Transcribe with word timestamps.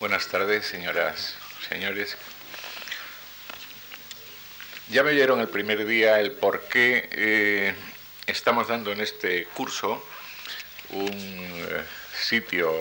Buenas 0.00 0.28
tardes, 0.28 0.64
señoras, 0.64 1.34
señores. 1.68 2.16
Ya 4.90 5.02
me 5.02 5.10
oyeron 5.10 5.40
el 5.40 5.48
primer 5.48 5.84
día 5.84 6.20
el 6.20 6.30
por 6.30 6.68
qué 6.68 7.08
eh, 7.10 7.74
estamos 8.24 8.68
dando 8.68 8.92
en 8.92 9.00
este 9.00 9.46
curso 9.46 10.00
un 10.90 11.10
eh, 11.10 11.84
sitio 12.16 12.72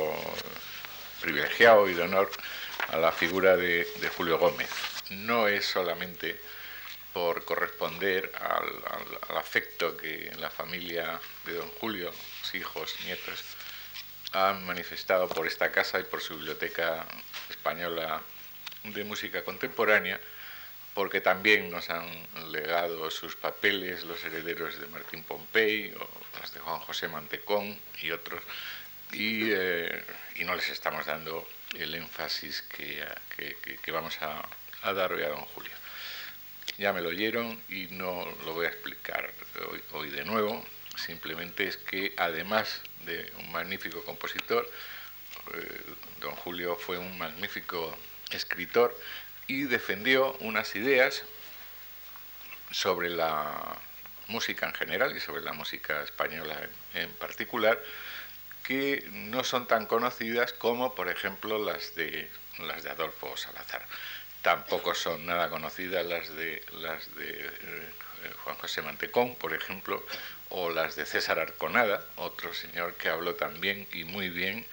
privilegiado 1.20 1.90
y 1.90 1.96
de 1.96 2.04
honor 2.04 2.30
a 2.90 2.98
la 2.98 3.12
figura 3.12 3.58
de, 3.58 3.88
Julio 4.16 4.38
Gómez. 4.38 4.70
No 5.10 5.48
es 5.48 5.66
solamente 5.66 6.40
por 7.14 7.44
corresponder 7.46 8.32
al, 8.40 9.36
afecto 9.36 9.98
que 9.98 10.32
la 10.38 10.52
familia 10.52 11.20
de 11.48 11.56
don 11.56 11.70
Julio, 11.80 12.12
sus 12.44 12.54
hijos, 12.54 12.96
nietos, 13.06 13.44
han 14.32 14.66
manifestado 14.66 15.28
por 15.28 15.48
esta 15.48 15.72
casa 15.72 16.00
y 16.00 16.04
por 16.04 16.22
su 16.22 16.36
biblioteca 16.36 17.06
española 17.50 18.22
de 18.84 19.04
música 19.04 19.44
contemporánea, 19.44 20.20
porque 20.94 21.22
también 21.22 21.70
nos 21.70 21.90
han 21.90 22.08
legado 22.52 23.10
sus 23.12 23.36
papeles 23.36 24.04
los 24.04 24.24
herederos 24.24 24.80
de 24.80 24.88
Martín 24.88 25.24
Pompey 25.24 25.94
o 25.94 26.10
los 26.40 26.54
de 26.54 26.60
Juan 26.60 26.80
José 26.80 27.08
Mantecón 27.08 27.78
y 28.02 28.12
otros, 28.12 28.42
y, 29.12 29.52
eh, 29.52 30.04
no 30.44 30.56
les 30.56 30.70
estamos 30.70 31.06
dando 31.06 31.48
el 31.76 31.96
énfasis 31.96 32.62
que, 32.64 33.04
vamos 33.92 34.18
a, 34.22 34.94
dar 34.94 35.12
hoy 35.12 35.24
a 35.24 35.30
don 35.30 35.46
Julio. 35.46 35.72
Ya 36.78 36.94
me 36.94 37.02
lo 37.02 37.10
oyeron 37.10 37.62
y 37.70 37.88
no 37.88 38.26
lo 38.46 38.54
voy 38.54 38.66
a 38.66 38.70
explicar 38.70 39.34
hoy 39.94 40.10
de 40.12 40.24
nuevo, 40.24 40.64
simplemente 40.98 41.68
es 41.68 41.78
que 41.78 42.14
además 42.18 42.82
de 43.06 43.32
un 43.40 43.52
magnífico 43.52 44.04
compositor, 44.04 44.70
eh, 45.54 45.82
don 46.20 46.36
Julio 46.36 46.76
fue 46.76 46.98
un 46.98 47.18
magnífico 47.18 47.98
escritor 48.32 48.98
y 49.48 49.64
defendió 49.64 50.34
unas 50.40 50.76
ideas 50.76 51.24
sobre 52.72 53.10
la 53.10 53.80
música 54.28 54.68
en 54.68 54.74
general 54.74 55.16
y 55.16 55.20
sobre 55.20 55.42
la 55.42 55.54
música 55.54 56.04
española 56.04 56.56
en, 56.94 57.10
particular 57.14 57.82
que 58.64 59.08
no 59.12 59.46
son 59.46 59.68
tan 59.68 59.86
conocidas 59.86 60.52
como 60.52 60.94
por 60.94 61.08
ejemplo 61.08 61.64
las 61.64 61.96
de 61.96 62.30
las 62.60 62.84
de 62.84 62.90
Adolfo 62.90 63.38
Salazar. 63.38 63.86
Tampoco 64.42 64.94
son 64.94 65.26
nada 65.26 65.50
conocidas 65.50 66.06
las 66.06 66.36
de 66.36 66.64
las 66.82 67.16
de 67.16 67.30
eh, 67.30 68.34
Juan 68.44 68.58
José 68.58 68.82
Mantecón, 68.82 69.36
por 69.36 69.54
ejemplo, 69.54 70.04
o 70.50 70.70
las 70.70 70.96
de 70.96 71.06
César 71.06 71.40
Arconada, 71.40 72.04
otro 72.16 72.54
señor 72.54 72.96
que 72.96 73.10
habló 73.10 73.36
también 73.36 73.88
y 73.94 74.04
muy 74.04 74.30
bien 74.30 74.66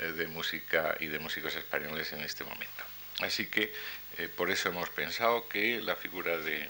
eh, 0.00 0.12
de 0.12 0.26
música 0.26 0.96
y 1.00 1.06
de 1.06 1.18
músicos 1.18 1.54
españoles 1.56 2.12
en 2.12 2.20
este 2.20 2.44
momento. 2.44 2.84
Así 3.20 3.46
que 3.46 3.72
eh, 4.18 4.28
por 4.28 4.50
eso 4.50 4.68
hemos 4.68 4.88
pensado 4.90 5.48
que 5.48 5.80
la 5.80 5.96
figura 5.96 6.36
de, 6.38 6.68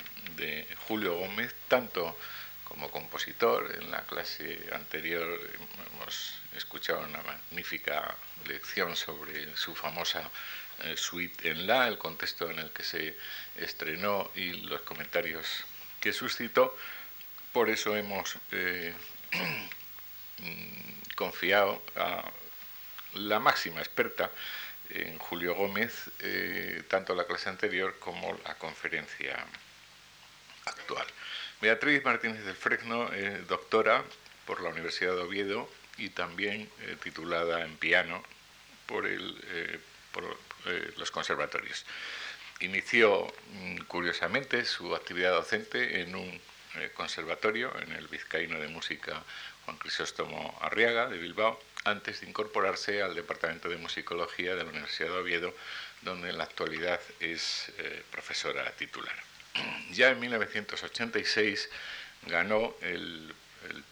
Julio 0.89 1.15
Gómez, 1.15 1.55
tanto 1.69 2.17
como 2.65 2.91
compositor, 2.91 3.79
en 3.81 3.91
la 3.91 4.03
clase 4.03 4.59
anterior 4.73 5.39
hemos 5.93 6.41
escuchado 6.57 7.01
una 7.01 7.23
magnífica 7.23 8.17
lección 8.47 8.97
sobre 8.97 9.57
su 9.57 9.75
famosa 9.75 10.29
eh, 10.83 10.97
suite 10.97 11.51
en 11.51 11.67
La, 11.67 11.87
el 11.87 11.99
contexto 11.99 12.51
en 12.51 12.59
el 12.59 12.71
que 12.73 12.83
se 12.83 13.17
estrenó 13.57 14.31
y 14.35 14.53
los 14.63 14.81
comentarios 14.81 15.65
que 16.01 16.13
suscitó, 16.13 16.77
por 17.53 17.69
eso 17.71 17.97
hemos 17.97 18.37
eh, 18.51 18.95
confiado 21.17 21.83
a 21.97 22.25
la 23.15 23.39
máxima 23.39 23.81
experta 23.81 24.31
en 24.91 25.19
Julio 25.19 25.55
Gómez, 25.55 26.11
eh, 26.21 26.83
tanto 26.89 27.15
la 27.15 27.27
clase 27.27 27.49
anterior 27.49 27.99
como 27.99 28.39
la 28.45 28.55
conferencia 28.57 29.45
actual. 30.65 31.07
Beatriz 31.61 32.05
Martínez 32.05 32.45
del 32.45 32.57
Fresno 32.57 33.13
es 33.13 33.47
doctora 33.47 34.03
por 34.47 34.63
la 34.63 34.71
Universidad 34.71 35.15
de 35.15 35.23
Oviedo 35.23 35.69
y 35.99 36.11
también 36.11 36.69
eh, 36.81 36.97
titulada 37.03 37.65
en 37.65 37.77
piano 37.77 38.23
por, 38.87 39.09
los 40.97 41.11
conservatorios. 41.11 41.85
Inició 42.61 43.27
mm, 43.53 43.79
curiosamente 43.89 44.65
su 44.65 44.95
actividad 44.95 45.33
docente 45.33 46.03
en 46.03 46.15
un 46.15 46.41
conservatorio 46.95 47.73
en 47.81 47.93
el 47.93 48.09
Vizcaíno 48.09 48.59
de 48.59 48.69
Música 48.69 49.23
Juan 49.65 49.77
Crisóstomo 49.79 50.59
Arriaga 50.61 51.09
de 51.09 51.19
Bilbao, 51.19 51.61
antes 51.85 52.21
de 52.21 52.29
incorporarse 52.29 53.03
al 53.03 53.15
Departamento 53.15 53.69
de 53.69 53.77
Musicología 53.77 54.55
de 54.55 54.65
la 54.65 54.71
Universidad 54.71 55.11
de 55.11 55.19
Oviedo, 55.19 55.55
donde 56.03 56.31
en 56.31 56.39
la 56.39 56.45
actualidad 56.45 57.01
es 57.21 57.73
eh, 57.79 58.03
profesora 58.11 58.71
titular. 58.73 59.15
Ya 59.93 60.11
en 60.11 60.21
1986 60.21 61.69
ganó 62.27 62.75
el, 62.81 63.35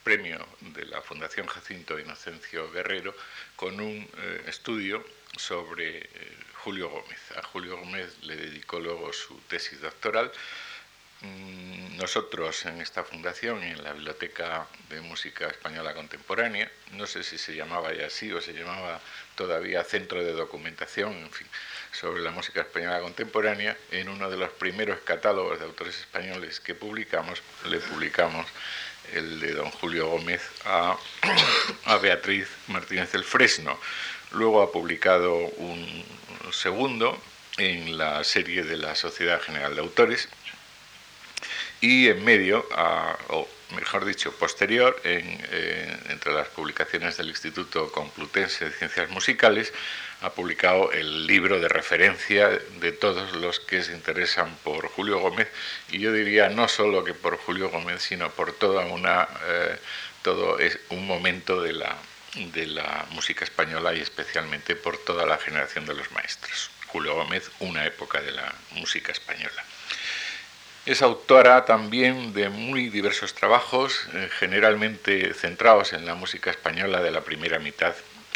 premio 0.03 0.45
de 0.59 0.85
la 0.85 1.01
Fundación 1.01 1.47
Jacinto 1.47 1.97
Inocencio 1.97 2.69
Guerrero 2.71 3.15
con 3.55 3.79
un 3.79 4.09
eh, 4.17 4.43
estudio 4.47 5.05
sobre 5.37 6.09
Julio 6.63 6.89
Gómez. 6.89 7.19
A 7.37 7.43
Julio 7.43 7.77
Gómez 7.77 8.17
le 8.23 8.35
dedicó 8.35 8.79
luego 8.79 9.13
su 9.13 9.39
tesis 9.47 9.79
doctoral 9.79 10.31
nosotros 11.97 12.65
en 12.65 12.81
esta 12.81 13.03
fundación 13.03 13.63
y 13.63 13.67
en 13.67 13.83
la 13.83 13.93
Biblioteca 13.93 14.67
de 14.89 15.01
Música 15.01 15.47
Española 15.47 15.93
Contemporánea, 15.93 16.71
no 16.93 17.05
sé 17.05 17.23
si 17.23 17.37
se 17.37 17.55
llamaba 17.55 17.93
ya 17.93 18.07
así 18.07 18.31
o 18.31 18.41
se 18.41 18.53
llamaba 18.53 18.99
todavía 19.35 19.83
Centro 19.83 20.23
de 20.23 20.33
Documentación, 20.33 21.13
en 21.13 21.31
fin, 21.31 21.47
sobre 21.91 22.21
la 22.21 22.31
música 22.31 22.61
española 22.61 22.99
contemporánea, 23.01 23.77
en 23.91 24.09
uno 24.09 24.29
de 24.29 24.37
los 24.37 24.49
primeros 24.49 24.99
catálogos 25.01 25.59
de 25.59 25.65
autores 25.65 25.99
españoles 25.99 26.59
que 26.59 26.73
publicamos, 26.73 27.41
le 27.69 27.77
publicamos 27.79 28.47
el 29.13 29.39
de 29.39 29.53
don 29.53 29.69
Julio 29.69 30.07
Gómez 30.07 30.41
a, 30.65 30.97
a 31.85 31.97
Beatriz 31.97 32.47
Martínez 32.67 33.11
del 33.11 33.23
Fresno. 33.23 33.79
Luego 34.31 34.61
ha 34.61 34.71
publicado 34.71 35.35
un 35.35 36.05
segundo 36.51 37.21
en 37.57 37.97
la 37.97 38.23
serie 38.23 38.63
de 38.63 38.77
la 38.77 38.95
Sociedad 38.95 39.41
General 39.41 39.75
de 39.75 39.81
Autores, 39.81 40.29
y 41.81 42.07
en 42.07 42.23
medio, 42.23 42.65
o 43.29 43.47
mejor 43.75 44.05
dicho, 44.05 44.31
posterior, 44.33 44.99
eh, 45.03 45.97
entre 46.09 46.31
las 46.31 46.47
publicaciones 46.49 47.17
del 47.17 47.29
Instituto 47.29 47.91
Complutense 47.91 48.65
de 48.65 48.71
Ciencias 48.71 49.09
Musicales, 49.09 49.73
ha 50.21 50.31
publicado 50.31 50.91
el 50.91 51.25
libro 51.25 51.59
de 51.59 51.67
referencia 51.67 52.49
de 52.49 52.91
todos 52.91 53.33
los 53.33 53.59
que 53.59 53.81
se 53.81 53.93
interesan 53.93 54.55
por 54.63 54.87
Julio 54.89 55.19
Gómez, 55.19 55.47
y 55.89 55.99
yo 55.99 56.13
diría 56.13 56.49
no 56.49 56.67
solo 56.67 57.03
que 57.03 57.15
por 57.15 57.37
Julio 57.37 57.69
Gómez, 57.69 58.03
sino 58.03 58.29
por 58.29 58.53
toda 58.53 58.85
una, 58.85 59.27
eh, 59.47 59.77
todo 60.21 60.57
un 60.89 61.07
momento 61.07 61.63
de 61.63 61.73
la, 61.73 61.97
de 62.53 62.67
la 62.67 63.07
música 63.11 63.43
española 63.43 63.95
y 63.95 64.01
especialmente 64.01 64.75
por 64.75 64.97
toda 64.99 65.25
la 65.25 65.39
generación 65.39 65.87
de 65.87 65.95
los 65.95 66.11
maestros. 66.11 66.69
Julio 66.87 67.15
Gómez, 67.15 67.49
una 67.59 67.85
época 67.85 68.21
de 68.21 68.31
la 68.31 68.53
música 68.75 69.11
española. 69.11 69.63
Es 70.85 71.03
autora 71.03 71.65
también 71.65 72.33
de 72.33 72.49
muy 72.49 72.89
diversos 72.89 73.35
trabajos, 73.35 74.07
eh, 74.15 74.29
generalmente 74.39 75.31
centrados 75.35 75.93
en 75.93 76.07
la 76.07 76.15
música 76.15 76.49
española 76.49 77.01
de 77.01 77.11
la 77.11 77.21
primera 77.21 77.59
mitad 77.59 77.93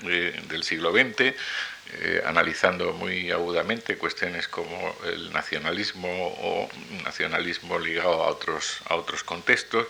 eh, 0.08 0.40
del 0.48 0.64
siglo 0.64 0.92
XX, 0.92 1.22
eh, 1.22 2.22
analizando 2.24 2.94
muy 2.94 3.32
agudamente 3.32 3.98
cuestiones 3.98 4.48
como 4.48 4.96
el 5.06 5.34
nacionalismo 5.34 6.08
o 6.08 6.70
nacionalismo 7.04 7.80
ligado 7.80 8.24
a 8.24 8.28
otros, 8.28 8.78
a 8.90 8.96
otros 8.96 9.24
contextos 9.24 9.88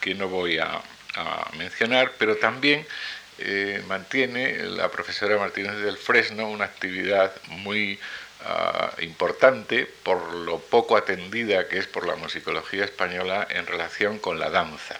que 0.00 0.14
no 0.14 0.28
voy 0.28 0.56
a, 0.56 0.80
a 1.14 1.50
mencionar, 1.58 2.12
pero 2.18 2.36
también 2.36 2.86
mantiene 3.86 4.64
la 4.64 4.90
profesora 4.90 5.38
Martínez 5.38 5.76
del 5.76 5.96
Fresno 5.96 6.48
una 6.50 6.64
actividad 6.64 7.32
muy 7.46 8.00
Ah, 8.44 8.92
importante 9.00 9.86
por 10.04 10.32
lo 10.32 10.60
poco 10.60 10.96
atendida 10.96 11.66
que 11.66 11.78
es 11.78 11.88
por 11.88 12.06
la 12.06 12.14
musicología 12.14 12.84
española 12.84 13.46
en 13.50 13.66
relación 13.66 14.18
con 14.18 14.38
la 14.38 14.48
danza. 14.48 14.94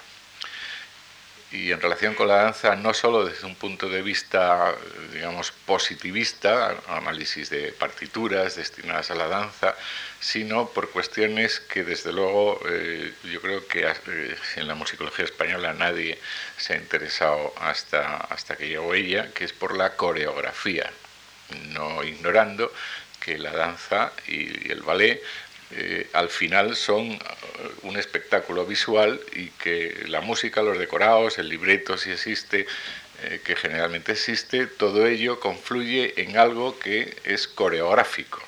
Y 1.51 1.71
en 1.71 1.81
relación 1.81 2.15
con 2.15 2.29
la 2.29 2.43
danza, 2.43 2.75
no 2.77 2.93
solo 2.93 3.25
desde 3.25 3.47
un 3.47 3.55
punto 3.55 3.89
de 3.89 4.03
vista, 4.03 4.75
digamos, 5.13 5.53
positivista, 5.53 6.77
análisis 6.89 7.49
de 7.49 7.73
partituras 7.73 8.57
destinadas 8.57 9.11
a 9.11 9.15
la 9.15 9.29
danza, 9.29 9.75
sino 10.21 10.69
por 10.69 10.91
cuestiones 10.91 11.61
que, 11.61 11.85
desde 11.85 12.13
luego, 12.13 12.61
eh, 12.69 13.15
yo 13.33 13.41
creo 13.41 13.67
que 13.67 13.87
eh, 13.87 14.37
en 14.57 14.69
la 14.69 14.75
musicología 14.75 15.25
española 15.25 15.73
nadie 15.73 16.19
se 16.59 16.75
ha 16.75 16.77
interesado 16.77 17.55
hasta, 17.61 18.17
hasta 18.17 18.57
que 18.57 18.69
llegó 18.69 18.93
ella, 18.95 19.33
que 19.33 19.45
es 19.45 19.53
por 19.55 19.75
la 19.75 19.97
coreografía, 19.97 20.91
no 21.71 22.05
ignorando 22.05 22.71
que 23.29 23.37
la 23.37 23.53
danza 23.53 24.11
y 24.27 24.73
el 24.73 24.81
ballet 24.81 25.23
eh, 25.73 26.09
al 26.15 26.31
final 26.31 26.75
son 26.77 27.11
uh, 27.11 27.19
un 27.83 27.99
espectáculo 27.99 28.65
visual 28.65 29.21
y 29.35 29.49
que 29.49 30.05
la 30.09 30.23
música, 30.23 30.63
los 30.63 30.79
decorados, 30.79 31.37
el 31.37 31.51
libreto, 31.51 31.99
si 31.99 32.11
existe, 32.11 32.67
eh, 33.25 33.43
que 33.45 33.55
generalmente 33.55 34.13
existe, 34.13 34.67
todo 34.67 35.07
ello 35.07 35.41
confluye 35.41 36.15
en 36.23 36.39
algo 36.39 36.79
que 36.79 37.15
es 37.25 37.47
coreográfico 37.47 38.41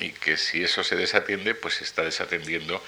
y 0.00 0.10
que 0.10 0.36
si 0.36 0.62
eso 0.62 0.84
se 0.84 0.96
desatiende, 0.96 1.54
pues 1.54 1.76
se 1.76 1.84
está 1.84 2.02
desatendiendo 2.02 2.82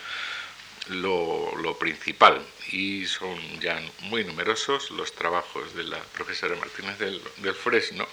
lo, 0.88 1.79
principal. 1.79 2.43
Y 2.73 3.06
son 3.06 3.38
ya 3.61 3.81
muy 4.00 4.23
numerosos 4.25 4.91
los 4.91 5.14
trabajos 5.14 5.75
de 5.75 5.85
la 5.85 5.99
profesora 6.14 6.56
Martínez 6.56 6.99
del, 6.99 7.23
del 7.38 7.55
Fresno 7.55 8.06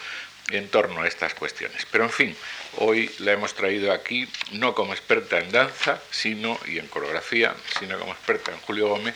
en 0.51 0.69
torno 0.69 1.01
a 1.01 1.07
estas 1.07 1.33
cuestiones. 1.33 1.85
Pero 1.91 2.05
en 2.05 2.09
fin, 2.09 2.37
hoy 2.77 3.11
la 3.19 3.33
hemos 3.33 3.53
traído 3.53 3.91
aquí 3.91 4.27
no 4.53 4.73
como 4.73 4.93
experta 4.93 5.39
en 5.39 5.51
danza, 5.51 6.01
sino 6.11 6.59
y 6.65 6.79
en 6.79 6.87
coreografía, 6.87 7.55
sino 7.79 7.99
como 7.99 8.13
experta 8.13 8.51
en 8.51 8.59
Julio 8.61 8.89
Gómez 8.89 9.15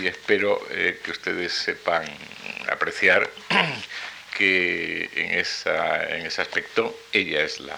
y 0.00 0.06
espero 0.06 0.60
eh, 0.70 1.00
que 1.02 1.10
ustedes 1.10 1.52
sepan 1.52 2.04
apreciar 2.70 3.28
que 4.36 5.10
en, 5.14 5.38
esa, 5.38 6.04
en 6.16 6.26
ese 6.26 6.42
aspecto 6.42 6.96
ella 7.12 7.42
es 7.42 7.60
la, 7.60 7.76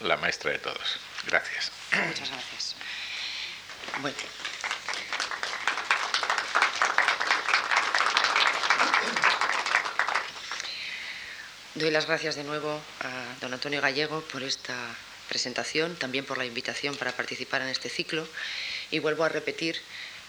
la 0.00 0.16
maestra 0.16 0.52
de 0.52 0.58
todos. 0.58 0.98
Gracias. 1.26 1.72
Muchas 1.92 2.30
gracias. 2.30 2.76
Bueno. 4.00 4.43
Doy 11.74 11.90
las 11.90 12.06
gracias 12.06 12.36
de 12.36 12.44
nuevo 12.44 12.80
a 13.00 13.36
don 13.40 13.52
Antonio 13.52 13.80
Gallego 13.80 14.20
por 14.30 14.44
esta 14.44 14.76
presentación, 15.28 15.96
también 15.96 16.24
por 16.24 16.38
la 16.38 16.44
invitación 16.44 16.94
para 16.94 17.10
participar 17.10 17.62
en 17.62 17.68
este 17.68 17.88
ciclo. 17.88 18.28
Y 18.92 19.00
vuelvo 19.00 19.24
a 19.24 19.28
repetir, 19.28 19.80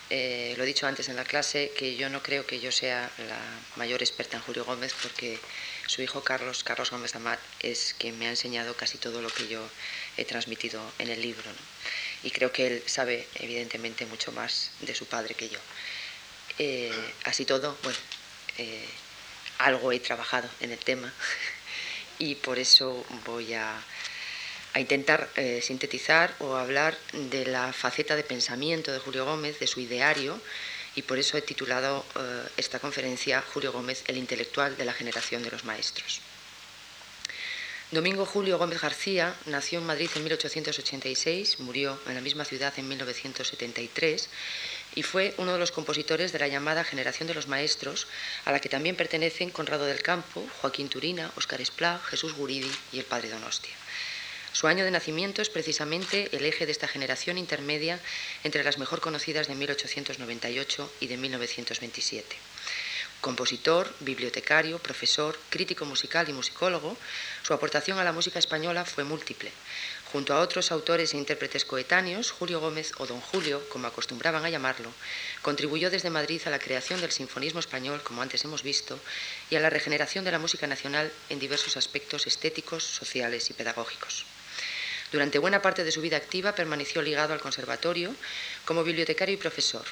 eh, 0.10 0.56
lo 0.58 0.64
he 0.64 0.66
dicho 0.66 0.88
antes 0.88 1.08
en 1.08 1.16
la 1.16 1.24
clase, 1.24 1.72
que 1.78 1.98
yo 1.98 2.10
no 2.10 2.24
creo 2.24 2.48
que 2.48 2.60
yo 2.60 2.72
sea 2.72 3.12
la 3.30 3.40
mayor 3.76 4.02
experta 4.02 4.38
en 4.38 4.42
Julio 4.42 4.66
Gómez, 4.66 4.96
porque 5.04 5.38
su 5.86 6.02
hijo 6.02 6.24
Carlos, 6.24 6.64
Carlos 6.64 6.90
Gómez 6.90 7.14
Amat, 7.14 7.40
es 7.60 7.94
quien 8.00 8.18
me 8.18 8.26
ha 8.26 8.32
enseñado 8.32 8.76
casi 8.76 8.98
todo 8.98 9.22
lo 9.22 9.30
que 9.30 9.48
yo 9.48 9.70
he 10.18 10.26
transmitido 10.26 10.82
en 10.98 11.12
el 11.12 11.22
libro. 11.22 11.52
Y 12.24 12.32
creo 12.32 12.52
que 12.52 12.66
él 12.66 12.84
sabe, 12.88 13.28
evidentemente, 13.36 14.08
mucho 14.08 14.32
más 14.32 14.72
de 14.82 14.96
su 14.96 15.06
padre 15.06 15.36
que 15.36 15.50
yo. 15.50 15.60
Eh, 16.58 17.14
así 17.24 17.46
todo, 17.46 17.78
bueno. 17.84 18.00
Eh, 18.58 18.88
algo 19.58 19.92
he 19.92 20.00
trabajado 20.00 20.50
en 20.60 20.72
el 20.72 20.80
tema 20.80 21.12
y 22.20 22.36
por 22.36 22.60
eso 22.60 23.06
voy 23.26 23.54
a, 23.54 23.82
intentar 24.76 25.30
eh, 25.38 25.62
sintetizar 25.62 26.36
o 26.40 26.56
hablar 26.56 26.98
de 27.14 27.46
la 27.46 27.72
faceta 27.72 28.16
de 28.16 28.24
pensamiento 28.24 28.92
de 28.92 29.00
Julio 29.00 29.24
Gómez, 29.24 29.58
de 29.60 29.68
su 29.68 29.80
ideario, 29.80 30.38
y 30.96 31.02
por 31.02 31.18
eso 31.18 31.38
he 31.38 31.42
titulado 31.42 32.06
eh, 32.16 32.44
esta 32.58 32.80
conferencia 32.80 33.42
Julio 33.54 33.72
Gómez, 33.72 34.04
el 34.08 34.18
intelectual 34.18 34.76
de 34.76 34.86
la 34.86 34.94
generación 34.94 35.44
de 35.44 35.52
los 35.52 35.64
maestros. 35.64 36.22
Domingo 37.92 38.26
Julio 38.26 38.58
Gómez 38.58 38.82
García 38.82 39.36
nació 39.46 39.80
en 39.80 39.86
Madrid 39.86 40.10
en 40.16 40.24
1886, 40.24 41.60
murió 41.60 42.00
en 42.08 42.16
la 42.16 42.22
misma 42.22 42.44
ciudad 42.44 42.74
en 42.78 42.88
1973 42.88 44.30
y 44.96 45.04
fue 45.04 45.34
uno 45.38 45.54
de 45.54 45.60
los 45.60 45.72
compositores 45.72 46.32
de 46.32 46.40
la 46.40 46.48
llamada 46.48 46.84
Generación 46.84 47.28
de 47.28 47.34
los 47.34 47.48
Maestros, 47.48 48.08
a 48.46 48.52
la 48.52 48.60
que 48.60 48.70
también 48.70 48.96
pertenecen 48.96 49.52
Conrado 49.52 49.86
del 49.86 50.02
Campo, 50.02 50.48
Joaquín 50.62 50.90
Turina, 50.90 51.32
Óscar 51.36 51.62
Esplá, 51.62 52.00
Jesús 52.10 52.34
Guridi 52.34 52.72
y 52.92 53.00
el 53.00 53.06
padre 53.06 53.30
Donostia. 53.30 53.76
Su 54.54 54.68
año 54.68 54.86
de 54.86 54.92
nacimiento 54.92 55.42
es 55.42 55.50
precisamente 55.50 56.30
el 56.32 56.46
eje 56.46 56.66
de 56.66 56.72
esta 56.72 56.88
generación 56.88 57.38
intermedia 57.38 58.00
entre 58.46 58.64
las 58.64 58.78
mejor 58.78 59.02
conocidas 59.02 59.50
de 59.50 59.56
1898 59.56 60.94
y 61.02 61.08
de 61.08 61.18
1927. 61.18 62.38
Compositor, 63.20 63.94
bibliotecario, 64.00 64.80
profesor, 64.80 65.38
crítico 65.50 65.84
musical 65.84 66.30
y 66.30 66.34
musicólogo, 66.34 66.96
su 67.44 67.54
aportación 67.54 68.00
a 68.00 68.04
la 68.06 68.14
música 68.14 68.40
española 68.40 68.86
fue 68.86 69.04
múltiple. 69.04 69.52
Junto 70.12 70.34
a 70.34 70.40
otros 70.40 70.72
autores 70.72 71.14
e 71.14 71.18
intérpretes 71.18 71.66
coetáneos, 71.66 72.32
Julio 72.32 72.60
Gómez 72.60 72.94
o 72.98 73.06
Don 73.06 73.20
Julio, 73.20 73.60
como 73.70 73.88
acostumbraban 73.88 74.46
a 74.46 74.50
llamarlo, 74.50 74.94
contribuyó 75.42 75.90
desde 75.90 76.10
Madrid 76.10 76.42
a 76.46 76.50
la 76.50 76.60
creación 76.60 77.02
del 77.02 77.12
sinfonismo 77.12 77.60
español, 77.60 78.02
como 78.04 78.22
antes 78.22 78.46
hemos 78.46 78.64
visto, 78.64 79.00
y 79.50 79.56
a 79.56 79.60
la 79.60 79.70
regeneración 79.70 80.24
de 80.24 80.32
la 80.32 80.40
música 80.40 80.68
nacional 80.68 81.12
en 81.30 81.40
diversos 81.40 81.76
aspectos 81.76 82.28
estéticos, 82.28 82.84
sociales 82.84 83.50
y 83.50 83.54
pedagógicos. 83.54 84.26
Durante 85.12 85.40
buena 85.40 85.62
parte 85.62 85.84
de 85.84 85.92
su 85.92 86.02
vida 86.02 86.18
activa 86.18 86.56
permaneció 86.56 87.02
ligado 87.02 87.34
al 87.34 87.42
conservatorio 87.42 88.16
como 88.66 88.84
bibliotecario 88.84 89.36
y 89.36 89.38
profesor, 89.38 89.86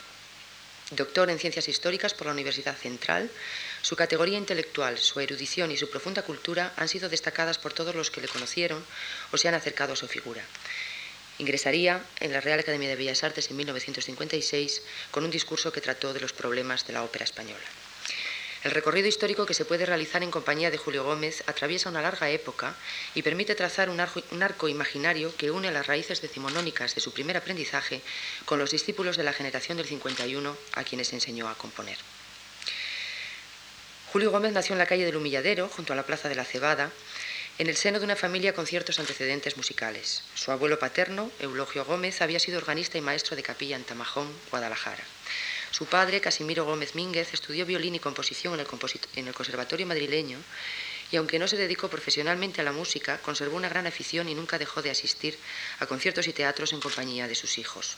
Doctor 0.95 1.29
en 1.29 1.39
Ciencias 1.39 1.67
Históricas 1.67 2.13
por 2.13 2.27
la 2.27 2.33
Universidad 2.33 2.75
Central, 2.75 3.29
su 3.81 3.95
categoría 3.95 4.37
intelectual, 4.37 4.97
su 4.97 5.19
erudición 5.19 5.71
y 5.71 5.77
su 5.77 5.89
profunda 5.89 6.21
cultura 6.21 6.73
han 6.77 6.87
sido 6.87 7.09
destacadas 7.09 7.57
por 7.57 7.73
todos 7.73 7.95
los 7.95 8.11
que 8.11 8.21
le 8.21 8.27
conocieron 8.27 8.83
o 9.31 9.37
se 9.37 9.47
han 9.47 9.55
acercado 9.55 9.93
a 9.93 9.97
su 9.97 10.07
figura. 10.07 10.43
Ingresaría 11.39 12.03
en 12.19 12.31
la 12.31 12.41
Real 12.41 12.59
Academia 12.59 12.89
de 12.89 12.95
Bellas 12.95 13.23
Artes 13.23 13.49
en 13.49 13.57
1956 13.57 14.81
con 15.11 15.23
un 15.23 15.31
discurso 15.31 15.71
que 15.71 15.81
trató 15.81 16.13
de 16.13 16.19
los 16.19 16.33
problemas 16.33 16.85
de 16.85 16.93
la 16.93 17.03
ópera 17.03 17.25
española. 17.25 17.65
El 18.63 18.71
recorrido 18.71 19.09
histórico 19.09 19.45
que 19.45 19.53
se 19.53 19.65
puede 19.65 19.85
realizar 19.85 20.23
en 20.23 20.31
compañía 20.31 20.71
de 20.71 20.77
Julio 20.77 21.03
Gómez 21.03 21.43
atraviesa 21.47 21.89
una 21.89 22.01
larga 22.01 22.29
época 22.29 22.75
y 23.13 23.21
permite 23.21 23.55
trazar 23.55 23.89
un 23.89 23.99
arco, 23.99 24.69
imaginario 24.69 25.35
que 25.35 25.51
une 25.51 25.69
las 25.69 25.87
raíces 25.87 26.21
decimonónicas 26.21 26.95
de 26.95 27.01
su 27.01 27.11
primer 27.11 27.35
aprendizaje 27.35 28.01
con 28.45 28.59
los 28.59 28.71
discípulos 28.71 29.17
de 29.17 29.23
la 29.25 29.33
generación 29.33 29.77
del 29.77 29.87
51 29.87 30.55
a 30.75 30.83
quienes 30.85 31.11
enseñó 31.11 31.49
a 31.49 31.55
componer. 31.55 31.97
Julio 34.13 34.31
Gómez 34.31 34.53
nació 34.53 34.73
en 34.73 34.79
la 34.79 34.85
calle 34.85 35.03
del 35.03 35.17
Humilladero, 35.17 35.67
junto 35.67 35.91
a 35.91 35.97
la 35.97 36.05
Plaza 36.05 36.29
de 36.29 36.35
la 36.35 36.45
Cebada, 36.45 36.89
en 37.57 37.67
el 37.67 37.75
seno 37.75 37.99
de 37.99 38.05
una 38.05 38.15
familia 38.15 38.53
con 38.53 38.65
ciertos 38.65 38.97
antecedentes 38.97 39.57
musicales. 39.57 40.23
Su 40.35 40.51
abuelo 40.51 40.79
paterno, 40.79 41.31
Eulogio 41.39 41.83
Gómez, 41.83 42.21
había 42.21 42.39
sido 42.39 42.59
organista 42.59 42.97
y 42.97 43.01
maestro 43.01 43.35
de 43.35 43.43
capilla 43.43 43.75
en 43.75 43.83
Tamajón, 43.83 44.31
Guadalajara. 44.51 45.03
Su 45.73 45.87
padre, 45.87 46.21
Casimiro 46.21 46.65
Gómez 46.65 46.93
Mínguez, 46.93 47.33
estudió 47.33 47.65
violín 47.65 47.95
y 47.95 47.99
composición 47.99 48.53
en 48.53 48.59
el, 48.59 48.67
en 49.15 49.27
el 49.27 49.33
Conservatorio 49.33 49.87
madrileño 49.87 50.37
y 51.11 51.15
aunque 51.15 51.39
no 51.39 51.47
se 51.47 51.57
dedicó 51.57 51.89
profesionalmente 51.89 52.61
a 52.61 52.63
la 52.63 52.71
música, 52.71 53.17
conservó 53.23 53.57
una 53.57 53.69
gran 53.69 53.87
afición 53.87 54.29
y 54.29 54.35
nunca 54.35 54.59
dejó 54.59 54.83
de 54.83 54.91
asistir 54.91 55.35
a 55.79 55.87
conciertos 55.87 56.27
y 56.27 56.33
teatros 56.33 56.73
en 56.73 56.79
compañía 56.79 57.27
de 57.27 57.33
sus 57.33 57.57
hijos. 57.57 57.97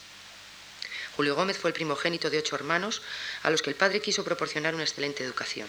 Julio 1.16 1.36
Gómez 1.36 1.58
fue 1.58 1.70
el 1.70 1.74
primogénito 1.74 2.30
de 2.30 2.40
ocho 2.40 2.56
hermanos 2.56 3.02
a 3.42 3.50
los 3.50 3.62
que 3.62 3.70
el 3.70 3.76
padre 3.76 4.02
quiso 4.02 4.26
proporcionar 4.26 4.76
una 4.76 4.84
excelente 4.84 5.24
educación. 5.24 5.68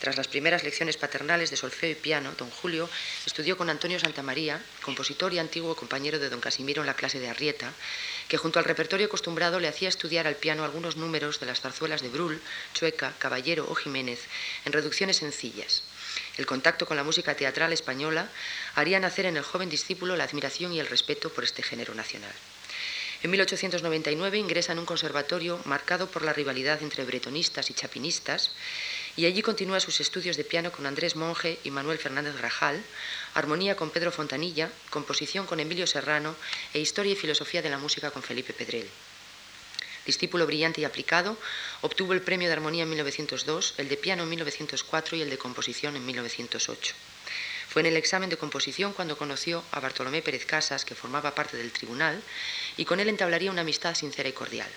Tras 0.00 0.16
las 0.16 0.28
primeras 0.28 0.62
lecciones 0.62 0.96
paternales 0.96 1.50
de 1.50 1.56
solfeo 1.56 1.90
y 1.90 1.94
piano, 1.94 2.32
don 2.38 2.50
Julio 2.50 2.88
estudió 3.26 3.56
con 3.56 3.68
Antonio 3.68 3.98
Santamaría, 3.98 4.62
compositor 4.82 5.32
y 5.32 5.40
antiguo 5.40 5.74
compañero 5.74 6.18
de 6.18 6.28
don 6.28 6.40
Casimiro 6.40 6.82
en 6.82 6.86
la 6.86 6.94
clase 6.94 7.18
de 7.18 7.28
Arrieta, 7.28 7.72
que 8.28 8.36
junto 8.36 8.58
al 8.58 8.64
repertorio 8.64 9.06
acostumbrado 9.06 9.58
le 9.58 9.68
hacía 9.68 9.88
estudiar 9.88 10.26
al 10.28 10.36
piano 10.36 10.64
algunos 10.64 10.96
números 10.96 11.40
de 11.40 11.46
las 11.46 11.62
zarzuelas 11.62 12.02
de 12.02 12.10
Brul, 12.10 12.40
Chueca, 12.74 13.14
Caballero 13.18 13.66
o 13.68 13.74
Jiménez 13.74 14.20
en 14.64 14.72
reducciones 14.72 15.16
sencillas. 15.16 15.82
El 16.36 16.46
contacto 16.46 16.86
con 16.86 16.96
la 16.96 17.04
música 17.04 17.34
teatral 17.34 17.72
española 17.72 18.28
haría 18.74 19.00
nacer 19.00 19.26
en 19.26 19.36
el 19.36 19.42
joven 19.42 19.68
discípulo 19.68 20.14
la 20.14 20.24
admiración 20.24 20.72
y 20.72 20.78
el 20.78 20.86
respeto 20.86 21.30
por 21.30 21.42
este 21.42 21.62
género 21.62 21.94
nacional. 21.94 22.32
En 23.22 23.30
1899 23.30 24.38
ingresa 24.38 24.72
en 24.72 24.78
un 24.78 24.86
conservatorio 24.86 25.58
marcado 25.64 26.10
por 26.10 26.22
la 26.22 26.32
rivalidad 26.32 26.82
entre 26.82 27.04
bretonistas 27.04 27.70
y 27.70 27.74
chapinistas 27.74 28.52
y 29.16 29.24
allí 29.24 29.40
continúa 29.40 29.80
sus 29.80 30.00
estudios 30.00 30.36
de 30.36 30.44
piano 30.44 30.70
con 30.70 30.84
Andrés 30.84 31.16
Monge 31.16 31.58
y 31.64 31.70
Manuel 31.70 31.98
Fernández 31.98 32.36
Grajal, 32.36 32.82
armonía 33.32 33.74
con 33.74 33.90
Pedro 33.90 34.12
Fontanilla, 34.12 34.70
composición 34.90 35.46
con 35.46 35.60
Emilio 35.60 35.86
Serrano 35.86 36.36
e 36.74 36.80
historia 36.80 37.12
y 37.12 37.16
filosofía 37.16 37.62
de 37.62 37.70
la 37.70 37.78
música 37.78 38.10
con 38.10 38.22
Felipe 38.22 38.52
Pedrel. 38.52 38.88
Discípulo 40.04 40.46
brillante 40.46 40.82
y 40.82 40.84
aplicado, 40.84 41.36
obtuvo 41.80 42.12
el 42.12 42.20
premio 42.20 42.48
de 42.48 42.52
armonía 42.52 42.84
en 42.84 42.90
1902, 42.90 43.74
el 43.78 43.88
de 43.88 43.96
piano 43.96 44.22
en 44.24 44.28
1904 44.28 45.16
y 45.16 45.22
el 45.22 45.30
de 45.30 45.38
composición 45.38 45.96
en 45.96 46.04
1908. 46.04 46.94
Fue 47.76 47.82
en 47.82 47.92
el 47.92 47.98
examen 47.98 48.30
de 48.30 48.38
composición 48.38 48.94
cuando 48.94 49.18
conoció 49.18 49.62
a 49.70 49.80
Bartolomé 49.80 50.22
Pérez 50.22 50.46
Casas, 50.46 50.86
que 50.86 50.94
formaba 50.94 51.34
parte 51.34 51.58
del 51.58 51.72
tribunal, 51.72 52.22
y 52.78 52.86
con 52.86 53.00
él 53.00 53.10
entablaría 53.10 53.50
una 53.50 53.60
amistad 53.60 53.94
sincera 53.94 54.30
y 54.30 54.32
cordial. 54.32 54.70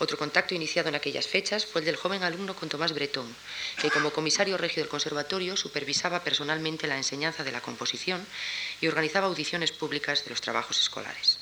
Otro 0.00 0.18
contacto 0.18 0.52
iniciado 0.52 0.88
en 0.88 0.96
aquellas 0.96 1.28
fechas 1.28 1.64
fue 1.64 1.82
el 1.82 1.84
del 1.84 1.94
joven 1.94 2.24
alumno 2.24 2.56
con 2.56 2.68
Tomás 2.68 2.92
Bretón, 2.92 3.32
que 3.80 3.88
como 3.88 4.10
comisario 4.10 4.58
regio 4.58 4.82
del 4.82 4.90
conservatorio 4.90 5.56
supervisaba 5.56 6.24
personalmente 6.24 6.88
la 6.88 6.96
enseñanza 6.96 7.44
de 7.44 7.52
la 7.52 7.60
composición 7.60 8.26
y 8.80 8.88
organizaba 8.88 9.28
audiciones 9.28 9.70
públicas 9.70 10.24
de 10.24 10.30
los 10.30 10.40
trabajos 10.40 10.80
escolares. 10.80 11.38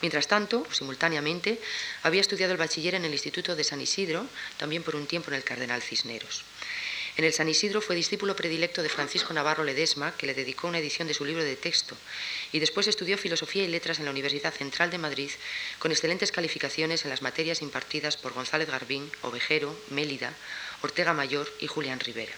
Mientras 0.00 0.26
tanto, 0.26 0.66
simultáneamente, 0.72 1.60
había 2.02 2.20
estudiado 2.20 2.50
el 2.50 2.58
bachiller 2.58 2.96
en 2.96 3.04
el 3.04 3.12
Instituto 3.12 3.54
de 3.54 3.62
San 3.62 3.80
Isidro, 3.80 4.26
también 4.56 4.82
por 4.82 4.96
un 4.96 5.06
tiempo 5.06 5.30
en 5.30 5.36
el 5.36 5.44
Cardenal 5.44 5.82
Cisneros. 5.82 6.42
En 7.14 7.24
el 7.24 7.32
San 7.34 7.48
Isidro 7.48 7.82
fue 7.82 7.94
discípulo 7.94 8.34
predilecto 8.34 8.82
de 8.82 8.88
Francisco 8.88 9.34
Navarro 9.34 9.64
Ledesma, 9.64 10.16
que 10.16 10.26
le 10.26 10.32
dedicó 10.32 10.68
una 10.68 10.78
edición 10.78 11.06
de 11.06 11.12
su 11.12 11.26
libro 11.26 11.44
de 11.44 11.56
texto, 11.56 11.94
y 12.52 12.58
después 12.58 12.86
estudió 12.86 13.18
Filosofía 13.18 13.64
y 13.64 13.68
Letras 13.68 13.98
en 13.98 14.06
la 14.06 14.10
Universidad 14.10 14.54
Central 14.54 14.90
de 14.90 14.96
Madrid, 14.96 15.30
con 15.78 15.92
excelentes 15.92 16.32
calificaciones 16.32 17.04
en 17.04 17.10
las 17.10 17.20
materias 17.20 17.60
impartidas 17.60 18.16
por 18.16 18.32
González 18.32 18.68
Garbín, 18.68 19.10
Ovejero, 19.20 19.78
Mélida, 19.90 20.32
Ortega 20.80 21.12
Mayor 21.12 21.52
y 21.60 21.66
Julián 21.66 22.00
Rivera. 22.00 22.32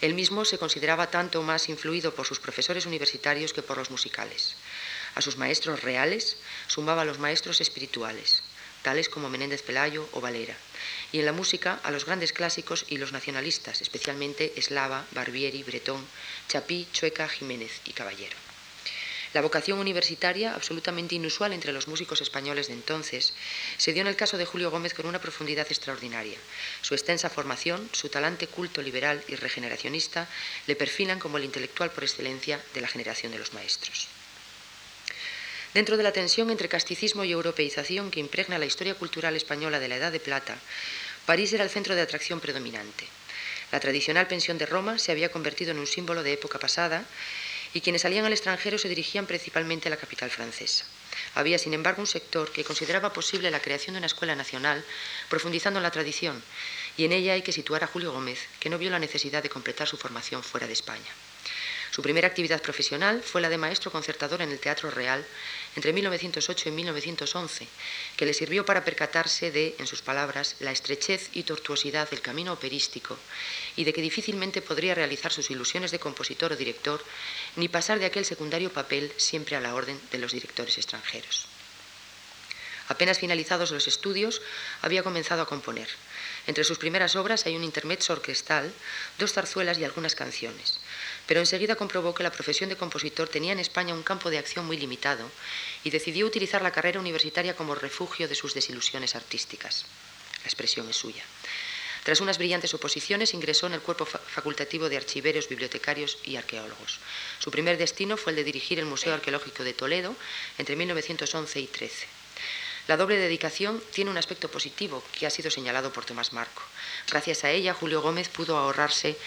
Él 0.00 0.14
mismo 0.14 0.44
se 0.44 0.58
consideraba 0.58 1.10
tanto 1.10 1.42
más 1.42 1.68
influido 1.68 2.14
por 2.14 2.24
sus 2.24 2.38
profesores 2.38 2.86
universitarios 2.86 3.52
que 3.52 3.62
por 3.62 3.78
los 3.78 3.90
musicales. 3.90 4.54
A 5.16 5.22
sus 5.22 5.36
maestros 5.36 5.82
reales 5.82 6.36
sumaba 6.68 7.02
a 7.02 7.04
los 7.04 7.18
maestros 7.18 7.60
espirituales, 7.60 8.44
tales 8.82 9.08
como 9.08 9.30
Menéndez 9.30 9.62
Pelayo 9.62 10.08
o 10.12 10.20
Valera, 10.20 10.56
y 11.12 11.20
en 11.20 11.26
la 11.26 11.32
música 11.32 11.80
a 11.82 11.90
los 11.90 12.04
grandes 12.04 12.32
clásicos 12.32 12.84
y 12.88 12.98
los 12.98 13.12
nacionalistas, 13.12 13.82
especialmente 13.82 14.52
Eslava, 14.56 15.04
Barbieri, 15.12 15.62
Bretón, 15.62 16.04
Chapí, 16.48 16.86
Chueca, 16.92 17.28
Jiménez 17.28 17.80
y 17.84 17.92
Caballero. 17.92 18.36
La 19.34 19.42
vocación 19.42 19.78
universitaria, 19.78 20.54
absolutamente 20.54 21.14
inusual 21.14 21.52
entre 21.52 21.72
los 21.72 21.86
músicos 21.86 22.22
españoles 22.22 22.68
de 22.68 22.72
entonces, 22.74 23.34
se 23.76 23.92
dio 23.92 24.00
en 24.00 24.08
el 24.08 24.16
caso 24.16 24.38
de 24.38 24.46
Julio 24.46 24.70
Gómez 24.70 24.94
con 24.94 25.06
una 25.06 25.20
profundidad 25.20 25.66
extraordinaria. 25.68 26.38
Su 26.80 26.94
extensa 26.94 27.28
formación, 27.28 27.90
su 27.92 28.08
talante 28.08 28.46
culto 28.46 28.80
liberal 28.80 29.22
y 29.28 29.36
regeneracionista 29.36 30.28
le 30.66 30.76
perfilan 30.76 31.18
como 31.18 31.36
el 31.36 31.44
intelectual 31.44 31.90
por 31.90 32.04
excelencia 32.04 32.62
de 32.72 32.80
la 32.80 32.88
generación 32.88 33.30
de 33.32 33.38
los 33.38 33.52
maestros. 33.52 34.08
Dentro 35.78 35.96
de 35.96 36.02
la 36.02 36.10
tensión 36.10 36.50
entre 36.50 36.68
casticismo 36.68 37.22
y 37.22 37.30
europeización 37.30 38.10
que 38.10 38.18
impregna 38.18 38.58
la 38.58 38.66
historia 38.66 38.96
cultural 38.96 39.36
española 39.36 39.78
de 39.78 39.86
la 39.86 39.94
Edad 39.94 40.10
de 40.10 40.18
Plata, 40.18 40.58
París 41.24 41.52
era 41.52 41.62
el 41.62 41.70
centro 41.70 41.94
de 41.94 42.00
atracción 42.00 42.40
predominante. 42.40 43.06
La 43.70 43.78
tradicional 43.78 44.26
pensión 44.26 44.58
de 44.58 44.66
Roma 44.66 44.98
se 44.98 45.12
había 45.12 45.30
convertido 45.30 45.70
en 45.70 45.78
un 45.78 45.86
símbolo 45.86 46.24
de 46.24 46.32
época 46.32 46.58
pasada 46.58 47.04
y 47.74 47.80
quienes 47.80 48.02
salían 48.02 48.24
al 48.24 48.32
extranjero 48.32 48.76
se 48.76 48.88
dirigían 48.88 49.26
principalmente 49.26 49.86
a 49.86 49.90
la 49.90 49.98
capital 49.98 50.30
francesa. 50.30 50.84
Había, 51.36 51.60
sin 51.60 51.74
embargo, 51.74 52.02
un 52.02 52.08
sector 52.08 52.50
que 52.50 52.64
consideraba 52.64 53.12
posible 53.12 53.48
la 53.52 53.62
creación 53.62 53.94
de 53.94 53.98
una 53.98 54.08
escuela 54.08 54.34
nacional, 54.34 54.84
profundizando 55.28 55.78
en 55.78 55.84
la 55.84 55.92
tradición, 55.92 56.42
y 56.96 57.04
en 57.04 57.12
ella 57.12 57.34
hay 57.34 57.42
que 57.42 57.52
situar 57.52 57.84
a 57.84 57.86
Julio 57.86 58.10
Gómez, 58.10 58.40
que 58.58 58.68
no 58.68 58.78
vio 58.78 58.90
la 58.90 58.98
necesidad 58.98 59.44
de 59.44 59.48
completar 59.48 59.86
su 59.86 59.96
formación 59.96 60.42
fuera 60.42 60.66
de 60.66 60.72
España. 60.72 61.12
Su 61.90 62.02
primera 62.02 62.28
actividad 62.28 62.60
profesional 62.62 63.22
fue 63.22 63.40
la 63.40 63.48
de 63.48 63.58
maestro 63.58 63.90
concertador 63.90 64.42
en 64.42 64.50
el 64.50 64.60
Teatro 64.60 64.90
Real 64.90 65.24
entre 65.78 65.92
1908 65.92 66.70
y 66.70 66.72
1911, 66.72 67.68
que 68.16 68.26
le 68.26 68.34
sirvió 68.34 68.66
para 68.66 68.84
percatarse 68.84 69.52
de, 69.52 69.76
en 69.78 69.86
sus 69.86 70.02
palabras, 70.02 70.56
la 70.58 70.72
estrechez 70.72 71.30
y 71.34 71.44
tortuosidad 71.44 72.10
del 72.10 72.20
camino 72.20 72.52
operístico 72.52 73.16
y 73.76 73.84
de 73.84 73.92
que 73.92 74.02
difícilmente 74.02 74.60
podría 74.60 74.96
realizar 74.96 75.32
sus 75.32 75.52
ilusiones 75.52 75.92
de 75.92 76.00
compositor 76.00 76.50
o 76.50 76.56
director 76.56 76.98
ni 77.54 77.68
pasar 77.68 78.00
de 78.00 78.06
aquel 78.06 78.24
secundario 78.24 78.72
papel 78.72 79.12
siempre 79.18 79.54
a 79.54 79.60
la 79.60 79.72
orden 79.76 80.00
de 80.10 80.18
los 80.18 80.32
directores 80.32 80.76
extranjeros. 80.78 81.46
Apenas 82.88 83.20
finalizados 83.20 83.70
los 83.70 83.86
estudios, 83.86 84.42
había 84.82 85.04
comenzado 85.04 85.42
a 85.42 85.46
componer. 85.46 85.86
Entre 86.48 86.64
sus 86.64 86.78
primeras 86.78 87.14
obras 87.14 87.46
hay 87.46 87.54
un 87.54 87.62
intermezzo 87.62 88.14
orquestal, 88.14 88.72
dos 89.16 89.32
zarzuelas 89.32 89.78
y 89.78 89.84
algunas 89.84 90.16
canciones 90.16 90.80
pero 91.28 91.40
enseguida 91.40 91.76
comprobó 91.76 92.14
que 92.14 92.22
la 92.22 92.32
profesión 92.32 92.70
de 92.70 92.76
compositor 92.76 93.28
tenía 93.28 93.52
en 93.52 93.60
España 93.60 93.92
un 93.92 94.02
campo 94.02 94.30
de 94.30 94.38
acción 94.38 94.66
muy 94.66 94.78
limitado 94.78 95.30
y 95.84 95.90
decidió 95.90 96.26
utilizar 96.26 96.62
la 96.62 96.72
carrera 96.72 96.98
universitaria 96.98 97.54
como 97.54 97.74
refugio 97.74 98.26
de 98.26 98.34
sus 98.34 98.54
desilusiones 98.54 99.14
artísticas. 99.14 99.84
La 100.40 100.46
expresión 100.46 100.88
es 100.88 100.96
suya. 100.96 101.22
Tras 102.02 102.22
unas 102.22 102.38
brillantes 102.38 102.72
oposiciones, 102.72 103.34
ingresó 103.34 103.66
en 103.66 103.74
el 103.74 103.82
cuerpo 103.82 104.06
facultativo 104.06 104.88
de 104.88 104.96
archiveros, 104.96 105.50
bibliotecarios 105.50 106.16
y 106.24 106.36
arqueólogos. 106.36 106.98
Su 107.38 107.50
primer 107.50 107.76
destino 107.76 108.16
fue 108.16 108.32
el 108.32 108.36
de 108.36 108.44
dirigir 108.44 108.78
el 108.78 108.86
Museo 108.86 109.12
Arqueológico 109.12 109.64
de 109.64 109.74
Toledo 109.74 110.16
entre 110.56 110.76
1911 110.76 111.60
y 111.60 111.66
13. 111.66 112.06
La 112.86 112.96
doble 112.96 113.18
dedicación 113.18 113.82
tiene 113.92 114.10
un 114.10 114.16
aspecto 114.16 114.50
positivo 114.50 115.04
que 115.12 115.26
ha 115.26 115.30
sido 115.30 115.50
señalado 115.50 115.92
por 115.92 116.06
Tomás 116.06 116.32
Marco. 116.32 116.62
Gracias 117.10 117.44
a 117.44 117.50
ella, 117.50 117.74
Julio 117.74 118.00
Gómez 118.00 118.30
pudo 118.30 118.56
ahorrarse 118.56 119.18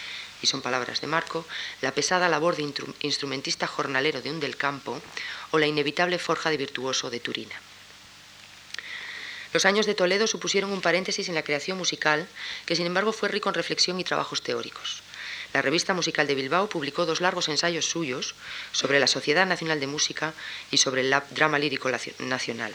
y 0.42 0.48
son 0.48 0.62
palabras 0.62 1.02
de 1.02 1.08
Marco, 1.08 1.46
la 1.82 1.94
pesada 1.94 2.30
labor 2.30 2.56
de 2.56 2.72
instrumentista 3.02 3.68
jornalero 3.68 4.22
de 4.22 4.32
un 4.32 4.40
del 4.40 4.58
campo 4.58 5.02
o 5.52 5.60
la 5.60 5.68
inevitable 5.68 6.20
forja 6.20 6.50
de 6.50 6.58
virtuoso 6.58 7.10
de 7.10 7.20
Turina. 7.20 7.56
Los 9.54 9.66
años 9.66 9.86
de 9.86 9.96
Toledo 9.96 10.28
supusieron 10.28 10.72
un 10.72 10.82
paréntesis 10.82 11.28
en 11.28 11.36
la 11.36 11.44
creación 11.44 11.78
musical 11.78 12.28
que 12.66 12.76
sin 12.76 12.86
embargo 12.86 13.12
fue 13.12 13.30
rico 13.30 13.50
en 13.50 13.56
reflexión 13.56 14.00
y 14.00 14.04
trabajos 14.04 14.42
teóricos. 14.42 15.04
La 15.54 15.62
revista 15.62 15.94
musical 15.94 16.28
de 16.28 16.36
Bilbao 16.36 16.70
publicó 16.70 17.06
dos 17.06 17.20
largos 17.20 17.50
ensayos 17.50 17.86
suyos 17.86 18.36
sobre 18.72 19.00
la 19.00 19.08
Sociedad 19.08 19.46
Nacional 19.46 19.82
de 19.82 19.88
Música 19.88 20.34
y 20.72 20.78
sobre 20.78 21.02
el 21.02 21.14
drama 21.32 21.60
lírico 21.60 21.90
nacional. 22.20 22.74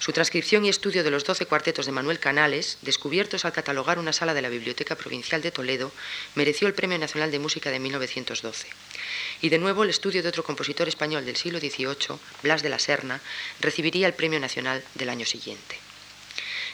Su 0.00 0.12
transcripción 0.12 0.64
y 0.64 0.68
estudio 0.68 1.02
de 1.02 1.10
los 1.10 1.24
doce 1.24 1.46
cuartetos 1.46 1.86
de 1.86 1.92
Manuel 1.92 2.20
Canales, 2.20 2.78
descubiertos 2.82 3.44
al 3.44 3.52
catalogar 3.52 3.98
una 3.98 4.12
sala 4.12 4.32
de 4.32 4.42
la 4.42 4.48
Biblioteca 4.48 4.94
Provincial 4.94 5.42
de 5.42 5.50
Toledo, 5.50 5.90
mereció 6.36 6.68
el 6.68 6.74
Premio 6.74 6.98
Nacional 6.98 7.32
de 7.32 7.40
Música 7.40 7.70
de 7.70 7.80
1912. 7.80 8.68
Y 9.42 9.48
de 9.48 9.58
nuevo 9.58 9.82
el 9.82 9.90
estudio 9.90 10.22
de 10.22 10.28
otro 10.28 10.44
compositor 10.44 10.86
español 10.86 11.24
del 11.24 11.36
siglo 11.36 11.58
XVIII, 11.58 12.18
Blas 12.44 12.62
de 12.62 12.68
la 12.68 12.78
Serna, 12.78 13.20
recibiría 13.60 14.06
el 14.06 14.14
Premio 14.14 14.38
Nacional 14.38 14.84
del 14.94 15.08
año 15.08 15.26
siguiente. 15.26 15.78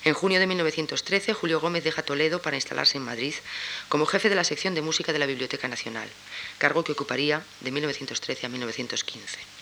En 0.05 0.13
junio 0.13 0.39
de 0.39 0.47
1913, 0.47 1.33
Julio 1.33 1.61
Gómez 1.61 1.83
deja 1.83 2.03
Toledo 2.03 2.43
para 2.43 2.57
instalarse 2.57 2.99
en 2.99 3.05
Madrid 3.05 3.35
como 3.89 4.05
jefe 4.05 4.29
de 4.29 4.35
la 4.35 4.45
sección 4.45 4.75
de 4.75 4.83
música 4.83 5.15
de 5.15 5.19
la 5.19 5.25
Biblioteca 5.25 5.67
Nacional, 5.67 6.11
cargo 6.59 6.85
que 6.85 6.93
ocuparía 6.93 7.43
de 7.61 7.71
1913 7.71 8.45
a 8.45 8.49
1915. 8.51 9.54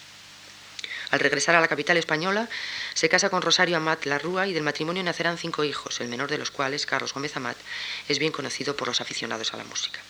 Al 1.12 1.21
regresar 1.21 1.54
a 1.54 1.61
la 1.61 1.69
capital 1.69 1.99
española, 1.99 2.49
se 2.95 3.11
casa 3.11 3.28
con 3.28 3.42
Rosario 3.42 3.76
Amat 3.76 4.07
Larrúa 4.07 4.49
y 4.49 4.54
del 4.54 4.62
matrimonio 4.62 5.02
nacerán 5.02 5.37
cinco 5.37 5.62
hijos, 5.62 6.00
el 6.00 6.09
menor 6.09 6.31
de 6.31 6.38
los 6.38 6.50
cuales, 6.50 6.87
Carlos 6.87 7.12
Gómez 7.12 7.37
Amat, 7.37 7.59
es 8.09 8.19
bien 8.19 8.33
conocido 8.33 8.75
por 8.76 8.88
los 8.88 9.02
aficionados 9.02 9.52
a 9.52 9.59
la 9.59 9.64
música. 9.64 10.00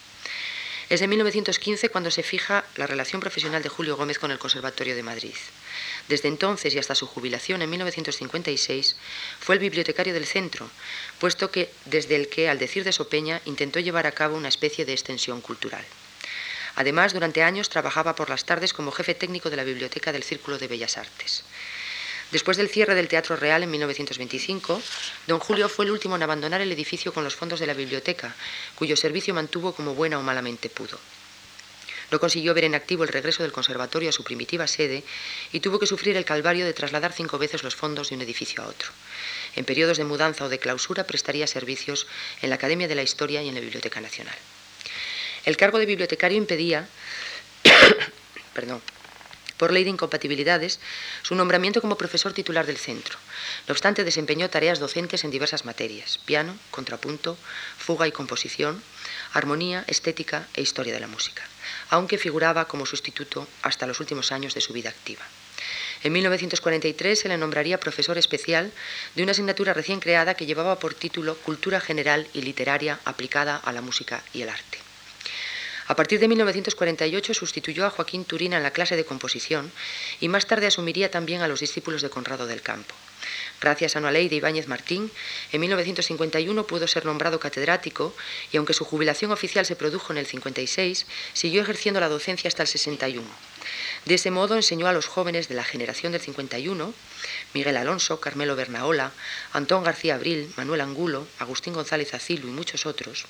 Es 0.89 1.01
de 1.01 1.09
1915 1.09 1.89
cuando 1.89 2.13
se 2.13 2.23
fija 2.23 2.65
la 2.77 2.87
relación 2.87 3.21
profesional 3.21 3.65
de 3.65 3.69
Julio 3.69 3.97
Gómez 3.97 4.21
con 4.21 4.31
el 4.31 4.39
Conservatorio 4.39 4.95
de 4.95 5.03
Madrid. 5.03 5.35
Desde 6.07 6.29
entonces 6.29 6.73
y 6.73 6.79
hasta 6.79 6.95
su 6.95 7.09
jubilación 7.09 7.63
en 7.63 7.71
1956 7.71 8.95
fue 9.41 9.57
el 9.57 9.61
bibliotecario 9.61 10.15
del 10.15 10.27
centro, 10.27 10.71
puesto 11.19 11.51
que 11.51 11.73
desde 11.87 12.15
el 12.15 12.29
que, 12.29 12.49
al 12.49 12.61
decir 12.61 12.85
de 12.85 12.93
Sopeña, 12.93 13.41
intentó 13.45 13.81
llevar 13.81 14.07
a 14.07 14.13
cabo 14.13 14.37
una 14.37 14.49
especie 14.49 14.85
de 14.85 14.93
extensión 14.93 15.41
cultural. 15.41 15.85
Además, 16.77 17.13
durante 17.13 17.43
años 17.43 17.69
trabajaba 17.69 18.15
por 18.15 18.31
las 18.31 18.45
tardes 18.45 18.73
como 18.73 18.93
jefe 18.93 19.15
técnico 19.15 19.51
de 19.51 19.57
la 19.57 19.65
Biblioteca 19.65 20.13
del 20.13 20.23
Círculo 20.23 20.59
de 20.59 20.69
Bellas 20.69 20.97
Artes. 20.97 21.45
Después 22.33 22.57
del 22.57 22.71
cierre 22.71 22.95
del 22.95 23.09
Teatro 23.09 23.37
Real 23.37 23.63
en 23.63 23.71
1925, 23.71 24.81
don 25.27 25.39
Julio 25.39 25.69
fue 25.69 25.85
el 25.85 25.91
último 25.91 26.17
en 26.17 26.23
abandonar 26.23 26.63
el 26.63 26.73
edificio 26.73 27.13
con 27.13 27.25
los 27.25 27.37
fondos 27.37 27.61
de 27.61 27.67
la 27.67 27.75
biblioteca, 27.75 28.35
cuyo 28.75 28.97
servicio 28.97 29.35
mantuvo 29.35 29.75
como 29.75 29.95
buena 29.95 30.19
o 30.19 30.23
malamente 30.23 30.71
pudo. 30.71 30.99
No 32.11 32.21
consiguió 32.21 32.55
ver 32.55 32.65
en 32.65 32.75
activo 32.75 33.05
el 33.05 33.11
regreso 33.11 33.43
del 33.43 33.53
conservatorio 33.53 34.09
a 34.09 34.13
su 34.13 34.25
primitiva 34.25 34.67
sede 34.67 35.05
y 35.53 35.61
tuvo 35.61 35.79
que 35.79 35.87
sufrir 35.87 36.17
el 36.17 36.25
calvario 36.25 36.65
de 36.65 36.73
trasladar 36.73 37.13
cinco 37.13 37.39
veces 37.39 37.63
los 37.63 37.75
fondos 37.75 38.09
de 38.09 38.17
un 38.17 38.23
edificio 38.23 38.63
a 38.63 38.67
otro. 38.67 38.91
En 39.57 39.67
periodos 39.67 39.99
de 39.99 40.05
mudanza 40.05 40.45
o 40.45 40.49
de 40.49 40.59
clausura 40.59 41.05
prestaría 41.05 41.47
servicios 41.47 42.07
en 42.41 42.49
la 42.49 42.57
Academia 42.57 42.89
de 42.89 42.95
la 42.95 43.03
Historia 43.03 43.43
y 43.43 43.49
en 43.49 43.55
la 43.55 43.61
Biblioteca 43.61 44.01
Nacional. 44.01 44.37
El 45.45 45.57
cargo 45.57 45.79
de 45.79 45.87
bibliotecario 45.87 46.39
impedía, 46.39 46.87
perdón, 48.55 48.81
por 49.63 49.73
ley 49.73 49.85
de 49.85 49.91
incompatibilidades, 49.91 50.81
su 51.23 51.37
nombramiento 51.37 51.81
como 51.81 51.97
profesor 51.97 52.33
titular 52.33 52.67
del 52.67 52.79
centro. 52.79 53.17
No 53.69 53.73
obstante, 53.73 54.03
desempeñó 54.03 54.51
tareas 54.51 54.81
docentes 54.81 55.23
en 55.23 55.31
diversas 55.31 55.65
materias, 55.65 56.19
piano, 56.27 56.59
contrapunto, 56.73 57.39
fuga 57.79 58.09
y 58.09 58.13
composición, 58.13 58.83
armonía, 59.33 59.85
estética 59.87 60.49
e 60.55 60.63
historia 60.63 60.93
de 60.93 60.99
la 60.99 61.07
música, 61.07 61.45
aunque 61.91 62.19
figuraba 62.19 62.67
como 62.67 62.87
sustituto 62.87 63.47
hasta 63.63 63.87
los 63.87 64.01
últimos 64.01 64.33
años 64.33 64.55
de 64.55 64.61
su 64.61 64.73
vida 64.73 64.91
activa. 64.91 65.23
En 66.03 66.13
1943 66.13 67.17
se 67.17 67.29
le 67.29 67.39
nombraría 67.39 67.79
profesor 67.79 68.19
especial 68.19 68.73
de 69.15 69.23
una 69.23 69.31
asignatura 69.31 69.75
recién 69.75 70.01
creada 70.01 70.35
que 70.35 70.47
llevaba 70.47 70.81
por 70.81 70.95
título 70.95 71.37
Cultura 71.37 71.79
General 71.79 72.27
y 72.35 72.43
Literaria 72.43 72.99
aplicada 73.05 73.59
a 73.59 73.71
la 73.71 73.81
música 73.81 74.25
y 74.33 74.43
el 74.43 74.49
arte. 74.49 74.82
A 75.89 75.97
partir 75.97 76.21
de 76.21 76.29
1948 76.29 77.35
sustituyó 77.35 77.85
a 77.85 77.91
Joaquín 77.91 78.25
Turina 78.25 78.57
en 78.57 78.63
la 78.63 78.71
clase 78.71 78.97
de 78.97 79.05
composición 79.05 79.73
y 80.21 80.29
más 80.29 80.47
tarde 80.47 80.67
asumiría 80.67 81.11
también 81.11 81.43
a 81.43 81.49
los 81.49 81.61
discípulos 81.61 82.03
de 82.03 82.11
Conrado 82.11 82.47
del 82.47 82.63
Campo. 82.63 82.95
Gracias 83.61 83.95
a 83.95 84.01
una 84.01 84.11
ley 84.11 84.29
de 84.29 84.37
Ibáñez 84.37 84.67
Martín, 84.67 85.11
en 85.53 85.61
1951 85.61 86.67
pudo 86.67 86.89
ser 86.89 87.05
nombrado 87.05 87.39
catedrático 87.39 88.15
y 88.51 88.57
aunque 88.57 88.75
su 88.75 88.85
jubilación 88.85 89.31
oficial 89.31 89.65
se 89.65 89.77
produjo 89.77 90.13
en 90.13 90.19
el 90.19 90.27
56, 90.27 91.07
siguió 91.33 91.63
ejerciendo 91.63 92.01
la 92.01 92.09
docencia 92.09 92.49
hasta 92.49 92.63
el 92.63 92.69
61. 92.69 93.23
De 94.05 94.15
ese 94.15 94.33
modo 94.33 94.57
enseñó 94.57 94.89
a 94.89 94.93
los 94.93 95.07
jóvenes 95.07 95.49
de 95.49 95.55
la 95.55 95.63
generación 95.63 96.11
del 96.11 96.21
51, 96.21 96.93
Miguel 97.55 97.77
Alonso, 97.77 98.19
Carmelo 98.19 98.57
Bernaola, 98.57 99.13
Antón 99.53 99.85
García 99.85 100.17
Abril, 100.17 100.53
Manuel 100.57 100.81
Angulo, 100.81 101.29
Agustín 101.39 101.75
González 101.75 102.15
Acilu 102.15 102.49
y 102.49 102.53
muchos 102.53 102.87
otros, 102.87 103.27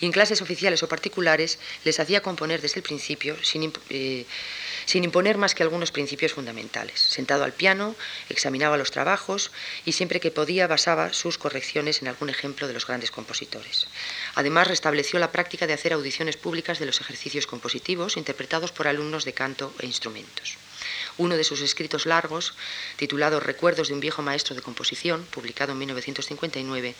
y 0.00 0.06
en 0.06 0.12
clases 0.12 0.42
oficiales 0.42 0.82
o 0.82 0.88
particulares 0.88 1.58
les 1.84 2.00
hacía 2.00 2.22
componer 2.22 2.60
desde 2.60 2.80
el 2.80 2.82
principio 2.82 3.36
sin, 3.42 3.72
eh, 3.90 4.24
sin 4.84 5.04
imponer 5.04 5.38
más 5.38 5.54
que 5.54 5.62
algunos 5.62 5.92
principios 5.92 6.32
fundamentales. 6.32 7.00
Sentado 7.00 7.44
al 7.44 7.52
piano, 7.52 7.94
examinaba 8.28 8.76
los 8.76 8.90
trabajos 8.90 9.50
y 9.84 9.92
siempre 9.92 10.20
que 10.20 10.30
podía 10.30 10.66
basaba 10.66 11.12
sus 11.12 11.38
correcciones 11.38 12.02
en 12.02 12.08
algún 12.08 12.30
ejemplo 12.30 12.66
de 12.66 12.74
los 12.74 12.86
grandes 12.86 13.10
compositores. 13.10 13.86
Además, 14.34 14.68
restableció 14.68 15.18
la 15.18 15.32
práctica 15.32 15.66
de 15.66 15.72
hacer 15.72 15.92
audiciones 15.92 16.36
públicas 16.36 16.78
de 16.78 16.86
los 16.86 17.00
ejercicios 17.00 17.46
compositivos 17.46 18.16
interpretados 18.16 18.72
por 18.72 18.88
alumnos 18.88 19.24
de 19.24 19.32
canto 19.32 19.72
e 19.80 19.86
instrumentos. 19.86 20.58
Uno 21.18 21.36
de 21.36 21.44
sus 21.44 21.60
escritos 21.60 22.06
largos, 22.06 22.54
titulado 22.96 23.40
Recuerdos 23.40 23.88
de 23.88 23.94
un 23.94 24.00
viejo 24.00 24.22
maestro 24.22 24.54
de 24.54 24.62
composición, 24.62 25.24
publicado 25.26 25.72
en 25.72 25.78
1959, 25.78 26.94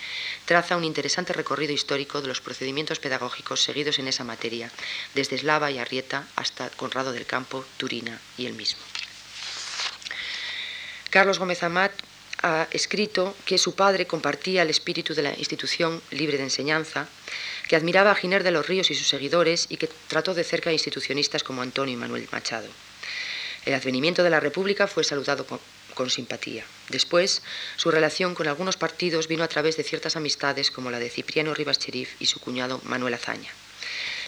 traza 0.45 0.77
un 0.77 0.85
interesante 0.85 1.33
recorrido 1.33 1.73
histórico 1.73 2.21
de 2.21 2.29
los 2.29 2.41
procedimientos 2.41 2.99
pedagógicos 2.99 3.63
seguidos 3.63 3.99
en 3.99 4.09
esa 4.09 4.25
materia, 4.25 4.71
desde 5.15 5.37
Eslava 5.37 5.71
y 5.71 5.79
Arrieta 5.79 6.27
hasta 6.37 6.71
Conrado 6.71 7.13
del 7.13 7.27
Campo, 7.27 7.65
Turina 7.77 8.21
y 8.37 8.47
el 8.47 8.55
mismo. 8.55 8.81
Carlos 11.11 11.39
Gómez 11.39 11.63
Amat 11.63 11.93
ha 12.43 12.69
escrito 12.71 13.35
que 13.45 13.59
su 13.59 13.75
padre 13.75 14.07
compartía 14.07 14.63
el 14.63 14.71
espíritu 14.71 15.15
de 15.15 15.23
la 15.23 15.35
institución 15.39 16.03
libre 16.11 16.37
de 16.37 16.45
enseñanza, 16.45 17.09
que 17.69 17.77
admiraba 17.77 18.11
a 18.11 18.15
Giner 18.15 18.43
de 18.43 18.51
los 18.51 18.67
Ríos 18.67 18.91
y 18.91 18.95
sus 18.95 19.09
seguidores 19.09 19.67
y 19.69 19.77
que 19.79 19.89
trató 20.09 20.35
de 20.35 20.45
cerca 20.45 20.71
a 20.71 20.73
institucionistas 20.73 21.43
como 21.43 21.63
Antonio 21.63 21.95
y 21.95 21.97
Manuel 21.97 22.29
Machado. 22.31 22.69
El 23.67 23.75
advenimiento 23.75 24.23
de 24.23 24.31
la 24.31 24.39
República 24.39 24.87
fue 24.87 25.03
saludado 25.03 25.45
con, 25.45 26.09
simpatía. 26.09 26.65
Después, 26.89 27.43
su 27.75 27.91
relación 27.91 28.37
con 28.37 28.47
algunos 28.47 28.77
partidos 28.77 29.27
vino 29.27 29.43
a 29.43 29.49
través 29.49 29.77
de 29.77 29.83
ciertas 29.83 30.15
amistades 30.15 30.71
como 30.71 30.93
la 30.93 31.01
de 31.01 31.11
Cipriano 31.11 31.53
Rivas 31.53 31.81
Cherif 31.81 32.15
y 32.21 32.27
su 32.27 32.39
cuñado 32.39 32.81
Manuel 32.85 33.15
Azaña. 33.15 33.51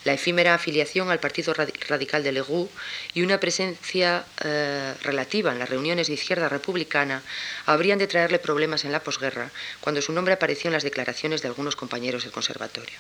La 0.04 0.12
efímera 0.12 0.54
afiliación 0.54 1.10
al 1.10 1.20
Partido 1.20 1.54
Radical 1.54 2.24
de 2.24 2.32
Legú 2.32 2.68
y 3.14 3.22
una 3.22 3.38
presencia 3.38 4.24
eh, 4.44 4.94
relativa 5.02 5.52
en 5.52 5.60
las 5.60 5.68
reuniones 5.68 6.08
de 6.08 6.14
izquierda 6.14 6.48
republicana 6.48 7.22
habrían 7.66 7.98
de 7.98 8.06
traerle 8.08 8.40
problemas 8.40 8.84
en 8.84 8.92
la 8.92 9.04
posguerra 9.04 9.52
cuando 9.80 10.02
su 10.02 10.12
nombre 10.12 10.34
apareció 10.34 10.68
en 10.68 10.74
las 10.74 10.84
declaraciones 10.84 11.42
de 11.42 11.48
algunos 11.48 11.76
compañeros 11.76 12.24
del 12.24 12.32
conservatorio. 12.32 12.98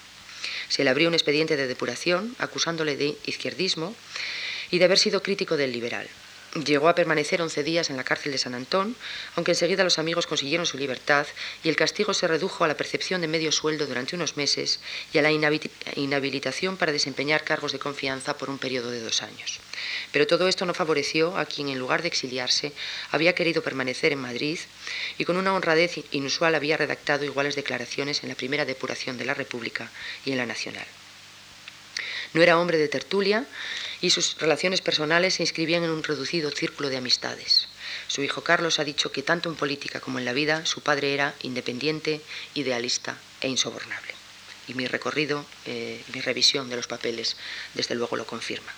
Se 0.68 0.84
le 0.84 0.90
abrió 0.90 1.08
un 1.08 1.14
expediente 1.14 1.56
de 1.56 1.66
depuración 1.66 2.36
acusándole 2.38 2.96
de 2.96 3.16
izquierdismo 3.26 3.96
y 4.70 4.78
de 4.78 4.84
haber 4.84 4.98
sido 4.98 5.22
crítico 5.22 5.56
del 5.56 5.72
liberal. 5.72 6.08
Llegó 6.54 6.88
a 6.88 6.94
permanecer 6.94 7.42
11 7.42 7.62
días 7.62 7.90
en 7.90 7.98
la 7.98 8.04
cárcel 8.04 8.32
de 8.32 8.38
San 8.38 8.54
Antón, 8.54 8.96
aunque 9.36 9.52
enseguida 9.52 9.84
los 9.84 9.98
amigos 9.98 10.26
consiguieron 10.26 10.64
su 10.64 10.78
libertad 10.78 11.26
y 11.62 11.68
el 11.68 11.76
castigo 11.76 12.14
se 12.14 12.26
redujo 12.26 12.64
a 12.64 12.68
la 12.68 12.76
percepción 12.76 13.20
de 13.20 13.28
medio 13.28 13.52
sueldo 13.52 13.86
durante 13.86 14.16
unos 14.16 14.38
meses 14.38 14.80
y 15.12 15.18
a 15.18 15.22
la 15.22 15.30
inhabilitación 15.30 16.78
para 16.78 16.90
desempeñar 16.90 17.44
cargos 17.44 17.72
de 17.72 17.78
confianza 17.78 18.38
por 18.38 18.48
un 18.48 18.58
periodo 18.58 18.90
de 18.90 19.00
dos 19.00 19.22
años. 19.22 19.60
Pero 20.10 20.26
todo 20.26 20.48
esto 20.48 20.64
no 20.64 20.72
favoreció 20.72 21.36
a 21.36 21.44
quien, 21.44 21.68
en 21.68 21.78
lugar 21.78 22.00
de 22.00 22.08
exiliarse, 22.08 22.72
había 23.10 23.34
querido 23.34 23.62
permanecer 23.62 24.12
en 24.12 24.20
Madrid 24.20 24.58
y 25.18 25.26
con 25.26 25.36
una 25.36 25.54
honradez 25.54 26.00
inusual 26.12 26.54
había 26.54 26.78
redactado 26.78 27.26
iguales 27.26 27.56
declaraciones 27.56 28.22
en 28.22 28.30
la 28.30 28.34
primera 28.34 28.64
depuración 28.64 29.18
de 29.18 29.26
la 29.26 29.34
República 29.34 29.90
y 30.24 30.32
en 30.32 30.38
la 30.38 30.46
Nacional. 30.46 30.86
No 32.32 32.42
era 32.42 32.58
hombre 32.58 32.78
de 32.78 32.88
tertulia 32.88 33.46
y 34.00 34.10
sus 34.10 34.38
relaciones 34.38 34.80
personales 34.80 35.34
se 35.34 35.42
inscribían 35.42 35.84
en 35.84 35.90
un 35.90 36.02
reducido 36.02 36.50
círculo 36.50 36.88
de 36.88 36.96
amistades. 36.96 37.68
Su 38.06 38.22
hijo 38.22 38.42
Carlos 38.42 38.78
ha 38.78 38.84
dicho 38.84 39.12
que 39.12 39.22
tanto 39.22 39.48
en 39.48 39.56
política 39.56 40.00
como 40.00 40.18
en 40.18 40.24
la 40.24 40.32
vida 40.32 40.64
su 40.66 40.80
padre 40.82 41.14
era 41.14 41.34
independiente, 41.42 42.20
idealista 42.54 43.18
e 43.40 43.48
insobornable. 43.48 44.14
Y 44.66 44.74
mi 44.74 44.86
recorrido, 44.86 45.44
eh, 45.66 46.02
mi 46.12 46.20
revisión 46.20 46.68
de 46.68 46.76
los 46.76 46.86
papeles, 46.86 47.36
desde 47.74 47.94
luego 47.94 48.16
lo 48.16 48.26
confirma. 48.26 48.72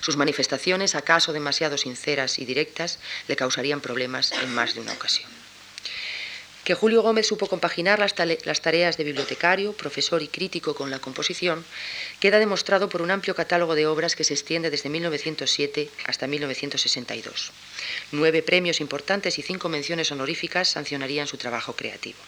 Sus 0.00 0.16
manifestaciones, 0.16 0.94
acaso 0.94 1.32
demasiado 1.32 1.76
sinceras 1.76 2.38
y 2.38 2.44
directas, 2.44 2.98
le 3.26 3.36
causarían 3.36 3.80
problemas 3.80 4.32
en 4.32 4.54
más 4.54 4.74
de 4.74 4.80
una 4.80 4.92
ocasión. 4.92 5.37
Que 6.68 6.74
Julio 6.74 7.00
Gómez 7.00 7.26
supo 7.26 7.46
compaginar 7.46 7.98
las, 7.98 8.12
tareas 8.60 8.98
de 8.98 9.04
bibliotecario, 9.04 9.72
profesor 9.72 10.22
y 10.22 10.28
crítico 10.28 10.74
con 10.74 10.90
la 10.90 10.98
composición 10.98 11.64
queda 12.20 12.38
demostrado 12.38 12.90
por 12.90 13.00
un 13.00 13.10
amplio 13.10 13.34
catálogo 13.34 13.74
de 13.74 13.86
obras 13.86 14.14
que 14.14 14.22
se 14.22 14.34
extiende 14.34 14.68
desde 14.68 14.90
1907 14.90 15.88
hasta 16.04 16.26
1962. 16.26 17.52
Nueve 18.12 18.42
premios 18.42 18.82
importantes 18.82 19.38
y 19.38 19.42
cinco 19.42 19.70
menciones 19.70 20.12
honoríficas 20.12 20.68
sancionarían 20.68 21.26
su 21.26 21.38
trabajo 21.38 21.72
creativo. 21.72 22.18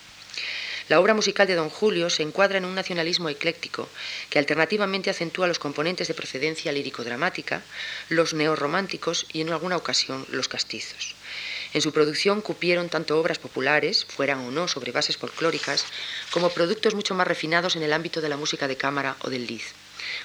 La 0.89 1.01
obra 1.01 1.13
musical 1.13 1.47
de 1.47 1.57
Don 1.57 1.69
Julio 1.69 2.09
se 2.09 2.23
encuadra 2.23 2.57
en 2.57 2.65
un 2.65 2.75
nacionalismo 2.75 3.29
ecléctico 3.29 3.91
que 4.31 4.39
alternativamente 4.39 5.11
acentúa 5.11 5.49
los 5.49 5.59
componentes 5.59 6.09
de 6.09 6.15
procedencia 6.15 6.73
lírico-dramática, 6.73 7.61
los 8.09 8.33
neorrománticos 8.33 9.27
y 9.35 9.43
en 9.43 9.51
alguna 9.51 9.77
ocasión 9.77 10.25
los 10.31 10.49
castizos. 10.49 11.15
En 11.73 11.83
su 11.83 11.93
producción 11.93 12.41
cupieron 12.41 12.89
tanto 12.89 13.19
obras 13.19 13.39
populares, 13.39 14.05
fueran 14.09 14.41
o 14.41 14.51
no 14.51 14.67
sobre 14.67 14.91
bases 14.91 15.17
folclóricas, 15.17 15.85
como 16.33 16.51
productos 16.51 16.95
mucho 16.95 17.15
más 17.15 17.29
refinados 17.29 17.77
en 17.77 17.83
el 17.83 17.93
ámbito 17.93 18.21
de 18.21 18.29
la 18.29 18.37
música 18.37 18.67
de 18.67 18.77
cámara 18.77 19.17
o 19.21 19.31
del 19.31 19.47
liz. 19.47 19.73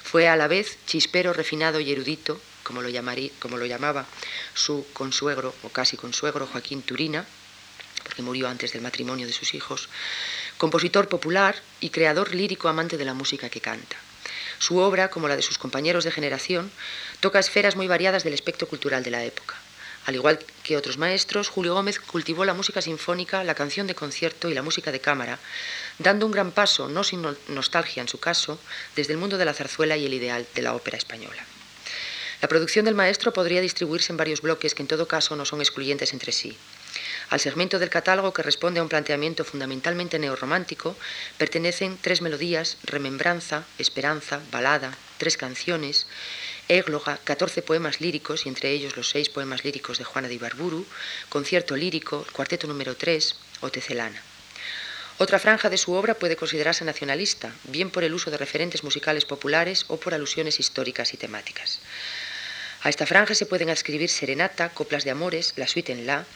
Fue 0.02 0.28
a 0.28 0.36
la 0.36 0.48
vez 0.48 0.78
chispero, 0.86 1.32
refinado 1.32 1.78
y 1.78 1.92
erudito, 1.92 2.40
como 2.64 2.82
lo, 2.82 2.88
como 3.38 3.58
lo 3.58 3.66
llamaba 3.66 4.06
su 4.54 4.84
consuegro 4.92 5.54
o 5.62 5.68
casi 5.68 5.96
consuegro 5.96 6.48
Joaquín 6.48 6.82
Turina, 6.82 7.24
porque 8.02 8.22
murió 8.22 8.48
antes 8.48 8.72
del 8.72 8.82
matrimonio 8.82 9.26
de 9.26 9.32
sus 9.32 9.54
hijos, 9.54 9.88
compositor 10.58 11.08
popular 11.08 11.54
y 11.80 11.90
creador 11.90 12.34
lírico 12.34 12.68
amante 12.68 12.96
de 12.96 13.04
la 13.04 13.14
música 13.14 13.50
que 13.50 13.60
canta. 13.60 13.96
Su 14.58 14.78
obra, 14.78 15.10
como 15.10 15.28
la 15.28 15.36
de 15.36 15.42
sus 15.42 15.58
compañeros 15.58 16.04
de 16.04 16.10
generación, 16.10 16.72
toca 17.20 17.38
esferas 17.38 17.76
muy 17.76 17.86
variadas 17.86 18.24
del 18.24 18.34
espectro 18.34 18.66
cultural 18.66 19.04
de 19.04 19.10
la 19.10 19.24
época. 19.24 19.56
Al 20.06 20.14
igual 20.14 20.38
que 20.62 20.76
otros 20.76 20.98
maestros, 20.98 21.48
Julio 21.48 21.74
Gómez 21.74 21.98
cultivó 21.98 22.44
la 22.44 22.54
música 22.54 22.80
sinfónica, 22.80 23.42
la 23.42 23.56
canción 23.56 23.88
de 23.88 23.96
concierto 23.96 24.48
y 24.48 24.54
la 24.54 24.62
música 24.62 24.92
de 24.92 25.00
cámara, 25.00 25.40
dando 25.98 26.26
un 26.26 26.32
gran 26.32 26.52
paso, 26.52 26.88
no 26.88 27.02
sin 27.02 27.26
nostalgia 27.48 28.02
en 28.02 28.08
su 28.08 28.20
caso, 28.20 28.60
desde 28.94 29.12
el 29.14 29.18
mundo 29.18 29.36
de 29.36 29.44
la 29.44 29.52
zarzuela 29.52 29.96
y 29.96 30.06
el 30.06 30.14
ideal 30.14 30.46
de 30.54 30.62
la 30.62 30.74
ópera 30.74 30.96
española. 30.96 31.44
La 32.40 32.48
producción 32.48 32.84
del 32.84 32.94
maestro 32.94 33.32
podría 33.32 33.60
distribuirse 33.60 34.12
en 34.12 34.16
varios 34.16 34.42
bloques 34.42 34.74
que 34.74 34.82
en 34.82 34.88
todo 34.88 35.08
caso 35.08 35.34
no 35.34 35.44
son 35.44 35.60
excluyentes 35.60 36.12
entre 36.12 36.30
sí. 36.30 36.56
Al 37.30 37.40
segmento 37.40 37.80
del 37.80 37.90
catálogo 37.90 38.32
que 38.32 38.42
responde 38.42 38.78
a 38.78 38.84
un 38.84 38.88
planteamiento 38.88 39.44
fundamentalmente 39.44 40.20
neorromántico 40.20 40.96
pertenecen 41.38 41.98
tres 42.00 42.22
melodías, 42.22 42.76
remembranza, 42.84 43.64
esperanza, 43.78 44.40
balada, 44.52 44.96
tres 45.18 45.36
canciones, 45.36 46.06
égloga, 46.68 47.18
14 47.24 47.62
poemas 47.62 48.00
líricos, 48.00 48.46
y 48.46 48.48
entre 48.48 48.70
ellos 48.70 48.96
los 48.96 49.08
seis 49.08 49.28
poemas 49.28 49.64
líricos 49.64 49.98
de 49.98 50.04
Juana 50.04 50.28
de 50.28 50.34
Ibarburu, 50.34 50.86
concierto 51.28 51.76
lírico, 51.76 52.26
cuarteto 52.32 52.66
número 52.66 52.96
3 52.96 53.36
o 53.60 53.70
tecelana. 53.70 54.20
Otra 55.18 55.38
franja 55.38 55.70
de 55.70 55.78
su 55.78 55.92
obra 55.92 56.14
puede 56.14 56.36
considerarse 56.36 56.84
nacionalista, 56.84 57.50
bien 57.64 57.90
por 57.90 58.04
el 58.04 58.12
uso 58.12 58.30
de 58.30 58.36
referentes 58.36 58.84
musicales 58.84 59.24
populares 59.24 59.86
o 59.88 59.96
por 59.96 60.12
alusiones 60.12 60.60
históricas 60.60 61.14
y 61.14 61.16
temáticas. 61.16 61.80
A 62.82 62.90
esta 62.90 63.06
franja 63.06 63.34
se 63.34 63.46
pueden 63.46 63.70
adscribir 63.70 64.10
Serenata, 64.10 64.68
Coplas 64.68 65.04
de 65.04 65.10
Amores, 65.10 65.54
La 65.56 65.66
Suite 65.66 65.92
en 65.92 66.06
La, 66.06 66.26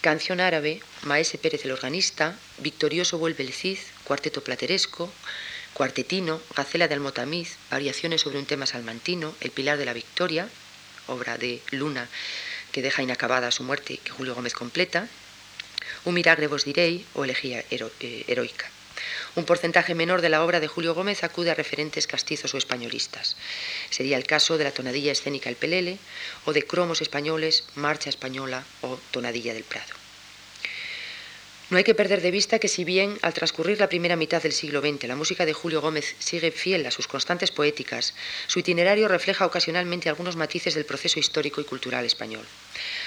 Canción 0.00 0.38
Árabe, 0.38 0.80
Maese 1.02 1.38
Pérez 1.38 1.64
el 1.64 1.72
Organista, 1.72 2.36
Victorioso 2.58 3.18
Vuelve 3.18 3.42
el 3.42 3.52
Cid, 3.52 3.78
Cuarteto 4.04 4.44
Plateresco, 4.44 5.12
Cuartetino, 5.78 6.40
Gacela 6.56 6.88
de 6.88 6.94
Almotamiz, 6.94 7.56
Variaciones 7.70 8.22
sobre 8.22 8.40
un 8.40 8.46
tema 8.46 8.66
salmantino, 8.66 9.32
El 9.40 9.52
Pilar 9.52 9.78
de 9.78 9.84
la 9.84 9.92
Victoria, 9.92 10.48
obra 11.06 11.38
de 11.38 11.62
Luna 11.70 12.08
que 12.72 12.82
deja 12.82 13.04
inacabada 13.04 13.52
su 13.52 13.62
muerte 13.62 13.98
que 13.98 14.10
Julio 14.10 14.34
Gómez 14.34 14.54
completa, 14.54 15.06
Un 16.04 16.14
Miragre 16.14 16.48
vos 16.48 16.64
direi 16.64 17.06
o 17.14 17.22
Elegía 17.22 17.62
eh, 17.70 18.24
Heroica. 18.26 18.66
Un 19.36 19.44
porcentaje 19.44 19.94
menor 19.94 20.20
de 20.20 20.30
la 20.30 20.42
obra 20.42 20.58
de 20.58 20.66
Julio 20.66 20.94
Gómez 20.94 21.22
acude 21.22 21.52
a 21.52 21.54
referentes 21.54 22.08
castizos 22.10 22.54
o 22.54 22.58
españolistas. 22.58 23.36
Sería 23.88 24.16
el 24.16 24.26
caso 24.26 24.58
de 24.58 24.64
la 24.64 24.74
tonadilla 24.74 25.12
escénica 25.12 25.48
El 25.48 25.54
Pelele 25.54 25.98
o 26.44 26.52
de 26.52 26.66
cromos 26.66 27.02
españoles, 27.02 27.62
Marcha 27.76 28.10
Española 28.10 28.66
o 28.82 28.98
Tonadilla 29.12 29.54
del 29.54 29.62
Prado. 29.62 29.97
No 31.70 31.76
hay 31.76 31.84
que 31.84 31.94
perder 31.94 32.22
de 32.22 32.30
vista 32.30 32.58
que 32.58 32.66
si 32.66 32.82
bien 32.82 33.18
al 33.20 33.34
transcurrir 33.34 33.78
la 33.78 33.90
primera 33.90 34.16
mitad 34.16 34.42
del 34.42 34.54
siglo 34.54 34.80
XX 34.80 35.04
la 35.06 35.16
música 35.16 35.44
de 35.44 35.52
Julio 35.52 35.82
Gómez 35.82 36.16
sigue 36.18 36.50
fiel 36.50 36.86
a 36.86 36.90
sus 36.90 37.06
constantes 37.06 37.50
poéticas, 37.50 38.14
su 38.46 38.60
itinerario 38.60 39.06
refleja 39.06 39.44
ocasionalmente 39.44 40.08
algunos 40.08 40.36
matices 40.36 40.74
del 40.74 40.86
proceso 40.86 41.20
histórico 41.20 41.60
y 41.60 41.64
cultural 41.64 42.06
español. 42.06 42.46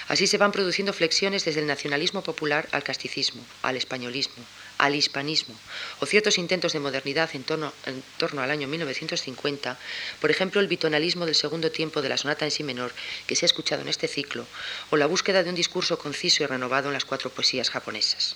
Así 0.09 0.27
se 0.27 0.37
van 0.37 0.51
produciendo 0.51 0.93
flexiones 0.93 1.43
desde 1.43 1.61
el 1.61 1.65
nacionalismo 1.65 2.21
popular 2.21 2.67
al 2.71 2.83
casticismo, 2.83 3.43
al 3.63 3.77
españolismo, 3.77 4.45
al 4.77 4.93
hispanismo, 4.93 5.55
o 5.99 6.05
ciertos 6.05 6.37
intentos 6.37 6.73
de 6.73 6.81
modernidad 6.81 7.31
en 7.33 7.41
torno, 7.41 7.73
en 7.87 8.03
torno 8.17 8.43
al 8.43 8.51
año 8.51 8.67
1950, 8.67 9.79
por 10.19 10.29
ejemplo 10.29 10.61
el 10.61 10.67
bitonalismo 10.67 11.25
del 11.25 11.33
segundo 11.33 11.71
tiempo 11.71 12.03
de 12.03 12.09
la 12.09 12.17
sonata 12.17 12.45
en 12.45 12.51
sí 12.51 12.61
menor 12.61 12.93
que 13.25 13.35
se 13.35 13.45
ha 13.45 13.47
escuchado 13.47 13.81
en 13.81 13.87
este 13.87 14.07
ciclo, 14.07 14.45
o 14.91 14.97
la 14.97 15.07
búsqueda 15.07 15.41
de 15.41 15.49
un 15.49 15.55
discurso 15.55 15.97
conciso 15.97 16.43
y 16.43 16.45
renovado 16.45 16.89
en 16.89 16.93
las 16.93 17.05
cuatro 17.05 17.31
poesías 17.31 17.71
japonesas. 17.71 18.35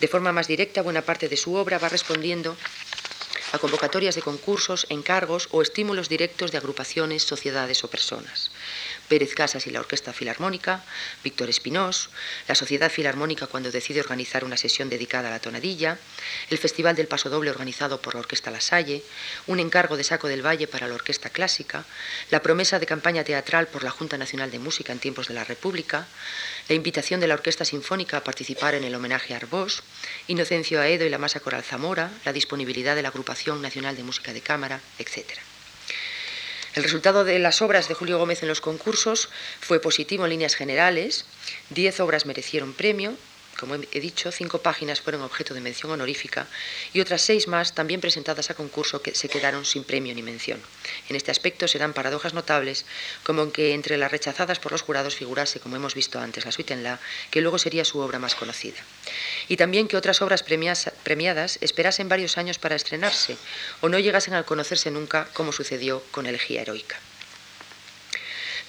De 0.00 0.08
forma 0.08 0.32
más 0.32 0.48
directa, 0.48 0.82
buena 0.82 1.02
parte 1.02 1.28
de 1.28 1.36
su 1.36 1.54
obra 1.54 1.78
va 1.78 1.88
respondiendo 1.88 2.56
a 3.52 3.58
convocatorias 3.58 4.14
de 4.14 4.22
concursos, 4.22 4.86
encargos 4.88 5.48
o 5.50 5.62
estímulos 5.62 6.08
directos 6.08 6.52
de 6.52 6.58
agrupaciones, 6.58 7.22
sociedades 7.22 7.84
o 7.84 7.88
personas. 7.88 8.49
Pérez 9.08 9.34
Casas 9.34 9.66
y 9.66 9.70
la 9.70 9.80
Orquesta 9.80 10.12
Filarmónica, 10.12 10.84
Víctor 11.24 11.48
Espinós, 11.48 12.10
la 12.46 12.54
Sociedad 12.54 12.90
Filarmónica 12.90 13.46
cuando 13.46 13.70
decide 13.70 14.00
organizar 14.00 14.44
una 14.44 14.56
sesión 14.56 14.88
dedicada 14.88 15.28
a 15.28 15.32
la 15.32 15.40
tonadilla, 15.40 15.98
el 16.48 16.58
Festival 16.58 16.96
del 16.96 17.08
Paso 17.08 17.30
Doble 17.30 17.50
organizado 17.50 18.00
por 18.00 18.14
la 18.14 18.20
Orquesta 18.20 18.50
La 18.50 18.60
Salle, 18.60 19.02
un 19.46 19.60
encargo 19.60 19.96
de 19.96 20.04
Saco 20.04 20.28
del 20.28 20.44
Valle 20.44 20.66
para 20.66 20.86
la 20.86 20.94
Orquesta 20.94 21.30
Clásica, 21.30 21.84
la 22.30 22.42
promesa 22.42 22.78
de 22.78 22.86
campaña 22.86 23.24
teatral 23.24 23.66
por 23.66 23.84
la 23.84 23.90
Junta 23.90 24.16
Nacional 24.18 24.50
de 24.50 24.58
Música 24.58 24.92
en 24.92 24.98
tiempos 24.98 25.28
de 25.28 25.34
la 25.34 25.44
República, 25.44 26.06
la 26.68 26.74
invitación 26.74 27.20
de 27.20 27.26
la 27.26 27.34
Orquesta 27.34 27.64
Sinfónica 27.64 28.18
a 28.18 28.24
participar 28.24 28.74
en 28.74 28.84
el 28.84 28.94
homenaje 28.94 29.34
a 29.34 29.38
Arbós, 29.38 29.82
Inocencio 30.28 30.80
Aedo 30.80 31.04
y 31.04 31.10
la 31.10 31.18
Masa 31.18 31.40
Coral 31.40 31.64
Zamora, 31.64 32.10
la 32.24 32.32
disponibilidad 32.32 32.94
de 32.94 33.02
la 33.02 33.08
Agrupación 33.08 33.60
Nacional 33.60 33.96
de 33.96 34.04
Música 34.04 34.32
de 34.32 34.40
Cámara, 34.40 34.80
etc. 34.98 35.49
El 36.74 36.84
resultado 36.84 37.24
de 37.24 37.38
las 37.38 37.62
obras 37.62 37.88
de 37.88 37.94
Julio 37.94 38.18
Gómez 38.18 38.42
en 38.42 38.48
los 38.48 38.60
concursos 38.60 39.28
fue 39.60 39.80
positivo 39.80 40.24
en 40.24 40.30
líneas 40.30 40.54
generales. 40.54 41.24
Diez 41.70 41.98
obras 41.98 42.26
merecieron 42.26 42.72
premio, 42.72 43.14
como 43.60 43.74
he 43.74 44.00
dicho, 44.00 44.32
cinco 44.32 44.62
páginas 44.62 45.02
fueron 45.02 45.20
objeto 45.20 45.52
de 45.52 45.60
mención 45.60 45.92
honorífica 45.92 46.46
y 46.94 47.00
otras 47.00 47.20
seis 47.20 47.46
más, 47.46 47.74
también 47.74 48.00
presentadas 48.00 48.48
a 48.48 48.54
concurso, 48.54 49.02
que 49.02 49.14
se 49.14 49.28
quedaron 49.28 49.66
sin 49.66 49.84
premio 49.84 50.14
ni 50.14 50.22
mención. 50.22 50.58
En 51.10 51.14
este 51.14 51.30
aspecto 51.30 51.68
se 51.68 51.78
dan 51.78 51.92
paradojas 51.92 52.32
notables, 52.32 52.86
como 53.22 53.52
que 53.52 53.74
entre 53.74 53.98
las 53.98 54.10
rechazadas 54.10 54.58
por 54.58 54.72
los 54.72 54.80
jurados 54.80 55.14
figurase, 55.14 55.60
como 55.60 55.76
hemos 55.76 55.94
visto 55.94 56.18
antes, 56.18 56.46
la 56.46 56.52
suite 56.52 56.72
en 56.72 56.82
la, 56.82 56.98
que 57.30 57.42
luego 57.42 57.58
sería 57.58 57.84
su 57.84 57.98
obra 57.98 58.18
más 58.18 58.34
conocida. 58.34 58.80
Y 59.48 59.58
también 59.58 59.88
que 59.88 59.98
otras 59.98 60.22
obras 60.22 60.42
premiadas 60.42 61.58
esperasen 61.60 62.08
varios 62.08 62.38
años 62.38 62.58
para 62.58 62.76
estrenarse 62.76 63.36
o 63.82 63.90
no 63.90 63.98
llegasen 63.98 64.32
a 64.32 64.42
conocerse 64.44 64.90
nunca, 64.90 65.28
como 65.34 65.52
sucedió 65.52 66.02
con 66.12 66.24
Elegía 66.24 66.62
Heroica. 66.62 66.96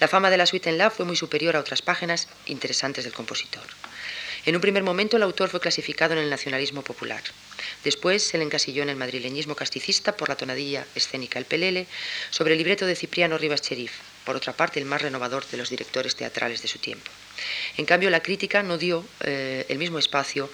La 0.00 0.08
fama 0.08 0.28
de 0.28 0.36
la 0.36 0.46
suite 0.46 0.68
en 0.68 0.76
la 0.76 0.90
fue 0.90 1.06
muy 1.06 1.16
superior 1.16 1.56
a 1.56 1.60
otras 1.60 1.80
páginas 1.80 2.28
interesantes 2.46 3.04
del 3.04 3.14
compositor. 3.14 3.62
En 4.44 4.56
un 4.56 4.60
primer 4.60 4.82
momento 4.82 5.16
el 5.16 5.22
autor 5.22 5.48
fue 5.50 5.60
clasificado 5.60 6.14
en 6.14 6.18
el 6.18 6.30
nacionalismo 6.30 6.82
popular. 6.82 7.22
Después 7.84 8.24
se 8.24 8.38
le 8.38 8.44
encasilló 8.44 8.82
en 8.82 8.88
el 8.88 8.96
madrileñismo 8.96 9.54
casticista 9.54 10.16
por 10.16 10.28
la 10.28 10.36
tonadilla 10.36 10.84
escénica 10.96 11.38
El 11.38 11.44
Pelele 11.44 11.86
sobre 12.30 12.52
el 12.52 12.58
libreto 12.58 12.84
de 12.84 12.96
Cipriano 12.96 13.38
Rivas 13.38 13.62
Cherif, 13.62 13.92
por 14.24 14.34
otra 14.34 14.52
parte 14.52 14.80
el 14.80 14.86
más 14.86 15.02
renovador 15.02 15.46
de 15.46 15.58
los 15.58 15.70
directores 15.70 16.16
teatrales 16.16 16.60
de 16.60 16.68
su 16.68 16.80
tiempo. 16.80 17.10
En 17.76 17.86
cambio, 17.86 18.10
la 18.10 18.22
crítica 18.22 18.64
no 18.64 18.78
dio 18.78 19.04
eh, 19.20 19.64
el 19.68 19.78
mismo 19.78 20.00
espacio 20.00 20.50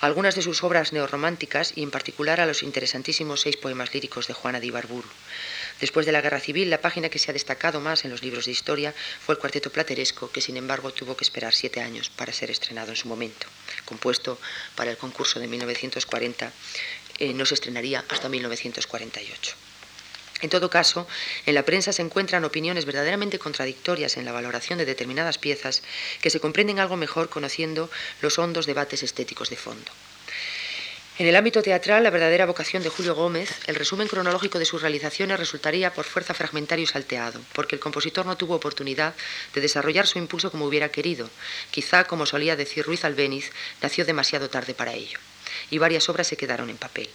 a 0.00 0.06
algunas 0.06 0.34
de 0.34 0.42
sus 0.42 0.62
obras 0.64 0.94
neorrománticas 0.94 1.72
y 1.76 1.82
en 1.82 1.90
particular 1.90 2.40
a 2.40 2.46
los 2.46 2.62
interesantísimos 2.62 3.42
seis 3.42 3.56
poemas 3.58 3.92
líricos 3.92 4.26
de 4.28 4.34
Juana 4.34 4.60
de 4.60 4.66
Ibarburu. 4.66 5.08
Después 5.80 6.06
de 6.06 6.12
la 6.12 6.22
Guerra 6.22 6.40
Civil, 6.40 6.70
la 6.70 6.80
página 6.80 7.10
que 7.10 7.18
se 7.18 7.30
ha 7.30 7.34
destacado 7.34 7.80
más 7.80 8.04
en 8.04 8.10
los 8.10 8.22
libros 8.22 8.46
de 8.46 8.52
historia 8.52 8.94
fue 9.20 9.34
el 9.34 9.38
Cuarteto 9.38 9.70
Plateresco, 9.70 10.30
que 10.30 10.40
sin 10.40 10.56
embargo 10.56 10.92
tuvo 10.92 11.16
que 11.16 11.24
esperar 11.24 11.54
siete 11.54 11.80
años 11.80 12.08
para 12.08 12.32
ser 12.32 12.50
estrenado 12.50 12.90
en 12.90 12.96
su 12.96 13.08
momento. 13.08 13.46
Compuesto 13.84 14.38
para 14.74 14.90
el 14.90 14.96
concurso 14.96 15.38
de 15.38 15.48
1940, 15.48 16.52
eh, 17.18 17.34
no 17.34 17.44
se 17.44 17.54
estrenaría 17.54 18.04
hasta 18.08 18.28
1948. 18.28 19.54
En 20.42 20.50
todo 20.50 20.68
caso, 20.68 21.06
en 21.46 21.54
la 21.54 21.64
prensa 21.64 21.92
se 21.92 22.02
encuentran 22.02 22.44
opiniones 22.44 22.84
verdaderamente 22.84 23.38
contradictorias 23.38 24.16
en 24.16 24.26
la 24.26 24.32
valoración 24.32 24.78
de 24.78 24.84
determinadas 24.84 25.38
piezas 25.38 25.82
que 26.20 26.30
se 26.30 26.40
comprenden 26.40 26.78
algo 26.78 26.96
mejor 26.96 27.30
conociendo 27.30 27.90
los 28.20 28.38
hondos 28.38 28.66
debates 28.66 29.02
estéticos 29.02 29.48
de 29.48 29.56
fondo. 29.56 29.90
En 31.18 31.26
el 31.26 31.34
ámbito 31.34 31.62
teatral, 31.62 32.02
la 32.02 32.10
verdadera 32.10 32.44
vocación 32.44 32.82
de 32.82 32.90
Julio 32.90 33.14
Gómez, 33.14 33.50
el 33.68 33.74
resumen 33.74 34.06
cronológico 34.06 34.58
de 34.58 34.66
sus 34.66 34.82
realizaciones 34.82 35.38
resultaría 35.38 35.94
por 35.94 36.04
fuerza 36.04 36.34
fragmentario 36.34 36.82
y 36.82 36.86
salteado, 36.86 37.40
porque 37.54 37.74
el 37.74 37.80
compositor 37.80 38.26
no 38.26 38.36
tuvo 38.36 38.54
oportunidad 38.54 39.14
de 39.54 39.62
desarrollar 39.62 40.06
su 40.06 40.18
impulso 40.18 40.50
como 40.50 40.66
hubiera 40.66 40.90
querido. 40.90 41.30
Quizá, 41.70 42.04
como 42.04 42.26
solía 42.26 42.54
decir 42.54 42.84
Ruiz 42.84 43.02
Albéniz, 43.06 43.50
nació 43.80 44.04
demasiado 44.04 44.50
tarde 44.50 44.74
para 44.74 44.92
ello. 44.92 45.18
Y 45.70 45.78
varias 45.78 46.06
obras 46.10 46.26
se 46.26 46.36
quedaron 46.36 46.68
en 46.68 46.76
papel. 46.76 47.08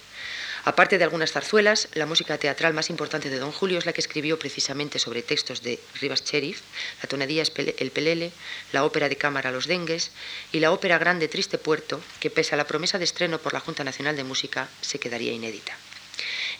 Aparte 0.64 0.96
de 0.96 1.02
algunas 1.02 1.32
zarzuelas, 1.32 1.88
la 1.94 2.06
música 2.06 2.38
teatral 2.38 2.72
más 2.72 2.88
importante 2.88 3.30
de 3.30 3.40
Don 3.40 3.50
Julio 3.50 3.78
es 3.78 3.86
la 3.86 3.92
que 3.92 4.00
escribió 4.00 4.38
precisamente 4.38 5.00
sobre 5.00 5.22
textos 5.22 5.60
de 5.62 5.80
Rivas 6.00 6.22
Cherif, 6.22 6.60
la 7.02 7.08
tonadilla 7.08 7.42
El 7.78 7.90
Pelele, 7.90 8.30
la 8.70 8.84
ópera 8.84 9.08
de 9.08 9.16
cámara 9.16 9.50
Los 9.50 9.66
Dengues 9.66 10.12
y 10.52 10.60
la 10.60 10.70
ópera 10.70 10.98
grande 10.98 11.26
Triste 11.26 11.58
Puerto, 11.58 12.00
que 12.20 12.30
pese 12.30 12.54
a 12.54 12.58
la 12.58 12.68
promesa 12.68 12.98
de 12.98 13.04
estreno 13.04 13.38
por 13.38 13.52
la 13.52 13.58
Junta 13.58 13.82
Nacional 13.82 14.14
de 14.14 14.22
Música, 14.22 14.68
se 14.80 15.00
quedaría 15.00 15.32
inédita. 15.32 15.76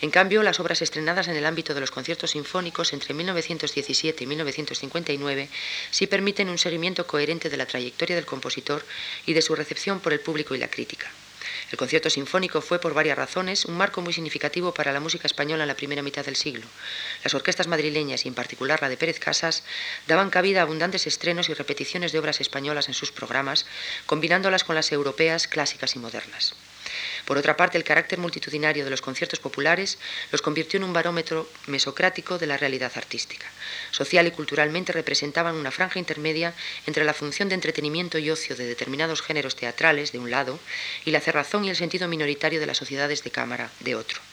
En 0.01 0.11
cambio, 0.11 0.43
las 0.43 0.59
obras 0.59 0.83
estrenadas 0.83 1.29
en 1.29 1.37
el 1.37 1.47
ámbito 1.47 1.73
de 1.73 1.81
los 1.81 1.93
conciertos 1.93 2.33
sinfónicos 2.33 2.93
entre 2.93 3.15
1917 3.15 4.25
y 4.25 4.27
1959 4.27 5.49
sí 5.93 6.09
permiten 6.09 6.49
un 6.49 6.59
seguimiento 6.59 7.07
coherente 7.07 7.51
de 7.51 7.57
la 7.57 7.67
trayectoria 7.67 8.17
del 8.17 8.27
compositor 8.27 8.85
y 9.27 9.33
de 9.33 9.43
su 9.43 9.55
recepción 9.55 10.01
por 10.01 10.13
el 10.13 10.19
público 10.19 10.57
y 10.57 10.59
la 10.59 10.67
crítica. 10.67 11.09
El 11.73 11.79
concierto 11.79 12.11
sinfónico 12.11 12.61
fue, 12.61 12.79
por 12.79 12.93
varias 12.93 13.17
razones, 13.17 13.65
un 13.65 13.79
marco 13.79 14.03
muy 14.03 14.13
significativo 14.13 14.75
para 14.75 14.93
la 14.93 15.01
música 15.01 15.27
española 15.27 15.65
en 15.65 15.69
la 15.69 15.75
primera 15.75 16.03
mitad 16.03 16.23
del 16.23 16.37
siglo. 16.37 16.67
Las 17.25 17.33
orquestas 17.33 17.67
madrileñas, 17.67 18.27
y 18.27 18.29
en 18.29 18.35
particular 18.35 18.83
la 18.83 18.91
de 18.91 18.99
Pérez 18.99 19.19
Casas, 19.19 19.65
daban 20.07 20.29
cabida 20.29 20.61
a 20.61 20.65
abundantes 20.65 21.07
estrenos 21.07 21.49
y 21.49 21.55
repeticiones 21.55 22.13
de 22.13 22.19
obras 22.19 22.43
españolas 22.43 22.89
en 22.89 22.95
sus 22.95 23.11
programas, 23.11 23.65
combinándolas 24.05 24.65
con 24.65 24.77
las 24.77 24.93
europeas 24.93 25.49
clásicas 25.49 25.97
y 25.97 25.99
modernas. 25.99 26.55
Por 27.25 27.39
otra 27.39 27.57
parte, 27.57 27.79
el 27.79 27.85
carácter 27.85 28.19
multitudinario 28.19 28.85
de 28.85 28.91
los 28.91 29.03
conciertos 29.03 29.41
populares 29.41 29.99
los 30.31 30.43
convirtió 30.43 30.79
en 30.79 30.85
un 30.85 30.93
barómetro 30.93 31.49
mesocrático 31.67 32.39
de 32.39 32.47
la 32.47 32.57
realidad 32.57 32.93
artística. 32.97 33.47
Social 33.91 34.27
y 34.27 34.31
culturalmente 34.31 34.93
representaban 34.93 35.57
una 35.57 35.71
franja 35.71 35.99
intermedia 35.99 36.55
entre 36.87 37.05
la 37.05 37.15
función 37.15 37.49
de 37.49 37.55
entretenimiento 37.55 38.19
y 38.19 38.31
ocio 38.31 38.57
de 38.57 38.67
determinados 38.67 39.23
géneros 39.23 39.57
teatrales, 39.57 40.13
de 40.13 40.19
un 40.19 40.31
lado, 40.31 40.59
y 41.05 41.11
la 41.11 41.21
cerrazón 41.21 41.65
y 41.65 41.71
el 41.71 41.77
sentido 41.77 42.09
minoritario 42.09 42.61
de 42.61 42.67
las 42.67 42.79
sociedades 42.79 43.23
de 43.23 43.31
cámara, 43.31 43.71
de 43.81 43.95
otro. 43.95 44.32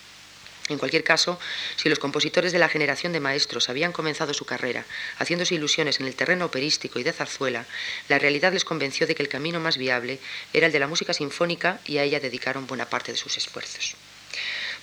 En 0.70 0.78
cualquier 0.78 1.04
caso, 1.04 1.40
si 1.76 1.90
los 1.90 2.00
compositores 2.00 2.52
de 2.52 2.60
la 2.60 2.70
generación 2.70 3.12
de 3.12 3.20
maestros 3.20 3.70
habían 3.70 3.92
comenzado 3.92 4.34
su 4.34 4.46
carrera 4.46 4.86
haciéndose 5.18 5.56
ilusiones 5.56 6.00
en 6.00 6.06
el 6.06 6.16
terreno 6.16 6.46
operístico 6.46 7.00
y 7.00 7.04
de 7.04 7.12
zarzuela, 7.12 7.66
la 8.08 8.20
realidad 8.20 8.54
les 8.54 8.66
convenció 8.66 9.08
de 9.08 9.16
que 9.16 9.24
el 9.24 9.30
camino 9.30 9.60
más 9.60 9.78
viable 9.78 10.20
era 10.54 10.68
el 10.68 10.72
de 10.72 10.80
la 10.80 10.88
música 10.88 11.14
sinfónica 11.14 11.80
y 11.86 11.98
a 11.98 12.04
ella 12.04 12.20
dedicaron 12.20 12.68
buena 12.68 12.86
parte 12.86 13.12
de 13.12 13.18
sus 13.18 13.36
esfuerzos. 13.38 13.96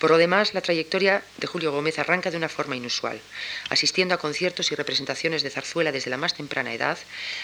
Por 0.07 0.13
lo 0.13 0.19
demás, 0.19 0.55
la 0.55 0.61
trayectoria 0.61 1.25
de 1.39 1.49
Julio 1.49 1.73
Gómez 1.73 1.99
arranca 1.99 2.31
de 2.31 2.37
una 2.37 2.49
forma 2.49 2.77
inusual, 2.77 3.21
asistiendo 3.71 4.15
a 4.15 4.19
conciertos 4.19 4.71
y 4.71 4.77
representaciones 4.77 5.43
de 5.43 5.51
zarzuela 5.51 5.91
desde 5.91 6.11
la 6.11 6.17
más 6.17 6.33
temprana 6.33 6.73
edad, 6.73 6.97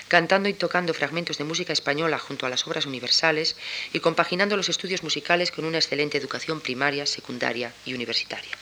cantando 0.06 0.48
y 0.48 0.54
tocando 0.54 0.94
fragmentos 0.94 1.38
de 1.38 1.42
música 1.42 1.72
española 1.72 2.20
junto 2.20 2.46
a 2.46 2.50
las 2.50 2.64
obras 2.68 2.86
universales 2.86 3.56
y 3.92 3.98
compaginando 3.98 4.56
los 4.56 4.68
estudios 4.68 5.02
musicales 5.02 5.50
con 5.50 5.64
una 5.64 5.78
excelente 5.78 6.18
educación 6.18 6.60
primaria, 6.60 7.04
secundaria 7.04 7.72
y 7.84 7.94
universitaria. 7.94 8.52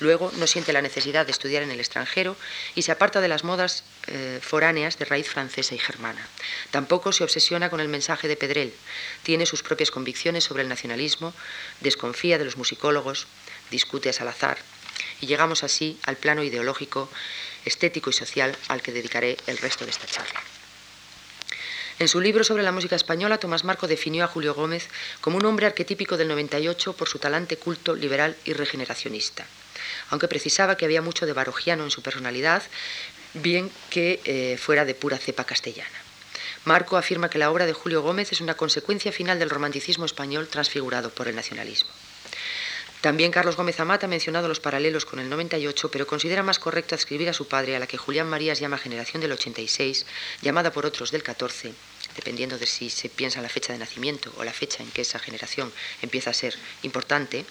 Luego 0.00 0.32
no 0.36 0.46
siente 0.46 0.72
la 0.72 0.82
necesidad 0.82 1.24
de 1.24 1.32
estudiar 1.32 1.62
en 1.62 1.70
el 1.70 1.78
extranjero 1.78 2.36
y 2.74 2.82
se 2.82 2.90
aparta 2.90 3.20
de 3.20 3.28
las 3.28 3.44
modas 3.44 3.84
eh, 4.08 4.40
foráneas 4.42 4.98
de 4.98 5.04
raíz 5.04 5.28
francesa 5.28 5.74
y 5.74 5.78
germana. 5.78 6.26
Tampoco 6.72 7.12
se 7.12 7.22
obsesiona 7.22 7.70
con 7.70 7.80
el 7.80 7.88
mensaje 7.88 8.26
de 8.26 8.36
Pedrel. 8.36 8.74
Tiene 9.22 9.46
sus 9.46 9.62
propias 9.62 9.92
convicciones 9.92 10.44
sobre 10.44 10.64
el 10.64 10.68
nacionalismo, 10.68 11.32
desconfía 11.80 12.38
de 12.38 12.44
los 12.44 12.56
musicólogos, 12.56 13.28
discute 13.70 14.08
a 14.08 14.12
Salazar 14.12 14.58
y 15.20 15.26
llegamos 15.26 15.62
así 15.62 15.98
al 16.02 16.16
plano 16.16 16.42
ideológico, 16.42 17.08
estético 17.64 18.10
y 18.10 18.14
social 18.14 18.56
al 18.68 18.82
que 18.82 18.92
dedicaré 18.92 19.36
el 19.46 19.58
resto 19.58 19.84
de 19.84 19.92
esta 19.92 20.06
charla. 20.06 20.42
En 22.00 22.08
su 22.08 22.20
libro 22.20 22.42
sobre 22.42 22.64
la 22.64 22.72
música 22.72 22.96
española, 22.96 23.38
Tomás 23.38 23.62
Marco 23.62 23.86
definió 23.86 24.24
a 24.24 24.28
Julio 24.28 24.54
Gómez 24.54 24.88
como 25.20 25.36
un 25.36 25.44
hombre 25.46 25.66
arquetípico 25.66 26.16
del 26.16 26.26
98 26.26 26.94
por 26.94 27.08
su 27.08 27.20
talante 27.20 27.56
culto, 27.56 27.94
liberal 27.94 28.36
y 28.44 28.52
regeneracionista 28.52 29.46
aunque 30.10 30.28
precisaba 30.28 30.76
que 30.76 30.84
había 30.84 31.02
mucho 31.02 31.26
de 31.26 31.32
barogiano 31.32 31.84
en 31.84 31.90
su 31.90 32.02
personalidad, 32.02 32.62
bien 33.34 33.70
que 33.90 34.20
eh, 34.24 34.58
fuera 34.58 34.84
de 34.84 34.94
pura 34.94 35.18
cepa 35.18 35.44
castellana. 35.44 35.98
Marco 36.64 36.96
afirma 36.96 37.28
que 37.28 37.38
la 37.38 37.50
obra 37.50 37.66
de 37.66 37.74
Julio 37.74 38.00
Gómez 38.02 38.32
es 38.32 38.40
una 38.40 38.56
consecuencia 38.56 39.12
final 39.12 39.38
del 39.38 39.50
romanticismo 39.50 40.06
español 40.06 40.48
transfigurado 40.48 41.10
por 41.10 41.28
el 41.28 41.36
nacionalismo. 41.36 41.90
También 43.04 43.32
Carlos 43.32 43.56
Gómez 43.56 43.78
Amata 43.80 44.06
ha 44.06 44.08
mencionado 44.08 44.48
los 44.48 44.60
paralelos 44.60 45.04
con 45.04 45.18
el 45.18 45.28
98, 45.28 45.90
pero 45.90 46.06
considera 46.06 46.42
más 46.42 46.58
correcto 46.58 46.94
adscribir 46.94 47.28
a 47.28 47.34
su 47.34 47.46
padre, 47.46 47.76
a 47.76 47.78
la 47.78 47.86
que 47.86 47.98
Julián 47.98 48.30
Marías 48.30 48.60
llama 48.60 48.78
generación 48.78 49.20
del 49.20 49.32
86, 49.32 50.06
llamada 50.40 50.72
por 50.72 50.86
otros 50.86 51.10
del 51.10 51.22
14, 51.22 51.74
dependiendo 52.16 52.56
de 52.56 52.64
si 52.64 52.88
se 52.88 53.10
piensa 53.10 53.40
en 53.40 53.42
la 53.42 53.50
fecha 53.50 53.74
de 53.74 53.78
nacimiento 53.78 54.32
o 54.38 54.44
la 54.44 54.54
fecha 54.54 54.82
en 54.82 54.90
que 54.90 55.02
esa 55.02 55.18
generación 55.18 55.70
empieza 56.00 56.30
a 56.30 56.32
ser 56.32 56.54
importante, 56.82 57.44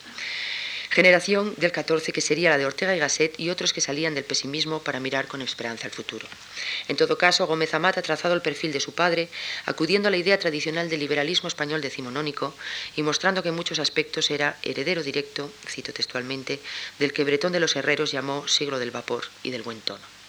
generación 0.93 1.56
del 1.58 1.71
14 1.71 2.13
que 2.13 2.21
sería 2.21 2.51
la 2.51 2.60
de 2.60 2.67
Ortega 2.67 2.95
y 2.95 2.99
Gasset 2.99 3.39
y 3.39 3.49
otros 3.49 3.73
que 3.73 3.82
salían 3.82 4.13
del 4.13 4.25
pesimismo 4.25 4.84
para 4.84 4.99
mirar 4.99 5.27
con 5.27 5.41
esperanza 5.41 5.88
al 5.88 5.91
futuro. 5.91 6.27
En 6.88 6.95
todo 6.95 7.17
caso, 7.17 7.47
Gómez 7.47 7.73
Amat 7.73 7.97
ha 7.97 8.01
trazado 8.03 8.36
el 8.36 8.43
perfil 8.43 8.71
de 8.71 8.79
su 8.79 8.93
padre, 8.93 9.29
acudiendo 9.65 10.08
a 10.08 10.12
la 10.12 10.17
idea 10.17 10.38
tradicional 10.38 10.89
del 10.89 10.99
liberalismo 10.99 11.47
español 11.47 11.82
decimonónico 11.82 12.53
y 12.95 13.01
mostrando 13.01 13.41
que 13.41 13.49
en 13.49 13.56
muchos 13.56 13.79
aspectos 13.79 14.29
era 14.29 14.58
heredero 14.62 15.01
directo, 15.01 15.51
cito 15.67 15.93
textualmente, 15.93 16.60
del 16.99 17.12
que 17.12 17.23
Bretón 17.23 17.53
de 17.53 17.60
los 17.60 17.75
Herreros 17.75 18.12
llamó 18.12 18.47
siglo 18.47 18.77
del 18.77 18.91
vapor 18.91 19.23
y 19.41 19.49
del 19.49 19.63
buen 19.63 19.82
tono. 19.82 20.22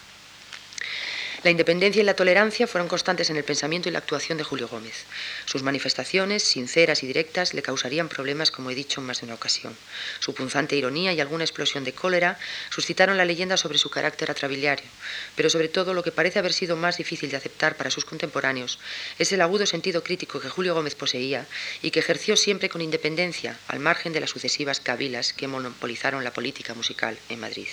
La 1.45 1.51
independencia 1.51 2.01
y 2.01 2.05
la 2.05 2.15
tolerancia 2.15 2.65
fueron 2.65 2.87
constantes 2.87 3.29
en 3.29 3.37
el 3.37 3.43
pensamiento 3.43 3.87
y 3.87 3.91
la 3.91 3.99
actuación 3.99 4.39
de 4.39 4.43
Julio 4.43 4.67
Gómez. 4.67 5.05
Sus 5.45 5.61
manifestaciones, 5.61 6.41
sinceras 6.41 7.03
y 7.03 7.05
directas, 7.05 7.53
le 7.53 7.61
causarían 7.61 8.09
problemas, 8.09 8.49
como 8.49 8.71
he 8.71 8.73
dicho 8.73 8.99
en 8.99 9.05
más 9.05 9.19
de 9.19 9.27
una 9.27 9.35
ocasión. 9.35 9.77
Su 10.19 10.33
punzante 10.33 10.75
ironía 10.75 11.13
y 11.13 11.21
alguna 11.21 11.43
explosión 11.43 11.83
de 11.83 11.93
cólera 11.93 12.39
suscitaron 12.71 13.15
la 13.15 13.25
leyenda 13.25 13.57
sobre 13.57 13.77
su 13.77 13.91
carácter 13.91 14.31
atrabiliario, 14.31 14.87
pero 15.35 15.51
sobre 15.51 15.67
todo 15.67 15.93
lo 15.93 16.01
que 16.01 16.11
parece 16.11 16.39
haber 16.39 16.51
sido 16.51 16.77
más 16.77 16.97
difícil 16.97 17.29
de 17.29 17.37
aceptar 17.37 17.77
para 17.77 17.91
sus 17.91 18.05
contemporáneos 18.05 18.79
es 19.19 19.31
el 19.31 19.41
agudo 19.41 19.67
sentido 19.67 20.03
crítico 20.03 20.39
que 20.39 20.49
Julio 20.49 20.73
Gómez 20.73 20.95
poseía 20.95 21.45
y 21.83 21.91
que 21.91 21.99
ejerció 21.99 22.37
siempre 22.37 22.69
con 22.69 22.81
independencia, 22.81 23.55
al 23.67 23.79
margen 23.79 24.13
de 24.13 24.21
las 24.21 24.31
sucesivas 24.31 24.79
cabilas 24.79 25.31
que 25.31 25.47
monopolizaron 25.47 26.23
la 26.23 26.33
política 26.33 26.73
musical 26.73 27.19
en 27.29 27.39
Madrid 27.39 27.67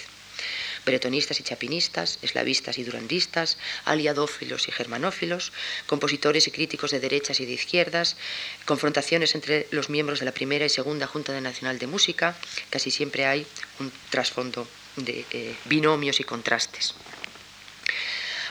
bretonistas 0.84 1.40
y 1.40 1.42
chapinistas, 1.42 2.18
eslavistas 2.22 2.78
y 2.78 2.84
durandistas, 2.84 3.58
aliadófilos 3.84 4.68
y 4.68 4.72
germanófilos, 4.72 5.52
compositores 5.86 6.46
y 6.46 6.50
críticos 6.50 6.90
de 6.90 7.00
derechas 7.00 7.40
y 7.40 7.46
de 7.46 7.52
izquierdas, 7.52 8.16
confrontaciones 8.64 9.34
entre 9.34 9.66
los 9.70 9.90
miembros 9.90 10.18
de 10.20 10.26
la 10.26 10.32
primera 10.32 10.66
y 10.66 10.68
segunda 10.68 11.06
Junta 11.06 11.38
Nacional 11.40 11.78
de 11.78 11.86
Música, 11.86 12.36
casi 12.70 12.90
siempre 12.90 13.26
hay 13.26 13.46
un 13.80 13.92
trasfondo 14.10 14.66
de 14.96 15.24
eh, 15.30 15.54
binomios 15.66 16.20
y 16.20 16.24
contrastes. 16.24 16.94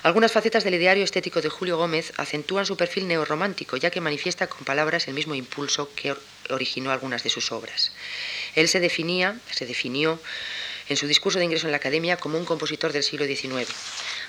Algunas 0.03 0.31
facetas 0.31 0.63
del 0.63 0.73
ideario 0.73 1.03
estético 1.03 1.41
de 1.41 1.49
Julio 1.49 1.77
Gómez 1.77 2.11
acentúan 2.17 2.65
su 2.65 2.75
perfil 2.75 3.07
neorromántico, 3.07 3.77
ya 3.77 3.91
que 3.91 4.01
manifiesta 4.01 4.47
con 4.47 4.65
palabras 4.65 5.07
el 5.07 5.13
mismo 5.13 5.35
impulso 5.35 5.93
que 5.93 6.15
originó 6.49 6.91
algunas 6.91 7.23
de 7.23 7.29
sus 7.29 7.51
obras. 7.51 7.91
Él 8.55 8.67
se 8.67 8.79
definía, 8.79 9.39
se 9.51 9.67
definió 9.67 10.19
en 10.91 10.97
su 10.97 11.07
discurso 11.07 11.39
de 11.39 11.45
ingreso 11.45 11.67
en 11.67 11.71
la 11.71 11.77
Academia 11.77 12.17
como 12.17 12.37
un 12.37 12.43
compositor 12.43 12.91
del 12.91 13.03
siglo 13.03 13.25
XIX. 13.25 13.65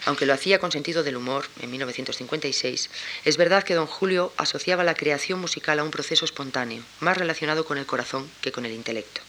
Aunque 0.05 0.27
lo 0.27 0.33
hacía 0.33 0.61
con 0.61 0.71
sentido 0.71 1.03
del 1.03 1.17
humor 1.17 1.49
en 1.61 1.73
1956, 1.73 2.89
es 3.25 3.37
verdad 3.37 3.65
que 3.65 3.75
don 3.75 3.89
Julio 3.89 4.33
asociaba 4.37 4.85
la 4.85 4.95
creación 4.95 5.41
musical 5.41 5.81
a 5.81 5.85
un 5.85 5.91
proceso 5.91 6.25
espontáneo, 6.25 6.85
más 7.01 7.19
relacionado 7.19 7.65
con 7.65 7.79
el 7.79 7.87
corazón 7.87 8.31
que 8.41 8.53
con 8.53 8.65
el 8.65 8.73
intelecto. 8.73 9.23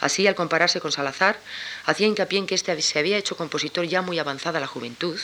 Así, 0.00 0.26
al 0.26 0.34
compararse 0.34 0.78
con 0.78 0.92
Salazar, 0.92 1.40
hacía 1.86 2.06
hincapié 2.06 2.38
en 2.38 2.46
que 2.46 2.54
éste 2.54 2.80
se 2.82 2.98
había 2.98 3.16
hecho 3.16 3.36
compositor 3.36 3.86
ya 3.86 4.02
muy 4.02 4.18
avanzada 4.18 4.60
la 4.60 4.66
juventud 4.66 5.18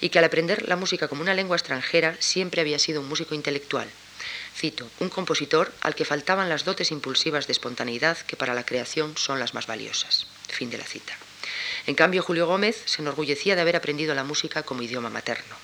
y 0.00 0.10
que 0.10 0.18
al 0.18 0.26
aprender 0.26 0.68
la 0.68 0.76
música 0.76 1.08
como 1.08 1.22
una 1.22 1.34
lengua 1.34 1.56
extranjera 1.56 2.16
siempre 2.20 2.60
había 2.60 2.78
sido 2.78 3.00
un 3.00 3.08
músico 3.08 3.34
intelectual. 3.34 3.88
Cito, 4.54 4.88
un 5.00 5.08
compositor 5.08 5.72
al 5.80 5.94
que 5.94 6.04
faltaban 6.04 6.50
las 6.50 6.64
dotes 6.64 6.92
impulsivas 6.92 7.46
de 7.46 7.52
espontaneidad 7.52 8.18
que 8.18 8.36
para 8.36 8.54
la 8.54 8.66
creación 8.66 9.16
son 9.16 9.40
las 9.40 9.54
más 9.54 9.66
valiosas. 9.66 10.26
Fin 10.48 10.70
de 10.70 10.78
la 10.78 10.84
cita. 10.84 11.16
En 11.86 11.94
cambio, 11.94 12.22
Julio 12.22 12.46
Gómez 12.46 12.82
se 12.86 13.02
enorgullecía 13.02 13.54
de 13.54 13.62
haber 13.62 13.76
aprendido 13.76 14.14
la 14.14 14.24
música 14.24 14.62
como 14.62 14.82
idioma 14.82 15.10
materno. 15.10 15.56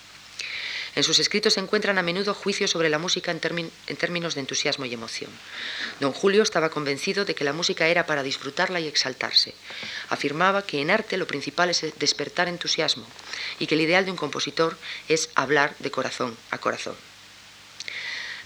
En 0.95 1.05
sus 1.05 1.21
escritos 1.21 1.55
se 1.55 1.61
encuentran 1.61 1.99
a 1.99 2.03
menudo 2.03 2.35
juicios 2.35 2.71
sobre 2.71 2.89
la 2.89 2.99
música 2.99 3.31
en, 3.31 3.41
en, 3.87 3.97
términos 3.97 4.35
de 4.35 4.41
entusiasmo 4.41 4.85
y 4.85 4.95
emoción. 4.95 5.31
Don 6.01 6.13
Julio 6.13 6.43
estaba 6.43 6.71
convencido 6.71 7.25
de 7.25 7.37
que 7.37 7.45
la 7.45 7.53
música 7.53 7.87
era 7.87 8.07
para 8.07 8.25
disfrutarla 8.25 8.81
y 8.81 8.89
exaltarse. 8.89 9.55
Afirmaba 10.09 10.67
que 10.67 10.81
en 10.81 10.91
arte 10.91 11.17
lo 11.17 11.29
principal 11.29 11.71
es 11.71 11.85
despertar 11.99 12.49
entusiasmo 12.49 13.07
y 13.61 13.69
que 13.69 13.77
el 13.77 13.83
ideal 13.83 14.07
de 14.07 14.11
un 14.11 14.17
compositor 14.17 14.77
es 15.09 15.31
hablar 15.37 15.77
de 15.79 15.93
corazón 15.93 16.37
a 16.51 16.59
corazón. 16.59 16.97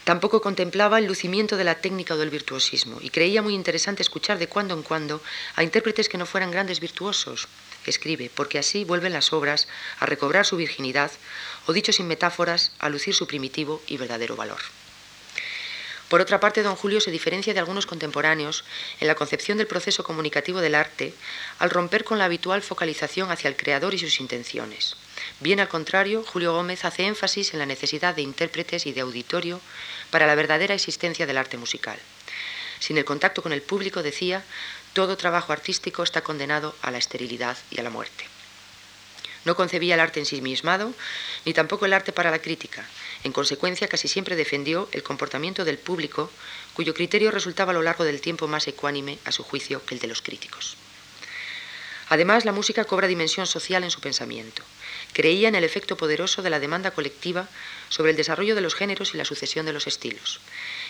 Tampoco 0.04 0.42
contemplaba 0.42 0.98
el 0.98 1.06
lucimiento 1.06 1.56
de 1.56 1.62
la 1.62 1.76
técnica 1.76 2.14
o 2.14 2.18
del 2.18 2.30
virtuosismo 2.30 2.98
y 3.00 3.10
creía 3.10 3.40
muy 3.40 3.54
interesante 3.54 4.02
escuchar 4.02 4.38
de 4.38 4.48
cuando 4.48 4.74
en 4.74 4.82
cuando 4.82 5.22
a 5.54 5.62
intérpretes 5.62 6.08
que 6.08 6.18
no 6.18 6.26
fueran 6.26 6.50
grandes 6.50 6.80
virtuosos. 6.80 7.46
Escribe, 7.86 8.30
porque 8.34 8.58
así 8.58 8.84
vuelven 8.84 9.12
las 9.12 9.32
obras 9.32 9.68
a 10.00 10.06
recobrar 10.06 10.44
su 10.44 10.56
virginidad 10.56 11.12
o, 11.66 11.72
dicho 11.72 11.92
sin 11.92 12.08
metáforas, 12.08 12.72
a 12.80 12.88
lucir 12.88 13.14
su 13.14 13.28
primitivo 13.28 13.80
y 13.86 13.96
verdadero 13.96 14.34
valor. 14.34 14.60
Por 16.08 16.20
otra 16.20 16.40
parte, 16.40 16.62
don 16.62 16.76
Julio 16.76 17.00
se 17.00 17.10
diferencia 17.10 17.54
de 17.54 17.60
algunos 17.60 17.86
contemporáneos 17.86 18.64
en 19.00 19.06
la 19.06 19.14
concepción 19.14 19.56
del 19.56 19.66
proceso 19.66 20.04
comunicativo 20.04 20.60
del 20.60 20.74
arte 20.74 21.14
al 21.58 21.70
romper 21.70 22.04
con 22.04 22.18
la 22.18 22.26
habitual 22.26 22.60
focalización 22.60 23.30
hacia 23.30 23.48
el 23.48 23.56
creador 23.56 23.94
y 23.94 23.98
sus 23.98 24.20
intenciones. 24.20 24.96
Bien 25.40 25.60
al 25.60 25.68
contrario, 25.68 26.24
Julio 26.24 26.52
Gómez 26.52 26.84
hace 26.84 27.06
énfasis 27.06 27.52
en 27.52 27.58
la 27.58 27.66
necesidad 27.66 28.14
de 28.14 28.22
intérpretes 28.22 28.86
y 28.86 28.92
de 28.92 29.00
auditorio 29.00 29.60
para 30.10 30.26
la 30.26 30.34
verdadera 30.34 30.74
existencia 30.74 31.26
del 31.26 31.38
arte 31.38 31.56
musical. 31.56 31.98
Sin 32.78 32.98
el 32.98 33.04
contacto 33.04 33.42
con 33.42 33.52
el 33.52 33.62
público, 33.62 34.02
decía, 34.02 34.44
todo 34.92 35.16
trabajo 35.16 35.52
artístico 35.52 36.02
está 36.02 36.22
condenado 36.22 36.74
a 36.82 36.90
la 36.90 36.98
esterilidad 36.98 37.56
y 37.70 37.80
a 37.80 37.82
la 37.82 37.90
muerte. 37.90 38.24
No 39.44 39.56
concebía 39.56 39.94
el 39.94 40.00
arte 40.00 40.20
en 40.20 40.26
sí 40.26 40.40
mismado, 40.40 40.92
ni 41.44 41.52
tampoco 41.52 41.86
el 41.86 41.92
arte 41.92 42.12
para 42.12 42.30
la 42.30 42.40
crítica. 42.40 42.86
En 43.24 43.32
consecuencia, 43.32 43.88
casi 43.88 44.06
siempre 44.06 44.36
defendió 44.36 44.88
el 44.92 45.02
comportamiento 45.02 45.64
del 45.64 45.78
público, 45.78 46.30
cuyo 46.74 46.94
criterio 46.94 47.30
resultaba 47.30 47.72
a 47.72 47.74
lo 47.74 47.82
largo 47.82 48.04
del 48.04 48.20
tiempo 48.20 48.46
más 48.46 48.68
ecuánime, 48.68 49.18
a 49.24 49.32
su 49.32 49.42
juicio, 49.42 49.84
que 49.84 49.94
el 49.94 50.00
de 50.00 50.06
los 50.06 50.22
críticos. 50.22 50.76
Además, 52.08 52.44
la 52.44 52.52
música 52.52 52.84
cobra 52.84 53.08
dimensión 53.08 53.46
social 53.46 53.82
en 53.84 53.90
su 53.90 54.00
pensamiento. 54.00 54.62
Creía 55.12 55.48
en 55.48 55.54
el 55.54 55.64
efecto 55.64 55.96
poderoso 55.96 56.42
de 56.42 56.50
la 56.50 56.60
demanda 56.60 56.90
colectiva 56.90 57.48
sobre 57.88 58.10
el 58.10 58.16
desarrollo 58.16 58.54
de 58.54 58.62
los 58.62 58.74
géneros 58.74 59.14
y 59.14 59.18
la 59.18 59.24
sucesión 59.24 59.66
de 59.66 59.72
los 59.72 59.86
estilos. 59.86 60.40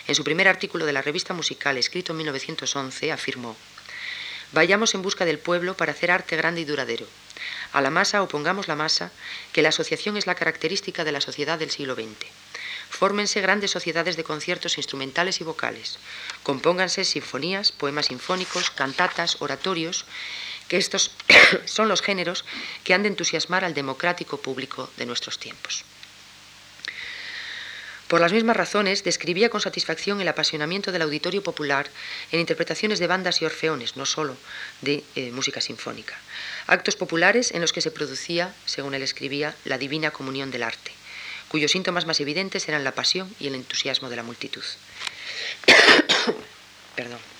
En 0.07 0.15
su 0.15 0.23
primer 0.23 0.47
artículo 0.47 0.85
de 0.85 0.93
la 0.93 1.01
revista 1.01 1.33
musical, 1.33 1.77
escrito 1.77 2.13
en 2.13 2.17
1911, 2.19 3.11
afirmó, 3.11 3.57
Vayamos 4.53 4.93
en 4.93 5.01
busca 5.01 5.25
del 5.25 5.39
pueblo 5.39 5.75
para 5.75 5.93
hacer 5.93 6.11
arte 6.11 6.37
grande 6.37 6.61
y 6.61 6.65
duradero. 6.65 7.07
A 7.73 7.81
la 7.81 7.89
masa 7.89 8.21
opongamos 8.21 8.67
la 8.67 8.75
masa, 8.75 9.11
que 9.51 9.63
la 9.63 9.69
asociación 9.69 10.15
es 10.15 10.27
la 10.27 10.35
característica 10.35 11.03
de 11.03 11.11
la 11.11 11.21
sociedad 11.21 11.57
del 11.57 11.71
siglo 11.71 11.95
XX. 11.95 12.27
Fórmense 12.91 13.41
grandes 13.41 13.71
sociedades 13.71 14.15
de 14.15 14.23
conciertos 14.23 14.77
instrumentales 14.77 15.41
y 15.41 15.43
vocales. 15.43 15.97
Compónganse 16.43 17.03
sinfonías, 17.03 17.71
poemas 17.71 18.05
sinfónicos, 18.05 18.69
cantatas, 18.69 19.41
oratorios, 19.41 20.05
estos 20.77 21.11
son 21.65 21.87
los 21.87 22.01
géneros 22.01 22.45
que 22.83 22.93
han 22.93 23.03
de 23.03 23.09
entusiasmar 23.09 23.63
al 23.63 23.73
democrático 23.73 24.37
público 24.37 24.89
de 24.97 25.05
nuestros 25.05 25.39
tiempos. 25.39 25.85
Por 28.13 28.21
las 28.21 28.31
mismas 28.31 28.55
razones, 28.55 29.03
describía 29.03 29.49
con 29.49 29.59
satisfacción 29.59 30.21
el 30.21 30.27
apasionamiento 30.27 30.91
del 30.91 31.01
auditorio 31.01 31.41
popular 31.41 31.89
en 32.31 32.39
interpretaciones 32.39 32.99
de 32.99 33.07
bandas 33.07 33.41
y 33.41 33.45
orfeones, 33.45 33.97
no 33.97 34.05
solo 34.05 34.37
de 34.81 35.03
eh, 35.15 35.31
música 35.31 35.61
sinfónica. 35.61 36.15
Actos 36.67 36.95
populares 36.95 37.51
en 37.51 37.61
los 37.61 37.73
que 37.73 37.81
se 37.81 37.89
producía, 37.89 38.53
según 38.67 38.93
él 38.93 39.01
escribía, 39.01 39.55
la 39.65 39.79
divina 39.79 40.11
comunión 40.11 40.51
del 40.51 40.61
arte, 40.61 40.91
cuyos 41.47 41.71
síntomas 41.71 42.05
más 42.05 42.19
evidentes 42.19 42.69
eran 42.69 42.83
la 42.83 42.91
pasión 42.91 43.33
y 43.39 43.47
el 43.47 43.55
entusiasmo 43.55 44.11
de 44.11 44.15
la 44.15 44.23
multitud. 44.23 44.63
Perdón. 46.95 47.32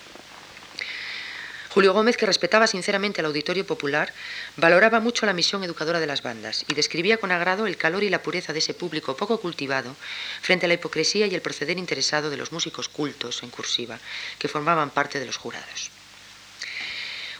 Julio 1.73 1.91
Gómez, 1.91 2.17
que 2.17 2.27
respetaba 2.27 2.67
sinceramente 2.67 3.19
al 3.19 3.25
auditorio 3.25 3.65
popular, 3.65 4.13
valoraba 4.57 4.99
mucho 4.99 5.25
la 5.25 5.33
misión 5.33 5.63
educadora 5.63 5.99
de 5.99 6.05
las 6.05 6.21
bandas 6.21 6.65
y 6.67 6.75
describía 6.75 7.17
con 7.17 7.31
agrado 7.31 7.65
el 7.65 7.77
calor 7.77 8.03
y 8.03 8.11
la 8.11 8.21
pureza 8.21 8.53
de 8.53 8.59
ese 8.59 8.75
público 8.75 9.17
poco 9.17 9.39
cultivado 9.39 9.95
frente 10.43 10.67
a 10.67 10.69
la 10.69 10.75
hipocresía 10.75 11.25
y 11.25 11.33
el 11.33 11.41
proceder 11.41 11.79
interesado 11.79 12.29
de 12.29 12.37
los 12.37 12.51
músicos 12.51 12.89
cultos 12.89 13.41
en 13.41 13.49
cursiva 13.49 13.97
que 14.37 14.47
formaban 14.47 14.91
parte 14.91 15.19
de 15.19 15.25
los 15.25 15.37
jurados. 15.37 15.89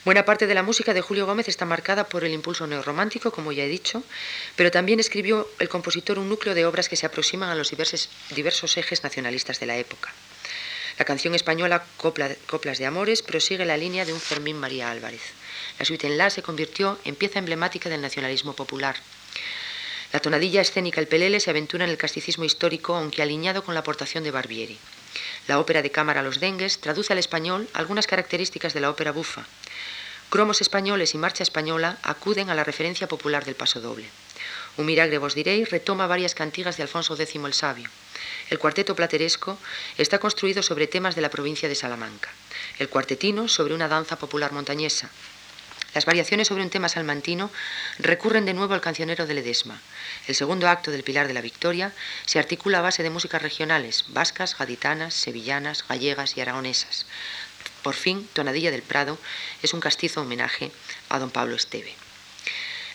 Buena 0.04 0.26
parte 0.26 0.48
de 0.48 0.56
la 0.56 0.63
música 0.63 0.96
de 0.96 1.02
Julio 1.02 1.28
Gómez 1.28 1.48
está 1.48 1.65
marcada 1.65 2.10
por 2.10 2.24
el 2.24 2.34
impulso 2.34 2.65
neorromántico, 2.65 3.30
como 3.30 3.52
ya 3.52 3.65
he 3.65 3.69
dicho, 3.69 4.02
pero 4.56 4.72
también 4.72 5.00
escribió 5.00 5.48
el 5.60 5.69
compositor 5.69 6.17
un 6.17 6.30
núcleo 6.30 6.56
de 6.56 6.65
obras 6.65 6.89
que 6.89 6.96
se 6.96 7.06
aproximan 7.06 7.50
a 7.50 7.56
los 7.56 7.69
diversos, 7.69 8.78
ejes 8.78 9.04
nacionalistas 9.04 9.60
de 9.60 9.67
la 9.67 9.78
época. 9.78 10.12
La 10.99 11.06
canción 11.06 11.34
española 11.34 11.84
Coplas 11.97 12.77
de 12.77 12.86
Amores 12.86 13.23
prosigue 13.23 13.65
la 13.65 13.77
línea 13.77 14.06
de 14.06 14.13
un 14.13 14.19
Fermín 14.19 14.60
María 14.60 14.91
Álvarez. 14.91 15.21
La 15.79 15.86
suite 15.86 16.06
en 16.06 16.17
La 16.19 16.29
se 16.29 16.43
convirtió 16.43 16.99
en 17.03 17.15
pieza 17.15 17.39
emblemática 17.39 17.89
del 17.89 18.01
nacionalismo 18.01 18.53
popular. 18.53 18.95
La 20.12 20.19
tonadilla 20.19 20.62
escénica 20.62 21.01
El 21.01 21.08
Pelele 21.08 21.39
se 21.39 21.49
aventura 21.49 21.86
en 21.86 21.89
el 21.89 21.97
casticismo 21.97 22.43
histórico, 22.43 22.95
aunque 22.95 23.23
alineado 23.23 23.63
con 23.63 23.73
la 23.73 23.79
aportación 23.79 24.23
de 24.23 24.29
Barbieri. 24.29 24.77
La 25.47 25.60
ópera 25.60 25.82
de 25.82 25.89
cámara 25.89 26.21
Los 26.21 26.39
Dengues 26.39 26.79
traduce 26.79 27.12
al 27.12 27.19
español 27.19 27.67
algunas 27.73 28.06
características 28.06 28.75
de 28.75 28.82
la 28.82 28.91
ópera 28.91 29.12
bufa. 29.12 29.45
Cromos 30.29 30.62
españoles 30.62 31.15
y 31.15 31.17
marcha 31.17 31.41
española 31.41 31.97
acuden 32.03 32.51
a 32.51 32.56
la 32.56 32.63
referencia 32.63 33.08
popular 33.08 33.45
del 33.45 33.56
paso 33.56 33.82
doble. 33.82 34.06
Un 34.77 34.86
miragre 34.86 35.17
vos 35.17 35.34
diréis 35.34 35.71
retoma 35.71 36.06
varias 36.06 36.36
cantigas 36.36 36.77
de 36.77 36.84
Alfonso 36.84 37.15
X 37.15 37.36
el 37.36 37.53
Sabio. 37.53 37.89
El 38.49 38.59
cuarteto 38.59 38.95
plateresco 38.95 39.57
está 39.97 40.19
construido 40.19 40.63
sobre 40.63 40.88
temas 40.88 41.15
de 41.15 41.21
la 41.21 41.29
provincia 41.29 41.69
de 41.69 41.75
Salamanca. 41.75 42.29
el 42.79 42.89
cuartetino 42.89 43.47
sobre 43.47 43.73
una 43.73 43.88
danza 43.88 44.17
popular 44.17 44.51
montañesa. 44.51 45.09
Las 45.93 46.05
variaciones 46.05 46.47
sobre 46.47 46.63
un 46.63 46.71
tema 46.71 46.89
salmantino 46.89 47.51
recurren 47.99 48.45
de 48.45 48.53
nuevo 48.53 48.73
al 48.73 48.81
cancionero 48.81 49.27
de 49.27 49.36
Ledesma. 49.36 49.79
El 50.27 50.33
segundo 50.33 50.67
acto 50.67 50.89
del 50.89 51.03
Pilar 51.03 51.27
de 51.27 51.36
la 51.36 51.41
Victoria 51.41 51.93
se 52.25 52.39
articula 52.39 52.79
a 52.79 52.81
base 52.81 53.03
de 53.03 53.12
músicas 53.12 53.41
regionales, 53.41 54.05
vascas, 54.07 54.57
gaditanas, 54.57 55.13
sevillanas, 55.13 55.86
gallegas 55.88 56.36
y 56.36 56.41
aragonesas. 56.41 57.05
Por 57.83 57.93
fin, 57.93 58.27
Tonadilla 58.33 58.71
del 58.71 58.81
Prado 58.81 59.19
es 59.62 59.73
un 59.73 59.81
castizo 59.81 60.21
homenaje 60.21 60.71
a 61.09 61.19
don 61.19 61.29
Pablo 61.29 61.55
Esteve. 61.55 61.93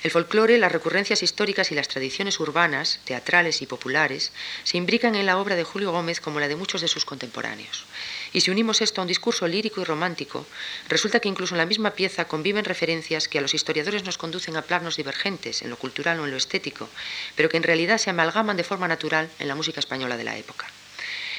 El 0.05 0.13
folclore, 0.13 0.59
las 0.59 0.71
recurrencias 0.71 1.25
históricas 1.25 1.73
y 1.73 1.75
las 1.75 1.89
tradiciones 1.89 2.39
urbanas, 2.39 3.01
teatrales 3.05 3.63
y 3.63 3.67
populares 3.67 4.31
se 4.63 4.77
imbrican 4.77 5.17
en 5.17 5.27
la 5.27 5.39
obra 5.39 5.57
de 5.57 5.65
Julio 5.65 5.91
Gómez 5.91 6.21
como 6.21 6.39
la 6.39 6.47
de 6.47 6.55
muchos 6.55 6.81
de 6.81 6.87
sus 6.87 7.05
contemporáneos. 7.05 7.85
Y 8.33 8.43
si 8.43 8.53
unimos 8.53 8.81
esto 8.81 9.01
a 9.01 9.03
un 9.03 9.09
discurso 9.09 9.49
lírico 9.49 9.81
y 9.81 9.85
romántico, 9.85 10.47
resulta 10.89 11.19
que 11.19 11.29
incluso 11.29 11.55
en 11.55 11.59
la 11.59 11.67
misma 11.67 11.95
pieza 11.95 12.27
conviven 12.27 12.65
referencias 12.65 13.27
que 13.27 13.39
a 13.39 13.41
los 13.41 13.55
historiadores 13.55 14.05
nos 14.05 14.19
conducen 14.19 14.57
a 14.57 14.63
planos 14.63 14.97
divergentes 14.97 15.63
en 15.63 15.71
lo 15.71 15.77
cultural 15.77 16.21
o 16.21 16.27
en 16.27 16.31
lo 16.31 16.37
estético, 16.37 16.89
pero 17.35 17.49
que 17.49 17.57
en 17.57 17.65
realidad 17.65 17.99
se 17.99 18.11
amalgaman 18.11 18.57
de 18.57 18.65
forma 18.65 18.87
natural 18.87 19.29
en 19.41 19.49
la 19.49 19.57
música 19.57 19.81
española 19.81 20.17
de 20.17 20.25
la 20.25 20.39
época. 20.39 20.69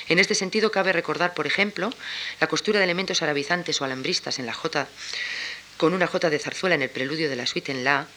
En 0.09 0.19
este 0.19 0.35
sentido, 0.35 0.71
cabe 0.71 0.91
recordar, 0.91 1.33
por 1.33 1.47
ejemplo, 1.47 1.91
la 2.41 2.47
costura 2.47 2.79
de 2.79 2.85
elementos 2.85 3.21
arabizantes 3.21 3.79
o 3.79 3.85
alambristas 3.85 4.37
en 4.37 4.47
la 4.47 4.53
jota, 4.53 4.89
con 5.77 5.93
una 5.93 6.07
jota 6.07 6.29
de 6.29 6.39
zarzuela 6.39 6.75
en 6.75 6.81
el 6.81 6.89
preludio 6.89 7.29
de 7.29 7.37
la 7.37 7.45
suite 7.45 7.71
en 7.71 7.85
La, 7.85 8.07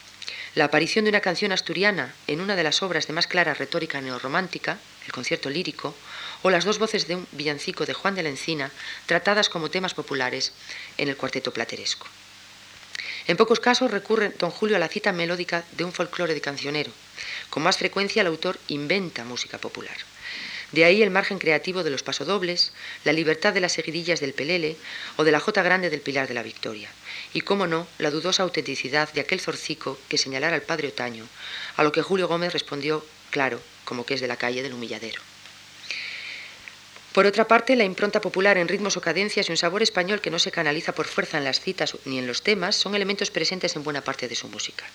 la 0.54 0.64
aparición 0.64 1.04
de 1.04 1.08
una 1.08 1.20
canción 1.20 1.50
asturiana 1.52 2.14
en 2.26 2.40
una 2.40 2.56
de 2.56 2.62
las 2.62 2.82
obras 2.82 3.06
de 3.06 3.14
más 3.14 3.26
clara 3.26 3.54
retórica 3.54 4.00
neorromántica, 4.00 4.78
el 5.06 5.12
concierto 5.12 5.48
lírico, 5.48 5.94
o 6.42 6.50
las 6.50 6.64
dos 6.64 6.78
voces 6.78 7.08
de 7.08 7.16
un 7.16 7.26
villancico 7.32 7.86
de 7.86 7.94
Juan 7.94 8.14
de 8.14 8.22
la 8.22 8.28
Encina, 8.28 8.70
tratadas 9.06 9.48
como 9.48 9.70
temas 9.70 9.94
populares 9.94 10.52
en 10.98 11.08
el 11.08 11.16
cuarteto 11.16 11.52
plateresco. 11.52 12.06
En 13.26 13.36
pocos 13.36 13.60
casos 13.60 13.90
recurre 13.90 14.30
don 14.38 14.50
Julio 14.50 14.76
a 14.76 14.78
la 14.78 14.88
cita 14.88 15.12
melódica 15.12 15.64
de 15.72 15.84
un 15.84 15.92
folclore 15.92 16.34
de 16.34 16.40
cancionero. 16.40 16.92
Con 17.50 17.62
más 17.62 17.78
frecuencia 17.78 18.20
el 18.20 18.26
autor 18.26 18.58
inventa 18.68 19.24
música 19.24 19.58
popular. 19.58 19.96
De 20.72 20.84
ahí 20.84 21.02
el 21.02 21.10
margen 21.10 21.38
creativo 21.38 21.84
de 21.84 21.90
los 21.90 22.02
pasodobles, 22.02 22.72
la 23.04 23.12
libertad 23.12 23.52
de 23.52 23.60
las 23.60 23.72
seguidillas 23.72 24.20
del 24.20 24.34
pelele 24.34 24.76
o 25.16 25.24
de 25.24 25.30
la 25.30 25.40
jota 25.40 25.62
grande 25.62 25.90
del 25.90 26.00
Pilar 26.00 26.28
de 26.28 26.34
la 26.34 26.42
Victoria 26.42 26.88
y, 27.32 27.40
cómo 27.42 27.66
no, 27.66 27.86
la 27.98 28.10
dudosa 28.10 28.42
autenticidad 28.42 29.12
de 29.12 29.20
aquel 29.20 29.40
zorcico 29.40 29.98
que 30.08 30.18
señalara 30.18 30.56
al 30.56 30.62
padre 30.62 30.88
Otaño, 30.88 31.26
a 31.76 31.82
lo 31.82 31.92
que 31.92 32.02
Julio 32.02 32.28
Gómez 32.28 32.52
respondió, 32.52 33.04
claro, 33.30 33.60
como 33.84 34.04
que 34.04 34.14
es 34.14 34.20
de 34.20 34.28
la 34.28 34.36
calle 34.36 34.62
del 34.62 34.74
humilladero. 34.74 35.20
Por 37.12 37.26
otra 37.26 37.46
parte, 37.46 37.76
la 37.76 37.84
impronta 37.84 38.22
popular 38.22 38.56
en 38.56 38.68
ritmos 38.68 38.96
o 38.96 39.02
cadencias 39.02 39.46
y 39.46 39.52
un 39.52 39.58
sabor 39.58 39.82
español 39.82 40.22
que 40.22 40.30
no 40.30 40.38
se 40.38 40.50
canaliza 40.50 40.94
por 40.94 41.06
fuerza 41.06 41.36
en 41.36 41.44
las 41.44 41.60
citas 41.60 41.94
ni 42.06 42.18
en 42.18 42.26
los 42.26 42.42
temas 42.42 42.74
son 42.74 42.94
elementos 42.94 43.30
presentes 43.30 43.76
en 43.76 43.84
buena 43.84 44.00
parte 44.00 44.28
de 44.28 44.34
su 44.34 44.48
música. 44.48 44.86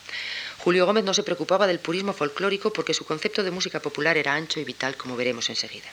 Julio 0.58 0.88
Gómez 0.88 1.04
no 1.04 1.14
se 1.14 1.22
preocupaba 1.22 1.68
del 1.68 1.80
purismo 1.80 2.14
folclórico 2.14 2.74
porque 2.74 2.96
su 2.96 3.06
concepto 3.06 3.44
de 3.44 3.52
música 3.52 3.82
popular 3.82 4.18
era 4.18 4.34
ancho 4.34 4.60
y 4.60 4.64
vital, 4.64 4.98
como 4.98 5.16
veremos 5.16 5.48
enseguida. 5.52 5.90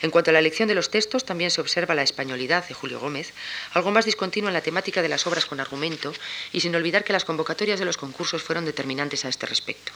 En 0.00 0.10
cuanto 0.10 0.30
a 0.30 0.32
la 0.32 0.38
elección 0.38 0.68
de 0.68 0.74
los 0.74 0.90
textos, 0.90 1.24
también 1.24 1.50
se 1.50 1.60
observa 1.60 1.94
la 1.94 2.02
españolidad 2.02 2.66
de 2.68 2.74
Julio 2.74 3.00
Gómez, 3.00 3.32
algo 3.72 3.90
más 3.90 4.04
discontinuo 4.04 4.48
en 4.48 4.54
la 4.54 4.60
temática 4.60 5.02
de 5.02 5.08
las 5.08 5.26
obras 5.26 5.46
con 5.46 5.58
argumento, 5.58 6.12
y 6.52 6.60
sin 6.60 6.74
olvidar 6.76 7.02
que 7.04 7.12
las 7.12 7.24
convocatorias 7.24 7.78
de 7.78 7.84
los 7.84 7.96
concursos 7.96 8.42
fueron 8.42 8.64
determinantes 8.64 9.24
a 9.24 9.28
este 9.28 9.46
respecto. 9.46 9.92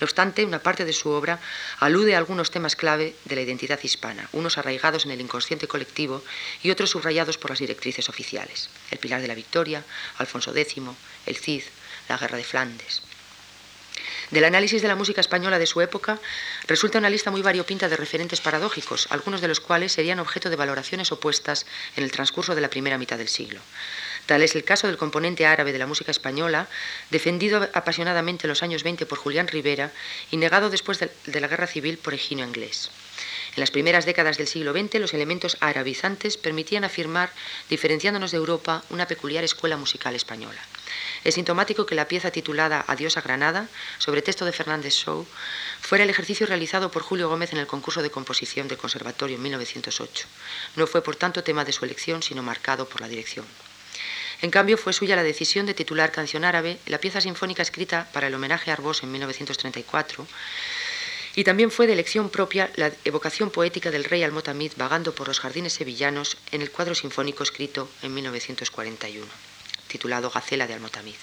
No 0.00 0.06
obstante, 0.06 0.44
una 0.44 0.58
parte 0.58 0.84
de 0.84 0.92
su 0.92 1.10
obra 1.10 1.40
alude 1.78 2.14
a 2.14 2.18
algunos 2.18 2.50
temas 2.50 2.74
clave 2.74 3.14
de 3.24 3.36
la 3.36 3.42
identidad 3.42 3.78
hispana, 3.82 4.28
unos 4.32 4.58
arraigados 4.58 5.04
en 5.04 5.12
el 5.12 5.20
inconsciente 5.20 5.68
colectivo 5.68 6.22
y 6.62 6.70
otros 6.70 6.90
subrayados 6.90 7.38
por 7.38 7.50
las 7.50 7.60
directrices 7.60 8.08
oficiales. 8.08 8.70
El 8.90 8.98
Pilar 8.98 9.20
de 9.20 9.28
la 9.28 9.34
Victoria, 9.34 9.84
Alfonso 10.18 10.54
X, 10.56 10.82
el 11.26 11.36
Cid, 11.36 11.62
la 12.08 12.16
Guerra 12.16 12.38
de 12.38 12.44
Flandes. 12.44 13.02
Del 14.30 14.44
análisis 14.44 14.82
de 14.82 14.88
la 14.88 14.96
música 14.96 15.20
española 15.20 15.58
de 15.58 15.66
su 15.66 15.80
época 15.80 16.18
resulta 16.66 16.98
una 16.98 17.10
lista 17.10 17.30
muy 17.30 17.42
variopinta 17.42 17.88
de 17.88 17.96
referentes 17.96 18.40
paradójicos, 18.40 19.06
algunos 19.10 19.40
de 19.40 19.48
los 19.48 19.60
cuales 19.60 19.92
serían 19.92 20.18
objeto 20.18 20.50
de 20.50 20.56
valoraciones 20.56 21.12
opuestas 21.12 21.66
en 21.96 22.04
el 22.04 22.10
transcurso 22.10 22.54
de 22.54 22.60
la 22.60 22.70
primera 22.70 22.98
mitad 22.98 23.18
del 23.18 23.28
siglo. 23.28 23.60
Tal 24.26 24.42
es 24.42 24.54
el 24.56 24.64
caso 24.64 24.86
del 24.86 24.96
componente 24.96 25.44
árabe 25.44 25.72
de 25.72 25.78
la 25.78 25.86
música 25.86 26.10
española, 26.10 26.68
defendido 27.10 27.68
apasionadamente 27.74 28.46
en 28.46 28.48
los 28.48 28.62
años 28.62 28.82
20 28.82 29.04
por 29.04 29.18
Julián 29.18 29.48
Rivera 29.48 29.92
y 30.30 30.38
negado 30.38 30.70
después 30.70 30.98
de, 30.98 31.40
la 31.40 31.48
Guerra 31.48 31.66
Civil 31.66 31.98
por 31.98 32.14
Eginio 32.14 32.46
Inglés. 32.46 32.90
En 33.54 33.60
las 33.60 33.70
primeras 33.70 34.06
décadas 34.06 34.38
del 34.38 34.48
siglo 34.48 34.72
XX, 34.72 34.94
los 34.98 35.14
elementos 35.14 35.58
arabizantes 35.60 36.38
permitían 36.38 36.84
afirmar, 36.84 37.30
diferenciándonos 37.68 38.30
de 38.30 38.38
Europa, 38.38 38.82
una 38.88 39.06
peculiar 39.06 39.44
escuela 39.44 39.76
musical 39.76 40.14
española. 40.14 40.60
Es 41.24 41.36
sintomático 41.36 41.86
que 41.86 41.94
la 41.94 42.06
pieza 42.06 42.30
titulada 42.30 42.84
Adiós 42.86 43.16
a 43.16 43.22
Granada, 43.22 43.68
sobre 43.96 44.20
texto 44.20 44.44
de 44.44 44.52
Fernández 44.52 44.92
Shaw, 44.92 45.24
fuera 45.80 46.04
el 46.04 46.10
ejercicio 46.10 46.46
realizado 46.46 46.90
por 46.90 47.02
Julio 47.02 47.30
Gómez 47.30 47.54
en 47.54 47.58
el 47.58 47.66
concurso 47.66 48.02
de 48.02 48.10
composición 48.10 48.68
del 48.68 48.76
Conservatorio 48.76 49.36
en 49.36 49.42
1908. 49.42 50.26
No 50.76 50.86
fue, 50.86 51.02
por 51.02 51.16
tanto, 51.16 51.42
tema 51.42 51.64
de 51.64 51.72
su 51.72 51.86
elección, 51.86 52.22
sino 52.22 52.42
marcado 52.42 52.86
por 52.86 53.00
la 53.00 53.08
dirección. 53.08 53.46
En 54.42 54.50
cambio, 54.50 54.76
fue 54.76 54.92
suya 54.92 55.16
la 55.16 55.22
decisión 55.22 55.64
de 55.64 55.72
titular 55.72 56.12
Canción 56.12 56.44
Árabe, 56.44 56.78
la 56.84 56.98
pieza 56.98 57.22
sinfónica 57.22 57.62
escrita 57.62 58.06
para 58.12 58.26
el 58.26 58.34
homenaje 58.34 58.70
a 58.70 58.74
Arbós 58.74 59.02
en 59.02 59.10
1934, 59.10 60.26
y 61.36 61.44
también 61.44 61.70
fue 61.70 61.86
de 61.86 61.94
elección 61.94 62.28
propia 62.28 62.70
la 62.76 62.92
evocación 63.04 63.50
poética 63.50 63.90
del 63.90 64.04
rey 64.04 64.22
Almotamid 64.22 64.72
vagando 64.76 65.14
por 65.14 65.28
los 65.28 65.40
jardines 65.40 65.72
sevillanos 65.72 66.36
en 66.52 66.60
el 66.60 66.70
cuadro 66.70 66.94
sinfónico 66.94 67.42
escrito 67.42 67.88
en 68.02 68.12
1941 68.12 69.53
titulado 69.94 70.28
Gacela 70.28 70.66
de 70.66 70.74
Almotamid. 70.74 71.20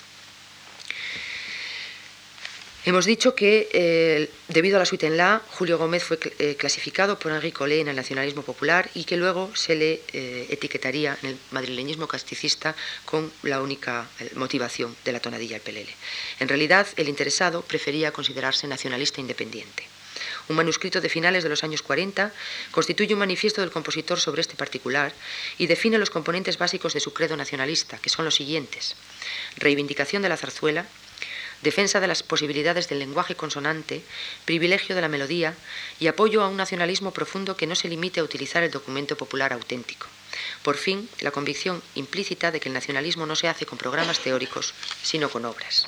Hemos 2.84 3.06
dicho 3.06 3.36
que, 3.36 3.70
eh, 3.74 4.32
debido 4.48 4.78
a 4.78 4.80
la 4.80 4.86
suite 4.86 5.06
en 5.06 5.16
La, 5.18 5.42
Julio 5.52 5.78
Gómez 5.78 6.04
fue 6.04 6.18
eh, 6.40 6.56
clasificado 6.58 7.20
por 7.20 7.32
Henri 7.32 7.52
Collet 7.52 7.82
en 7.82 7.90
el 7.90 7.96
nacionalismo 7.96 8.42
popular 8.42 8.90
y 8.96 9.04
que 9.04 9.18
luego 9.18 9.56
se 9.56 9.76
le 9.76 10.02
eh, 10.14 10.48
etiquetaría 10.50 11.16
en 11.22 11.30
el 11.30 11.38
madrileñismo 11.52 12.08
casticista 12.08 12.76
con 13.06 13.32
la 13.44 13.62
única 13.62 14.08
motivación 14.36 14.96
de 15.06 15.12
la 15.12 15.20
tonadilla 15.20 15.58
al 15.58 15.62
pelele. 15.62 15.94
En 16.40 16.48
realidad, 16.48 16.88
el 16.96 17.08
interesado 17.08 17.62
prefería 17.62 18.12
considerarse 18.14 18.68
nacionalista 18.68 19.22
independiente. 19.22 19.91
Un 20.50 20.56
manuscrito 20.56 21.02
de 21.02 21.10
finales 21.10 21.44
de 21.44 21.50
los 21.50 21.64
años 21.64 21.82
40 21.82 22.32
constituye 22.72 23.14
un 23.14 23.20
manifiesto 23.20 23.62
del 23.62 23.72
compositor 23.72 24.20
sobre 24.20 24.42
este 24.42 24.56
particular 24.56 25.14
y 25.58 25.68
define 25.68 25.98
los 25.98 26.10
componentes 26.10 26.58
básicos 26.58 26.94
de 26.94 27.00
su 27.00 27.14
credo 27.14 27.38
nacionalista, 27.38 27.98
que 27.98 28.10
son 28.10 28.26
los 28.26 28.36
siguientes. 28.36 28.96
Reivindicación 29.58 30.22
de 30.22 30.30
la 30.30 30.38
zarzuela, 30.38 30.86
defensa 31.62 32.00
de 32.00 32.08
las 32.08 32.24
posibilidades 32.24 32.90
del 32.90 33.00
lenguaje 33.00 33.36
consonante, 33.36 34.02
privilegio 34.46 34.96
de 34.96 35.02
la 35.02 35.08
melodía 35.08 35.54
y 36.00 36.08
apoyo 36.08 36.42
a 36.42 36.48
un 36.48 36.58
nacionalismo 36.58 37.12
profundo 37.12 37.56
que 37.56 37.68
no 37.68 37.76
se 37.76 37.88
limite 37.88 38.20
a 38.20 38.24
utilizar 38.24 38.64
el 38.64 38.72
documento 38.72 39.16
popular 39.16 39.54
auténtico. 39.54 40.08
Por 40.64 40.78
fin, 40.78 41.10
la 41.20 41.32
convicción 41.32 41.82
implícita 41.96 42.52
de 42.52 42.60
que 42.60 42.70
el 42.70 42.74
nacionalismo 42.74 43.26
no 43.26 43.36
se 43.36 43.48
hace 43.48 43.66
con 43.66 43.78
programas 43.78 44.20
teóricos, 44.20 44.74
sino 45.04 45.30
con 45.30 45.46
obras. 45.46 45.88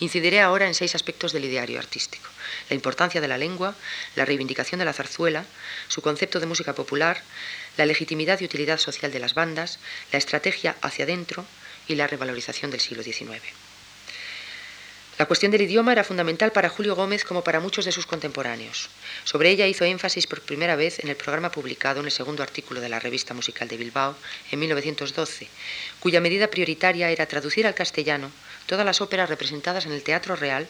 Incidiré 0.00 0.40
ahora 0.40 0.66
en 0.66 0.74
seis 0.74 0.94
aspectos 0.94 1.32
del 1.32 1.44
ideario 1.44 1.78
artístico. 1.78 2.28
La 2.68 2.74
importancia 2.74 3.20
de 3.20 3.28
la 3.28 3.38
lengua, 3.38 3.74
la 4.16 4.24
reivindicación 4.24 4.78
de 4.78 4.84
la 4.84 4.92
zarzuela, 4.92 5.44
su 5.88 6.02
concepto 6.02 6.40
de 6.40 6.46
música 6.46 6.74
popular, 6.74 7.22
la 7.76 7.86
legitimidad 7.86 8.40
y 8.40 8.44
utilidad 8.44 8.78
social 8.78 9.12
de 9.12 9.20
las 9.20 9.34
bandas, 9.34 9.78
la 10.12 10.18
estrategia 10.18 10.76
hacia 10.82 11.04
adentro 11.04 11.44
y 11.88 11.96
la 11.96 12.06
revalorización 12.06 12.70
del 12.70 12.80
siglo 12.80 13.02
XIX. 13.02 13.42
La 15.16 15.26
cuestión 15.26 15.52
del 15.52 15.62
idioma 15.62 15.92
era 15.92 16.02
fundamental 16.02 16.50
para 16.50 16.68
Julio 16.68 16.96
Gómez 16.96 17.24
como 17.24 17.44
para 17.44 17.60
muchos 17.60 17.84
de 17.84 17.92
sus 17.92 18.04
contemporáneos. 18.04 18.90
Sobre 19.22 19.50
ella 19.50 19.68
hizo 19.68 19.84
énfasis 19.84 20.26
por 20.26 20.40
primera 20.40 20.74
vez 20.74 20.98
en 20.98 21.08
el 21.08 21.14
programa 21.14 21.52
publicado 21.52 22.00
en 22.00 22.06
el 22.06 22.12
segundo 22.12 22.42
artículo 22.42 22.80
de 22.80 22.88
la 22.88 22.98
Revista 22.98 23.32
Musical 23.32 23.68
de 23.68 23.76
Bilbao 23.76 24.16
en 24.50 24.58
1912, 24.58 25.46
cuya 26.00 26.20
medida 26.20 26.48
prioritaria 26.48 27.10
era 27.10 27.26
traducir 27.26 27.64
al 27.64 27.76
castellano 27.76 28.32
todas 28.66 28.86
las 28.86 29.00
óperas 29.00 29.28
representadas 29.28 29.86
en 29.86 29.92
el 29.92 30.02
Teatro 30.02 30.36
Real, 30.36 30.66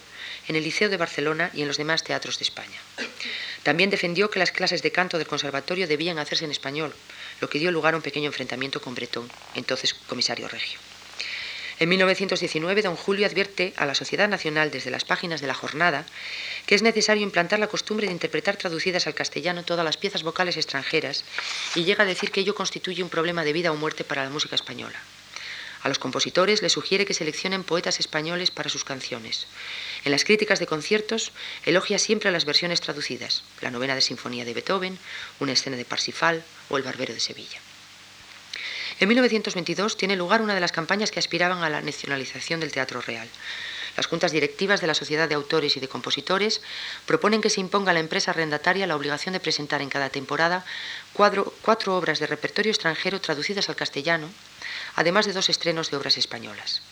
en 0.48 0.56
el 0.56 0.64
Liceo 0.64 0.88
de 0.88 0.96
Barcelona 0.96 1.50
y 1.54 1.62
en 1.62 1.68
los 1.68 1.76
demás 1.76 2.04
teatros 2.04 2.38
de 2.38 2.44
España. 2.44 2.78
También 3.62 3.90
defendió 3.90 4.30
que 4.30 4.38
las 4.38 4.52
clases 4.52 4.82
de 4.82 4.92
canto 4.92 5.18
del 5.18 5.26
conservatorio 5.26 5.86
debían 5.86 6.18
hacerse 6.18 6.44
en 6.44 6.50
español, 6.50 6.94
lo 7.40 7.48
que 7.48 7.58
dio 7.58 7.70
lugar 7.70 7.94
a 7.94 7.96
un 7.96 8.02
pequeño 8.02 8.26
enfrentamiento 8.26 8.80
con 8.80 8.94
Bretón, 8.94 9.30
entonces 9.54 9.94
comisario 9.94 10.48
regio. 10.48 10.78
En 11.80 11.88
1919, 11.88 12.82
don 12.82 12.94
Julio 12.94 13.26
advierte 13.26 13.72
a 13.76 13.84
la 13.84 13.96
Sociedad 13.96 14.28
Nacional 14.28 14.70
desde 14.70 14.90
las 14.90 15.04
páginas 15.04 15.40
de 15.40 15.48
la 15.48 15.54
jornada 15.54 16.06
que 16.66 16.74
es 16.74 16.82
necesario 16.82 17.22
implantar 17.22 17.58
la 17.58 17.66
costumbre 17.66 18.06
de 18.06 18.12
interpretar 18.12 18.56
traducidas 18.56 19.06
al 19.06 19.14
castellano 19.14 19.64
todas 19.64 19.84
las 19.84 19.96
piezas 19.96 20.22
vocales 20.22 20.56
extranjeras 20.56 21.24
y 21.74 21.84
llega 21.84 22.04
a 22.04 22.06
decir 22.06 22.30
que 22.30 22.40
ello 22.40 22.54
constituye 22.54 23.02
un 23.02 23.08
problema 23.08 23.44
de 23.44 23.52
vida 23.52 23.72
o 23.72 23.76
muerte 23.76 24.04
para 24.04 24.22
la 24.24 24.30
música 24.30 24.54
española. 24.54 25.00
A 25.84 25.88
los 25.88 25.98
compositores 25.98 26.62
les 26.62 26.72
sugiere 26.72 27.04
que 27.04 27.12
seleccionen 27.12 27.62
poetas 27.62 28.00
españoles 28.00 28.50
para 28.50 28.70
sus 28.70 28.84
canciones. 28.84 29.46
En 30.06 30.12
las 30.12 30.24
críticas 30.24 30.58
de 30.58 30.66
conciertos 30.66 31.30
elogia 31.66 31.98
siempre 31.98 32.32
las 32.32 32.46
versiones 32.46 32.80
traducidas, 32.80 33.44
la 33.60 33.70
novena 33.70 33.94
de 33.94 34.00
Sinfonía 34.00 34.46
de 34.46 34.54
Beethoven, 34.54 34.98
una 35.40 35.52
escena 35.52 35.76
de 35.76 35.84
Parsifal 35.84 36.42
o 36.70 36.78
el 36.78 36.82
Barbero 36.84 37.12
de 37.12 37.20
Sevilla. 37.20 37.60
En 38.98 39.08
1922 39.08 39.98
tiene 39.98 40.16
lugar 40.16 40.40
una 40.40 40.54
de 40.54 40.60
las 40.60 40.72
campañas 40.72 41.10
que 41.10 41.18
aspiraban 41.18 41.62
a 41.62 41.68
la 41.68 41.82
nacionalización 41.82 42.60
del 42.60 42.72
teatro 42.72 43.02
real. 43.02 43.28
Las 43.98 44.06
juntas 44.06 44.32
directivas 44.32 44.80
de 44.80 44.86
la 44.86 44.94
Sociedad 44.94 45.28
de 45.28 45.34
Autores 45.34 45.76
y 45.76 45.80
de 45.80 45.88
Compositores 45.88 46.62
proponen 47.04 47.42
que 47.42 47.50
se 47.50 47.60
imponga 47.60 47.90
a 47.90 47.94
la 47.94 48.00
empresa 48.00 48.30
arrendataria 48.30 48.86
la 48.86 48.96
obligación 48.96 49.34
de 49.34 49.40
presentar 49.40 49.82
en 49.82 49.90
cada 49.90 50.08
temporada 50.08 50.64
cuatro 51.12 51.96
obras 51.96 52.20
de 52.20 52.26
repertorio 52.26 52.70
extranjero 52.70 53.20
traducidas 53.20 53.68
al 53.68 53.76
castellano, 53.76 54.30
además 54.94 55.26
de 55.26 55.32
dos 55.32 55.48
estrenos 55.48 55.90
de 55.90 55.96
obras 55.96 56.16
españolas. 56.16 56.82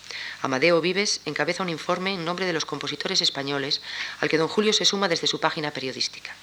Amadeo 0.41 0.81
Vives 0.81 1.21
encabeza 1.25 1.63
un 1.63 1.69
informe 1.69 2.13
en 2.13 2.25
nombre 2.25 2.45
de 2.45 2.53
los 2.53 2.65
compositores 2.65 3.21
españoles 3.21 3.81
al 4.19 4.29
que 4.29 4.37
don 4.37 4.47
Julio 4.47 4.73
se 4.73 4.85
suma 4.85 5.07
desde 5.07 5.27
su 5.27 5.39
página 5.39 5.71
periodística. 5.71 6.35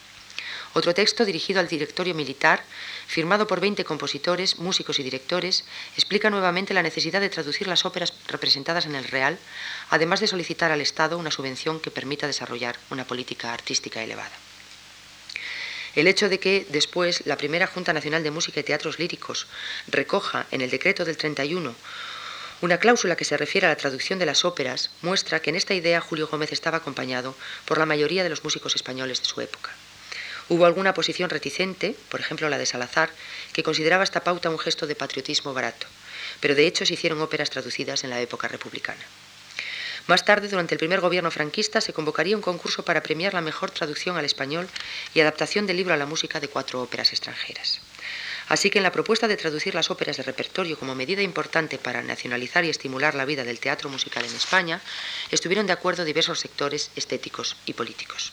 Otro 0.72 0.94
texto 0.94 1.24
dirigido 1.24 1.58
al 1.58 1.66
directorio 1.66 2.14
militar, 2.14 2.62
firmado 3.08 3.48
por 3.48 3.58
20 3.58 3.84
compositores, 3.84 4.60
músicos 4.60 5.00
y 5.00 5.02
directores, 5.02 5.64
explica 5.96 6.30
nuevamente 6.30 6.74
la 6.74 6.82
necesidad 6.82 7.20
de 7.20 7.28
traducir 7.28 7.66
las 7.66 7.84
óperas 7.84 8.12
representadas 8.28 8.86
en 8.86 8.94
el 8.94 9.04
Real, 9.04 9.38
además 9.90 10.20
de 10.20 10.28
solicitar 10.28 10.70
al 10.70 10.80
Estado 10.80 11.18
una 11.18 11.32
subvención 11.32 11.80
que 11.80 11.90
permita 11.90 12.28
desarrollar 12.28 12.78
una 12.90 13.04
política 13.04 13.52
artística 13.52 14.00
elevada. 14.00 14.49
El 15.96 16.06
hecho 16.06 16.28
de 16.28 16.38
que 16.38 16.66
después 16.70 17.26
la 17.26 17.36
primera 17.36 17.66
Junta 17.66 17.92
Nacional 17.92 18.22
de 18.22 18.30
Música 18.30 18.60
y 18.60 18.62
Teatros 18.62 18.98
Líricos 18.98 19.46
recoja 19.88 20.46
en 20.50 20.60
el 20.60 20.70
decreto 20.70 21.04
del 21.04 21.16
31 21.16 21.74
una 22.62 22.78
cláusula 22.78 23.16
que 23.16 23.24
se 23.24 23.38
refiere 23.38 23.66
a 23.66 23.70
la 23.70 23.76
traducción 23.76 24.18
de 24.18 24.26
las 24.26 24.44
óperas 24.44 24.90
muestra 25.00 25.40
que 25.40 25.48
en 25.48 25.56
esta 25.56 25.72
idea 25.72 26.00
Julio 26.00 26.28
Gómez 26.28 26.52
estaba 26.52 26.78
acompañado 26.78 27.34
por 27.64 27.78
la 27.78 27.86
mayoría 27.86 28.22
de 28.22 28.28
los 28.28 28.44
músicos 28.44 28.76
españoles 28.76 29.20
de 29.20 29.24
su 29.24 29.40
época. 29.40 29.70
Hubo 30.50 30.66
alguna 30.66 30.92
posición 30.92 31.30
reticente, 31.30 31.96
por 32.10 32.20
ejemplo 32.20 32.50
la 32.50 32.58
de 32.58 32.66
Salazar, 32.66 33.10
que 33.54 33.62
consideraba 33.62 34.04
esta 34.04 34.24
pauta 34.24 34.50
un 34.50 34.58
gesto 34.58 34.86
de 34.86 34.94
patriotismo 34.94 35.54
barato, 35.54 35.86
pero 36.40 36.54
de 36.54 36.66
hecho 36.66 36.84
se 36.84 36.94
hicieron 36.94 37.22
óperas 37.22 37.48
traducidas 37.48 38.04
en 38.04 38.10
la 38.10 38.20
época 38.20 38.46
republicana. 38.46 39.04
Más 40.10 40.24
tarde, 40.24 40.48
durante 40.48 40.74
el 40.74 40.80
primer 40.80 41.00
gobierno 41.00 41.30
franquista, 41.30 41.80
se 41.80 41.92
convocaría 41.92 42.34
un 42.34 42.42
concurso 42.42 42.84
para 42.84 43.00
premiar 43.00 43.32
la 43.32 43.42
mejor 43.42 43.70
traducción 43.70 44.16
al 44.16 44.24
español 44.24 44.68
y 45.14 45.20
adaptación 45.20 45.68
del 45.68 45.76
libro 45.76 45.94
a 45.94 45.96
la 45.96 46.04
música 46.04 46.40
de 46.40 46.48
cuatro 46.48 46.82
óperas 46.82 47.12
extranjeras. 47.12 47.80
Así 48.48 48.70
que 48.70 48.80
en 48.80 48.82
la 48.82 48.90
propuesta 48.90 49.28
de 49.28 49.36
traducir 49.36 49.72
las 49.72 49.88
óperas 49.88 50.16
de 50.16 50.24
repertorio 50.24 50.76
como 50.76 50.96
medida 50.96 51.22
importante 51.22 51.78
para 51.78 52.02
nacionalizar 52.02 52.64
y 52.64 52.70
estimular 52.70 53.14
la 53.14 53.24
vida 53.24 53.44
del 53.44 53.60
teatro 53.60 53.88
musical 53.88 54.24
en 54.24 54.34
España, 54.34 54.80
estuvieron 55.30 55.68
de 55.68 55.74
acuerdo 55.74 56.04
diversos 56.04 56.40
sectores 56.40 56.90
estéticos 56.96 57.56
y 57.64 57.74
políticos. 57.74 58.32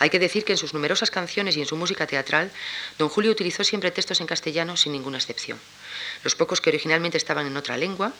Hay 0.00 0.10
que 0.10 0.18
decir 0.18 0.44
que 0.44 0.52
en 0.52 0.58
sus 0.58 0.74
numerosas 0.74 1.10
canciones 1.10 1.56
y 1.56 1.60
en 1.60 1.66
su 1.66 1.76
música 1.76 2.06
teatral, 2.06 2.52
don 2.98 3.08
Julio 3.08 3.30
utilizó 3.30 3.64
siempre 3.64 3.90
textos 3.90 4.20
en 4.20 4.26
castellano 4.26 4.76
sin 4.76 4.92
ninguna 4.92 5.16
excepción. 5.16 5.58
Los 6.24 6.34
pocos 6.34 6.60
que 6.60 6.68
originalmente 6.68 7.16
estaban 7.16 7.46
en 7.46 7.56
otra 7.56 7.78
lengua, 7.78 8.12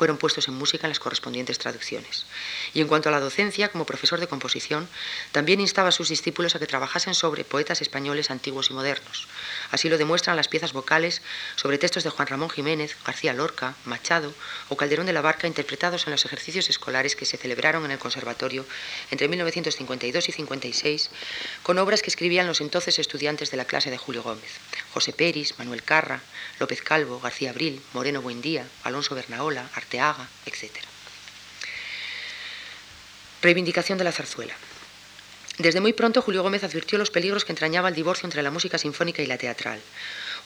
fueron 0.00 0.16
puestos 0.16 0.48
en 0.48 0.54
música 0.54 0.86
en 0.86 0.92
las 0.92 0.98
correspondientes 0.98 1.58
traducciones. 1.58 2.24
Y 2.72 2.80
en 2.80 2.88
cuanto 2.88 3.10
a 3.10 3.12
la 3.12 3.20
docencia, 3.20 3.68
como 3.68 3.84
profesor 3.84 4.18
de 4.18 4.28
composición, 4.28 4.88
también 5.30 5.60
instaba 5.60 5.90
a 5.90 5.92
sus 5.92 6.08
discípulos 6.08 6.54
a 6.54 6.58
que 6.58 6.66
trabajasen 6.66 7.12
sobre 7.12 7.44
poetas 7.44 7.82
españoles 7.82 8.30
antiguos 8.30 8.70
y 8.70 8.72
modernos. 8.72 9.28
Así 9.70 9.90
lo 9.90 9.98
demuestran 9.98 10.36
las 10.36 10.48
piezas 10.48 10.72
vocales 10.72 11.20
sobre 11.54 11.76
textos 11.76 12.02
de 12.02 12.08
Juan 12.08 12.28
Ramón 12.28 12.48
Jiménez, 12.48 12.96
García 13.04 13.34
Lorca, 13.34 13.74
Machado 13.84 14.32
o 14.70 14.76
Calderón 14.78 15.04
de 15.04 15.12
la 15.12 15.20
Barca 15.20 15.46
interpretados 15.46 16.06
en 16.06 16.12
los 16.12 16.24
ejercicios 16.24 16.70
escolares 16.70 17.14
que 17.14 17.26
se 17.26 17.36
celebraron 17.36 17.84
en 17.84 17.90
el 17.90 17.98
conservatorio 17.98 18.64
entre 19.10 19.28
1952 19.28 20.30
y 20.30 20.32
56, 20.32 21.10
con 21.62 21.76
obras 21.76 22.00
que 22.00 22.08
escribían 22.08 22.46
los 22.46 22.62
entonces 22.62 22.98
estudiantes 22.98 23.50
de 23.50 23.58
la 23.58 23.66
clase 23.66 23.90
de 23.90 23.98
Julio 23.98 24.22
Gómez. 24.22 24.60
José 24.94 25.12
Peris, 25.12 25.58
Manuel 25.58 25.82
Carra, 25.82 26.22
López 26.58 26.80
Calvo, 26.80 27.20
García 27.20 27.50
Abril, 27.50 27.82
Moreno 27.92 28.22
Buendía, 28.22 28.66
Alonso 28.82 29.14
Bernaola, 29.14 29.68
Etc. 30.46 30.70
Reivindicación 33.42 33.98
de 33.98 34.04
la 34.04 34.12
zarzuela. 34.12 34.54
Desde 35.58 35.80
muy 35.80 35.92
pronto 35.92 36.22
Julio 36.22 36.42
Gómez 36.42 36.64
advirtió 36.64 36.96
los 36.96 37.10
peligros 37.10 37.44
que 37.44 37.52
entrañaba 37.52 37.88
el 37.88 37.94
divorcio 37.94 38.26
entre 38.26 38.42
la 38.42 38.50
música 38.50 38.78
sinfónica 38.78 39.22
y 39.22 39.26
la 39.26 39.36
teatral. 39.36 39.80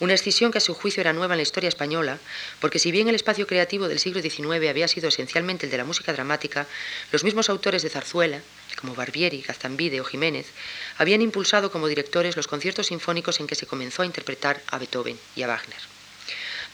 Una 0.01 0.15
escisión 0.15 0.51
que 0.51 0.59
a 0.59 0.61
su 0.61 0.75
juicio 0.75 1.03
era 1.03 1.13
nueva 1.13 1.35
en 1.35 1.39
la 1.39 1.43
historia 1.43 1.69
española, 1.69 2.19
porque 2.59 2.81
si 2.81 2.91
bien 2.91 3.07
el 3.07 3.15
espacio 3.15 3.47
creativo 3.47 3.87
del 3.87 4.01
siglo 4.01 4.21
XIX 4.21 4.69
había 4.69 4.89
sido 4.89 5.09
esencialmente 5.09 5.67
el 5.67 5.71
de 5.71 5.79
la 5.79 5.85
música 5.85 6.13
dramática, 6.13 6.67
los 7.13 7.23
mismos 7.23 7.49
autores 7.49 7.83
de 7.83 7.91
zarzuela, 7.91 8.41
como 8.81 8.97
Barbieri, 8.97 9.43
Gazambide 9.43 10.01
o 10.01 10.05
Jiménez, 10.05 10.47
habían 10.99 11.23
impulsado 11.23 11.71
como 11.71 11.87
directores 11.87 12.35
los 12.35 12.49
conciertos 12.49 12.89
sinfónicos 12.89 13.39
en 13.39 13.47
que 13.47 13.55
se 13.55 13.67
comenzó 13.67 14.03
a 14.03 14.07
interpretar 14.07 14.61
a 14.67 14.79
Beethoven 14.79 15.19
y 15.37 15.43
a 15.43 15.47
Wagner. 15.47 15.94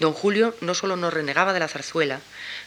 Don 0.01 0.15
Julio 0.15 0.57
no 0.63 0.75
solo 0.75 0.97
no 0.97 1.11
renegaba 1.11 1.53
de 1.53 1.61
la 1.61 1.69
zarzuela, 1.69 2.21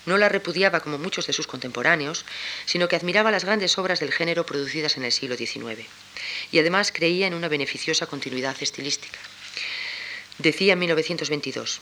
no 0.05 0.19
la 0.19 0.29
repudiaba 0.29 0.81
como 0.81 0.99
muchos 0.99 1.25
de 1.25 1.33
sus 1.33 1.47
contemporáneos, 1.47 2.25
sino 2.65 2.87
que 2.87 2.95
admiraba 2.95 3.31
las 3.31 3.43
grandes 3.43 3.77
obras 3.79 3.99
del 3.99 4.13
género 4.13 4.45
producidas 4.45 4.97
en 4.97 5.03
el 5.03 5.11
siglo 5.11 5.35
XIX. 5.35 5.81
Y 6.51 6.59
además 6.59 6.91
creía 6.91 7.25
en 7.25 7.33
una 7.33 7.47
beneficiosa 7.47 8.05
continuidad 8.05 8.55
estilística. 8.61 9.17
Decía 10.37 10.73
en 10.73 10.79
1922, 10.79 11.81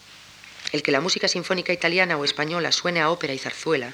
el 0.71 0.83
que 0.83 0.91
la 0.91 1.01
música 1.01 1.27
sinfónica 1.27 1.73
italiana 1.73 2.17
o 2.17 2.23
española 2.23 2.71
suene 2.71 3.01
a 3.01 3.09
ópera 3.09 3.33
y 3.33 3.37
zarzuela 3.37 3.93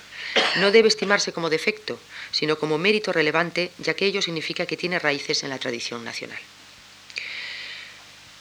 no 0.57 0.69
debe 0.69 0.89
estimarse 0.89 1.33
como 1.33 1.49
defecto, 1.49 1.99
sino 2.31 2.59
como 2.59 2.77
mérito 2.77 3.11
relevante, 3.11 3.71
ya 3.79 3.95
que 3.95 4.05
ello 4.05 4.21
significa 4.21 4.67
que 4.67 4.77
tiene 4.77 4.99
raíces 4.99 5.41
en 5.41 5.49
la 5.49 5.57
tradición 5.57 6.03
nacional. 6.03 6.39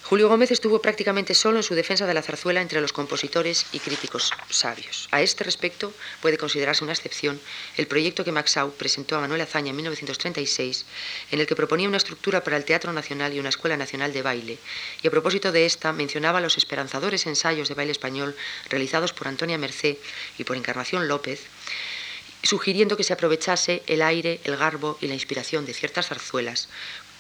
Julio 0.09 0.29
Gómez 0.29 0.53
estuvo 0.53 0.81
prácticamente 0.81 1.35
solo 1.35 1.57
en 1.57 1.65
su 1.65 1.75
defensa 1.75 2.07
de 2.07 2.15
la 2.15 2.23
zarzuela 2.23 2.63
entre 2.63 2.81
los 2.81 2.93
compositores 2.93 3.67
y 3.73 3.81
críticos 3.81 4.31
sabios. 4.51 5.09
A 5.11 5.21
este 5.21 5.43
respecto 5.43 5.93
puede 6.23 6.39
considerarse 6.39 6.85
una 6.85 6.93
excepción 6.93 7.41
el 7.77 7.89
proyecto 7.89 8.25
que 8.25 8.31
Maxau 8.31 8.71
presentó 8.71 9.17
a 9.17 9.21
Manuel 9.21 9.41
Azaña 9.41 9.71
en 9.71 9.77
1936, 9.77 10.87
en 11.33 11.41
el 11.41 11.47
que 11.49 11.57
proponía 11.57 11.89
una 11.89 11.97
estructura 11.97 12.45
para 12.45 12.57
el 12.57 12.65
Teatro 12.65 12.93
Nacional 12.93 13.35
y 13.35 13.41
una 13.41 13.49
Escuela 13.49 13.77
Nacional 13.77 14.13
de 14.13 14.23
Baile, 14.23 14.59
y 15.03 15.09
a 15.09 15.11
propósito 15.11 15.51
de 15.51 15.67
esta 15.67 15.93
mencionaba 15.93 16.41
los 16.41 16.57
esperanzadores 16.57 17.27
ensayos 17.27 17.67
de 17.67 17.75
baile 17.75 17.91
español 17.91 18.37
realizados 18.71 19.13
por 19.13 19.27
Antonia 19.27 19.59
Mercé 19.59 19.99
y 20.39 20.45
por 20.45 20.57
Encarnación 20.57 21.09
López, 21.09 21.41
sugiriendo 22.45 22.97
que 22.97 23.03
se 23.03 23.13
aprovechase 23.13 23.83
el 23.89 24.03
aire, 24.03 24.41
el 24.45 24.57
garbo 24.57 24.99
y 25.01 25.09
la 25.09 25.15
inspiración 25.15 25.67
de 25.67 25.75
ciertas 25.75 26.07
zarzuelas 26.07 26.69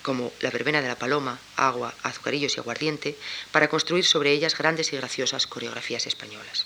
como 0.06 0.32
la 0.38 0.52
verbena 0.52 0.80
de 0.80 0.86
la 0.86 0.94
paloma, 0.94 1.40
agua, 1.56 1.92
azucarillos 2.04 2.56
y 2.56 2.60
aguardiente, 2.60 3.16
para 3.50 3.66
construir 3.66 4.04
sobre 4.04 4.30
ellas 4.30 4.56
grandes 4.56 4.92
y 4.92 4.96
graciosas 4.96 5.48
coreografías 5.48 6.06
españolas. 6.06 6.64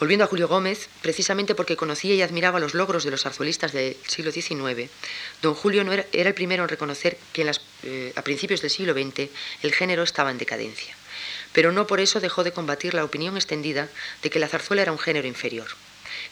Volviendo 0.00 0.24
a 0.24 0.28
Julio 0.28 0.48
Gómez, 0.48 0.88
precisamente 1.02 1.54
porque 1.54 1.76
conocía 1.76 2.14
y 2.14 2.22
admiraba 2.22 2.60
los 2.60 2.72
logros 2.72 3.04
de 3.04 3.10
los 3.10 3.24
zarzuelistas 3.24 3.74
del 3.74 3.98
siglo 4.06 4.32
XIX, 4.32 4.88
don 5.42 5.52
Julio 5.52 5.82
era, 5.92 6.06
el 6.10 6.32
primero 6.32 6.62
en 6.62 6.70
reconocer 6.70 7.18
que 7.34 7.44
eh, 7.82 8.12
a 8.16 8.22
principios 8.22 8.62
del 8.62 8.70
siglo 8.70 8.94
XX 8.94 9.28
el 9.62 9.74
género 9.74 10.04
estaba 10.04 10.30
en 10.30 10.38
decadencia, 10.38 10.96
pero 11.52 11.72
no 11.72 11.86
por 11.86 12.00
eso 12.00 12.20
dejó 12.20 12.42
de 12.42 12.52
combatir 12.52 12.94
la 12.94 13.04
opinión 13.04 13.36
extendida 13.36 13.90
de 14.22 14.30
que 14.30 14.38
la 14.38 14.48
zarzuela 14.48 14.80
era 14.80 14.92
un 14.92 14.98
género 14.98 15.28
inferior. 15.28 15.68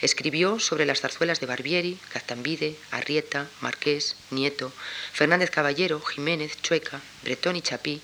Escribió 0.00 0.58
sobre 0.58 0.86
las 0.86 1.00
zarzuelas 1.00 1.40
de 1.40 1.46
Barbieri, 1.46 1.98
Gaztambide, 2.12 2.76
Arrieta, 2.90 3.48
Marqués, 3.60 4.16
Nieto, 4.30 4.72
Fernández 5.12 5.50
Caballero, 5.50 6.00
Jiménez, 6.00 6.60
Chueca, 6.62 7.00
Bretón 7.22 7.56
y 7.56 7.62
Chapí, 7.62 8.00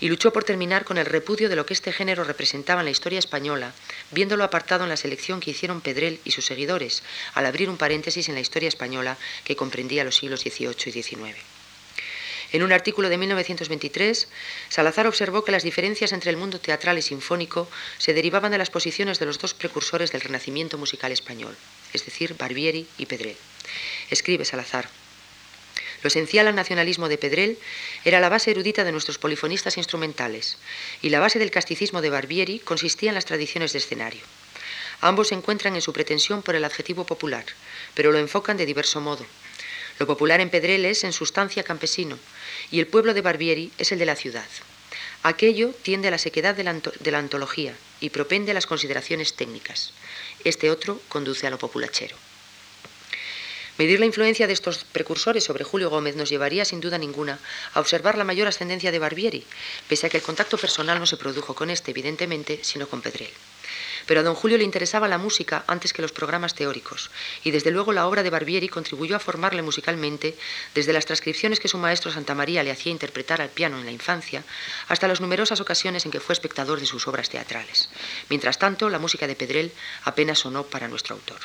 y 0.00 0.08
luchó 0.08 0.32
por 0.32 0.44
terminar 0.44 0.84
con 0.84 0.98
el 0.98 1.06
repudio 1.06 1.48
de 1.48 1.56
lo 1.56 1.66
que 1.66 1.74
este 1.74 1.92
género 1.92 2.24
representaba 2.24 2.80
en 2.80 2.86
la 2.86 2.90
historia 2.90 3.18
española, 3.18 3.72
viéndolo 4.10 4.44
apartado 4.44 4.84
en 4.84 4.90
la 4.90 4.96
selección 4.96 5.40
que 5.40 5.50
hicieron 5.50 5.80
Pedrel 5.80 6.20
y 6.24 6.30
sus 6.30 6.46
seguidores, 6.46 7.02
al 7.34 7.46
abrir 7.46 7.68
un 7.68 7.76
paréntesis 7.76 8.28
en 8.28 8.34
la 8.34 8.40
historia 8.40 8.68
española 8.68 9.18
que 9.44 9.56
comprendía 9.56 10.04
los 10.04 10.16
siglos 10.16 10.40
XVIII 10.40 10.76
y 10.86 11.02
XIX. 11.02 11.57
En 12.52 12.62
un 12.62 12.72
artículo 12.72 13.10
de 13.10 13.18
1923, 13.18 14.28
Salazar 14.70 15.06
observó 15.06 15.44
que 15.44 15.52
las 15.52 15.64
diferencias 15.64 16.12
entre 16.12 16.30
el 16.30 16.38
mundo 16.38 16.60
teatral 16.60 16.96
y 16.96 17.02
sinfónico 17.02 17.68
se 17.98 18.14
derivaban 18.14 18.52
de 18.52 18.58
las 18.58 18.70
posiciones 18.70 19.18
de 19.18 19.26
los 19.26 19.38
dos 19.38 19.52
precursores 19.52 20.12
del 20.12 20.22
renacimiento 20.22 20.78
musical 20.78 21.12
español, 21.12 21.54
es 21.92 22.06
decir, 22.06 22.36
Barbieri 22.38 22.86
y 22.96 23.06
Pedrel. 23.06 23.36
Escribe 24.10 24.46
Salazar. 24.46 24.88
Lo 26.02 26.08
esencial 26.08 26.46
al 26.46 26.54
nacionalismo 26.54 27.08
de 27.08 27.18
Pedrel 27.18 27.58
era 28.04 28.20
la 28.20 28.28
base 28.28 28.52
erudita 28.52 28.84
de 28.84 28.92
nuestros 28.92 29.18
polifonistas 29.18 29.76
instrumentales, 29.76 30.56
y 31.02 31.10
la 31.10 31.20
base 31.20 31.38
del 31.38 31.50
casticismo 31.50 32.00
de 32.00 32.10
Barbieri 32.10 32.60
consistía 32.60 33.10
en 33.10 33.16
las 33.16 33.26
tradiciones 33.26 33.72
de 33.72 33.80
escenario. 33.80 34.22
Ambos 35.00 35.28
se 35.28 35.34
encuentran 35.34 35.74
en 35.74 35.82
su 35.82 35.92
pretensión 35.92 36.42
por 36.42 36.54
el 36.54 36.64
adjetivo 36.64 37.04
popular, 37.04 37.44
pero 37.94 38.10
lo 38.10 38.18
enfocan 38.18 38.56
de 38.56 38.66
diverso 38.66 39.00
modo. 39.00 39.26
Lo 39.98 40.06
popular 40.06 40.40
en 40.40 40.50
Pedrel 40.50 40.84
es 40.84 41.02
en 41.02 41.12
sustancia 41.12 41.64
campesino, 41.64 42.18
y 42.70 42.80
el 42.80 42.86
pueblo 42.86 43.14
de 43.14 43.22
Barbieri 43.22 43.72
es 43.78 43.92
el 43.92 43.98
de 43.98 44.06
la 44.06 44.16
ciudad. 44.16 44.46
Aquello 45.22 45.74
tiende 45.82 46.08
a 46.08 46.10
la 46.10 46.18
sequedad 46.18 46.54
de 46.54 46.64
la, 46.64 47.18
antología 47.18 47.74
y 48.00 48.10
propende 48.10 48.52
a 48.52 48.54
las 48.54 48.66
consideraciones 48.66 49.34
técnicas. 49.34 49.92
Este 50.44 50.70
otro 50.70 51.00
conduce 51.08 51.46
a 51.46 51.50
lo 51.50 51.58
populachero. 51.58 52.16
Medir 53.78 54.00
la 54.00 54.06
influencia 54.06 54.46
de 54.46 54.52
estos 54.52 54.84
precursores 54.84 55.44
sobre 55.44 55.64
Julio 55.64 55.90
Gómez 55.90 56.16
nos 56.16 56.30
llevaría 56.30 56.64
sin 56.64 56.80
duda 56.80 56.98
ninguna 56.98 57.38
a 57.74 57.80
observar 57.80 58.18
la 58.18 58.24
mayor 58.24 58.48
ascendencia 58.48 58.90
de 58.90 58.98
Barbieri, 58.98 59.44
pese 59.88 60.06
a 60.06 60.10
que 60.10 60.16
el 60.16 60.22
contacto 60.22 60.58
personal 60.58 60.98
no 60.98 61.06
se 61.06 61.16
produjo 61.16 61.54
con 61.54 61.70
este, 61.70 61.92
evidentemente, 61.92 62.60
sino 62.62 62.88
con 62.88 63.02
Pedrell. 63.02 63.30
Pero 64.08 64.20
a 64.20 64.22
don 64.24 64.34
Julio 64.34 64.56
le 64.56 64.64
interesaba 64.64 65.06
la 65.06 65.18
música 65.18 65.64
antes 65.66 65.92
que 65.92 66.00
los 66.00 66.12
programas 66.12 66.54
teóricos, 66.54 67.10
y 67.44 67.50
desde 67.50 67.70
luego 67.70 67.92
la 67.92 68.06
obra 68.06 68.22
de 68.22 68.30
Barbieri 68.30 68.66
contribuyó 68.70 69.14
a 69.14 69.20
formarle 69.20 69.60
musicalmente 69.60 70.34
desde 70.74 70.94
las 70.94 71.04
transcripciones 71.04 71.60
que 71.60 71.68
su 71.68 71.76
maestro 71.76 72.10
Santa 72.10 72.34
María 72.34 72.62
le 72.62 72.70
hacía 72.70 72.90
interpretar 72.90 73.42
al 73.42 73.50
piano 73.50 73.78
en 73.78 73.84
la 73.84 73.92
infancia, 73.92 74.44
hasta 74.88 75.08
las 75.08 75.20
numerosas 75.20 75.60
ocasiones 75.60 76.06
en 76.06 76.10
que 76.10 76.20
fue 76.20 76.32
espectador 76.32 76.80
de 76.80 76.86
sus 76.86 77.06
obras 77.06 77.28
teatrales. 77.28 77.90
Mientras 78.30 78.58
tanto, 78.58 78.88
la 78.88 78.98
música 78.98 79.26
de 79.26 79.36
Pedrell 79.36 79.72
apenas 80.04 80.38
sonó 80.38 80.64
para 80.64 80.88
nuestro 80.88 81.14
autor. 81.14 81.40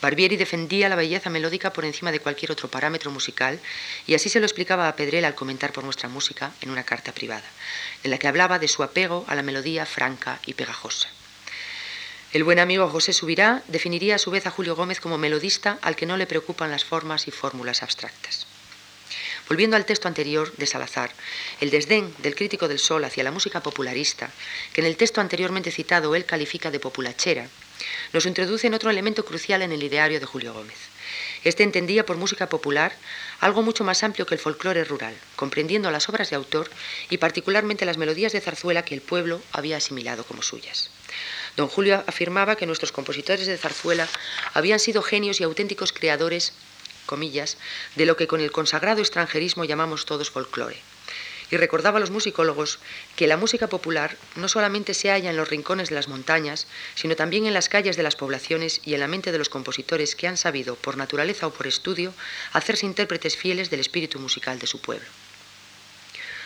Barbieri 0.00 0.36
defendía 0.36 0.88
la 0.88 0.94
belleza 0.94 1.28
melódica 1.28 1.72
por 1.72 1.84
encima 1.84 2.12
de 2.12 2.20
cualquier 2.20 2.52
otro 2.52 2.68
parámetro 2.68 3.10
musical 3.10 3.58
y 4.06 4.14
así 4.14 4.28
se 4.28 4.38
lo 4.38 4.46
explicaba 4.46 4.86
a 4.86 4.94
Pedrell 4.94 5.24
al 5.24 5.34
comentar 5.34 5.72
por 5.72 5.82
nuestra 5.82 6.08
música 6.08 6.52
en 6.60 6.70
una 6.70 6.84
carta 6.84 7.10
privada, 7.10 7.50
en 8.04 8.12
la 8.12 8.18
que 8.18 8.28
hablaba 8.28 8.60
de 8.60 8.68
su 8.68 8.84
apego 8.84 9.24
a 9.26 9.34
la 9.34 9.42
melodía 9.42 9.86
franca 9.86 10.38
y 10.46 10.54
pegajosa. 10.54 11.08
El 12.32 12.44
buen 12.44 12.58
amigo 12.58 12.88
José 12.88 13.12
Subirá 13.12 13.62
definiría 13.68 14.14
a 14.14 14.18
su 14.18 14.30
vez 14.30 14.46
a 14.46 14.50
Julio 14.50 14.74
Gómez 14.74 15.00
como 15.00 15.18
melodista 15.18 15.78
al 15.82 15.96
que 15.96 16.06
no 16.06 16.16
le 16.16 16.26
preocupan 16.26 16.70
las 16.70 16.82
formas 16.82 17.28
y 17.28 17.30
fórmulas 17.30 17.82
abstractas. 17.82 18.46
Volviendo 19.50 19.76
al 19.76 19.84
texto 19.84 20.08
anterior 20.08 20.50
de 20.56 20.64
Salazar, 20.64 21.12
el 21.60 21.70
desdén 21.70 22.14
del 22.22 22.34
crítico 22.34 22.68
del 22.68 22.78
sol 22.78 23.04
hacia 23.04 23.22
la 23.22 23.32
música 23.32 23.62
popularista, 23.62 24.30
que 24.72 24.80
en 24.80 24.86
el 24.86 24.96
texto 24.96 25.20
anteriormente 25.20 25.70
citado 25.70 26.14
él 26.14 26.24
califica 26.24 26.70
de 26.70 26.80
populachera, 26.80 27.48
nos 28.14 28.24
introduce 28.24 28.66
en 28.66 28.72
otro 28.72 28.88
elemento 28.88 29.26
crucial 29.26 29.60
en 29.60 29.72
el 29.72 29.82
ideario 29.82 30.18
de 30.18 30.24
Julio 30.24 30.54
Gómez. 30.54 30.78
Este 31.44 31.64
entendía 31.64 32.06
por 32.06 32.16
música 32.16 32.48
popular 32.48 32.96
algo 33.40 33.60
mucho 33.60 33.84
más 33.84 34.02
amplio 34.04 34.24
que 34.24 34.36
el 34.36 34.40
folclore 34.40 34.84
rural, 34.84 35.14
comprendiendo 35.36 35.90
las 35.90 36.08
obras 36.08 36.30
de 36.30 36.36
autor 36.36 36.70
y 37.10 37.18
particularmente 37.18 37.84
las 37.84 37.98
melodías 37.98 38.32
de 38.32 38.40
zarzuela 38.40 38.86
que 38.86 38.94
el 38.94 39.02
pueblo 39.02 39.42
había 39.52 39.76
asimilado 39.76 40.24
como 40.24 40.40
suyas. 40.40 40.88
Don 41.56 41.68
Julio 41.68 42.02
afirmaba 42.06 42.56
que 42.56 42.66
nuestros 42.66 42.92
compositores 42.92 43.46
de 43.46 43.58
zarzuela 43.58 44.08
habían 44.54 44.78
sido 44.78 45.02
genios 45.02 45.40
y 45.40 45.44
auténticos 45.44 45.92
creadores, 45.92 46.52
comillas, 47.06 47.56
de 47.96 48.06
lo 48.06 48.16
que 48.16 48.26
con 48.26 48.40
el 48.40 48.52
consagrado 48.52 49.00
extranjerismo 49.00 49.64
llamamos 49.64 50.06
todos 50.06 50.30
folclore 50.30 50.80
y 51.52 51.58
recordaba 51.58 51.98
a 51.98 52.00
los 52.00 52.10
musicólogos 52.10 52.78
que 53.14 53.26
la 53.26 53.36
música 53.36 53.68
popular 53.68 54.16
no 54.36 54.48
solamente 54.48 54.94
se 54.94 55.10
halla 55.10 55.28
en 55.28 55.36
los 55.36 55.50
rincones 55.50 55.90
de 55.90 55.94
las 55.94 56.08
montañas, 56.08 56.66
sino 56.94 57.14
también 57.14 57.44
en 57.44 57.52
las 57.52 57.68
calles 57.68 57.98
de 57.98 58.02
las 58.02 58.16
poblaciones 58.16 58.80
y 58.86 58.94
en 58.94 59.00
la 59.00 59.06
mente 59.06 59.32
de 59.32 59.38
los 59.38 59.50
compositores 59.50 60.16
que 60.16 60.26
han 60.26 60.38
sabido, 60.38 60.76
por 60.76 60.96
naturaleza 60.96 61.46
o 61.46 61.52
por 61.52 61.66
estudio, 61.66 62.14
hacerse 62.54 62.86
intérpretes 62.86 63.36
fieles 63.36 63.68
del 63.68 63.80
espíritu 63.80 64.18
musical 64.18 64.58
de 64.58 64.66
su 64.66 64.80
pueblo. 64.80 65.06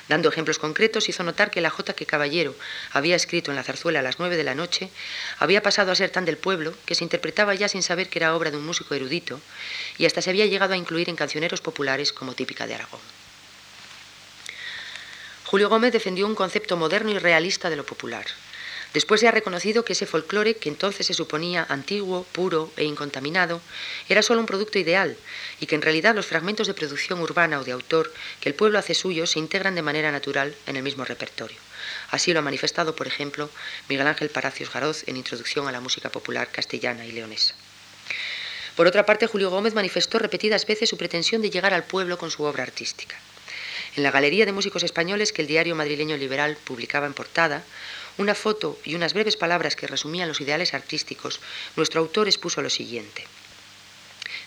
Dando 0.08 0.28
ejemplos 0.28 0.58
concretos, 0.58 1.08
hizo 1.08 1.24
notar 1.24 1.50
que 1.50 1.60
la 1.60 1.70
jota 1.70 1.94
que 1.94 2.06
Caballero 2.06 2.54
había 2.92 3.16
escrito 3.16 3.50
en 3.50 3.56
la 3.56 3.64
zarzuela 3.64 4.00
a 4.00 4.02
las 4.02 4.18
nueve 4.18 4.36
de 4.36 4.44
la 4.44 4.54
noche 4.54 4.90
había 5.38 5.62
pasado 5.62 5.90
a 5.90 5.96
ser 5.96 6.10
tan 6.10 6.24
del 6.24 6.36
pueblo 6.36 6.74
que 6.86 6.94
se 6.94 7.02
interpretaba 7.02 7.54
ya 7.54 7.68
sin 7.68 7.82
saber 7.82 8.08
que 8.08 8.20
era 8.20 8.36
obra 8.36 8.50
de 8.50 8.56
un 8.56 8.66
músico 8.66 8.94
erudito 8.94 9.40
y 9.98 10.06
hasta 10.06 10.22
se 10.22 10.30
había 10.30 10.46
llegado 10.46 10.74
a 10.74 10.76
incluir 10.76 11.08
en 11.08 11.16
cancioneros 11.16 11.60
populares 11.60 12.12
como 12.12 12.34
típica 12.34 12.66
de 12.66 12.74
Aragón. 12.74 13.00
Julio 15.44 15.68
Gómez 15.68 15.92
defendió 15.92 16.26
un 16.26 16.34
concepto 16.34 16.76
moderno 16.76 17.10
y 17.10 17.18
realista 17.18 17.70
de 17.70 17.76
lo 17.76 17.86
popular. 17.86 18.26
Después 18.96 19.20
se 19.20 19.28
ha 19.28 19.30
reconocido 19.30 19.84
que 19.84 19.92
ese 19.92 20.06
folclore, 20.06 20.56
que 20.56 20.70
entonces 20.70 21.06
se 21.06 21.12
suponía 21.12 21.66
antiguo, 21.68 22.24
puro 22.32 22.72
e 22.78 22.84
incontaminado, 22.84 23.60
era 24.08 24.22
solo 24.22 24.40
un 24.40 24.46
producto 24.46 24.78
ideal 24.78 25.18
y 25.60 25.66
que 25.66 25.74
en 25.74 25.82
realidad 25.82 26.14
los 26.14 26.24
fragmentos 26.24 26.66
de 26.66 26.72
producción 26.72 27.20
urbana 27.20 27.60
o 27.60 27.64
de 27.64 27.72
autor 27.72 28.10
que 28.40 28.48
el 28.48 28.54
pueblo 28.54 28.78
hace 28.78 28.94
suyo 28.94 29.26
se 29.26 29.38
integran 29.38 29.74
de 29.74 29.82
manera 29.82 30.10
natural 30.12 30.56
en 30.66 30.76
el 30.76 30.82
mismo 30.82 31.04
repertorio. 31.04 31.58
Así 32.10 32.32
lo 32.32 32.38
ha 32.38 32.42
manifestado, 32.42 32.96
por 32.96 33.06
ejemplo, 33.06 33.50
Miguel 33.90 34.06
Ángel 34.06 34.30
Paracios 34.30 34.72
Garoz 34.72 35.06
en 35.06 35.18
Introducción 35.18 35.68
a 35.68 35.72
la 35.72 35.82
música 35.82 36.08
popular 36.08 36.48
castellana 36.50 37.04
y 37.04 37.12
leonesa. 37.12 37.54
Por 38.76 38.86
otra 38.86 39.04
parte, 39.04 39.26
Julio 39.26 39.50
Gómez 39.50 39.74
manifestó 39.74 40.18
repetidas 40.18 40.64
veces 40.64 40.88
su 40.88 40.96
pretensión 40.96 41.42
de 41.42 41.50
llegar 41.50 41.74
al 41.74 41.84
pueblo 41.84 42.16
con 42.16 42.30
su 42.30 42.44
obra 42.44 42.62
artística. 42.62 43.16
En 43.94 44.02
la 44.02 44.10
Galería 44.10 44.46
de 44.46 44.52
Músicos 44.52 44.82
Españoles 44.82 45.34
que 45.34 45.42
el 45.42 45.48
diario 45.48 45.74
madrileño 45.74 46.16
liberal 46.16 46.56
publicaba 46.64 47.06
en 47.06 47.12
portada, 47.12 47.62
una 48.18 48.34
foto 48.34 48.78
y 48.84 48.94
unas 48.94 49.14
breves 49.14 49.36
palabras 49.36 49.76
que 49.76 49.86
resumían 49.86 50.28
los 50.28 50.40
ideales 50.40 50.74
artísticos, 50.74 51.40
nuestro 51.76 52.00
autor 52.00 52.26
expuso 52.26 52.62
lo 52.62 52.70
siguiente. 52.70 53.26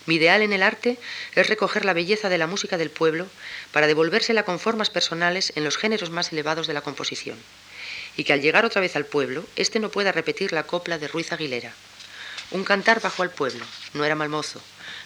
Mi 0.06 0.16
ideal 0.16 0.42
en 0.42 0.52
el 0.52 0.62
arte 0.62 0.98
es 1.34 1.48
recoger 1.48 1.84
la 1.84 1.92
belleza 1.92 2.28
de 2.28 2.38
la 2.38 2.46
música 2.46 2.78
del 2.78 2.90
pueblo 2.90 3.26
para 3.72 3.86
devolvérsela 3.86 4.44
con 4.44 4.58
formas 4.58 4.90
personales 4.90 5.52
en 5.56 5.64
los 5.64 5.76
géneros 5.76 6.10
más 6.10 6.32
elevados 6.32 6.66
de 6.66 6.74
la 6.74 6.80
composición, 6.80 7.38
y 8.16 8.24
que 8.24 8.32
al 8.32 8.40
llegar 8.40 8.64
otra 8.64 8.80
vez 8.80 8.96
al 8.96 9.06
pueblo, 9.06 9.44
éste 9.56 9.78
no 9.78 9.90
pueda 9.90 10.12
repetir 10.12 10.52
la 10.52 10.64
copla 10.64 10.98
de 10.98 11.08
Ruiz 11.08 11.32
Aguilera. 11.32 11.72
Un 12.50 12.64
cantar 12.64 13.00
bajó 13.00 13.22
al 13.22 13.30
pueblo, 13.30 13.64
no 13.94 14.04
era 14.04 14.16
mal 14.16 14.28
mozo, 14.28 14.60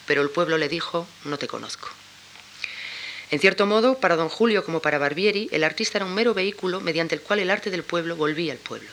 pero 0.07 0.23
el 0.23 0.31
pueblo 0.31 0.59
le 0.59 0.69
dijo, 0.69 1.07
no 1.25 1.39
te 1.39 1.49
conozco. 1.49 1.91
En 3.35 3.41
cierto 3.41 3.67
modo, 3.67 3.99
para 3.99 4.15
don 4.15 4.29
Julio 4.29 4.65
como 4.65 4.79
para 4.79 4.99
Barbieri, 4.99 5.49
el 5.51 5.65
artista 5.65 5.99
era 5.99 6.05
un 6.05 6.15
mero 6.15 6.35
vehículo 6.35 6.81
mediante 6.81 7.17
el 7.17 7.21
cual 7.21 7.41
el 7.41 7.51
arte 7.51 7.69
del 7.69 7.83
pueblo 7.83 8.15
volvía 8.15 8.53
al 8.53 8.61
pueblo. 8.61 8.89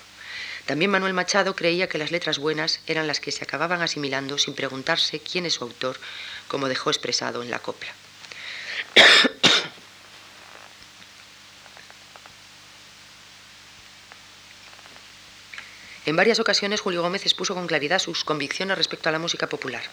También 0.65 0.89
Manuel 0.89 1.13
Machado 1.13 1.55
creía 1.55 1.87
que 1.87 1.99
las 1.99 2.09
letras 2.09 2.39
buenas 2.39 2.79
eran 2.87 3.05
las 3.05 3.19
que 3.19 3.31
se 3.31 3.43
acababan 3.43 3.83
asimilando 3.83 4.39
sin 4.39 4.55
preguntarse 4.55 5.19
quién 5.19 5.45
es 5.45 5.53
su 5.53 5.63
autor, 5.63 5.99
como 6.47 6.69
dejó 6.69 6.89
expresado 6.89 7.43
en 7.43 7.51
la 7.51 7.59
copla. 7.59 7.93
En 16.07 16.15
varias 16.15 16.39
ocasiones 16.39 16.81
Julio 16.81 17.03
Gómez 17.03 17.21
expuso 17.27 17.53
con 17.53 17.67
claridad 17.67 17.99
sus 17.99 18.23
convicciones 18.23 18.75
respecto 18.75 19.07
a 19.07 19.11
la 19.11 19.19
música 19.19 19.45
popular. 19.45 19.83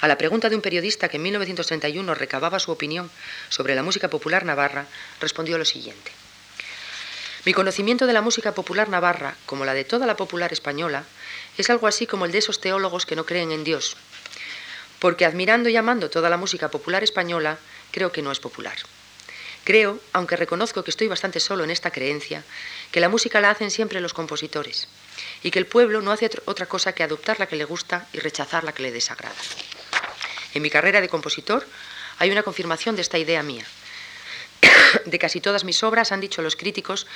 A 0.00 0.08
la 0.08 0.18
pregunta 0.18 0.48
de 0.48 0.56
un 0.56 0.62
periodista 0.62 1.08
que 1.08 1.16
en 1.16 1.22
1931 1.22 2.14
recababa 2.14 2.58
su 2.58 2.70
opinión 2.70 3.10
sobre 3.48 3.74
la 3.74 3.82
música 3.82 4.08
popular 4.08 4.44
navarra, 4.44 4.86
respondió 5.20 5.56
lo 5.56 5.64
siguiente. 5.64 6.12
Mi 7.46 7.54
conocimiento 7.54 8.06
de 8.06 8.12
la 8.12 8.22
música 8.22 8.52
popular 8.52 8.88
navarra, 8.88 9.36
como 9.46 9.64
la 9.64 9.72
de 9.72 9.84
toda 9.84 10.06
la 10.06 10.16
popular 10.16 10.52
española, 10.52 11.04
es 11.56 11.70
algo 11.70 11.86
así 11.86 12.06
como 12.06 12.24
el 12.26 12.32
de 12.32 12.38
esos 12.38 12.60
teólogos 12.60 13.06
que 13.06 13.16
no 13.16 13.24
creen 13.24 13.52
en 13.52 13.64
Dios, 13.64 13.96
porque 14.98 15.24
admirando 15.24 15.68
y 15.68 15.76
amando 15.76 16.10
toda 16.10 16.28
la 16.28 16.36
música 16.36 16.70
popular 16.70 17.04
española, 17.04 17.58
creo 17.90 18.12
que 18.12 18.20
no 18.20 18.32
es 18.32 18.40
popular. 18.40 18.76
Creo, 19.64 19.98
aunque 20.12 20.36
reconozco 20.36 20.84
que 20.84 20.90
estoy 20.90 21.08
bastante 21.08 21.40
solo 21.40 21.64
en 21.64 21.70
esta 21.70 21.90
creencia, 21.90 22.44
que 22.92 23.00
la 23.00 23.08
música 23.08 23.40
la 23.40 23.50
hacen 23.50 23.70
siempre 23.70 24.00
los 24.00 24.14
compositores 24.14 24.88
y 25.42 25.50
que 25.50 25.58
el 25.58 25.66
pueblo 25.66 26.02
no 26.02 26.12
hace 26.12 26.30
otra 26.44 26.66
cosa 26.66 26.92
que 26.92 27.02
adoptar 27.02 27.38
la 27.38 27.46
que 27.46 27.56
le 27.56 27.64
gusta 27.64 28.06
y 28.12 28.18
rechazar 28.18 28.64
la 28.64 28.72
que 28.72 28.82
le 28.82 28.92
desagrada. 28.92 29.34
En 30.56 30.62
mi 30.62 30.70
carrera 30.70 31.02
de 31.02 31.10
compositor 31.10 31.66
hay 32.18 32.30
una 32.30 32.42
confirmación 32.42 32.96
de 32.96 33.02
esta 33.02 33.18
idea 33.18 33.42
mía. 33.42 33.66
De 35.04 35.18
casi 35.18 35.42
todas 35.42 35.64
mis 35.64 35.82
obras 35.82 36.12
han 36.12 36.22
dicho 36.22 36.40
los 36.40 36.56
críticos 36.56 37.06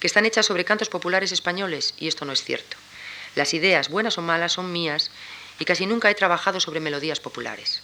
que 0.00 0.08
están 0.08 0.26
hechas 0.26 0.46
sobre 0.46 0.64
cantos 0.64 0.88
populares 0.88 1.30
españoles 1.30 1.94
y 1.96 2.08
esto 2.08 2.24
no 2.24 2.32
es 2.32 2.42
cierto. 2.42 2.76
Las 3.36 3.54
ideas, 3.54 3.88
buenas 3.88 4.18
o 4.18 4.22
malas, 4.22 4.54
son 4.54 4.72
mías 4.72 5.12
y 5.60 5.64
casi 5.64 5.86
nunca 5.86 6.10
he 6.10 6.14
trabajado 6.16 6.58
sobre 6.58 6.80
melodías 6.80 7.20
populares. 7.20 7.82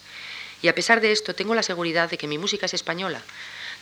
Y 0.61 0.67
a 0.67 0.75
pesar 0.75 0.99
de 0.99 1.13
esto, 1.13 1.33
tengo 1.33 1.55
la 1.55 1.63
seguridad 1.63 2.09
de 2.09 2.17
que 2.17 2.27
mi 2.27 2.37
música 2.37 2.65
es 2.65 2.73
española, 2.73 3.21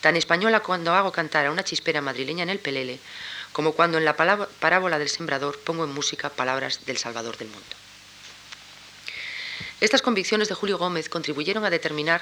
tan 0.01 0.15
española 0.15 0.59
cuando 0.59 0.93
hago 0.93 1.11
cantar 1.11 1.47
a 1.47 1.51
una 1.51 1.63
chispera 1.63 2.01
madrileña 2.01 2.43
en 2.43 2.51
el 2.51 2.59
pelele, 2.59 2.99
como 3.53 3.71
cuando 3.71 3.97
en 3.97 4.05
la 4.05 4.15
parábola 4.15 4.99
del 4.99 5.09
sembrador 5.09 5.59
pongo 5.61 5.83
en 5.83 5.95
música 5.95 6.29
palabras 6.29 6.85
del 6.85 6.99
Salvador 6.99 7.37
del 7.37 7.47
mundo. 7.47 7.82
Estas 9.83 10.01
convicciones 10.01 10.47
de 10.47 10.55
Julio 10.55 10.77
Gómez 10.77 11.09
contribuyeron 11.09 11.65
a 11.65 11.69
determinar 11.69 12.21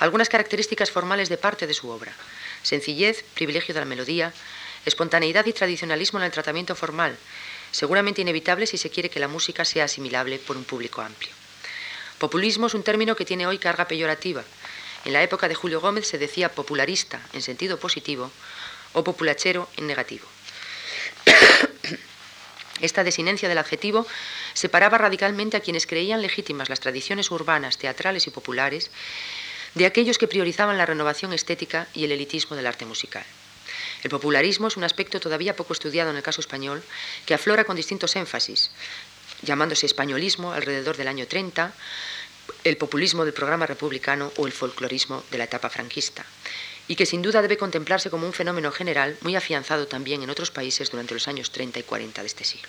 algunas 0.00 0.28
características 0.28 0.90
formales 0.90 1.28
de 1.28 1.36
parte 1.36 1.68
de 1.68 1.72
su 1.72 1.90
obra. 1.90 2.12
Sencillez, 2.64 3.22
privilegio 3.34 3.72
de 3.72 3.78
la 3.78 3.86
melodía, 3.86 4.32
espontaneidad 4.84 5.46
y 5.46 5.52
tradicionalismo 5.52 6.18
en 6.18 6.24
el 6.24 6.32
tratamiento 6.32 6.74
formal, 6.74 7.16
seguramente 7.70 8.22
inevitable 8.22 8.66
si 8.66 8.78
se 8.78 8.90
quiere 8.90 9.10
que 9.10 9.20
la 9.20 9.28
música 9.28 9.64
sea 9.64 9.84
asimilable 9.84 10.40
por 10.40 10.56
un 10.56 10.64
público 10.64 11.00
amplio. 11.00 11.30
Populismo 12.18 12.66
es 12.66 12.74
un 12.74 12.82
término 12.82 13.14
que 13.14 13.24
tiene 13.24 13.46
hoy 13.46 13.58
carga 13.58 13.86
peyorativa. 13.86 14.42
En 15.04 15.12
la 15.12 15.22
época 15.22 15.46
de 15.46 15.54
Julio 15.54 15.80
Gómez 15.80 16.08
se 16.08 16.18
decía 16.18 16.52
popularista 16.52 17.20
en 17.32 17.42
sentido 17.42 17.78
positivo 17.78 18.32
o 18.92 19.04
populachero 19.04 19.68
en 19.76 19.86
negativo. 19.86 20.26
Esta 22.80 23.04
desinencia 23.04 23.48
del 23.48 23.58
adjetivo 23.58 24.06
separaba 24.54 24.98
radicalmente 24.98 25.56
a 25.56 25.60
quienes 25.60 25.86
creían 25.86 26.22
legítimas 26.22 26.68
las 26.68 26.80
tradiciones 26.80 27.30
urbanas, 27.30 27.78
teatrales 27.78 28.26
y 28.26 28.30
populares 28.30 28.90
de 29.74 29.86
aquellos 29.86 30.18
que 30.18 30.28
priorizaban 30.28 30.78
la 30.78 30.86
renovación 30.86 31.32
estética 31.32 31.88
y 31.94 32.04
el 32.04 32.12
elitismo 32.12 32.56
del 32.56 32.66
arte 32.66 32.86
musical. 32.86 33.24
El 34.02 34.10
popularismo 34.10 34.68
es 34.68 34.76
un 34.76 34.84
aspecto 34.84 35.20
todavía 35.20 35.56
poco 35.56 35.72
estudiado 35.72 36.10
en 36.10 36.16
el 36.16 36.22
caso 36.22 36.40
español, 36.40 36.82
que 37.26 37.34
aflora 37.34 37.64
con 37.64 37.76
distintos 37.76 38.16
énfasis, 38.16 38.70
llamándose 39.42 39.86
españolismo 39.86 40.52
alrededor 40.52 40.96
del 40.96 41.08
año 41.08 41.26
30, 41.26 41.72
el 42.64 42.76
populismo 42.76 43.24
del 43.24 43.34
programa 43.34 43.66
republicano 43.66 44.32
o 44.36 44.46
el 44.46 44.52
folclorismo 44.52 45.22
de 45.30 45.38
la 45.38 45.44
etapa 45.44 45.68
franquista, 45.68 46.24
y 46.88 46.96
que 46.96 47.06
sin 47.06 47.22
duda 47.22 47.42
debe 47.42 47.56
contemplarse 47.56 48.10
como 48.10 48.26
un 48.26 48.32
fenómeno 48.32 48.72
general 48.72 49.16
muy 49.20 49.36
afianzado 49.36 49.86
también 49.86 50.22
en 50.22 50.30
otros 50.30 50.50
países 50.50 50.90
durante 50.90 51.14
los 51.14 51.28
años 51.28 51.52
30 51.52 51.78
y 51.78 51.82
40 51.82 52.22
de 52.22 52.26
este 52.26 52.44
siglo. 52.44 52.68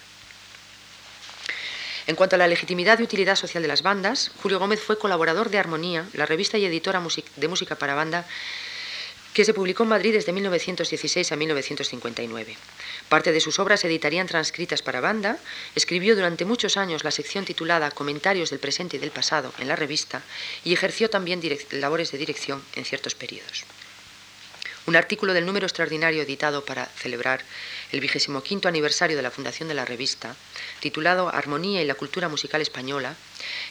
En 2.06 2.16
cuanto 2.16 2.36
a 2.36 2.40
la 2.40 2.48
legitimidad 2.48 3.00
y 3.00 3.04
utilidad 3.04 3.36
social 3.36 3.62
de 3.62 3.70
las 3.70 3.84
bandas, 3.84 4.32
Julio 4.42 4.60
Gómez 4.60 4.82
fue 4.82 4.98
colaborador 4.98 5.50
de 5.50 5.60
Armonía, 5.60 6.08
la 6.14 6.26
revista 6.26 6.58
y 6.58 6.66
editora 6.66 7.02
de 7.36 7.48
música 7.48 7.76
para 7.76 7.94
banda 7.94 8.26
que 9.34 9.46
se 9.46 9.54
publicó 9.54 9.84
en 9.84 9.90
Madrid 9.90 10.14
desde 10.14 10.34
1916 10.34 11.32
a 11.32 11.36
1959. 11.36 12.58
Parte 13.10 13.32
de 13.32 13.40
sus 13.40 13.60
obras 13.60 13.82
se 13.82 13.88
editarían 13.88 14.28
transcritas 14.28 14.82
para 14.82 15.02
banda, 15.02 15.38
escribió 15.76 16.16
durante 16.16 16.46
muchos 16.46 16.78
años 16.78 17.04
la 17.04 17.12
sección 17.12 17.46
titulada 17.46 17.92
Comentarios 17.92 18.50
del 18.50 18.60
presente 18.60 18.98
y 18.98 19.00
del 19.00 19.12
pasado 19.12 19.54
en 19.60 19.68
la 19.68 19.76
revista 19.76 20.24
y 20.64 20.74
ejerció 20.74 21.10
también 21.10 21.42
labores 21.72 22.12
de 22.12 22.18
dirección 22.18 22.64
en 22.76 22.86
ciertos 22.86 23.14
periodos. 23.16 23.66
Un 24.90 24.96
artículo 24.96 25.36
del 25.36 25.46
número 25.46 25.68
extraordinario 25.68 26.24
editado 26.24 26.66
para 26.66 26.88
celebrar 26.88 27.44
el 27.92 28.00
vigésimo 28.00 28.42
quinto 28.42 28.68
aniversario 28.68 29.16
de 29.16 29.22
la 29.22 29.30
fundación 29.30 29.70
de 29.70 29.76
la 29.76 29.86
revista, 29.86 30.36
titulado 30.80 31.30
Armonía 31.30 31.84
y 31.84 31.86
la 31.86 31.94
cultura 31.94 32.28
musical 32.28 32.60
española, 32.60 33.14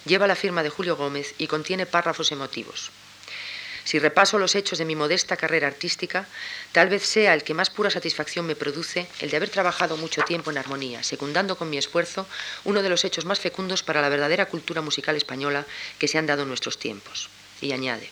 lleva 0.05 0.29
la 0.29 0.37
firma 0.37 0.63
de 0.63 0.71
Julio 0.71 0.95
Gómez 0.95 1.35
y 1.37 1.49
contiene 1.49 1.87
párrafos 1.87 2.31
emotivos. 2.31 2.93
Si 3.83 3.99
repaso 3.99 4.39
los 4.39 4.55
hechos 4.55 4.79
de 4.79 4.85
mi 4.85 4.95
modesta 4.95 5.37
carrera 5.37 5.67
artística, 5.67 6.29
tal 6.71 6.89
vez 6.89 7.03
sea 7.03 7.35
el 7.35 7.43
que 7.43 7.53
más 7.53 7.71
pura 7.71 7.91
satisfacción 7.91 8.47
me 8.47 8.55
produce 8.55 9.09
el 9.19 9.31
de 9.31 9.39
haber 9.39 9.51
trabajado 9.51 9.97
mucho 9.97 10.23
tiempo 10.23 10.53
en 10.53 10.59
armonía, 10.59 11.03
secundando 11.03 11.59
con 11.59 11.69
mi 11.69 11.79
esfuerzo 11.79 12.29
uno 12.63 12.81
de 12.81 12.91
los 12.91 13.05
hechos 13.05 13.25
más 13.25 13.41
fecundos 13.41 13.83
para 13.83 14.03
la 14.03 14.09
verdadera 14.09 14.47
cultura 14.47 14.83
musical 14.83 15.17
española 15.17 15.67
que 15.99 16.07
se 16.07 16.17
han 16.17 16.27
dado 16.27 16.43
en 16.43 16.49
nuestros 16.49 16.79
tiempos. 16.79 17.29
Y 17.61 17.73
añade, 17.73 18.09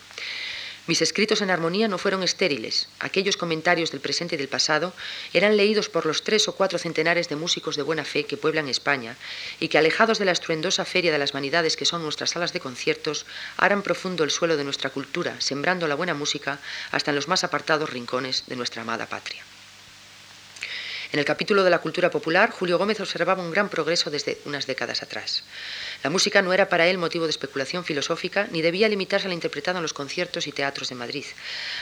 mis 0.86 1.02
escritos 1.02 1.42
en 1.42 1.50
armonía 1.50 1.88
no 1.88 1.98
fueron 1.98 2.22
estériles. 2.22 2.88
Aquellos 3.00 3.36
comentarios 3.36 3.90
del 3.90 4.00
presente 4.00 4.36
y 4.36 4.38
del 4.38 4.48
pasado 4.48 4.92
eran 5.32 5.56
leídos 5.56 5.88
por 5.88 6.06
los 6.06 6.22
tres 6.22 6.46
o 6.48 6.54
cuatro 6.54 6.78
centenares 6.78 7.28
de 7.28 7.36
músicos 7.36 7.76
de 7.76 7.82
buena 7.82 8.04
fe 8.04 8.24
que 8.24 8.36
pueblan 8.36 8.68
España 8.68 9.16
y 9.58 9.68
que, 9.68 9.78
alejados 9.78 10.18
de 10.18 10.24
la 10.24 10.32
estruendosa 10.32 10.84
feria 10.84 11.12
de 11.12 11.18
las 11.18 11.32
vanidades 11.32 11.76
que 11.76 11.84
son 11.84 12.02
nuestras 12.02 12.30
salas 12.30 12.52
de 12.52 12.60
conciertos, 12.60 13.26
harán 13.56 13.82
profundo 13.82 14.22
el 14.22 14.30
suelo 14.30 14.56
de 14.56 14.64
nuestra 14.64 14.90
cultura, 14.90 15.40
sembrando 15.40 15.88
la 15.88 15.96
buena 15.96 16.14
música 16.14 16.60
hasta 16.92 17.10
en 17.10 17.16
los 17.16 17.28
más 17.28 17.42
apartados 17.42 17.90
rincones 17.90 18.44
de 18.46 18.56
nuestra 18.56 18.82
amada 18.82 19.06
patria. 19.06 19.42
En 21.16 21.20
el 21.20 21.24
capítulo 21.24 21.64
de 21.64 21.70
la 21.70 21.78
cultura 21.78 22.10
popular, 22.10 22.50
Julio 22.50 22.76
Gómez 22.76 23.00
observaba 23.00 23.42
un 23.42 23.50
gran 23.50 23.70
progreso 23.70 24.10
desde 24.10 24.36
unas 24.44 24.66
décadas 24.66 25.02
atrás. 25.02 25.44
La 26.04 26.10
música 26.10 26.42
no 26.42 26.52
era 26.52 26.68
para 26.68 26.88
él 26.88 26.98
motivo 26.98 27.24
de 27.24 27.30
especulación 27.30 27.86
filosófica 27.86 28.48
ni 28.52 28.60
debía 28.60 28.86
limitarse 28.86 29.24
a 29.26 29.28
la 29.28 29.34
interpretada 29.34 29.78
en 29.78 29.82
los 29.82 29.94
conciertos 29.94 30.46
y 30.46 30.52
teatros 30.52 30.90
de 30.90 30.94
Madrid. 30.94 31.24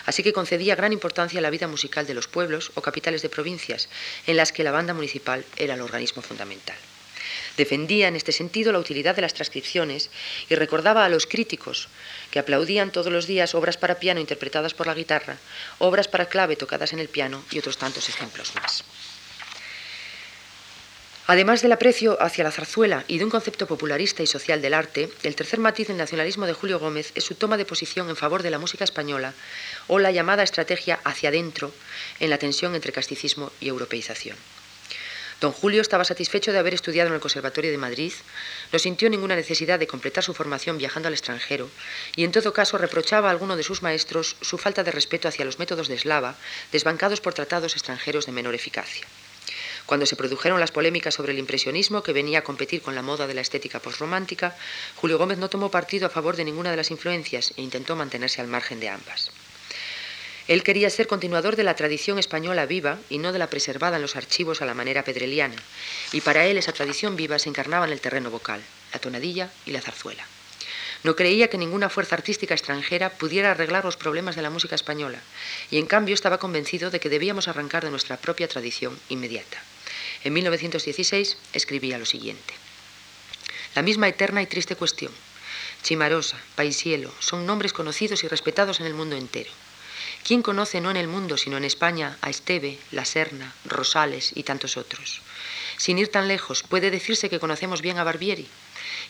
Así 0.06 0.22
que 0.22 0.32
concedía 0.32 0.76
gran 0.76 0.92
importancia 0.92 1.40
a 1.40 1.42
la 1.42 1.50
vida 1.50 1.66
musical 1.66 2.06
de 2.06 2.14
los 2.14 2.28
pueblos 2.28 2.70
o 2.76 2.80
capitales 2.80 3.22
de 3.22 3.28
provincias, 3.28 3.88
en 4.28 4.36
las 4.36 4.52
que 4.52 4.62
la 4.62 4.70
banda 4.70 4.94
municipal 4.94 5.44
era 5.56 5.74
el 5.74 5.80
organismo 5.80 6.22
fundamental. 6.22 6.76
Defendía 7.56 8.06
en 8.06 8.14
este 8.14 8.30
sentido 8.30 8.70
la 8.70 8.78
utilidad 8.78 9.16
de 9.16 9.22
las 9.22 9.34
transcripciones 9.34 10.10
y 10.48 10.54
recordaba 10.54 11.04
a 11.04 11.08
los 11.08 11.26
críticos 11.26 11.88
que 12.30 12.38
aplaudían 12.38 12.92
todos 12.92 13.12
los 13.12 13.26
días 13.26 13.56
obras 13.56 13.78
para 13.78 13.98
piano 13.98 14.20
interpretadas 14.20 14.74
por 14.74 14.86
la 14.86 14.94
guitarra, 14.94 15.38
obras 15.80 16.06
para 16.06 16.26
clave 16.26 16.54
tocadas 16.54 16.92
en 16.92 17.00
el 17.00 17.08
piano 17.08 17.42
y 17.50 17.58
otros 17.58 17.78
tantos 17.78 18.08
ejemplos 18.08 18.54
más. 18.54 18.84
Además 21.26 21.62
del 21.62 21.72
aprecio 21.72 22.20
hacia 22.20 22.44
la 22.44 22.50
zarzuela 22.50 23.04
y 23.08 23.16
de 23.16 23.24
un 23.24 23.30
concepto 23.30 23.66
popularista 23.66 24.22
y 24.22 24.26
social 24.26 24.60
del 24.60 24.74
arte, 24.74 25.08
el 25.22 25.34
tercer 25.34 25.58
matiz 25.58 25.88
del 25.88 25.96
nacionalismo 25.96 26.44
de 26.44 26.52
Julio 26.52 26.78
Gómez 26.78 27.12
es 27.14 27.24
su 27.24 27.34
toma 27.34 27.56
de 27.56 27.64
posición 27.64 28.10
en 28.10 28.16
favor 28.16 28.42
de 28.42 28.50
la 28.50 28.58
música 28.58 28.84
española 28.84 29.32
o 29.86 29.98
la 29.98 30.10
llamada 30.10 30.42
estrategia 30.42 31.00
hacia 31.02 31.30
adentro 31.30 31.72
en 32.20 32.28
la 32.28 32.36
tensión 32.36 32.74
entre 32.74 32.92
casticismo 32.92 33.52
y 33.58 33.68
europeización. 33.68 34.36
Don 35.40 35.52
Julio 35.52 35.80
estaba 35.80 36.04
satisfecho 36.04 36.52
de 36.52 36.58
haber 36.58 36.74
estudiado 36.74 37.08
en 37.08 37.14
el 37.14 37.20
Conservatorio 37.20 37.70
de 37.70 37.78
Madrid, 37.78 38.12
no 38.70 38.78
sintió 38.78 39.08
ninguna 39.08 39.34
necesidad 39.34 39.78
de 39.78 39.86
completar 39.86 40.22
su 40.22 40.34
formación 40.34 40.76
viajando 40.76 41.08
al 41.08 41.14
extranjero 41.14 41.70
y 42.16 42.24
en 42.24 42.32
todo 42.32 42.52
caso 42.52 42.76
reprochaba 42.76 43.28
a 43.28 43.30
alguno 43.30 43.56
de 43.56 43.62
sus 43.62 43.80
maestros 43.82 44.36
su 44.42 44.58
falta 44.58 44.84
de 44.84 44.92
respeto 44.92 45.28
hacia 45.28 45.46
los 45.46 45.58
métodos 45.58 45.88
de 45.88 45.94
eslava, 45.94 46.36
desbancados 46.70 47.22
por 47.22 47.32
tratados 47.32 47.72
extranjeros 47.72 48.26
de 48.26 48.32
menor 48.32 48.54
eficacia. 48.54 49.06
Cuando 49.86 50.06
se 50.06 50.16
produjeron 50.16 50.60
las 50.60 50.72
polémicas 50.72 51.14
sobre 51.14 51.32
el 51.32 51.38
impresionismo, 51.38 52.02
que 52.02 52.14
venía 52.14 52.38
a 52.38 52.44
competir 52.44 52.80
con 52.80 52.94
la 52.94 53.02
moda 53.02 53.26
de 53.26 53.34
la 53.34 53.42
estética 53.42 53.80
postromántica, 53.80 54.56
Julio 54.96 55.18
Gómez 55.18 55.36
no 55.36 55.50
tomó 55.50 55.70
partido 55.70 56.06
a 56.06 56.10
favor 56.10 56.36
de 56.36 56.44
ninguna 56.44 56.70
de 56.70 56.78
las 56.78 56.90
influencias 56.90 57.52
e 57.56 57.62
intentó 57.62 57.94
mantenerse 57.94 58.40
al 58.40 58.46
margen 58.46 58.80
de 58.80 58.88
ambas. 58.88 59.30
Él 60.48 60.62
quería 60.62 60.90
ser 60.90 61.06
continuador 61.06 61.56
de 61.56 61.64
la 61.64 61.74
tradición 61.74 62.18
española 62.18 62.66
viva 62.66 62.98
y 63.08 63.18
no 63.18 63.32
de 63.32 63.38
la 63.38 63.48
preservada 63.48 63.96
en 63.96 64.02
los 64.02 64.16
archivos 64.16 64.60
a 64.60 64.66
la 64.66 64.74
manera 64.74 65.04
pedreliana, 65.04 65.56
y 66.12 66.20
para 66.20 66.46
él 66.46 66.56
esa 66.56 66.72
tradición 66.72 67.16
viva 67.16 67.38
se 67.38 67.48
encarnaba 67.48 67.86
en 67.86 67.92
el 67.92 68.00
terreno 68.00 68.30
vocal, 68.30 68.62
la 68.92 69.00
tonadilla 69.00 69.50
y 69.66 69.72
la 69.72 69.80
zarzuela. 69.80 70.26
No 71.02 71.16
creía 71.16 71.48
que 71.48 71.58
ninguna 71.58 71.90
fuerza 71.90 72.16
artística 72.16 72.54
extranjera 72.54 73.10
pudiera 73.10 73.50
arreglar 73.50 73.84
los 73.84 73.98
problemas 73.98 74.36
de 74.36 74.42
la 74.42 74.48
música 74.48 74.74
española, 74.74 75.20
y 75.70 75.78
en 75.78 75.86
cambio 75.86 76.14
estaba 76.14 76.38
convencido 76.38 76.90
de 76.90 77.00
que 77.00 77.10
debíamos 77.10 77.48
arrancar 77.48 77.84
de 77.84 77.90
nuestra 77.90 78.16
propia 78.16 78.48
tradición 78.48 78.98
inmediata. 79.10 79.62
En 80.24 80.32
1916 80.32 81.36
escribía 81.52 81.98
lo 81.98 82.06
siguiente. 82.06 82.54
La 83.74 83.82
misma 83.82 84.08
eterna 84.08 84.40
y 84.40 84.46
triste 84.46 84.74
cuestión. 84.74 85.12
Chimarosa, 85.82 86.40
Paisielo, 86.56 87.12
son 87.20 87.44
nombres 87.44 87.74
conocidos 87.74 88.24
y 88.24 88.28
respetados 88.28 88.80
en 88.80 88.86
el 88.86 88.94
mundo 88.94 89.16
entero. 89.16 89.50
¿Quién 90.26 90.40
conoce 90.40 90.80
no 90.80 90.90
en 90.90 90.96
el 90.96 91.08
mundo, 91.08 91.36
sino 91.36 91.58
en 91.58 91.64
España, 91.64 92.16
a 92.22 92.30
Esteve, 92.30 92.78
La 92.90 93.04
Serna, 93.04 93.54
Rosales 93.66 94.32
y 94.34 94.44
tantos 94.44 94.78
otros? 94.78 95.20
Sin 95.76 95.98
ir 95.98 96.08
tan 96.08 96.26
lejos, 96.26 96.62
puede 96.62 96.90
decirse 96.90 97.28
que 97.28 97.38
conocemos 97.38 97.82
bien 97.82 97.98
a 97.98 98.04
Barbieri. 98.04 98.48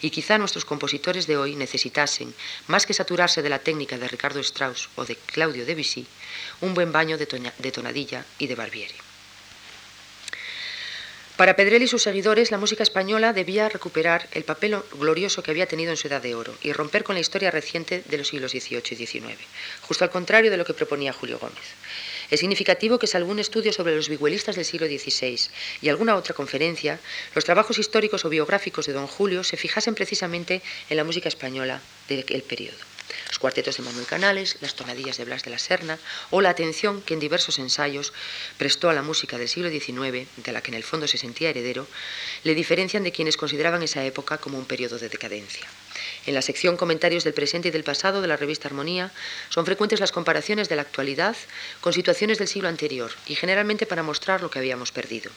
Y 0.01 0.11
quizá 0.11 0.39
nuestros 0.39 0.65
compositores 0.65 1.29
de 1.29 1.37
hoy 1.37 1.55
necesitasen, 1.55 2.35
más 2.67 2.87
que 2.87 2.95
saturarse 2.95 3.43
de 3.43 3.51
la 3.51 3.61
técnica 3.61 3.99
de 3.99 4.09
Ricardo 4.09 4.41
Strauss 4.41 4.89
o 4.97 5.05
de 5.05 5.15
Claudio 5.15 5.65
Debussy, 5.65 6.07
un 6.61 6.75
buen 6.75 6.91
baño 6.91 7.17
de, 7.17 7.53
de 7.57 7.73
tonadilla 7.73 8.25
y 8.39 8.49
de 8.49 8.57
Barbieri. 8.57 9.14
Para 11.37 11.57
Pedrell 11.57 11.83
y 11.83 11.89
sus 11.89 12.03
seguidores, 12.03 12.53
la 12.53 12.59
música 12.59 12.85
española 12.85 13.33
debía 13.33 13.69
recuperar 13.69 14.29
el 14.35 14.45
papel 14.45 14.77
glorioso 15.01 15.43
que 15.43 15.51
había 15.51 15.67
tenido 15.67 15.91
en 15.91 15.97
su 15.97 16.07
edad 16.07 16.23
de 16.23 16.37
oro 16.37 16.55
y 16.63 16.73
romper 16.73 17.03
con 17.03 17.17
la 17.17 17.21
historia 17.21 17.51
reciente 17.51 18.05
de 18.07 18.19
los 18.19 18.29
siglos 18.29 18.53
XVIII 18.53 18.83
y 18.93 18.95
XIX, 18.95 19.37
justo 19.83 20.05
al 20.05 20.11
contrario 20.11 20.53
de 20.53 20.57
lo 20.57 20.65
que 20.65 20.75
proponía 20.75 21.13
Julio 21.13 21.41
Gómez. 21.41 21.75
Es 22.31 22.39
significativo 22.39 23.01
que, 23.01 23.09
salvo 23.09 23.33
un 23.33 23.41
estudio 23.41 23.73
sobre 23.73 23.97
los 23.97 24.09
vihuelistas 24.09 24.55
del 24.55 24.65
siglo 24.65 24.87
XVI 24.87 25.51
y 25.83 25.89
alguna 25.89 26.15
otra 26.15 26.35
conferencia, 26.35 27.01
los 27.35 27.45
trabajos 27.45 27.81
históricos 27.81 28.25
o 28.25 28.29
biográficos 28.29 28.87
de 28.87 28.93
don 28.93 29.09
Julio 29.09 29.43
se 29.43 29.57
fijasen 29.57 29.97
precisamente 29.97 30.63
en 30.89 30.97
la 30.97 31.03
música 31.03 31.29
española 31.29 31.83
de 32.09 32.21
aquel 32.21 32.43
periodo 32.43 32.94
los 33.29 33.39
cuartetos 33.39 33.77
de 33.77 33.83
Manuel 33.83 34.07
Canales, 34.07 34.57
las 34.61 34.75
tonadillas 34.75 35.17
de 35.17 35.25
Blas 35.25 35.43
de 35.43 35.51
la 35.51 35.59
Serna 35.59 35.99
o 36.31 36.41
la 36.41 36.51
atención 36.51 37.03
que 37.03 37.15
en 37.15 37.21
diversos 37.21 37.59
ensayos 37.59 38.13
prestó 38.59 38.91
a 38.91 38.95
la 38.95 39.03
música 39.03 39.39
del 39.39 39.49
siglo 39.49 39.71
XIX, 39.71 40.29
de 40.37 40.53
la 40.53 40.63
que 40.63 40.71
en 40.71 40.75
el 40.75 40.85
fondo 40.85 41.07
se 41.07 41.19
sentía 41.19 41.51
heredero, 41.51 41.87
le 42.43 42.55
diferencian 42.55 43.05
de 43.05 43.13
quienes 43.13 43.37
consideraban 43.37 43.83
esa 43.83 44.05
época 44.05 44.39
como 44.39 44.59
un 44.59 44.67
periodo 44.67 44.99
de 44.99 45.09
decadencia. 45.09 45.67
En 46.27 46.35
la 46.35 46.43
sección 46.43 46.77
Comentarios 46.77 47.25
del 47.25 47.35
presente 47.35 47.69
y 47.69 47.71
del 47.71 47.85
pasado 47.85 48.21
de 48.21 48.29
la 48.29 48.37
revista 48.37 48.69
Armonía 48.69 49.13
son 49.49 49.65
frecuentes 49.65 50.01
las 50.01 50.13
comparaciones 50.13 50.69
de 50.69 50.77
la 50.77 50.83
actualidad 50.83 51.37
con 51.81 51.93
situaciones 51.93 52.39
del 52.39 52.49
siglo 52.49 52.69
anterior 52.69 53.13
y 53.27 53.35
generalmente 53.35 53.87
para 53.87 54.03
mostrar 54.03 54.43
lo 54.43 54.51
que 54.51 54.59
habíamos 54.59 54.93
perdido. 54.93 55.31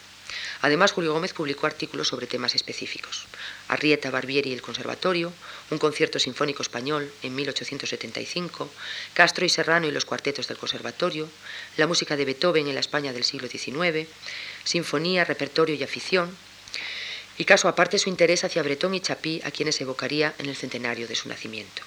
Además, 0.60 0.92
Julio 0.92 1.12
Gómez 1.12 1.32
publicó 1.32 1.66
artículos 1.66 2.08
sobre 2.08 2.26
temas 2.26 2.54
específicos. 2.54 3.26
Arrieta, 3.68 4.10
Barbieri 4.10 4.50
y 4.50 4.54
el 4.54 4.62
Conservatorio, 4.62 5.32
un 5.70 5.78
concierto 5.78 6.18
sinfónico 6.18 6.62
español 6.62 7.12
en 7.22 7.34
1875, 7.34 8.68
Castro 9.14 9.44
y 9.46 9.48
Serrano 9.48 9.86
y 9.86 9.92
los 9.92 10.04
cuartetos 10.04 10.48
del 10.48 10.58
Conservatorio, 10.58 11.28
la 11.76 11.86
música 11.86 12.16
de 12.16 12.24
Beethoven 12.24 12.66
en 12.66 12.74
la 12.74 12.80
España 12.80 13.12
del 13.12 13.24
siglo 13.24 13.46
XIX, 13.46 14.08
sinfonía, 14.64 15.24
repertorio 15.24 15.76
y 15.76 15.82
afición, 15.84 16.36
y 17.36 17.44
caso 17.44 17.68
aparte 17.68 18.00
su 18.00 18.08
interés 18.08 18.42
hacia 18.42 18.64
Bretón 18.64 18.94
y 18.94 19.00
Chapí, 19.00 19.40
a 19.44 19.52
quienes 19.52 19.80
evocaría 19.80 20.34
en 20.38 20.46
el 20.46 20.56
centenario 20.56 21.06
de 21.06 21.14
su 21.14 21.28
nacimiento. 21.28 21.82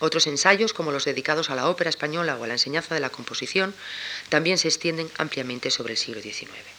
Otros 0.00 0.26
ensayos, 0.26 0.72
como 0.72 0.90
los 0.90 1.04
dedicados 1.04 1.50
a 1.50 1.54
la 1.54 1.68
ópera 1.68 1.90
española 1.90 2.36
o 2.36 2.44
a 2.44 2.46
la 2.48 2.54
enseñanza 2.54 2.94
de 2.94 3.00
la 3.00 3.10
composición, 3.10 3.74
también 4.28 4.58
se 4.58 4.68
extienden 4.68 5.10
ampliamente 5.16 5.70
sobre 5.70 5.92
el 5.92 5.98
siglo 5.98 6.20
XIX. 6.20 6.77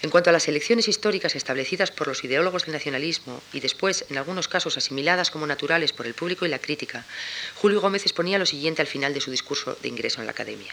En 0.00 0.10
cuanto 0.10 0.30
a 0.30 0.32
las 0.32 0.46
elecciones 0.46 0.86
históricas 0.86 1.34
establecidas 1.34 1.90
por 1.90 2.06
los 2.06 2.22
ideólogos 2.22 2.64
del 2.64 2.74
nacionalismo 2.74 3.42
y 3.52 3.58
después, 3.58 4.04
en 4.10 4.18
algunos 4.18 4.46
casos, 4.46 4.76
asimiladas 4.76 5.32
como 5.32 5.46
naturales 5.46 5.92
por 5.92 6.06
el 6.06 6.14
público 6.14 6.46
y 6.46 6.48
la 6.48 6.60
crítica, 6.60 7.04
Julio 7.56 7.80
Gómez 7.80 8.02
exponía 8.02 8.38
lo 8.38 8.46
siguiente 8.46 8.80
al 8.80 8.86
final 8.86 9.12
de 9.12 9.20
su 9.20 9.32
discurso 9.32 9.76
de 9.82 9.88
ingreso 9.88 10.20
en 10.20 10.26
la 10.26 10.32
academia. 10.32 10.72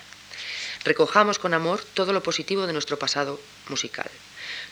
Recojamos 0.84 1.39
con 1.39 1.55
amor 1.55 1.84
todo 1.95 2.13
lo 2.13 2.21
positivo 2.21 2.67
de 2.67 2.73
nuestro 2.73 2.99
pasado 2.99 3.39
musical. 3.69 4.11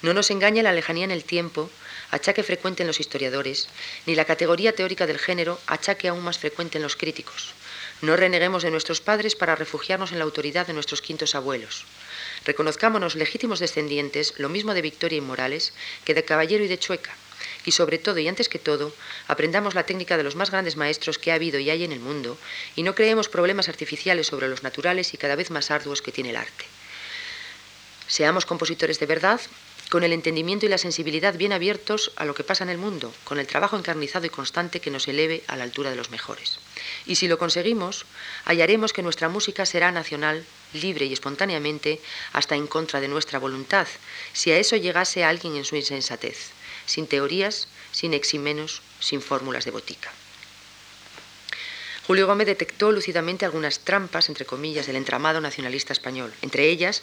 No 0.03 0.13
nos 0.13 0.29
engaña 0.29 0.61
la 0.61 0.71
lejanía 0.71 1.05
en 1.05 1.11
el 1.11 1.23
tiempo, 1.23 1.71
achaque 2.11 2.43
frecuente 2.43 2.83
en 2.83 2.87
los 2.87 2.99
historiadores, 2.99 3.69
ni 4.05 4.13
la 4.13 4.25
categoría 4.25 4.75
teórica 4.75 5.07
del 5.07 5.17
género, 5.17 5.59
achaque 5.65 6.09
aún 6.09 6.23
más 6.23 6.37
frecuente 6.37 6.77
en 6.77 6.83
los 6.83 6.95
críticos. 6.95 7.53
No 8.01 8.15
reneguemos 8.15 8.61
de 8.61 8.69
nuestros 8.69 9.01
padres 9.01 9.33
para 9.33 9.55
refugiarnos 9.55 10.11
en 10.11 10.19
la 10.19 10.25
autoridad 10.25 10.67
de 10.67 10.73
nuestros 10.73 11.01
quintos 11.01 11.33
abuelos. 11.33 11.85
Reconozcámonos 12.45 13.15
legítimos 13.15 13.59
descendientes, 13.59 14.33
lo 14.37 14.49
mismo 14.49 14.73
de 14.73 14.81
Victoria 14.81 15.17
y 15.17 15.21
Morales, 15.21 15.73
que 16.05 16.13
de 16.13 16.25
Caballero 16.25 16.63
y 16.63 16.67
de 16.67 16.77
Chueca. 16.77 17.15
Y 17.65 17.71
sobre 17.71 17.97
todo 17.97 18.19
y 18.19 18.27
antes 18.27 18.49
que 18.49 18.59
todo, 18.59 18.93
aprendamos 19.27 19.75
la 19.75 19.85
técnica 19.85 20.17
de 20.17 20.23
los 20.23 20.35
más 20.35 20.51
grandes 20.51 20.75
maestros 20.75 21.17
que 21.17 21.31
ha 21.31 21.35
habido 21.35 21.59
y 21.59 21.69
hay 21.69 21.83
en 21.83 21.93
el 21.93 21.99
mundo, 21.99 22.37
y 22.75 22.83
no 22.83 22.95
creemos 22.95 23.29
problemas 23.29 23.69
artificiales 23.69 24.27
sobre 24.27 24.49
los 24.49 24.63
naturales 24.63 25.13
y 25.13 25.17
cada 25.17 25.35
vez 25.35 25.49
más 25.49 25.71
arduos 25.71 26.01
que 26.01 26.11
tiene 26.11 26.31
el 26.31 26.35
arte. 26.35 26.65
Seamos 28.07 28.45
compositores 28.45 28.99
de 28.99 29.05
verdad, 29.05 29.39
con 29.93 30.03
el 30.03 30.11
entendimiento 30.11 30.65
y 30.65 30.69
la 30.69 30.79
sensibilidad 30.79 31.35
bien 31.35 31.53
abiertos 31.53 32.13
a 32.15 32.25
lo 32.25 32.33
que 32.33 32.43
pasa 32.43 32.63
en 32.63 32.71
el 32.71 32.79
mundo, 32.79 33.13
con 33.25 33.37
el 33.37 33.45
trabajo 33.45 33.77
encarnizado 33.77 34.25
y 34.25 34.29
constante 34.29 34.79
que 34.79 34.89
nos 34.89 35.07
eleve 35.07 35.43
a 35.45 35.55
la 35.55 35.65
altura 35.65 35.91
de 35.91 35.95
los 35.95 36.09
mejores. 36.09 36.57
Y 37.05 37.13
si 37.13 37.27
lo 37.27 37.37
conseguimos, 37.37 38.07
hallaremos 38.43 38.91
que 38.91 39.03
nuestra 39.03 39.29
música 39.29 39.67
será 39.67 39.91
nacional, 39.91 40.47
libre 40.73 41.05
y 41.05 41.13
espontáneamente, 41.13 42.01
hasta 42.31 42.55
en 42.55 42.65
contra 42.65 43.01
de 43.01 43.07
nuestra 43.07 43.37
voluntad, 43.37 43.85
si 44.33 44.49
a 44.49 44.57
eso 44.57 44.77
llegase 44.77 45.23
alguien 45.23 45.57
en 45.57 45.63
su 45.63 45.75
insensatez, 45.75 46.49
sin 46.87 47.05
teorías, 47.05 47.67
sin 47.91 48.15
eximenos, 48.15 48.81
sin 48.99 49.21
fórmulas 49.21 49.63
de 49.63 49.69
botica. 49.69 50.11
Julio 52.05 52.27
Gómez 52.27 52.47
detectó 52.47 52.91
lúcidamente 52.91 53.45
algunas 53.45 53.79
trampas, 53.79 54.27
entre 54.27 54.45
comillas, 54.45 54.87
del 54.87 54.97
entramado 54.97 55.39
nacionalista 55.39 55.93
español, 55.93 56.33
entre 56.41 56.67
ellas 56.67 57.01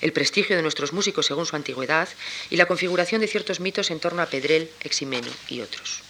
el 0.00 0.12
prestigio 0.12 0.56
de 0.56 0.62
nuestros 0.62 0.94
músicos 0.94 1.26
según 1.26 1.44
su 1.44 1.56
antigüedad 1.56 2.08
y 2.48 2.56
la 2.56 2.66
configuración 2.66 3.20
de 3.20 3.28
ciertos 3.28 3.60
mitos 3.60 3.90
en 3.90 4.00
torno 4.00 4.22
a 4.22 4.26
Pedrel, 4.26 4.70
Eximeno 4.82 5.30
y 5.48 5.60
otros. 5.60 6.02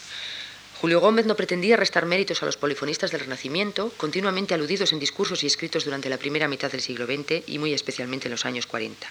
Julio 0.81 1.01
Gómez 1.01 1.27
no 1.27 1.37
pretendía 1.37 1.77
restar 1.77 2.07
méritos 2.07 2.43
a 2.43 2.47
los 2.47 2.57
polifonistas 2.57 3.11
del 3.11 3.21
Renacimiento, 3.21 3.93
continuamente 3.99 4.55
aludidos 4.55 4.95
en 4.95 5.01
discursos 5.01 5.43
y 5.43 5.47
escritos 5.47 5.85
durante 5.85 6.09
la 6.09 6.17
primera 6.17 6.49
mitad 6.49 6.71
del 6.71 6.81
siglo 6.81 7.05
XX 7.05 7.47
y 7.47 7.59
muy 7.59 7.75
especialmente 7.75 8.29
en 8.29 8.33
los 8.33 8.47
años 8.47 8.67
40, 8.67 9.07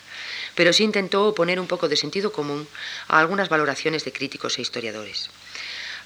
pero 0.56 0.74
sí 0.74 0.84
intentó 0.84 1.28
oponer 1.28 1.60
un 1.60 1.68
poco 1.68 1.88
de 1.88 1.96
sentido 1.96 2.32
común 2.32 2.68
a 3.08 3.20
algunas 3.20 3.50
valoraciones 3.50 4.04
de 4.04 4.14
críticos 4.14 4.58
e 4.58 4.64
historiadores. 4.64 5.30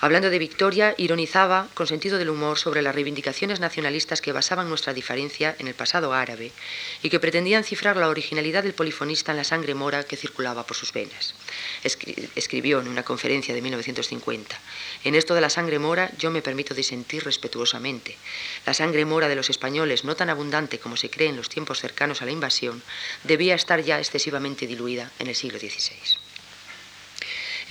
Hablando 0.03 0.29
de 0.29 0.37
Victoria, 0.37 0.95
ironizaba 0.97 1.69
con 1.73 1.87
sentido 1.87 2.17
del 2.17 2.29
humor 2.29 2.59
sobre 2.59 2.81
las 2.81 2.93
reivindicaciones 2.93 3.61
nacionalistas 3.61 4.19
que 4.19 4.33
basaban 4.33 4.67
nuestra 4.67 4.93
diferencia 4.93 5.55
en 5.59 5.69
el 5.69 5.75
pasado 5.75 6.11
árabe 6.11 6.51
y 7.01 7.09
que 7.09 7.21
pretendían 7.21 7.63
cifrar 7.63 7.95
la 7.95 8.09
originalidad 8.09 8.63
del 8.63 8.73
polifonista 8.73 9.31
en 9.31 9.37
la 9.37 9.45
sangre 9.45 9.75
mora 9.75 10.03
que 10.03 10.17
circulaba 10.17 10.67
por 10.67 10.75
sus 10.75 10.91
venas. 10.91 11.35
escribió 12.35 12.81
en 12.81 12.89
una 12.89 13.03
conferencia 13.03 13.55
de 13.55 13.61
1950, 13.61 14.59
en 15.05 15.15
esto 15.15 15.35
de 15.35 15.39
la 15.39 15.49
sangre 15.49 15.79
mora 15.79 16.11
yo 16.17 16.31
me 16.31 16.41
permito 16.41 16.73
disentir 16.73 17.23
respetuosamente. 17.23 18.17
La 18.65 18.73
sangre 18.73 19.05
mora 19.05 19.29
de 19.29 19.37
los 19.37 19.49
españoles, 19.49 20.03
no 20.03 20.17
tan 20.17 20.29
abundante 20.29 20.79
como 20.79 20.97
se 20.97 21.09
cree 21.09 21.29
en 21.29 21.37
los 21.37 21.47
tiempos 21.47 21.79
cercanos 21.79 22.21
a 22.21 22.25
la 22.25 22.31
invasión, 22.31 22.83
debía 23.23 23.55
estar 23.55 23.79
ya 23.79 23.99
excesivamente 23.99 24.67
diluida 24.67 25.11
en 25.19 25.27
el 25.27 25.35
siglo 25.35 25.59
XVI. 25.59 26.22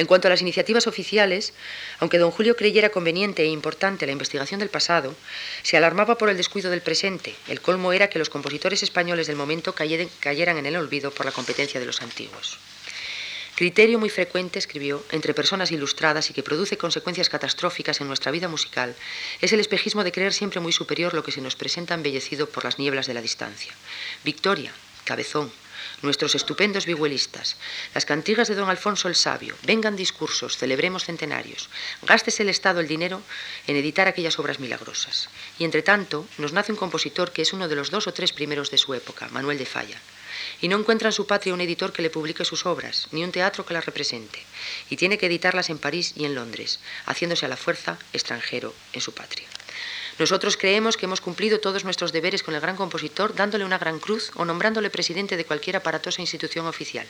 En 0.03 0.09
cuanto 0.09 0.27
a 0.27 0.31
las 0.31 0.43
iniciativas 0.43 0.89
oficiales, 0.89 1.53
aunque 2.01 2.19
don 2.19 2.33
Julio 2.33 2.57
creyera 2.57 2.89
conveniente 2.89 3.45
e 3.45 3.47
importante 3.47 4.05
la 4.05 4.11
investigación 4.11 4.59
del 4.59 4.69
pasado, 4.69 5.15
se 5.63 5.77
alarmaba 5.77 6.19
por 6.19 6.29
el 6.29 6.37
descuido 6.37 6.73
del 6.73 6.83
presente. 6.83 7.37
El 7.47 7.61
colmo 7.61 7.93
era 7.93 8.11
que 8.11 8.19
los 8.19 8.29
compositores 8.29 8.83
españoles 8.83 9.29
del 9.29 9.37
momento 9.37 9.77
cayeran 9.77 10.59
en 10.59 10.67
el 10.67 10.75
olvido 10.75 11.13
por 11.13 11.25
la 11.25 11.31
competencia 11.31 11.79
de 11.79 11.87
los 11.87 12.03
antiguos. 12.03 12.59
Criterio 13.55 14.01
muy 14.01 14.11
frecuente, 14.11 14.59
escribió, 14.59 15.05
entre 15.13 15.35
personas 15.35 15.71
ilustradas 15.71 16.31
y 16.31 16.33
que 16.33 16.43
produce 16.43 16.77
consecuencias 16.77 17.29
catastróficas 17.29 18.01
en 18.01 18.09
nuestra 18.09 18.33
vida 18.33 18.49
musical, 18.49 18.97
es 19.41 19.53
el 19.53 19.61
espejismo 19.61 20.03
de 20.03 20.11
creer 20.11 20.33
siempre 20.33 20.59
muy 20.59 20.73
superior 20.73 21.15
lo 21.15 21.23
que 21.23 21.31
se 21.31 21.41
nos 21.41 21.55
presenta 21.55 21.95
embellecido 21.95 22.49
por 22.49 22.65
las 22.65 22.81
nieblas 22.81 23.07
de 23.07 23.15
la 23.15 23.23
distancia. 23.23 23.73
Victoria, 24.25 24.73
Cabezón, 25.05 25.53
nuestros 26.03 26.35
estupendos 26.35 26.87
vihuelistas, 26.87 27.57
las 27.95 28.05
cantigas 28.05 28.49
de 28.49 28.55
don 28.55 28.69
Alfonso 28.69 29.09
el 29.09 29.15
Sabio, 29.15 29.57
vengan 29.63 29.97
discursos, 29.97 30.57
celebremos 30.57 31.05
centenarios, 31.05 31.71
gástese 32.03 32.43
el 32.43 32.49
Estado 32.49 32.81
el 32.81 32.89
dinero 32.89 33.23
en 33.67 33.77
editar 33.77 34.09
aquellas 34.09 34.39
obras 34.39 34.61
milagrosas. 34.61 35.29
Y 35.59 35.65
entre 35.65 35.83
tanto, 35.83 36.27
nos 36.39 36.53
nace 36.53 36.73
un 36.73 36.79
compositor 36.79 37.33
que 37.33 37.43
es 37.43 37.53
uno 37.53 37.69
de 37.69 37.77
los 37.77 37.91
dos 37.91 38.07
o 38.07 38.13
tres 38.13 38.33
primeros 38.33 38.71
de 38.71 38.79
su 38.79 38.95
época, 38.95 39.29
Manuel 39.29 39.59
de 39.59 39.67
Falla. 39.67 39.99
Y 40.61 40.69
no 40.69 40.79
encuentra 40.79 41.09
en 41.09 41.13
su 41.13 41.27
patria 41.27 41.55
un 41.55 41.61
editor 41.61 41.93
que 41.93 42.03
le 42.03 42.11
publique 42.11 42.45
sus 42.45 42.67
obras, 42.67 43.09
ni 43.13 43.25
un 43.25 43.33
teatro 43.33 43.65
que 43.67 43.75
las 43.75 43.87
represente. 43.87 44.45
Y 44.91 44.97
tiene 44.97 45.19
que 45.19 45.27
editarlas 45.27 45.71
en 45.71 45.79
París 45.79 46.13
y 46.17 46.25
en 46.25 46.35
Londres, 46.35 46.81
haciéndose 47.07 47.47
a 47.47 47.49
la 47.49 47.57
fuerza 47.57 47.99
extranjero 48.13 48.75
en 48.93 49.01
su 49.01 49.13
patria. 49.13 49.49
Nosotros 50.19 50.57
creemos 50.57 50.97
que 50.97 51.07
hemos 51.07 51.21
cumplido 51.21 51.59
todos 51.59 51.85
nuestros 51.85 52.13
deberes 52.13 52.43
con 52.43 52.55
el 52.55 52.61
gran 52.61 52.77
compositor 52.77 53.35
dándole 53.35 53.65
una 53.65 53.79
gran 53.79 53.99
cruz 53.99 54.31
o 54.35 54.45
nombrándole 54.45 54.91
presidente 54.91 55.37
de 55.37 55.45
cualquier 55.45 55.77
aparatosa 55.77 56.21
institución 56.21 56.67
oficial. 56.67 57.07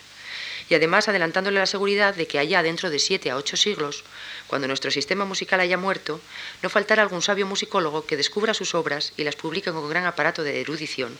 Y 0.68 0.74
además 0.74 1.08
adelantándole 1.08 1.58
la 1.58 1.66
seguridad 1.66 2.14
de 2.14 2.28
que 2.28 2.38
allá 2.38 2.62
dentro 2.62 2.88
de 2.90 3.00
siete 3.00 3.30
a 3.30 3.36
ocho 3.36 3.56
siglos, 3.56 4.04
cuando 4.46 4.68
nuestro 4.68 4.92
sistema 4.92 5.24
musical 5.24 5.58
haya 5.58 5.76
muerto, 5.76 6.20
no 6.62 6.70
faltará 6.70 7.02
algún 7.02 7.22
sabio 7.22 7.46
musicólogo 7.46 8.06
que 8.06 8.16
descubra 8.16 8.54
sus 8.54 8.74
obras 8.74 9.12
y 9.16 9.24
las 9.24 9.34
publique 9.36 9.72
con 9.72 9.88
gran 9.90 10.06
aparato 10.06 10.44
de 10.44 10.60
erudición, 10.60 11.18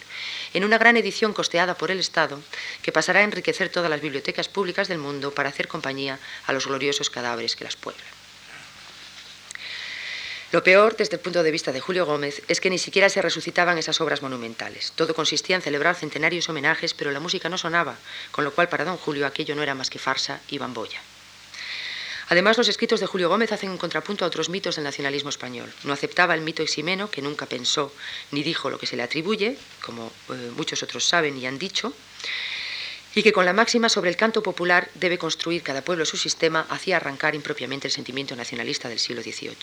en 0.55 0.65
una 0.65 0.79
gran 0.79 0.97
edición 0.97 1.33
costeada 1.33 1.75
por 1.75 1.91
el 1.91 1.99
Estado, 1.99 2.41
que 2.83 2.93
pasará 2.93 3.21
a 3.21 3.25
enriquecer 3.25 3.69
todas 3.69 3.91
las 3.91 4.01
bibliotecas 4.01 4.49
públicas 4.49 4.87
del 4.87 4.99
mundo 4.99 5.33
para 5.33 5.49
hacer 5.49 5.67
compañía 5.67 6.21
a 6.47 6.53
los 6.53 6.67
gloriosos 6.67 7.11
cadáveres 7.11 7.57
que 7.57 7.65
las 7.65 7.77
pueblan. 7.77 8.22
Lo 10.53 10.63
peor, 10.63 10.97
desde 10.99 11.17
el 11.17 11.23
punto 11.23 11.43
de 11.43 11.51
vista 11.51 11.73
de 11.73 11.81
Julio 11.81 12.05
Gómez, 12.05 12.43
es 12.47 12.61
que 12.61 12.69
ni 12.69 12.77
siquiera 12.77 13.09
se 13.09 13.23
resucitaban 13.23 13.79
esas 13.79 14.03
obras 14.03 14.21
monumentales. 14.21 14.93
Todo 14.95 15.15
consistía 15.15 15.57
en 15.57 15.63
celebrar 15.63 15.97
centenarios 15.97 16.47
homenajes, 16.51 16.93
pero 16.93 17.11
la 17.11 17.21
música 17.21 17.49
no 17.49 17.57
sonaba, 17.57 17.97
con 18.33 18.45
lo 18.45 18.53
cual 18.53 18.69
para 18.69 18.85
don 18.85 18.99
Julio 18.99 19.27
aquello 19.27 19.55
no 19.55 19.63
era 19.63 19.75
más 19.75 19.89
que 19.89 19.99
farsa 19.99 20.43
y 20.49 20.59
bamboya. 20.59 21.01
Además, 22.29 22.59
los 22.59 22.69
escritos 22.69 23.01
de 23.01 23.07
Julio 23.07 23.31
Gómez 23.31 23.51
hacen 23.53 23.71
un 23.71 23.79
contrapunto 23.79 24.27
a 24.27 24.29
otros 24.29 24.51
mitos 24.51 24.77
del 24.77 24.85
nacionalismo 24.85 25.31
español. 25.31 25.73
No 25.85 25.93
aceptaba 25.95 26.35
el 26.35 26.43
mito 26.43 26.63
eximeno, 26.63 27.11
que 27.11 27.23
nunca 27.23 27.47
pensó 27.47 27.91
ni 28.31 28.43
dijo 28.43 28.69
lo 28.69 28.79
que 28.79 28.87
se 28.87 28.97
le 28.97 29.05
atribuye, 29.05 29.57
como 29.83 30.13
eh, 30.29 30.53
muchos 30.55 30.83
otros 30.83 31.07
saben 31.07 31.39
y 31.39 31.47
han 31.47 31.59
dicho, 31.59 31.95
y 33.15 33.23
que 33.23 33.33
con 33.33 33.45
la 33.45 33.53
máxima 33.53 33.89
sobre 33.89 34.11
el 34.11 34.17
canto 34.17 34.43
popular 34.43 34.89
debe 34.95 35.19
construir 35.19 35.63
cada 35.63 35.83
pueblo 35.83 36.05
su 36.07 36.17
sistema, 36.17 36.67
hacía 36.71 36.97
arrancar 36.97 37.35
impropiamente 37.35 37.89
el 37.89 37.93
sentimiento 37.93 38.35
nacionalista 38.37 38.89
del 38.89 38.99
siglo 38.99 39.23
XVIII. 39.23 39.57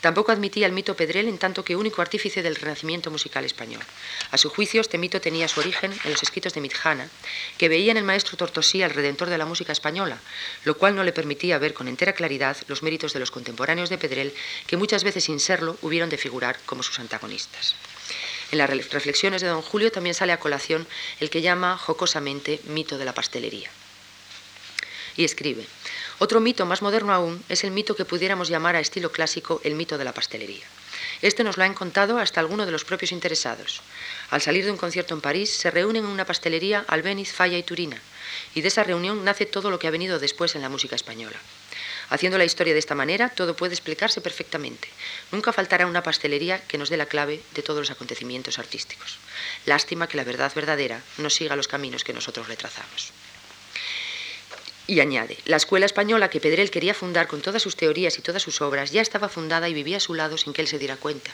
Tampoco 0.00 0.32
admitía 0.32 0.66
el 0.66 0.72
mito 0.72 0.94
Pedrel 0.94 1.28
en 1.28 1.38
tanto 1.38 1.64
que 1.64 1.76
único 1.76 2.00
artífice 2.00 2.42
del 2.42 2.56
renacimiento 2.56 3.10
musical 3.10 3.44
español. 3.44 3.82
A 4.30 4.38
su 4.38 4.50
juicio, 4.50 4.80
este 4.80 4.98
mito 4.98 5.20
tenía 5.20 5.48
su 5.48 5.60
origen 5.60 5.92
en 6.04 6.10
los 6.12 6.22
escritos 6.22 6.54
de 6.54 6.60
Mitjana, 6.60 7.08
que 7.58 7.68
veía 7.68 7.90
en 7.90 7.96
el 7.96 8.04
maestro 8.04 8.36
Tortosí 8.36 8.82
al 8.82 8.90
redentor 8.90 9.30
de 9.30 9.38
la 9.38 9.46
música 9.46 9.72
española, 9.72 10.18
lo 10.64 10.76
cual 10.76 10.94
no 10.94 11.04
le 11.04 11.12
permitía 11.12 11.58
ver 11.58 11.74
con 11.74 11.88
entera 11.88 12.12
claridad 12.12 12.56
los 12.68 12.82
méritos 12.82 13.12
de 13.12 13.20
los 13.20 13.30
contemporáneos 13.30 13.90
de 13.90 13.98
Pedrel, 13.98 14.34
que 14.66 14.76
muchas 14.76 15.04
veces 15.04 15.24
sin 15.24 15.40
serlo 15.40 15.76
hubieron 15.82 16.10
de 16.10 16.18
figurar 16.18 16.58
como 16.66 16.82
sus 16.82 16.98
antagonistas. 16.98 17.74
En 18.52 18.58
las 18.58 18.70
reflexiones 18.70 19.42
de 19.42 19.48
don 19.48 19.62
Julio 19.62 19.90
también 19.90 20.14
sale 20.14 20.32
a 20.32 20.40
colación 20.40 20.86
el 21.20 21.30
que 21.30 21.42
llama 21.42 21.78
jocosamente 21.78 22.60
mito 22.64 22.98
de 22.98 23.04
la 23.04 23.14
pastelería. 23.14 23.70
Y 25.16 25.24
escribe, 25.24 25.66
otro 26.18 26.40
mito 26.40 26.66
más 26.66 26.82
moderno 26.82 27.12
aún 27.12 27.42
es 27.48 27.64
el 27.64 27.70
mito 27.70 27.96
que 27.96 28.04
pudiéramos 28.04 28.48
llamar 28.48 28.76
a 28.76 28.80
estilo 28.80 29.10
clásico 29.10 29.60
el 29.64 29.74
mito 29.74 29.98
de 29.98 30.04
la 30.04 30.12
pastelería. 30.12 30.64
Este 31.22 31.44
nos 31.44 31.56
lo 31.56 31.64
han 31.64 31.74
contado 31.74 32.18
hasta 32.18 32.40
algunos 32.40 32.66
de 32.66 32.72
los 32.72 32.84
propios 32.84 33.12
interesados. 33.12 33.80
Al 34.30 34.42
salir 34.42 34.64
de 34.64 34.70
un 34.70 34.76
concierto 34.76 35.14
en 35.14 35.20
París, 35.20 35.50
se 35.50 35.70
reúnen 35.70 36.04
en 36.04 36.10
una 36.10 36.26
pastelería 36.26 36.84
Albéniz, 36.88 37.32
Falla 37.32 37.58
y 37.58 37.62
Turina, 37.62 38.00
y 38.54 38.60
de 38.60 38.68
esa 38.68 38.84
reunión 38.84 39.24
nace 39.24 39.46
todo 39.46 39.70
lo 39.70 39.78
que 39.78 39.86
ha 39.86 39.90
venido 39.90 40.18
después 40.18 40.54
en 40.54 40.62
la 40.62 40.68
música 40.68 40.96
española. 40.96 41.36
Haciendo 42.08 42.38
la 42.38 42.44
historia 42.44 42.72
de 42.72 42.78
esta 42.78 42.94
manera, 42.94 43.30
todo 43.30 43.56
puede 43.56 43.74
explicarse 43.74 44.20
perfectamente. 44.20 44.88
Nunca 45.32 45.52
faltará 45.52 45.86
una 45.86 46.02
pastelería 46.02 46.60
que 46.66 46.78
nos 46.78 46.88
dé 46.88 46.96
la 46.96 47.06
clave 47.06 47.40
de 47.54 47.62
todos 47.62 47.80
los 47.80 47.90
acontecimientos 47.90 48.58
artísticos. 48.58 49.18
Lástima 49.66 50.06
que 50.06 50.16
la 50.16 50.24
verdad 50.24 50.52
verdadera 50.54 51.02
no 51.18 51.30
siga 51.30 51.56
los 51.56 51.68
caminos 51.68 52.04
que 52.04 52.12
nosotros 52.12 52.48
le 52.48 52.56
trazamos. 52.56 53.12
Y 54.88 55.00
añade, 55.00 55.36
la 55.46 55.56
escuela 55.56 55.84
española 55.84 56.30
que 56.30 56.38
Pedrell 56.38 56.70
quería 56.70 56.94
fundar 56.94 57.26
con 57.26 57.40
todas 57.40 57.60
sus 57.60 57.74
teorías 57.74 58.18
y 58.18 58.22
todas 58.22 58.42
sus 58.42 58.60
obras 58.60 58.92
ya 58.92 59.02
estaba 59.02 59.28
fundada 59.28 59.68
y 59.68 59.74
vivía 59.74 59.96
a 59.96 60.00
su 60.00 60.14
lado 60.14 60.38
sin 60.38 60.52
que 60.52 60.62
él 60.62 60.68
se 60.68 60.78
diera 60.78 60.96
cuenta. 60.96 61.32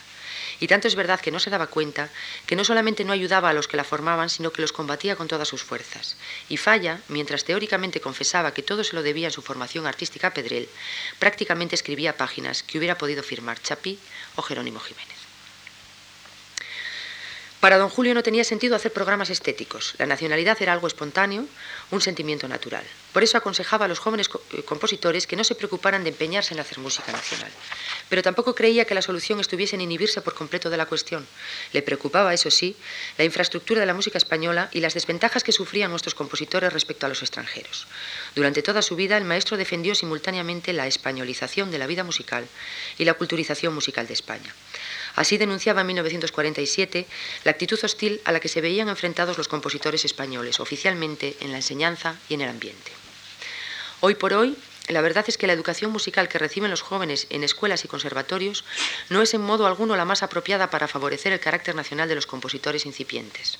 Y 0.59 0.67
tanto 0.67 0.87
es 0.87 0.95
verdad 0.95 1.19
que 1.19 1.29
no 1.29 1.39
se 1.39 1.51
daba 1.51 1.67
cuenta 1.67 2.09
que 2.47 2.55
no 2.55 2.63
solamente 2.63 3.03
no 3.03 3.13
ayudaba 3.13 3.49
a 3.49 3.53
los 3.53 3.67
que 3.67 3.77
la 3.77 3.83
formaban, 3.83 4.31
sino 4.31 4.51
que 4.51 4.61
los 4.61 4.71
combatía 4.71 5.15
con 5.15 5.27
todas 5.27 5.47
sus 5.47 5.61
fuerzas. 5.61 6.15
Y 6.49 6.57
Falla, 6.57 7.01
mientras 7.09 7.43
teóricamente 7.43 8.01
confesaba 8.01 8.55
que 8.55 8.63
todo 8.63 8.83
se 8.83 8.95
lo 8.95 9.03
debía 9.03 9.27
a 9.27 9.31
su 9.31 9.43
formación 9.43 9.85
artística 9.85 10.27
a 10.27 10.33
Pedrell, 10.33 10.67
prácticamente 11.19 11.75
escribía 11.75 12.17
páginas 12.17 12.63
que 12.63 12.79
hubiera 12.79 12.97
podido 12.97 13.21
firmar 13.21 13.61
Chapí 13.61 13.99
o 14.35 14.41
Jerónimo 14.41 14.79
Jiménez. 14.79 15.12
Para 17.63 17.77
don 17.77 17.87
Julio 17.87 18.13
no 18.13 18.23
tenía 18.23 18.43
sentido 18.43 18.75
hacer 18.75 18.91
programas 18.91 19.29
estéticos. 19.29 19.93
La 19.97 20.05
nacionalidad 20.05 20.61
era 20.61 20.73
algo 20.73 20.85
espontáneo, 20.85 21.45
un 21.91 22.01
sentimiento 22.01 22.45
natural. 22.49 22.83
Por 23.13 23.23
eso 23.23 23.37
aconsejaba 23.37 23.85
a 23.85 23.87
los 23.87 23.99
jóvenes 23.99 24.29
eh, 24.51 24.63
compositores 24.63 25.27
que 25.27 25.37
no 25.37 25.45
se 25.45 25.55
preocuparan 25.55 26.03
de 26.03 26.09
empeñarse 26.09 26.53
en 26.53 26.59
hacer 26.59 26.79
música 26.79 27.13
nacional. 27.13 27.49
Pero 28.09 28.21
tampoco 28.21 28.53
creía 28.53 28.83
que 28.83 28.93
la 28.93 29.01
solución 29.01 29.39
estuviese 29.39 29.75
en 29.75 29.81
inhibirse 29.81 30.19
por 30.19 30.33
completo 30.33 30.69
de 30.69 30.75
la 30.75 30.87
cuestión. 30.87 31.25
Le 31.71 31.81
preocupaba, 31.81 32.33
eso 32.33 32.51
sí, 32.51 32.75
la 33.17 33.23
infraestructura 33.23 33.79
de 33.79 33.85
la 33.85 33.93
música 33.93 34.17
española 34.17 34.67
y 34.73 34.81
las 34.81 34.93
desventajas 34.93 35.45
que 35.45 35.53
sufrían 35.53 35.89
nuestros 35.89 36.15
compositores 36.15 36.73
respecto 36.73 37.05
a 37.05 37.09
los 37.09 37.21
extranjeros. 37.21 37.87
Durante 38.35 38.61
toda 38.61 38.81
su 38.81 38.97
vida, 38.97 39.15
el 39.15 39.23
maestro 39.23 39.55
defendió 39.55 39.95
simultáneamente 39.95 40.73
la 40.73 40.85
españolización 40.85 41.71
de 41.71 41.77
la 41.77 41.87
vida 41.87 42.03
musical 42.03 42.45
y 42.97 43.05
la 43.05 43.13
culturización 43.13 43.73
musical 43.73 44.05
de 44.05 44.15
España. 44.15 44.53
Así 45.15 45.37
denunciaba 45.37 45.81
en 45.81 45.87
1947 45.87 47.05
la 47.43 47.51
actitud 47.51 47.79
hostil 47.83 48.21
a 48.25 48.31
la 48.31 48.39
que 48.39 48.49
se 48.49 48.61
veían 48.61 48.89
enfrentados 48.89 49.37
los 49.37 49.47
compositores 49.47 50.05
españoles, 50.05 50.59
oficialmente 50.59 51.37
en 51.39 51.51
la 51.51 51.57
enseñanza 51.57 52.15
y 52.29 52.33
en 52.33 52.41
el 52.41 52.49
ambiente. 52.49 52.91
Hoy 53.99 54.15
por 54.15 54.33
hoy, 54.33 54.57
la 54.89 55.01
verdad 55.01 55.25
es 55.27 55.37
que 55.37 55.47
la 55.47 55.53
educación 55.53 55.91
musical 55.91 56.27
que 56.27 56.39
reciben 56.39 56.71
los 56.71 56.81
jóvenes 56.81 57.27
en 57.29 57.43
escuelas 57.43 57.85
y 57.85 57.87
conservatorios 57.87 58.65
no 59.09 59.21
es 59.21 59.33
en 59.33 59.41
modo 59.41 59.67
alguno 59.67 59.95
la 59.95 60.03
más 60.03 60.23
apropiada 60.23 60.69
para 60.69 60.87
favorecer 60.87 61.31
el 61.31 61.39
carácter 61.39 61.75
nacional 61.75 62.09
de 62.09 62.15
los 62.15 62.25
compositores 62.25 62.85
incipientes. 62.85 63.59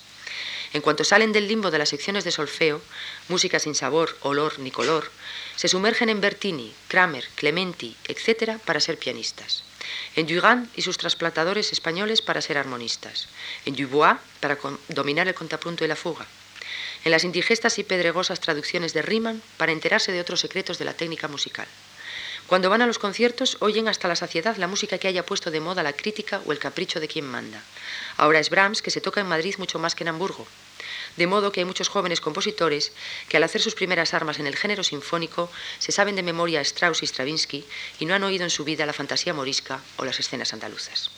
En 0.74 0.82
cuanto 0.82 1.04
salen 1.04 1.32
del 1.32 1.48
limbo 1.48 1.70
de 1.70 1.78
las 1.78 1.90
secciones 1.90 2.24
de 2.24 2.32
solfeo, 2.32 2.82
música 3.30 3.60
sin 3.60 3.76
sabor, 3.76 4.18
olor 4.22 4.58
ni 4.58 4.72
color, 4.72 5.12
se 5.56 5.68
sumergen 5.68 6.10
en 6.10 6.20
Bertini, 6.20 6.74
Kramer, 6.88 7.26
Clementi, 7.36 7.96
etc. 8.08 8.58
para 8.66 8.80
ser 8.80 8.98
pianistas 8.98 9.64
en 10.16 10.28
Durand 10.28 10.70
y 10.76 10.82
sus 10.82 10.98
trasplantadores 10.98 11.72
españoles 11.72 12.22
para 12.22 12.42
ser 12.42 12.58
armonistas, 12.58 13.28
en 13.66 13.76
Dubois 13.76 14.18
para 14.40 14.58
dominar 14.90 15.28
el 15.28 15.34
contrapunto 15.34 15.84
y 15.84 15.88
la 15.88 15.96
fuga, 15.96 16.26
en 17.04 17.12
las 17.12 17.24
indigestas 17.24 17.80
y 17.80 17.84
pedregosas 17.84 18.40
traducciones 18.40 18.94
de 18.94 19.02
Riemann 19.02 19.42
para 19.58 19.72
enterarse 19.72 20.12
de 20.12 20.22
otros 20.22 20.40
secretos 20.40 20.78
de 20.78 20.86
la 20.86 20.94
técnica 20.94 21.28
musical. 21.28 21.68
Cuando 22.48 22.70
van 22.70 22.82
a 22.82 22.88
los 22.88 23.00
conciertos 23.00 23.58
oyen 23.62 23.88
hasta 23.88 24.08
la 24.08 24.16
saciedad 24.16 24.58
la 24.58 24.68
música 24.68 24.98
que 24.98 25.08
haya 25.08 25.26
puesto 25.26 25.50
de 25.50 25.62
moda 25.62 25.82
la 25.82 25.94
crítica 25.94 26.42
o 26.46 26.52
el 26.52 26.60
capricho 26.60 27.00
de 27.00 27.08
quien 27.08 27.26
manda. 27.26 27.62
Ahora 28.18 28.40
es 28.40 28.50
Brahms 28.50 28.82
que 28.82 28.92
se 28.92 29.02
toca 29.02 29.22
en 29.22 29.28
Madrid 29.28 29.56
mucho 29.58 29.80
más 29.80 29.96
que 29.96 30.04
en 30.04 30.10
Hamburgo, 30.10 30.46
de 31.18 31.28
modo 31.28 31.52
que 31.52 31.62
hay 31.62 31.66
muchos 31.66 31.90
jóvenes 31.90 32.22
compositores 32.22 32.92
que 33.30 33.38
al 33.38 33.44
hacer 33.44 33.62
sus 33.62 33.76
primeras 33.76 34.14
armas 34.14 34.40
en 34.40 34.48
el 34.48 34.56
género 34.56 34.84
sinfónico 34.84 35.52
se 35.80 35.92
saben 35.92 36.16
de 36.16 36.24
memoria 36.24 36.62
Strauss 36.62 37.04
y 37.04 37.08
Stravinsky 37.08 37.66
y 38.00 38.06
no 38.06 38.16
han 38.16 38.24
oído 38.24 38.44
en 38.44 38.50
su 38.50 38.64
vida 38.64 38.86
la 38.86 38.94
fantasía 38.94 39.34
morisca 39.34 39.82
o 39.98 40.06
las 40.06 40.20
escenas 40.20 40.54
andaluzas. 40.54 41.12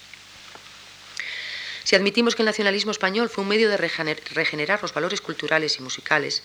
Si 1.85 1.95
admitimos 1.95 2.35
que 2.35 2.41
el 2.41 2.47
nacionalismo 2.47 2.91
español 2.91 3.29
fue 3.29 3.43
un 3.43 3.49
medio 3.49 3.69
de 3.69 3.77
regenerar 3.77 4.81
los 4.81 4.93
valores 4.93 5.21
culturales 5.21 5.77
y 5.77 5.83
musicales, 5.83 6.41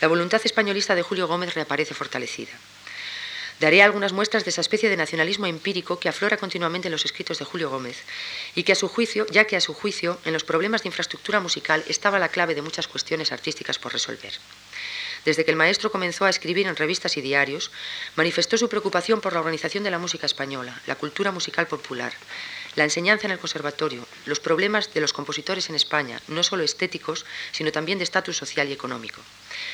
la 0.00 0.06
voluntad 0.06 0.40
españolista 0.44 0.94
de 0.94 1.02
Julio 1.02 1.26
Gómez 1.26 1.54
reaparece 1.54 1.94
fortalecida. 1.94 2.52
Daré 3.60 3.82
algunas 3.82 4.12
muestras 4.12 4.44
de 4.44 4.50
esa 4.50 4.60
especie 4.60 4.90
de 4.90 4.96
nacionalismo 4.96 5.46
empírico 5.46 6.00
que 6.00 6.08
aflora 6.08 6.36
continuamente 6.36 6.88
en 6.88 6.92
los 6.92 7.04
escritos 7.04 7.38
de 7.38 7.44
Julio 7.44 7.70
Gómez 7.70 8.02
y 8.54 8.64
que 8.64 8.72
a 8.72 8.76
su 8.76 8.88
juicio, 8.88 9.26
ya 9.30 9.44
que 9.44 9.56
a 9.56 9.60
su 9.60 9.74
juicio 9.74 10.18
en 10.24 10.32
los 10.32 10.44
problemas 10.44 10.82
de 10.82 10.88
infraestructura 10.88 11.40
musical 11.40 11.84
estaba 11.88 12.18
la 12.18 12.28
clave 12.28 12.54
de 12.54 12.62
muchas 12.62 12.88
cuestiones 12.88 13.30
artísticas 13.30 13.78
por 13.78 13.92
resolver. 13.92 14.32
Desde 15.24 15.44
que 15.44 15.50
el 15.50 15.56
maestro 15.56 15.90
comenzó 15.90 16.26
a 16.26 16.30
escribir 16.30 16.66
en 16.66 16.76
revistas 16.76 17.16
y 17.16 17.22
diarios, 17.22 17.70
manifestó 18.16 18.58
su 18.58 18.68
preocupación 18.68 19.20
por 19.20 19.32
la 19.32 19.38
organización 19.40 19.84
de 19.84 19.90
la 19.90 19.98
música 19.98 20.26
española, 20.26 20.78
la 20.86 20.96
cultura 20.96 21.32
musical 21.32 21.66
popular, 21.66 22.12
la 22.76 22.84
enseñanza 22.84 23.26
en 23.26 23.32
el 23.32 23.38
conservatorio, 23.38 24.06
los 24.26 24.40
problemas 24.40 24.92
de 24.92 25.00
los 25.00 25.12
compositores 25.12 25.70
en 25.70 25.76
España, 25.76 26.20
no 26.28 26.42
solo 26.42 26.64
estéticos, 26.64 27.24
sino 27.52 27.72
también 27.72 27.98
de 27.98 28.04
estatus 28.04 28.36
social 28.36 28.68
y 28.68 28.72
económico, 28.72 29.22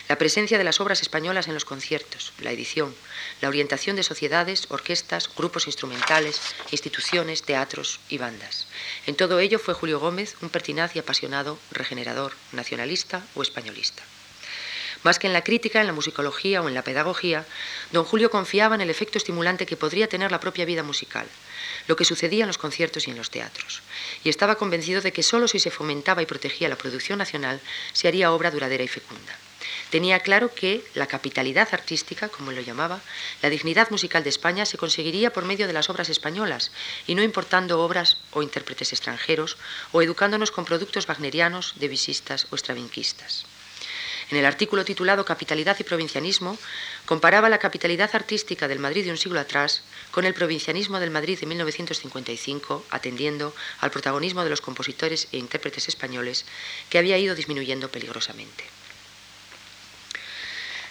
la 0.08 0.18
presencia 0.18 0.58
de 0.58 0.64
las 0.64 0.80
obras 0.80 1.02
españolas 1.02 1.48
en 1.48 1.54
los 1.54 1.64
conciertos, 1.64 2.32
la 2.40 2.52
edición, 2.52 2.94
la 3.40 3.48
orientación 3.48 3.96
de 3.96 4.02
sociedades, 4.02 4.66
orquestas, 4.70 5.30
grupos 5.34 5.66
instrumentales, 5.66 6.40
instituciones, 6.70 7.42
teatros 7.42 8.00
y 8.08 8.18
bandas. 8.18 8.66
En 9.06 9.16
todo 9.16 9.40
ello 9.40 9.58
fue 9.58 9.74
Julio 9.74 10.00
Gómez 10.00 10.36
un 10.40 10.50
pertinaz 10.50 10.96
y 10.96 10.98
apasionado 10.98 11.58
regenerador, 11.70 12.32
nacionalista 12.52 13.22
o 13.34 13.42
españolista. 13.42 14.02
Más 15.02 15.18
que 15.18 15.26
en 15.26 15.32
la 15.32 15.44
crítica, 15.44 15.80
en 15.80 15.86
la 15.86 15.94
musicología 15.94 16.60
o 16.60 16.68
en 16.68 16.74
la 16.74 16.84
pedagogía, 16.84 17.46
don 17.90 18.04
Julio 18.04 18.30
confiaba 18.30 18.74
en 18.74 18.82
el 18.82 18.90
efecto 18.90 19.16
estimulante 19.16 19.64
que 19.64 19.76
podría 19.76 20.08
tener 20.08 20.30
la 20.30 20.40
propia 20.40 20.66
vida 20.66 20.82
musical, 20.82 21.26
lo 21.86 21.96
que 21.96 22.04
sucedía 22.04 22.44
en 22.44 22.48
los 22.48 22.58
conciertos 22.58 23.08
y 23.08 23.10
en 23.10 23.16
los 23.16 23.30
teatros, 23.30 23.82
y 24.24 24.28
estaba 24.28 24.56
convencido 24.56 25.00
de 25.00 25.12
que 25.12 25.22
solo 25.22 25.48
si 25.48 25.58
se 25.58 25.70
fomentaba 25.70 26.20
y 26.20 26.26
protegía 26.26 26.68
la 26.68 26.76
producción 26.76 27.18
nacional 27.18 27.60
se 27.94 28.08
haría 28.08 28.32
obra 28.32 28.50
duradera 28.50 28.84
y 28.84 28.88
fecunda. 28.88 29.39
Tenía 29.90 30.20
claro 30.20 30.54
que 30.54 30.84
la 30.94 31.06
capitalidad 31.06 31.68
artística, 31.72 32.28
como 32.28 32.52
lo 32.52 32.60
llamaba, 32.60 33.00
la 33.42 33.50
dignidad 33.50 33.90
musical 33.90 34.22
de 34.22 34.30
España 34.30 34.66
se 34.66 34.78
conseguiría 34.78 35.32
por 35.32 35.44
medio 35.44 35.66
de 35.66 35.72
las 35.72 35.90
obras 35.90 36.08
españolas 36.08 36.70
y 37.06 37.14
no 37.14 37.22
importando 37.22 37.82
obras 37.82 38.18
o 38.32 38.42
intérpretes 38.42 38.92
extranjeros 38.92 39.56
o 39.92 40.02
educándonos 40.02 40.50
con 40.50 40.64
productos 40.64 41.06
wagnerianos, 41.06 41.74
devisistas 41.76 42.46
o 42.50 42.54
estravinquistas. 42.54 43.46
En 44.30 44.36
el 44.36 44.46
artículo 44.46 44.84
titulado 44.84 45.24
Capitalidad 45.24 45.76
y 45.80 45.82
Provincianismo, 45.82 46.56
comparaba 47.04 47.48
la 47.48 47.58
capitalidad 47.58 48.10
artística 48.12 48.68
del 48.68 48.78
Madrid 48.78 49.04
de 49.04 49.10
un 49.10 49.18
siglo 49.18 49.40
atrás 49.40 49.82
con 50.12 50.24
el 50.24 50.34
provincianismo 50.34 51.00
del 51.00 51.10
Madrid 51.10 51.38
de 51.40 51.46
1955, 51.46 52.86
atendiendo 52.90 53.52
al 53.80 53.90
protagonismo 53.90 54.44
de 54.44 54.50
los 54.50 54.60
compositores 54.60 55.26
e 55.32 55.38
intérpretes 55.38 55.88
españoles 55.88 56.44
que 56.90 56.98
había 56.98 57.18
ido 57.18 57.34
disminuyendo 57.34 57.90
peligrosamente. 57.90 58.62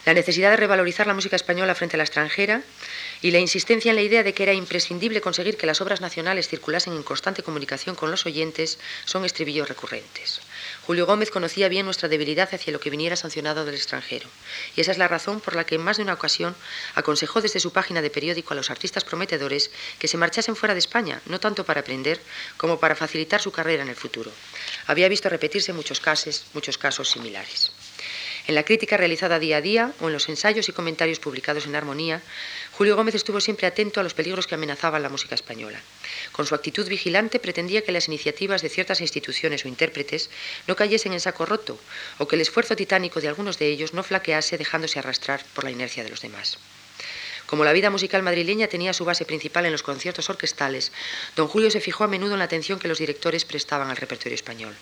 La 0.06 0.14
necesidad 0.14 0.52
de 0.52 0.58
revalorizar 0.58 1.08
la 1.08 1.14
música 1.14 1.36
española 1.36 1.76
frente 1.76 1.96
a 1.96 1.98
la 1.98 2.04
extranjera 2.04 2.62
y 3.22 3.32
la 3.32 3.40
insistencia 3.40 3.90
en 3.90 3.98
la 3.98 4.02
idea 4.02 4.24
de 4.24 4.34
que 4.34 4.44
era 4.44 4.54
imprescindible 4.54 5.20
conseguir 5.20 5.58
que 5.58 5.68
las 5.68 5.82
obras 5.82 6.00
nacionales 6.00 6.48
circulasen 6.48 6.94
en 6.94 7.04
constante 7.04 7.44
comunicación 7.44 7.96
con 7.96 8.10
los 8.10 8.26
oyentes 8.26 8.80
son 9.04 9.26
estribillos 9.26 9.68
recurrentes. 9.68 10.40
Julio 10.86 11.06
Gómez 11.06 11.32
conocía 11.32 11.68
bien 11.68 11.86
nuestra 11.86 12.08
debilidad 12.08 12.54
hacia 12.54 12.72
lo 12.72 12.80
que 12.80 12.90
viniera 12.90 13.18
sancionado 13.18 13.66
del 13.66 13.76
extranjero, 13.76 14.30
y 14.76 14.82
esa 14.82 14.92
es 14.92 14.98
la 14.98 15.10
razón 15.10 15.42
por 15.42 15.56
la 15.56 15.66
que 15.66 15.76
en 15.76 15.82
más 15.82 15.98
de 15.98 16.04
una 16.04 16.14
ocasión 16.14 16.56
aconsejó 16.96 17.42
desde 17.42 17.60
su 17.60 17.74
página 17.74 18.02
de 18.02 18.10
periódico 18.10 18.54
a 18.54 18.58
los 18.58 18.70
artistas 18.70 19.04
prometedores 19.04 19.70
que 20.00 20.08
se 20.08 20.18
marchasen 20.18 20.56
fuera 20.56 20.74
de 20.74 20.80
España, 20.80 21.22
no 21.26 21.40
tanto 21.40 21.66
para 21.66 21.82
aprender 21.82 22.22
como 22.58 22.80
para 22.80 22.96
facilitar 22.96 23.42
su 23.42 23.52
carrera 23.52 23.84
en 23.84 23.90
el 23.90 23.96
futuro. 23.96 24.32
Había 24.88 25.10
visto 25.10 25.28
repetirse 25.30 25.74
muchos 25.74 26.00
casos, 26.00 26.46
muchos 26.54 26.78
casos 26.78 27.10
similares. 27.10 27.72
En 28.50 28.56
la 28.56 28.66
crítica 28.66 28.98
realizada 28.98 29.38
día 29.38 29.58
a 29.58 29.62
día 29.62 29.94
o 30.02 30.08
en 30.08 30.14
los 30.14 30.28
ensayos 30.28 30.68
y 30.70 30.74
comentarios 30.74 31.20
publicados 31.20 31.68
en 31.68 31.76
Armonía, 31.76 32.24
Julio 32.72 32.96
Gómez 32.96 33.14
estuvo 33.14 33.40
siempre 33.40 33.68
atento 33.68 34.00
a 34.00 34.04
los 34.04 34.16
peligros 34.16 34.48
que 34.48 34.56
amenazaban 34.56 35.04
la 35.04 35.10
música 35.10 35.36
española. 35.36 35.80
Con 36.32 36.48
su 36.48 36.56
actitud 36.56 36.90
vigilante 36.90 37.38
pretendía 37.38 37.84
que 37.84 37.92
las 37.92 38.08
iniciativas 38.08 38.64
de 38.64 38.70
ciertas 38.70 39.02
instituciones 39.02 39.64
o 39.64 39.68
intérpretes 39.68 40.32
no 40.66 40.76
cayesen 40.76 41.14
en 41.14 41.20
saco 41.20 41.46
roto 41.46 41.78
o 42.18 42.28
que 42.28 42.38
el 42.38 42.42
esfuerzo 42.42 42.76
titánico 42.76 43.22
de 43.22 43.28
algunos 43.28 43.60
de 43.60 43.68
ellos 43.68 43.94
no 43.94 44.02
flaquease 44.02 44.58
dejándose 44.58 44.98
arrastrar 44.98 45.46
por 45.54 45.64
la 45.64 45.70
inercia 45.70 46.04
de 46.04 46.10
los 46.10 46.22
demás. 46.22 46.58
Como 47.46 47.66
la 47.66 47.74
vida 47.74 47.92
musical 47.92 48.24
madrileña 48.24 48.66
tenía 48.66 48.94
su 48.94 49.06
base 49.06 49.26
principal 49.26 49.68
en 49.68 49.74
los 49.74 49.84
conciertos 49.84 50.28
orquestales, 50.32 50.92
don 51.36 51.48
Julio 51.48 51.70
se 51.70 51.82
fijó 51.82 52.04
a 52.04 52.08
menudo 52.08 52.34
en 52.34 52.40
la 52.40 52.46
atención 52.46 52.80
que 52.80 52.88
los 52.88 52.98
directores 52.98 53.46
prestaban 53.46 53.92
al 53.92 53.98
repertorio 53.98 54.34
español. 54.34 54.74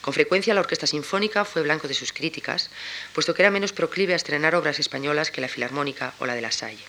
Con 0.00 0.14
frecuencia 0.14 0.54
la 0.54 0.60
Orquesta 0.60 0.86
Sinfónica 0.86 1.44
fue 1.44 1.62
blanco 1.62 1.88
de 1.88 1.94
sus 1.94 2.12
críticas, 2.12 2.70
puesto 3.12 3.34
que 3.34 3.42
era 3.42 3.50
menos 3.50 3.72
proclive 3.72 4.12
a 4.12 4.16
estrenar 4.16 4.54
obras 4.54 4.78
españolas 4.78 5.30
que 5.30 5.40
la 5.40 5.48
Filarmónica 5.48 6.14
o 6.18 6.26
la 6.26 6.34
de 6.34 6.42
la 6.42 6.52
Salle. 6.52 6.84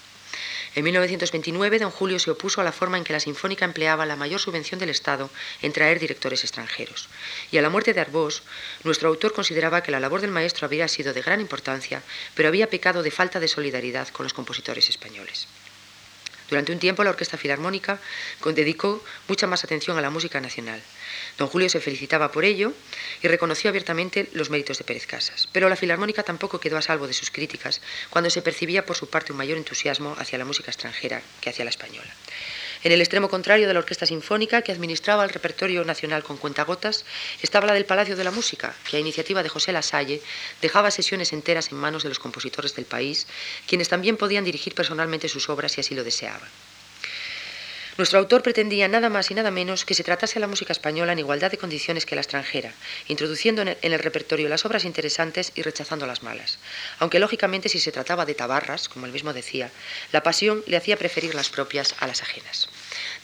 En 0.73 0.85
1929, 0.85 1.79
don 1.79 1.91
Julio 1.91 2.17
se 2.17 2.31
opuso 2.31 2.61
a 2.61 2.63
la 2.63 2.71
forma 2.71 2.97
en 2.97 3.03
que 3.03 3.11
la 3.11 3.19
Sinfónica 3.19 3.65
empleaba 3.65 4.05
la 4.05 4.15
mayor 4.15 4.39
subvención 4.39 4.79
del 4.79 4.89
Estado 4.89 5.29
en 5.61 5.73
traer 5.73 5.99
directores 5.99 6.45
extranjeros. 6.45 7.09
Y 7.51 7.57
a 7.57 7.61
la 7.61 7.69
muerte 7.69 7.93
de 7.93 7.99
Arbós, 7.99 8.43
nuestro 8.85 9.09
autor 9.09 9.33
consideraba 9.33 9.83
que 9.83 9.91
la 9.91 9.99
labor 9.99 10.21
del 10.21 10.31
maestro 10.31 10.65
había 10.65 10.87
sido 10.87 11.13
de 11.13 11.21
gran 11.21 11.41
importancia, 11.41 12.01
pero 12.35 12.47
había 12.47 12.69
pecado 12.69 13.03
de 13.03 13.11
falta 13.11 13.41
de 13.41 13.49
solidaridad 13.49 14.07
con 14.09 14.23
los 14.23 14.33
compositores 14.33 14.87
españoles. 14.87 15.47
Durante 16.49 16.71
un 16.71 16.79
tiempo 16.79 17.03
la 17.03 17.11
Orquesta 17.11 17.37
Filarmónica 17.37 17.99
dedicó 18.53 19.03
mucha 19.27 19.47
más 19.47 19.63
atención 19.63 19.97
a 19.97 20.01
la 20.01 20.09
música 20.09 20.39
nacional. 20.39 20.81
Don 21.41 21.49
Julio 21.49 21.69
se 21.69 21.81
felicitaba 21.81 22.31
por 22.31 22.45
ello 22.45 22.71
y 23.23 23.27
reconoció 23.27 23.69
abiertamente 23.69 24.29
los 24.33 24.51
méritos 24.51 24.77
de 24.77 24.83
Pérez 24.83 25.07
Casas. 25.07 25.49
Pero 25.51 25.69
la 25.69 25.75
Filarmónica 25.75 26.21
tampoco 26.21 26.59
quedó 26.59 26.77
a 26.77 26.83
salvo 26.83 27.07
de 27.07 27.13
sus 27.13 27.31
críticas 27.31 27.81
cuando 28.11 28.29
se 28.29 28.43
percibía 28.43 28.85
por 28.85 28.95
su 28.95 29.09
parte 29.09 29.31
un 29.31 29.39
mayor 29.39 29.57
entusiasmo 29.57 30.15
hacia 30.19 30.37
la 30.37 30.45
música 30.45 30.69
extranjera 30.69 31.23
que 31.41 31.49
hacia 31.49 31.65
la 31.65 31.71
española. 31.71 32.13
En 32.83 32.91
el 32.91 33.01
extremo 33.01 33.27
contrario 33.27 33.67
de 33.67 33.73
la 33.73 33.79
Orquesta 33.79 34.05
Sinfónica, 34.05 34.61
que 34.61 34.71
administraba 34.71 35.23
el 35.23 35.31
repertorio 35.31 35.83
nacional 35.83 36.21
con 36.21 36.37
cuentagotas, 36.37 37.05
estaba 37.41 37.65
la 37.65 37.73
del 37.73 37.85
Palacio 37.85 38.15
de 38.15 38.23
la 38.23 38.29
Música, 38.29 38.75
que 38.87 38.97
a 38.97 38.99
iniciativa 38.99 39.41
de 39.41 39.49
José 39.49 39.71
Lasalle 39.71 40.21
dejaba 40.61 40.91
sesiones 40.91 41.33
enteras 41.33 41.71
en 41.71 41.79
manos 41.79 42.03
de 42.03 42.09
los 42.09 42.19
compositores 42.19 42.75
del 42.75 42.85
país, 42.85 43.25
quienes 43.65 43.89
también 43.89 44.15
podían 44.15 44.45
dirigir 44.45 44.75
personalmente 44.75 45.27
sus 45.27 45.49
obras 45.49 45.71
si 45.71 45.81
así 45.81 45.95
lo 45.95 46.03
deseaban. 46.03 46.49
Nuestro 47.97 48.19
autor 48.19 48.41
pretendía 48.41 48.87
nada 48.87 49.09
más 49.09 49.31
y 49.31 49.33
nada 49.33 49.51
menos 49.51 49.83
que 49.83 49.93
se 49.93 50.03
tratase 50.03 50.39
a 50.39 50.41
la 50.41 50.47
música 50.47 50.71
española 50.71 51.11
en 51.11 51.19
igualdad 51.19 51.51
de 51.51 51.57
condiciones 51.57 52.05
que 52.05 52.15
la 52.15 52.21
extranjera, 52.21 52.73
introduciendo 53.09 53.61
en 53.61 53.77
el, 53.81 53.99
repertorio 53.99 54.47
las 54.47 54.65
obras 54.65 54.85
interesantes 54.85 55.51
y 55.55 55.61
rechazando 55.61 56.07
las 56.07 56.23
malas. 56.23 56.57
Aunque 56.99 57.19
lógicamente 57.19 57.69
si 57.69 57.79
se 57.79 57.91
trataba 57.91 58.25
de 58.25 58.33
tabarras, 58.33 58.87
como 58.87 59.05
él 59.05 59.11
mismo 59.11 59.33
decía, 59.33 59.71
la 60.13 60.23
pasión 60.23 60.63
le 60.67 60.77
hacía 60.77 60.97
preferir 60.97 61.35
las 61.35 61.49
propias 61.49 61.93
a 61.99 62.07
las 62.07 62.21
ajenas. 62.21 62.69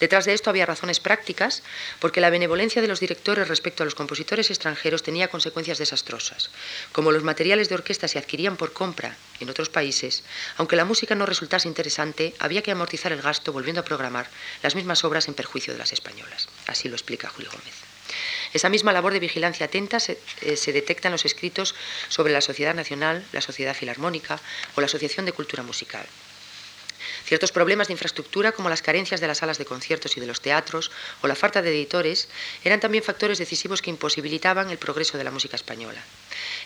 Detrás 0.00 0.24
de 0.24 0.32
esto 0.32 0.50
había 0.50 0.66
razones 0.66 1.00
prácticas, 1.00 1.62
porque 1.98 2.20
la 2.20 2.30
benevolencia 2.30 2.80
de 2.80 2.88
los 2.88 3.00
directores 3.00 3.48
respecto 3.48 3.82
a 3.82 3.86
los 3.86 3.94
compositores 3.94 4.50
extranjeros 4.50 5.02
tenía 5.02 5.28
consecuencias 5.28 5.78
desastrosas. 5.78 6.50
Como 6.92 7.12
los 7.12 7.24
materiales 7.24 7.68
de 7.68 7.74
orquesta 7.74 8.06
se 8.06 8.18
adquirían 8.18 8.56
por 8.56 8.72
compra 8.72 9.16
en 9.40 9.50
otros 9.50 9.68
países, 9.68 10.22
aunque 10.56 10.76
la 10.76 10.84
música 10.84 11.14
no 11.14 11.26
resultase 11.26 11.68
interesante, 11.68 12.34
había 12.38 12.62
que 12.62 12.70
amortizar 12.70 13.12
el 13.12 13.22
gasto 13.22 13.52
volviendo 13.52 13.80
a 13.80 13.84
programar 13.84 14.28
las 14.62 14.74
mismas 14.74 15.04
obras 15.04 15.28
en 15.28 15.34
perjuicio 15.34 15.72
de 15.72 15.78
las 15.78 15.92
españolas. 15.92 16.48
Así 16.66 16.88
lo 16.88 16.94
explica 16.94 17.28
Julio 17.28 17.50
Gómez. 17.50 17.74
Esa 18.54 18.70
misma 18.70 18.92
labor 18.92 19.12
de 19.12 19.20
vigilancia 19.20 19.66
atenta 19.66 20.00
se, 20.00 20.18
eh, 20.40 20.56
se, 20.56 20.72
detecta 20.72 21.08
en 21.08 21.12
los 21.12 21.26
escritos 21.26 21.74
sobre 22.08 22.32
la 22.32 22.40
Sociedad 22.40 22.74
Nacional, 22.74 23.26
la 23.32 23.42
Sociedad 23.42 23.74
Filarmónica 23.74 24.40
o 24.74 24.80
la 24.80 24.86
Asociación 24.86 25.26
de 25.26 25.32
Cultura 25.32 25.62
Musical. 25.62 26.06
Ciertos 27.28 27.52
problemas 27.52 27.88
de 27.88 27.92
infraestructura, 27.92 28.52
como 28.52 28.70
las 28.70 28.80
carencias 28.80 29.20
de 29.20 29.26
las 29.26 29.38
salas 29.38 29.58
de 29.58 29.66
conciertos 29.66 30.16
y 30.16 30.20
de 30.20 30.26
los 30.26 30.40
teatros, 30.40 30.90
o 31.20 31.26
la 31.26 31.34
falta 31.34 31.60
de 31.60 31.68
editores, 31.68 32.26
eran 32.64 32.80
también 32.80 33.04
factores 33.04 33.36
decisivos 33.36 33.82
que 33.82 33.90
imposibilitaban 33.90 34.70
el 34.70 34.78
progreso 34.78 35.18
de 35.18 35.24
la 35.24 35.30
música 35.30 35.54
española. 35.54 36.02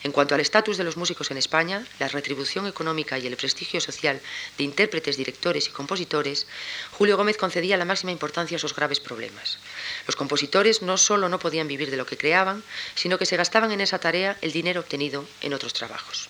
En 0.05 0.13
cuanto 0.13 0.37
al 0.37 0.41
estatus 0.41 0.77
de 0.77 0.85
los 0.85 0.97
músicos 0.97 1.33
en 1.33 1.37
España, 1.37 1.85
la 1.99 2.07
retribución 2.07 2.69
económica 2.69 3.19
y 3.19 3.27
el 3.27 3.37
prestigio 3.37 3.81
social 3.81 4.21
de 4.57 4.63
intérpretes, 4.63 5.17
directores 5.17 5.67
y 5.67 5.73
compositores, 5.73 6.47
Julio 6.93 7.17
Gómez 7.17 7.39
concedía 7.39 7.77
la 7.77 7.85
máxima 7.85 8.13
importancia 8.13 8.55
a 8.55 8.59
esos 8.59 8.77
graves 8.77 9.01
problemas. 9.01 9.59
Los 10.07 10.15
compositores 10.15 10.81
no 10.81 10.97
solo 10.97 11.29
no 11.29 11.41
podían 11.41 11.67
vivir 11.67 11.91
de 11.91 11.97
lo 11.97 12.07
que 12.07 12.17
creaban, 12.17 12.63
sino 12.95 13.19
que 13.19 13.27
se 13.27 13.37
gastaban 13.37 13.73
en 13.73 13.81
esa 13.81 13.99
tarea 13.99 14.39
el 14.41 14.53
dinero 14.53 14.83
obtenido 14.83 15.27
en 15.41 15.55
otros 15.55 15.73
trabajos. 15.73 16.29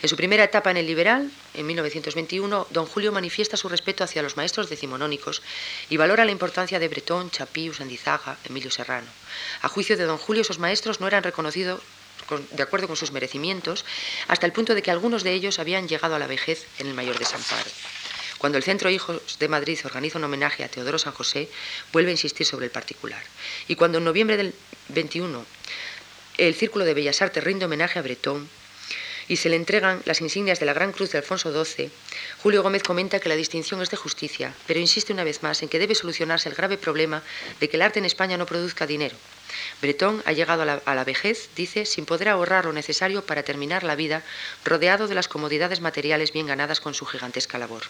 En 0.00 0.08
su 0.08 0.16
primera 0.16 0.44
etapa 0.44 0.70
en 0.70 0.76
el 0.76 0.86
liberal, 0.86 1.28
en 1.54 1.66
1921, 1.66 2.68
don 2.70 2.86
Julio 2.86 3.10
manifiesta 3.10 3.56
su 3.56 3.68
respeto 3.68 4.04
hacia 4.04 4.22
los 4.22 4.36
maestros 4.36 4.70
decimonónicos 4.70 5.42
y 5.90 5.96
valora 5.96 6.24
la 6.24 6.30
importancia 6.30 6.78
de 6.78 6.86
Bretón, 6.86 7.32
Chapí, 7.32 7.68
Usandizaga, 7.68 8.38
Emilio 8.44 8.70
Serrano. 8.70 9.08
A 9.62 9.68
juicio 9.68 9.96
de 9.96 10.04
don 10.04 10.18
Julio, 10.18 10.42
esos 10.42 10.60
maestros 10.60 11.00
no 11.00 11.08
eran 11.08 11.24
reconocidos 11.24 11.80
de 12.52 12.62
acuerdo 12.62 12.86
con 12.86 12.96
sus 12.96 13.10
merecimientos, 13.10 13.84
hasta 14.28 14.46
el 14.46 14.52
punto 14.52 14.74
de 14.74 14.82
que 14.82 14.90
algunos 14.90 15.22
de 15.22 15.32
ellos 15.32 15.58
habían 15.58 15.88
llegado 15.88 16.14
a 16.14 16.18
la 16.18 16.26
vejez 16.26 16.66
en 16.78 16.86
el 16.86 16.94
mayor 16.94 17.18
desamparo. 17.18 17.70
Cuando 18.38 18.58
el 18.58 18.64
Centro 18.64 18.90
Hijos 18.90 19.38
de 19.38 19.48
Madrid 19.48 19.78
organiza 19.84 20.18
un 20.18 20.24
homenaje 20.24 20.62
a 20.62 20.68
Teodoro 20.68 20.98
San 20.98 21.12
José, 21.12 21.48
vuelve 21.92 22.10
a 22.10 22.12
insistir 22.12 22.46
sobre 22.46 22.66
el 22.66 22.70
particular. 22.70 23.22
Y 23.66 23.74
cuando 23.74 23.98
en 23.98 24.04
noviembre 24.04 24.36
del 24.36 24.54
21 24.90 25.44
el 26.36 26.54
Círculo 26.54 26.84
de 26.84 26.94
Bellas 26.94 27.20
Artes 27.20 27.42
rinde 27.42 27.64
homenaje 27.64 27.98
a 27.98 28.02
Bretón, 28.02 28.48
y 29.28 29.36
se 29.36 29.48
le 29.48 29.56
entregan 29.56 30.02
las 30.04 30.20
insignias 30.20 30.58
de 30.58 30.66
la 30.66 30.72
Gran 30.72 30.92
Cruz 30.92 31.12
de 31.12 31.18
Alfonso 31.18 31.52
XII, 31.52 31.90
Julio 32.42 32.62
Gómez 32.62 32.82
comenta 32.82 33.20
que 33.20 33.28
la 33.28 33.36
distinción 33.36 33.82
es 33.82 33.90
de 33.90 33.96
justicia, 33.96 34.54
pero 34.66 34.80
insiste 34.80 35.12
una 35.12 35.24
vez 35.24 35.42
más 35.42 35.62
en 35.62 35.68
que 35.68 35.78
debe 35.78 35.94
solucionarse 35.94 36.48
el 36.48 36.54
grave 36.54 36.78
problema 36.78 37.22
de 37.60 37.68
que 37.68 37.76
el 37.76 37.82
arte 37.82 37.98
en 37.98 38.04
España 38.04 38.36
no 38.36 38.46
produzca 38.46 38.86
dinero. 38.86 39.16
Bretón 39.80 40.22
ha 40.26 40.32
llegado 40.32 40.62
a 40.62 40.94
la, 40.94 41.04
vejez, 41.04 41.48
dice, 41.56 41.86
sin 41.86 42.04
poder 42.04 42.28
ahorrar 42.28 42.66
lo 42.66 42.72
necesario 42.72 43.24
para 43.24 43.42
terminar 43.42 43.82
la 43.82 43.94
vida, 43.94 44.22
rodeado 44.64 45.08
de 45.08 45.14
las 45.14 45.28
comodidades 45.28 45.80
materiales 45.80 46.32
bien 46.32 46.46
ganadas 46.46 46.80
con 46.80 46.94
su 46.94 47.06
gigantesca 47.06 47.58
labor. 47.58 47.82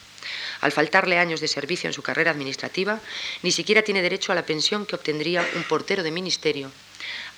Al 0.61 0.73
faltarle 0.73 1.19
años 1.19 1.41
de 1.41 1.49
servicio 1.49 1.89
en 1.89 1.95
su 1.95 2.03
carrera 2.03 2.31
administrativa, 2.31 3.01
ni 3.43 3.51
siquiera 3.51 3.83
tiene 3.83 4.03
derecho 4.03 4.33
a 4.33 4.35
la 4.35 4.47
pensión 4.47 4.87
que 4.87 4.95
obtendría 4.95 5.49
un 5.57 5.65
portero 5.65 6.03
de 6.03 6.11
ministerio 6.11 6.71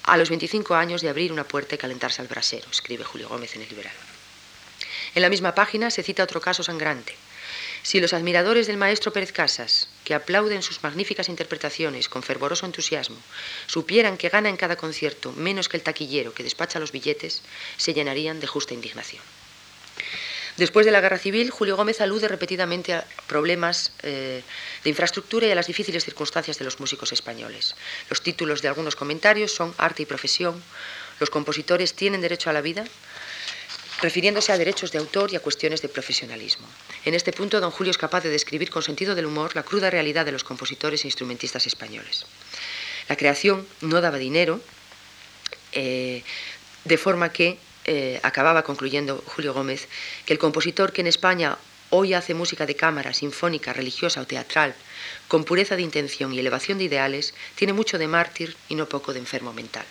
a 0.05 0.17
los 0.17 0.29
25 0.29 0.75
años 0.75 1.03
de 1.03 1.09
abrir 1.09 1.33
una 1.33 1.45
puerta 1.45 1.75
y 1.75 1.79
calentarse 1.79 2.23
al 2.23 2.29
brasero, 2.29 2.67
escribe 2.71 3.05
Julio 3.05 3.29
Gómez 3.29 3.55
en 3.57 3.63
el 3.63 3.69
Liberal. 3.69 3.95
En 5.15 5.23
la 5.23 5.29
misma 5.29 5.55
página 5.55 5.91
se 5.91 6.03
cita 6.03 6.23
otro 6.23 6.41
caso 6.41 6.63
sangrante. 6.63 7.15
Si 7.83 8.01
los 8.01 8.13
admiradores 8.13 8.67
del 8.67 8.77
maestro 8.77 9.13
Pérez 9.13 9.33
Casas, 9.33 9.89
que 10.05 10.15
aplauden 10.15 10.63
sus 10.63 10.83
magníficas 10.83 11.29
interpretaciones 11.29 12.09
con 12.09 12.23
fervoroso 12.23 12.67
entusiasmo, 12.67 13.17
supieran 13.67 14.19
que 14.19 14.29
gana 14.29 14.49
en 14.49 14.57
cada 14.57 14.77
concierto 14.77 15.33
menos 15.33 15.69
que 15.69 15.77
el 15.77 15.83
taquillero 15.83 16.35
que 16.35 16.43
despacha 16.43 16.79
los 16.79 16.93
billetes, 16.93 17.43
se 17.77 17.95
llenarían 17.95 18.39
de 18.39 18.47
justa 18.47 18.75
indignación. 18.75 19.23
Después 20.57 20.85
de 20.85 20.93
la 20.93 21.01
guerra 21.01 21.19
civil, 21.19 21.51
Julio 21.51 21.77
Gómez 21.77 22.01
alude 22.01 22.29
repetidamente 22.29 22.93
a 22.93 23.05
problemas 23.27 23.93
eh, 24.03 24.43
de 24.85 24.91
infraestructura 24.91 25.47
y 25.47 25.51
a 25.51 25.55
las 25.55 25.67
difíciles 25.67 26.05
circunstancias 26.05 26.59
de 26.59 26.65
los 26.65 26.81
músicos 26.81 27.13
españoles. 27.13 27.77
Los 28.09 28.23
títulos 28.23 28.61
de 28.63 28.69
algunos 28.69 28.97
comentarios 28.97 29.53
son 29.53 29.75
Arte 29.79 30.03
y 30.03 30.07
profesión, 30.07 30.63
Los 31.21 31.31
compositores 31.31 31.95
tienen 31.95 32.23
derecho 32.23 32.49
a 32.49 32.55
la 32.55 32.63
vida, 32.63 32.85
refiriéndose 34.01 34.53
a 34.53 34.59
derechos 34.59 34.91
de 34.91 34.99
autor 34.99 35.31
y 35.31 35.37
a 35.37 35.41
cuestiones 35.41 35.83
de 35.83 35.91
profesionalismo. 35.91 36.67
En 37.05 37.15
este 37.15 37.33
punto, 37.33 37.61
don 37.61 37.71
Julio 37.71 37.91
es 37.91 37.99
capaz 37.99 38.23
de 38.23 38.31
describir 38.31 38.71
con 38.71 38.83
sentido 38.83 39.15
del 39.15 39.27
humor 39.27 39.55
la 39.55 39.63
cruda 39.63 39.91
realidad 39.91 40.25
de 40.25 40.33
los 40.33 40.45
compositores 40.45 41.05
e 41.05 41.09
instrumentistas 41.09 41.67
españoles. 41.67 42.25
La 43.09 43.17
creación 43.17 43.69
no 43.83 44.01
daba 44.01 44.17
dinero, 44.17 44.61
eh, 45.73 46.25
de 46.85 46.97
forma 46.97 47.31
que 47.31 47.59
eh, 47.85 48.21
acababa 48.23 48.63
concluyendo 48.63 49.23
Julio 49.27 49.55
Gómez, 49.55 49.89
que 50.27 50.33
el 50.33 50.39
compositor 50.39 50.93
que 50.93 51.01
en 51.01 51.07
España 51.07 51.59
hoy 51.91 52.15
hace 52.15 52.35
música 52.35 52.67
de 52.67 52.77
cámara, 52.77 53.13
sinfónica, 53.15 53.73
religiosa 53.73 54.21
o 54.21 54.27
teatral, 54.27 54.75
con 55.29 55.45
pureza 55.45 55.77
de 55.77 55.83
intención 55.83 56.33
y 56.33 56.39
elevación 56.39 56.79
de 56.79 56.85
ideales, 56.85 57.35
tiene 57.57 57.73
mucho 57.73 57.99
de 57.99 58.09
mártir 58.09 58.57
y 58.69 58.75
no 58.77 58.89
poco 58.89 59.13
de 59.13 59.19
enfermo 59.19 59.53
mental. 59.53 59.85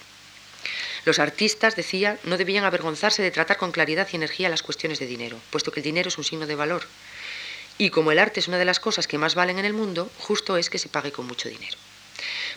Los 1.05 1.19
artistas, 1.19 1.75
decía, 1.75 2.17
no 2.23 2.37
debían 2.37 2.65
avergonzarse 2.65 3.21
de 3.21 3.31
tratar 3.31 3.57
con 3.57 3.71
claridad 3.71 4.07
y 4.11 4.15
energía 4.15 4.49
las 4.49 4.63
cuestiones 4.63 4.99
de 4.99 5.07
dinero, 5.07 5.39
puesto 5.49 5.71
que 5.71 5.79
el 5.79 5.83
dinero 5.83 6.09
es 6.09 6.17
un 6.17 6.23
signo 6.23 6.47
de 6.47 6.55
valor. 6.55 6.83
Y 7.77 7.89
como 7.89 8.11
el 8.11 8.19
arte 8.19 8.41
es 8.41 8.47
una 8.47 8.57
de 8.57 8.65
las 8.65 8.79
cosas 8.79 9.07
que 9.07 9.17
más 9.17 9.35
valen 9.35 9.59
en 9.59 9.65
el 9.65 9.73
mundo, 9.73 10.09
justo 10.17 10.57
es 10.57 10.69
que 10.69 10.79
se 10.79 10.89
pague 10.89 11.11
con 11.11 11.27
mucho 11.27 11.47
dinero. 11.47 11.77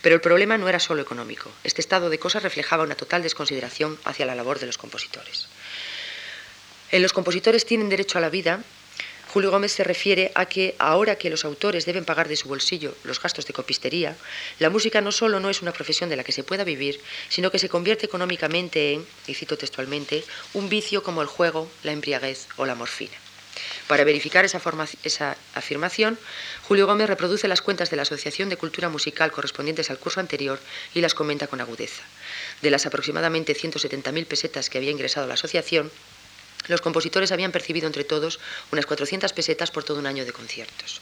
Pero 0.02 0.16
el 0.16 0.20
problema 0.20 0.58
no 0.58 0.68
era 0.68 0.80
solo 0.80 1.00
económico. 1.00 1.50
Este 1.64 1.80
estado 1.80 2.10
de 2.10 2.18
cosas 2.18 2.42
reflejaba 2.42 2.82
una 2.82 2.96
total 2.96 3.22
desconsideración 3.22 3.98
hacia 4.04 4.26
la 4.26 4.34
labor 4.34 4.58
de 4.58 4.66
los 4.66 4.76
compositores. 4.76 5.48
En 6.90 7.02
los 7.02 7.12
compositores 7.12 7.64
tienen 7.64 7.88
derecho 7.88 8.18
a 8.18 8.20
la 8.20 8.28
vida. 8.28 8.60
Julio 9.32 9.50
Gómez 9.50 9.72
se 9.72 9.84
refiere 9.84 10.30
a 10.34 10.44
que 10.44 10.74
ahora 10.78 11.16
que 11.16 11.30
los 11.30 11.46
autores 11.46 11.86
deben 11.86 12.04
pagar 12.04 12.28
de 12.28 12.36
su 12.36 12.48
bolsillo 12.48 12.94
los 13.04 13.22
gastos 13.22 13.46
de 13.46 13.54
copistería, 13.54 14.14
la 14.58 14.68
música 14.68 15.00
no 15.00 15.10
solo 15.10 15.40
no 15.40 15.48
es 15.48 15.62
una 15.62 15.72
profesión 15.72 16.10
de 16.10 16.16
la 16.16 16.24
que 16.24 16.32
se 16.32 16.44
pueda 16.44 16.64
vivir, 16.64 17.00
sino 17.30 17.50
que 17.50 17.58
se 17.58 17.70
convierte 17.70 18.04
económicamente 18.04 18.92
en, 18.92 19.06
y 19.26 19.32
cito 19.32 19.56
textualmente, 19.56 20.22
un 20.52 20.68
vicio 20.68 21.02
como 21.02 21.22
el 21.22 21.28
juego, 21.28 21.70
la 21.82 21.92
embriaguez 21.92 22.46
o 22.58 22.66
la 22.66 22.74
morfina. 22.74 23.21
Para 23.86 24.04
verificar 24.04 24.44
esa, 24.44 25.36
afirmación, 25.54 26.18
Julio 26.62 26.86
Gómez 26.86 27.08
reproduce 27.08 27.48
las 27.48 27.62
cuentas 27.62 27.90
de 27.90 27.96
la 27.96 28.02
Asociación 28.02 28.48
de 28.48 28.56
Cultura 28.56 28.88
Musical 28.88 29.32
correspondientes 29.32 29.90
al 29.90 29.98
curso 29.98 30.20
anterior 30.20 30.58
y 30.94 31.00
las 31.00 31.14
comenta 31.14 31.46
con 31.46 31.60
agudeza. 31.60 32.02
De 32.62 32.70
las 32.70 32.86
aproximadamente 32.86 33.54
170.000 33.54 34.26
pesetas 34.26 34.70
que 34.70 34.78
había 34.78 34.90
ingresado 34.90 35.26
la 35.26 35.34
asociación, 35.34 35.90
los 36.68 36.80
compositores 36.80 37.32
habían 37.32 37.52
percibido 37.52 37.86
entre 37.86 38.04
todos 38.04 38.38
unas 38.70 38.86
400 38.86 39.32
pesetas 39.32 39.70
por 39.70 39.84
todo 39.84 39.98
un 39.98 40.06
año 40.06 40.24
de 40.24 40.32
conciertos. 40.32 41.00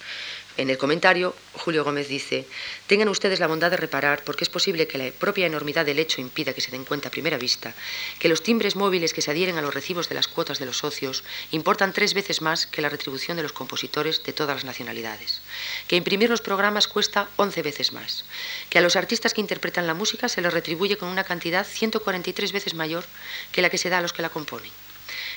En 0.61 0.69
el 0.69 0.77
comentario, 0.77 1.35
Julio 1.55 1.85
Gómez 1.85 2.09
dice, 2.09 2.47
tengan 2.87 3.09
ustedes 3.09 3.41
la 3.41 3.47
bondad 3.47 3.71
de 3.71 3.79
reparar, 3.79 4.23
porque 4.25 4.45
es 4.45 4.51
posible 4.51 4.87
que 4.87 4.99
la 4.99 5.11
propia 5.11 5.47
enormidad 5.47 5.87
del 5.87 5.99
hecho 5.99 6.21
impida 6.21 6.53
que 6.53 6.61
se 6.61 6.71
den 6.71 6.85
cuenta 6.85 7.09
a 7.09 7.11
primera 7.11 7.39
vista, 7.39 7.73
que 8.19 8.29
los 8.29 8.43
timbres 8.43 8.77
móviles 8.77 9.15
que 9.15 9.23
se 9.23 9.31
adhieren 9.31 9.57
a 9.57 9.63
los 9.63 9.73
recibos 9.73 10.11
de 10.11 10.17
las 10.17 10.29
cuotas 10.29 10.59
de 10.59 10.67
los 10.67 10.77
socios 10.77 11.25
importan 11.51 11.95
tres 11.95 12.13
veces 12.13 12.43
más 12.43 12.67
que 12.67 12.83
la 12.83 12.91
retribución 12.91 13.39
de 13.39 13.43
los 13.43 13.55
compositores 13.55 14.23
de 14.23 14.35
todas 14.35 14.57
las 14.57 14.65
nacionalidades, 14.67 15.41
que 15.89 15.97
imprimir 15.97 16.29
los 16.29 16.43
programas 16.43 16.89
cuesta 16.89 17.31
once 17.37 17.63
veces 17.63 17.95
más, 17.95 18.27
que 18.69 18.77
a 18.77 18.83
los 18.83 18.97
artistas 18.97 19.33
que 19.33 19.41
interpretan 19.41 19.87
la 19.87 19.95
música 19.95 20.29
se 20.29 20.43
les 20.43 20.53
retribuye 20.53 20.99
con 20.99 21.09
una 21.09 21.25
cantidad 21.25 21.67
143 21.67 22.53
veces 22.53 22.75
mayor 22.75 23.07
que 23.51 23.63
la 23.63 23.71
que 23.71 23.79
se 23.79 23.89
da 23.89 23.97
a 23.97 24.03
los 24.03 24.13
que 24.13 24.21
la 24.21 24.29
componen 24.29 24.90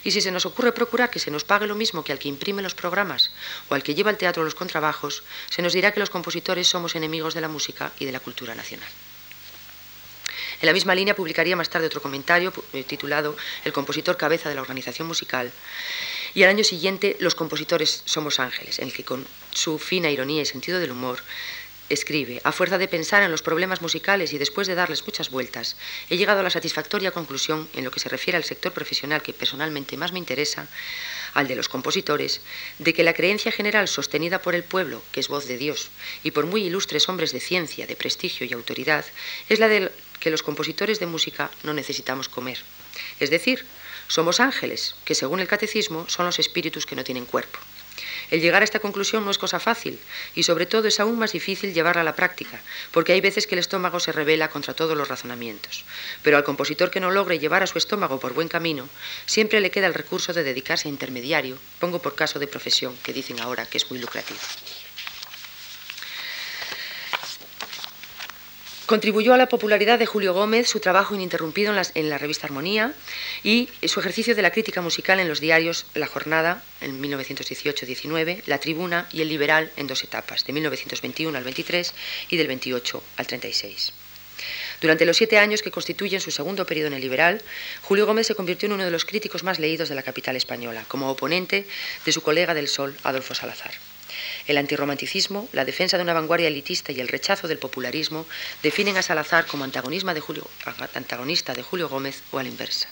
y 0.03 0.11
si 0.11 0.21
se 0.21 0.31
nos 0.31 0.45
ocurre 0.45 0.71
procurar 0.71 1.09
que 1.09 1.19
se 1.19 1.31
nos 1.31 1.43
pague 1.43 1.67
lo 1.67 1.75
mismo 1.75 2.03
que 2.03 2.11
al 2.11 2.19
que 2.19 2.27
imprime 2.27 2.61
los 2.61 2.75
programas 2.75 3.31
o 3.69 3.75
al 3.75 3.83
que 3.83 3.95
lleva 3.95 4.09
al 4.09 4.17
teatro 4.17 4.43
los 4.43 4.55
contrabajos, 4.55 5.23
se 5.49 5.61
nos 5.61 5.73
dirá 5.73 5.91
que 5.91 5.99
los 5.99 6.09
compositores 6.09 6.67
somos 6.67 6.95
enemigos 6.95 7.33
de 7.33 7.41
la 7.41 7.47
música 7.47 7.91
y 7.99 8.05
de 8.05 8.11
la 8.11 8.19
cultura 8.19 8.55
nacional. 8.55 8.89
En 10.61 10.67
la 10.67 10.73
misma 10.73 10.95
línea 10.95 11.15
publicaría 11.15 11.57
más 11.57 11.69
tarde 11.69 11.87
otro 11.87 12.01
comentario 12.01 12.53
eh, 12.71 12.83
titulado 12.83 13.35
El 13.65 13.73
compositor 13.73 14.15
cabeza 14.15 14.47
de 14.47 14.55
la 14.55 14.61
organización 14.61 15.07
musical. 15.07 15.51
Y 16.33 16.43
al 16.43 16.49
año 16.49 16.63
siguiente, 16.63 17.17
Los 17.19 17.35
compositores 17.35 18.01
somos 18.05 18.39
ángeles, 18.39 18.79
en 18.79 18.87
el 18.87 18.93
que 18.93 19.03
con 19.03 19.27
su 19.51 19.77
fina 19.77 20.09
ironía 20.09 20.41
y 20.41 20.45
sentido 20.45 20.79
del 20.79 20.91
humor 20.91 21.19
Escribe, 21.89 22.41
a 22.43 22.51
fuerza 22.51 22.77
de 22.77 22.87
pensar 22.87 23.23
en 23.23 23.31
los 23.31 23.41
problemas 23.41 23.81
musicales 23.81 24.33
y 24.33 24.37
después 24.37 24.67
de 24.67 24.75
darles 24.75 25.05
muchas 25.05 25.29
vueltas, 25.29 25.75
he 26.09 26.17
llegado 26.17 26.39
a 26.39 26.43
la 26.43 26.49
satisfactoria 26.49 27.11
conclusión, 27.11 27.67
en 27.73 27.83
lo 27.83 27.91
que 27.91 27.99
se 27.99 28.09
refiere 28.09 28.37
al 28.37 28.45
sector 28.45 28.71
profesional 28.71 29.21
que 29.21 29.33
personalmente 29.33 29.97
más 29.97 30.13
me 30.13 30.19
interesa, 30.19 30.67
al 31.33 31.47
de 31.47 31.55
los 31.55 31.69
compositores, 31.69 32.41
de 32.79 32.93
que 32.93 33.03
la 33.03 33.13
creencia 33.13 33.51
general 33.51 33.87
sostenida 33.87 34.41
por 34.41 34.55
el 34.55 34.63
pueblo, 34.63 35.03
que 35.11 35.19
es 35.19 35.27
voz 35.27 35.45
de 35.47 35.57
Dios, 35.57 35.89
y 36.23 36.31
por 36.31 36.45
muy 36.45 36.63
ilustres 36.63 37.09
hombres 37.09 37.31
de 37.31 37.39
ciencia, 37.39 37.85
de 37.85 37.95
prestigio 37.95 38.45
y 38.45 38.53
autoridad, 38.53 39.05
es 39.49 39.59
la 39.59 39.67
de 39.67 39.91
que 40.19 40.31
los 40.31 40.43
compositores 40.43 40.99
de 40.99 41.05
música 41.05 41.51
no 41.63 41.73
necesitamos 41.73 42.29
comer. 42.29 42.59
Es 43.19 43.29
decir, 43.29 43.65
somos 44.07 44.39
ángeles, 44.39 44.95
que 45.05 45.15
según 45.15 45.39
el 45.39 45.47
catecismo 45.47 46.07
son 46.07 46.25
los 46.25 46.39
espíritus 46.39 46.85
que 46.85 46.95
no 46.95 47.03
tienen 47.03 47.25
cuerpo. 47.25 47.59
El 48.33 48.41
llegar 48.41 48.63
a 48.63 48.65
esta 48.65 48.79
conclusión 48.79 49.23
no 49.23 49.29
es 49.29 49.37
cosa 49.37 49.59
fácil 49.59 49.99
y 50.33 50.41
sobre 50.41 50.65
todo 50.65 50.87
es 50.87 50.99
aún 50.99 51.19
más 51.19 51.33
difícil 51.33 51.71
llevarla 51.71 52.01
a 52.01 52.03
la 52.03 52.15
práctica, 52.15 52.59
porque 52.91 53.13
hay 53.13 53.21
veces 53.21 53.45
que 53.45 53.53
el 53.53 53.59
estómago 53.59 53.99
se 53.99 54.11
revela 54.11 54.49
contra 54.49 54.73
todos 54.73 54.97
los 54.97 55.07
razonamientos. 55.07 55.85
Pero 56.23 56.37
al 56.37 56.43
compositor 56.43 56.89
que 56.89 56.99
no 56.99 57.11
logre 57.11 57.37
llevar 57.37 57.61
a 57.61 57.67
su 57.67 57.77
estómago 57.77 58.19
por 58.19 58.33
buen 58.33 58.47
camino, 58.47 58.89
siempre 59.27 59.61
le 59.61 59.69
queda 59.69 59.85
el 59.85 59.93
recurso 59.93 60.33
de 60.33 60.41
dedicarse 60.41 60.87
a 60.87 60.91
intermediario, 60.91 61.59
pongo 61.79 62.01
por 62.01 62.15
caso 62.15 62.39
de 62.39 62.47
profesión, 62.47 62.97
que 63.03 63.13
dicen 63.13 63.39
ahora 63.39 63.67
que 63.67 63.77
es 63.77 63.87
muy 63.91 63.99
lucrativo. 63.99 64.39
Contribuyó 68.85 69.33
a 69.33 69.37
la 69.37 69.47
popularidad 69.47 69.97
de 69.97 70.05
Julio 70.05 70.33
Gómez 70.33 70.67
su 70.67 70.81
trabajo 70.81 71.15
ininterrumpido 71.15 71.73
en, 71.95 72.09
la 72.09 72.17
revista 72.17 72.47
Armonía 72.47 72.93
y 73.41 73.69
su 73.85 74.01
ejercicio 74.01 74.35
de 74.35 74.41
la 74.41 74.51
crítica 74.51 74.81
musical 74.81 75.21
en 75.21 75.29
los 75.29 75.39
diarios 75.39 75.85
La 75.93 76.07
Jornada 76.07 76.61
en 76.81 77.01
1918-19, 77.01 78.41
La 78.45 78.57
Tribuna 78.57 79.07
y 79.13 79.21
El 79.21 79.29
Liberal 79.29 79.71
en 79.77 79.87
dos 79.87 80.03
etapas, 80.03 80.45
de 80.45 80.51
1921 80.51 81.37
al 81.37 81.43
23 81.45 81.93
y 82.29 82.35
del 82.35 82.47
28 82.47 83.03
al 83.15 83.25
36. 83.25 83.93
Durante 84.81 85.05
los 85.05 85.15
siete 85.15 85.37
años 85.37 85.61
que 85.61 85.71
constituyen 85.71 86.19
su 86.19 86.31
segundo 86.31 86.65
periodo 86.65 86.87
en 86.87 86.93
el 86.95 87.01
Liberal, 87.01 87.41
Julio 87.83 88.05
Gómez 88.05 88.27
se 88.27 88.35
convirtió 88.35 88.65
en 88.65 88.73
uno 88.73 88.83
de 88.83 88.91
los 88.91 89.05
críticos 89.05 89.45
más 89.45 89.59
leídos 89.59 89.87
de 89.87 89.95
la 89.95 90.03
capital 90.03 90.35
española, 90.35 90.83
como 90.89 91.09
oponente 91.09 91.65
de 92.05 92.11
su 92.11 92.21
colega 92.21 92.53
del 92.53 92.67
Sol, 92.67 92.97
Adolfo 93.03 93.33
Salazar. 93.33 93.71
El 94.47 94.57
antirromanticismo, 94.57 95.47
la 95.53 95.63
defensa 95.63 95.97
de 95.97 96.03
una 96.03 96.13
vanguardia 96.13 96.49
elitista 96.49 96.91
y 96.91 96.99
el 96.99 97.07
rechazo 97.07 97.47
del 97.47 97.59
popularismo 97.59 98.25
definen 98.61 98.97
a 98.97 99.01
Salazar 99.01 99.45
como 99.45 99.63
antagonista 99.63 100.13
de 100.13 101.63
Julio, 101.63 101.89
Gómez 101.89 102.21
o 102.31 102.39
a 102.39 102.43
la 102.43 102.49
inversa. 102.49 102.89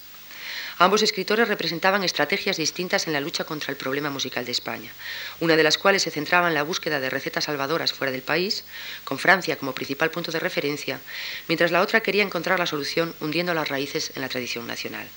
Ambos 0.78 1.04
escritores 1.04 1.48
representaban 1.48 2.04
estrategias 2.04 2.58
distintas 2.58 3.06
en 3.06 3.14
la 3.14 3.20
lucha 3.20 3.44
contra 3.44 3.72
el 3.72 3.78
problema 3.78 4.10
musical 4.10 4.46
de 4.46 4.52
España, 4.52 4.92
una 5.40 5.56
de 5.56 5.64
las 5.64 5.78
cuales 5.78 6.02
se 6.02 6.10
centraba 6.10 6.48
en 6.48 6.54
la 6.54 6.64
búsqueda 6.64 7.00
de 7.00 7.10
recetas 7.10 7.44
salvadoras 7.44 7.94
fuera 7.94 8.12
del 8.12 8.24
país, 8.24 8.64
con 9.04 9.20
Francia 9.20 9.58
como 9.58 9.76
principal 9.76 10.10
punto 10.10 10.32
de 10.32 10.40
referencia, 10.40 11.00
mientras 11.48 11.72
la 11.72 11.82
otra 11.82 12.02
quería 12.02 12.24
encontrar 12.24 12.58
la 12.58 12.66
solución 12.66 13.14
hundiendo 13.20 13.54
las 13.54 13.70
raíces 13.70 14.14
en 14.16 14.22
la 14.22 14.30
tradición 14.30 14.66
nacional. 14.66 15.08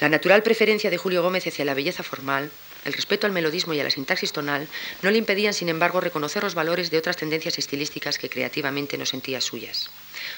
La 0.00 0.08
natural 0.08 0.44
preferencia 0.44 0.90
de 0.90 0.98
Julio 0.98 1.22
Gómez 1.22 1.44
hacia 1.48 1.64
la 1.64 1.74
belleza 1.74 2.04
formal 2.04 2.52
el 2.84 2.92
respeto 2.92 3.26
al 3.26 3.32
melodismo 3.32 3.74
y 3.74 3.80
a 3.80 3.84
la 3.84 3.90
sintaxis 3.90 4.32
tonal 4.32 4.68
no 5.02 5.10
le 5.10 5.18
impedían, 5.18 5.54
sin 5.54 5.68
embargo, 5.68 6.00
reconocer 6.00 6.42
los 6.42 6.54
valores 6.54 6.90
de 6.90 6.98
otras 6.98 7.16
tendencias 7.16 7.58
estilísticas 7.58 8.18
que 8.18 8.30
creativamente 8.30 8.98
no 8.98 9.06
sentía 9.06 9.40
suyas. 9.40 9.90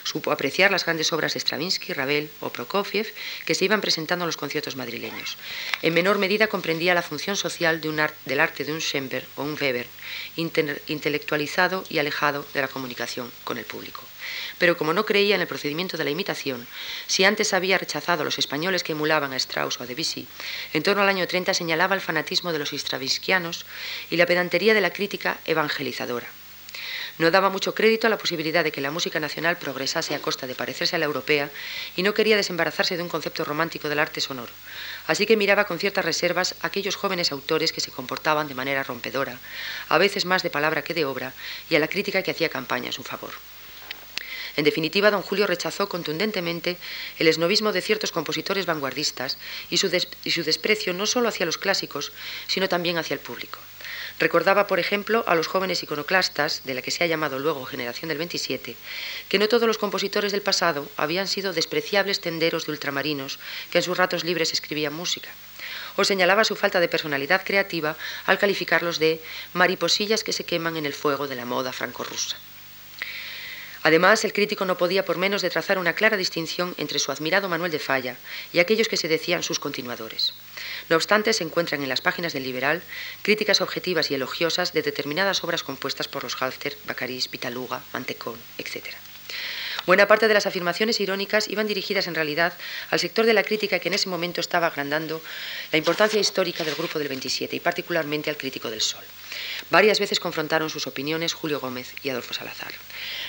Supo 0.05 0.33
apreciar 0.33 0.71
las 0.71 0.85
grandes 0.85 1.13
obras 1.13 1.35
de 1.35 1.41
Stravinsky, 1.41 1.93
Ravel 1.93 2.31
o 2.41 2.51
Prokofiev 2.51 3.13
que 3.45 3.55
se 3.55 3.65
iban 3.65 3.81
presentando 3.81 4.25
en 4.25 4.29
los 4.29 4.37
conciertos 4.37 4.77
madrileños. 4.77 5.37
En 5.83 5.95
menor 5.95 6.19
medida 6.19 6.47
comprendía 6.47 6.95
la 6.95 7.03
función 7.03 7.37
social 7.37 7.81
del 7.81 8.41
arte 8.41 8.65
de 8.65 8.73
un 8.73 8.81
Schoenberg 8.81 9.27
o 9.37 9.43
un 9.43 9.57
Weber, 9.61 9.87
intelectualizado 10.37 11.85
y 11.89 11.99
alejado 11.99 12.47
de 12.55 12.61
la 12.61 12.69
comunicación 12.69 13.31
con 13.45 13.59
el 13.59 13.65
público 13.65 14.03
pero 14.59 14.77
como 14.77 14.93
no 14.93 15.07
creía 15.07 15.35
en 15.35 15.41
el 15.41 15.47
procedimiento 15.47 15.97
de 15.97 16.05
la 16.05 16.11
imitación, 16.11 16.67
si 17.07 17.25
antes 17.25 17.53
había 17.53 17.79
rechazado 17.79 18.23
a 18.23 18.25
los 18.25 18.39
españoles 18.39 18.83
que 18.83 18.93
emulaban 18.93 19.33
a 19.33 19.37
Strauss 19.37 19.81
o 19.81 19.83
a 19.83 19.87
Debussy, 19.87 20.27
en 20.73 20.83
torno 20.83 21.03
al 21.03 21.09
año 21.09 21.27
30 21.27 21.55
señalaba 21.55 21.95
el 21.95 22.01
fanatismo 22.01 22.53
de 22.53 22.59
los 22.59 22.71
stravinskianos 22.71 23.65
y 24.11 24.17
la 24.17 24.27
pedantería 24.27 24.75
de 24.75 24.81
la 24.81 24.93
crítica 24.93 25.39
evangelizadora. 25.47 26.40
No 27.21 27.31
daba 27.31 27.51
mucho 27.51 27.75
crédito 27.75 28.07
a 28.07 28.11
la 28.11 28.17
posibilidad 28.17 28.65
de 28.65 28.73
que 28.73 28.81
la 28.81 28.91
música 28.91 29.21
nacional 29.21 29.59
progresase 29.59 30.15
a 30.15 30.23
costa 30.25 30.47
de 30.47 30.55
parecerse 30.55 30.97
a 30.97 30.99
la 30.99 31.05
europea 31.05 31.51
y 31.95 32.03
no 32.03 32.15
quería 32.15 32.35
desembarazarse 32.35 32.97
de 32.97 33.03
un 33.03 33.11
concepto 33.11 33.45
romántico 33.45 33.91
del 33.91 33.99
arte 33.99 34.23
sonoro. 34.23 34.51
Así 35.07 35.27
que 35.27 35.37
miraba 35.37 35.67
con 35.67 35.79
ciertas 35.79 36.03
reservas 36.03 36.55
a 36.63 36.69
aquellos 36.69 36.97
jóvenes 36.97 37.31
autores 37.31 37.73
que 37.73 37.83
se 37.83 37.91
comportaban 37.91 38.49
de 38.49 38.55
manera 38.55 38.85
rompedora, 38.85 39.39
a 39.91 39.99
veces 39.99 40.25
más 40.25 40.43
de 40.43 40.49
palabra 40.49 40.81
que 40.81 40.95
de 40.95 41.05
obra, 41.05 41.35
y 41.69 41.75
a 41.75 41.79
la 41.79 41.89
crítica 41.89 42.23
que 42.23 42.31
hacía 42.31 42.49
campaña 42.49 42.89
a 42.89 42.97
su 42.97 43.03
favor. 43.03 43.33
En 44.57 44.65
definitiva, 44.65 45.11
don 45.11 45.21
Julio 45.21 45.47
rechazó 45.47 45.91
contundentemente 45.91 46.79
el 47.19 47.29
esnovismo 47.29 47.73
de 47.73 47.83
ciertos 47.83 48.13
compositores 48.13 48.65
vanguardistas 48.65 49.37
y 49.69 49.77
su, 49.77 49.91
desprecio 49.91 50.95
no 50.95 51.05
solo 51.05 51.29
hacia 51.29 51.45
los 51.45 51.59
clásicos, 51.59 52.13
sino 52.49 52.67
también 52.67 52.97
hacia 52.97 53.13
el 53.13 53.21
público. 53.21 53.59
Recordaba, 54.21 54.67
por 54.67 54.79
ejemplo, 54.79 55.25
a 55.27 55.35
los 55.35 55.47
jóvenes 55.47 55.83
iconoclastas, 55.83 56.61
de 56.65 56.75
la 56.75 56.83
que 56.83 56.91
se 56.91 57.03
ha 57.03 57.07
llamado 57.07 57.39
luego 57.39 57.65
Generación 57.65 58.11
del 58.11 58.19
27, 58.19 58.77
que 59.31 59.39
no 59.39 59.49
todos 59.49 59.67
los 59.67 59.79
compositores 59.79 60.31
del 60.31 60.43
pasado 60.43 60.87
habían 60.99 61.27
sido 61.27 61.55
despreciables 61.55 62.21
tenderos 62.21 62.67
de 62.67 62.73
ultramarinos 62.73 63.39
que 63.73 63.79
en 63.79 63.85
sus 63.85 63.97
ratos 63.97 64.23
libres 64.23 64.53
escribían 64.53 64.93
música. 64.93 65.31
O 65.97 66.05
señalaba 66.05 66.45
su 66.45 66.55
falta 66.55 66.81
de 66.81 66.89
personalidad 66.89 67.45
creativa 67.47 67.97
al 68.27 68.39
calificarlos 68.39 68.99
de 68.99 69.23
mariposillas 69.55 70.23
que 70.23 70.35
se 70.35 70.45
queman 70.45 70.77
en 70.77 70.85
el 70.85 70.93
fuego 70.93 71.27
de 71.27 71.37
la 71.37 71.47
moda 71.47 71.73
franco-rusa. 71.73 72.37
Además, 73.83 74.27
el 74.27 74.35
crítico 74.35 74.67
no 74.67 74.77
podía 74.77 75.07
por 75.07 75.17
menos 75.17 75.41
de 75.41 75.49
trazar 75.49 75.79
una 75.79 75.95
clara 75.95 76.19
distinción 76.19 76.75
entre 76.77 76.99
su 76.99 77.11
admirado 77.11 77.49
Manuel 77.49 77.73
de 77.73 77.79
Falla 77.79 78.17
y 78.53 78.59
aquellos 78.59 78.89
que 78.89 78.99
se 78.99 79.09
decían 79.09 79.43
sus 79.43 79.59
continuadores. 79.59 80.35
No 80.91 80.97
obstante, 80.97 81.33
se 81.33 81.45
encuentran 81.45 81.83
en 81.83 81.89
las 81.89 82.01
páginas 82.01 82.33
del 82.33 82.43
Liberal 82.43 82.83
críticas 83.23 83.61
objetivas 83.61 84.11
y 84.11 84.15
elogiosas 84.15 84.73
de 84.73 84.83
determinadas 84.83 85.45
obras 85.45 85.63
compuestas 85.63 86.09
por 86.09 86.25
los 86.25 86.43
Halter, 86.43 86.77
Bacarís, 86.85 87.31
Vitaluga, 87.31 87.81
Mantecón, 87.93 88.37
etc. 88.59 88.89
Buena 89.87 90.07
parte 90.07 90.29
de 90.29 90.35
las 90.35 90.47
afirmaciones 90.47 91.01
irónicas 91.01 91.49
iban 91.49 91.67
dirigidas 91.67 92.07
en 92.07 92.15
realidad 92.15 92.53
al 92.91 93.01
sector 93.01 93.25
de 93.25 93.33
la 93.33 93.43
crítica 93.43 93.79
que 93.79 93.89
en 93.89 93.95
ese 93.95 94.09
momento 94.09 94.41
estaba 94.41 94.67
agrandando 94.67 95.23
la 95.73 95.79
importancia 95.79 96.21
histórica 96.21 96.65
del 96.65 96.75
Grupo 96.75 96.99
del 96.99 97.09
27 97.09 97.57
y 97.57 97.61
particularmente 97.61 98.31
al 98.31 98.37
crítico 98.37 98.71
del 98.71 98.81
Sol. 98.81 99.05
Varias 99.71 100.01
veces 100.01 100.21
confrontaron 100.21 100.69
sus 100.69 100.87
opiniones 100.87 101.33
Julio 101.33 101.61
Gómez 101.61 101.95
y 102.03 102.11
Adolfo 102.11 102.35
Salazar. 102.35 102.73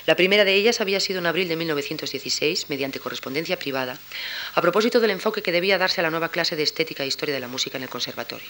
La 0.05 0.15
primera 0.15 0.43
de 0.43 0.55
ellas 0.55 0.81
había 0.81 0.99
sido 0.99 1.19
en 1.19 1.27
abril 1.27 1.47
de 1.47 1.55
1916, 1.55 2.69
mediante 2.69 2.99
correspondencia 2.99 3.57
privada, 3.57 3.99
a 4.55 4.61
propósito 4.61 4.99
del 4.99 5.11
enfoque 5.11 5.41
que 5.41 5.51
debía 5.51 5.77
darse 5.77 6.01
a 6.01 6.03
la 6.03 6.09
nueva 6.09 6.29
clase 6.29 6.55
de 6.55 6.63
estética 6.63 7.03
e 7.03 7.07
historia 7.07 7.35
de 7.35 7.41
la 7.41 7.47
música 7.47 7.77
en 7.77 7.83
el 7.83 7.89
conservatorio. 7.89 8.49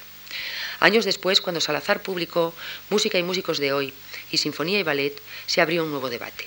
Años 0.80 1.06
después, 1.06 1.41
cuando 1.41 1.62
Salazar 1.62 2.02
publicó 2.02 2.56
Música 2.89 3.20
y 3.20 3.24
músicos 3.24 3.60
de 3.60 3.74
hoy 3.74 3.93
y 4.32 4.38
Sinfonía 4.38 4.80
y 4.80 4.84
Ballet, 4.84 5.22
se 5.45 5.62
abrió 5.62 5.84
un 5.84 5.91
nuevo 5.91 6.10
debate. 6.10 6.45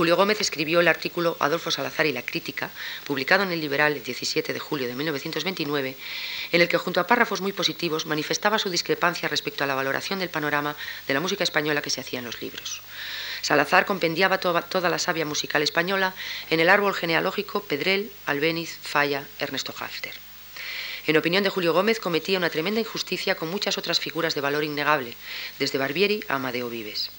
Julio 0.00 0.16
Gómez 0.16 0.40
escribió 0.40 0.80
el 0.80 0.88
artículo 0.88 1.36
Adolfo 1.40 1.70
Salazar 1.70 2.06
y 2.06 2.14
la 2.14 2.22
crítica, 2.22 2.70
publicado 3.06 3.42
en 3.42 3.52
el 3.52 3.60
Liberal 3.60 3.92
el 3.92 4.02
17 4.02 4.54
de 4.54 4.58
julio 4.58 4.86
de 4.86 4.94
1929, 4.94 5.94
en 6.52 6.60
el 6.62 6.68
que 6.68 6.78
junto 6.78 7.00
a 7.00 7.06
párrafos 7.06 7.42
muy 7.42 7.52
positivos 7.52 8.06
manifestaba 8.06 8.58
su 8.58 8.70
discrepancia 8.70 9.28
respecto 9.28 9.62
a 9.62 9.66
la 9.66 9.74
valoración 9.74 10.18
del 10.18 10.30
panorama 10.30 10.74
de 11.06 11.12
la 11.12 11.20
música 11.20 11.44
española 11.44 11.82
que 11.82 11.90
se 11.90 12.00
hacía 12.00 12.20
en 12.20 12.24
los 12.24 12.40
libros. 12.40 12.80
Salazar 13.42 13.84
compendiaba 13.84 14.38
toda, 14.38 14.88
la 14.88 14.98
savia 14.98 15.26
musical 15.26 15.60
española 15.60 16.14
en 16.48 16.60
el 16.60 16.70
árbol 16.70 16.94
genealógico 16.94 17.62
Pedrel, 17.64 18.10
Albéniz, 18.24 18.78
Falla, 18.82 19.24
Ernesto 19.38 19.74
Halfter. 19.78 20.14
En 21.08 21.18
opinión 21.18 21.44
de 21.44 21.50
Julio 21.50 21.74
Gómez, 21.74 22.00
cometía 22.00 22.38
una 22.38 22.48
tremenda 22.48 22.80
injusticia 22.80 23.34
con 23.34 23.50
muchas 23.50 23.76
otras 23.76 24.00
figuras 24.00 24.34
de 24.34 24.40
valor 24.40 24.64
innegable, 24.64 25.14
desde 25.58 25.76
Barbieri 25.76 26.24
a 26.26 26.36
Amadeo 26.36 26.70
Vives. 26.70 27.10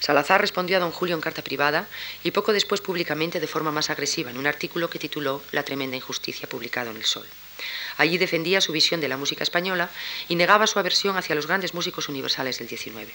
Salazar 0.00 0.40
respondió 0.40 0.76
a 0.76 0.80
don 0.80 0.92
Julio 0.92 1.14
en 1.14 1.20
carta 1.20 1.42
privada 1.42 1.88
y 2.22 2.30
poco 2.30 2.52
después 2.52 2.80
públicamente 2.80 3.40
de 3.40 3.46
forma 3.46 3.72
más 3.72 3.90
agresiva 3.90 4.30
en 4.30 4.38
un 4.38 4.46
artículo 4.46 4.90
que 4.90 4.98
tituló 4.98 5.42
La 5.52 5.62
tremenda 5.62 5.96
injusticia 5.96 6.48
publicado 6.48 6.90
en 6.90 6.96
El 6.96 7.04
Sol. 7.04 7.26
Allí 7.96 8.18
defendía 8.18 8.60
su 8.60 8.72
visión 8.72 9.00
de 9.00 9.08
la 9.08 9.16
música 9.16 9.42
española 9.42 9.90
y 10.28 10.36
negaba 10.36 10.68
su 10.68 10.78
aversión 10.78 11.16
hacia 11.16 11.34
los 11.34 11.46
grandes 11.46 11.74
músicos 11.74 12.08
universales 12.08 12.58
del 12.58 12.68
XIX. 12.68 13.12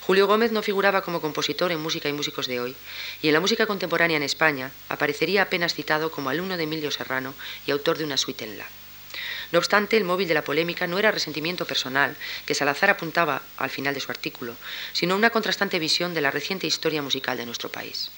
Julio 0.00 0.26
Gómez 0.26 0.52
no 0.52 0.62
figuraba 0.62 1.02
como 1.02 1.20
compositor 1.20 1.72
en 1.72 1.80
Música 1.80 2.08
y 2.08 2.12
Músicos 2.12 2.46
de 2.46 2.60
hoy, 2.60 2.76
y 3.22 3.28
en 3.28 3.34
la 3.34 3.40
música 3.40 3.66
contemporánea 3.66 4.18
en 4.18 4.22
España 4.22 4.70
aparecería 4.88 5.42
apenas 5.42 5.74
citado 5.74 6.10
como 6.10 6.30
alumno 6.30 6.56
de 6.56 6.64
Emilio 6.64 6.90
Serrano 6.90 7.34
y 7.66 7.70
autor 7.70 7.98
de 7.98 8.04
una 8.04 8.16
suite 8.16 8.44
en 8.44 8.58
La. 8.58 8.66
No 9.54 9.58
obstante, 9.58 9.96
el 9.96 10.02
móvil 10.02 10.26
de 10.26 10.34
la 10.34 10.42
polémica 10.42 10.88
no 10.88 10.98
era 10.98 11.12
resentimiento 11.12 11.64
personal, 11.64 12.16
que 12.44 12.56
Salazar 12.56 12.90
apuntaba 12.90 13.40
al 13.56 13.70
final 13.70 13.94
de 13.94 14.00
su 14.00 14.10
artículo, 14.10 14.56
sino 14.92 15.14
una 15.14 15.30
contrastante 15.30 15.78
visión 15.78 16.12
de 16.12 16.20
la 16.20 16.32
reciente 16.32 16.66
historia 16.66 17.02
musical 17.02 17.36
de 17.36 17.46
nuestro 17.46 17.68
país. 17.68 18.10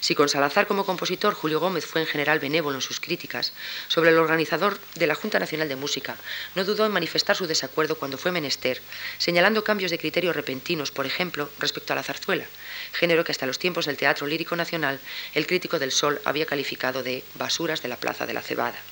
Si 0.00 0.16
con 0.16 0.28
Salazar 0.28 0.66
como 0.66 0.84
compositor 0.84 1.34
Julio 1.34 1.60
Gómez 1.60 1.86
fue 1.86 2.00
en 2.00 2.08
general 2.08 2.40
benévolo 2.40 2.74
en 2.74 2.82
sus 2.82 2.98
críticas, 2.98 3.52
sobre 3.86 4.10
el 4.10 4.18
organizador 4.18 4.80
de 4.96 5.06
la 5.06 5.14
Junta 5.14 5.38
Nacional 5.38 5.68
de 5.68 5.76
Música 5.76 6.16
no 6.56 6.64
dudó 6.64 6.84
en 6.84 6.90
manifestar 6.90 7.36
su 7.36 7.46
desacuerdo 7.46 7.94
cuando 7.96 8.18
fue 8.18 8.32
menester, 8.32 8.82
señalando 9.18 9.62
cambios 9.62 9.92
de 9.92 9.98
criterio 10.00 10.32
repentinos, 10.32 10.90
por 10.90 11.06
ejemplo, 11.06 11.50
respecto 11.60 11.92
a 11.92 11.96
la 11.96 12.02
zarzuela, 12.02 12.46
género 12.94 13.22
que 13.22 13.30
hasta 13.30 13.46
los 13.46 13.60
tiempos 13.60 13.86
del 13.86 13.96
Teatro 13.96 14.26
Lírico 14.26 14.56
Nacional 14.56 14.98
el 15.34 15.46
crítico 15.46 15.78
del 15.78 15.92
Sol 15.92 16.20
había 16.24 16.46
calificado 16.46 17.04
de 17.04 17.22
basuras 17.34 17.80
de 17.80 17.88
la 17.88 17.96
Plaza 17.96 18.26
de 18.26 18.34
la 18.34 18.42
Cebada. 18.42 18.82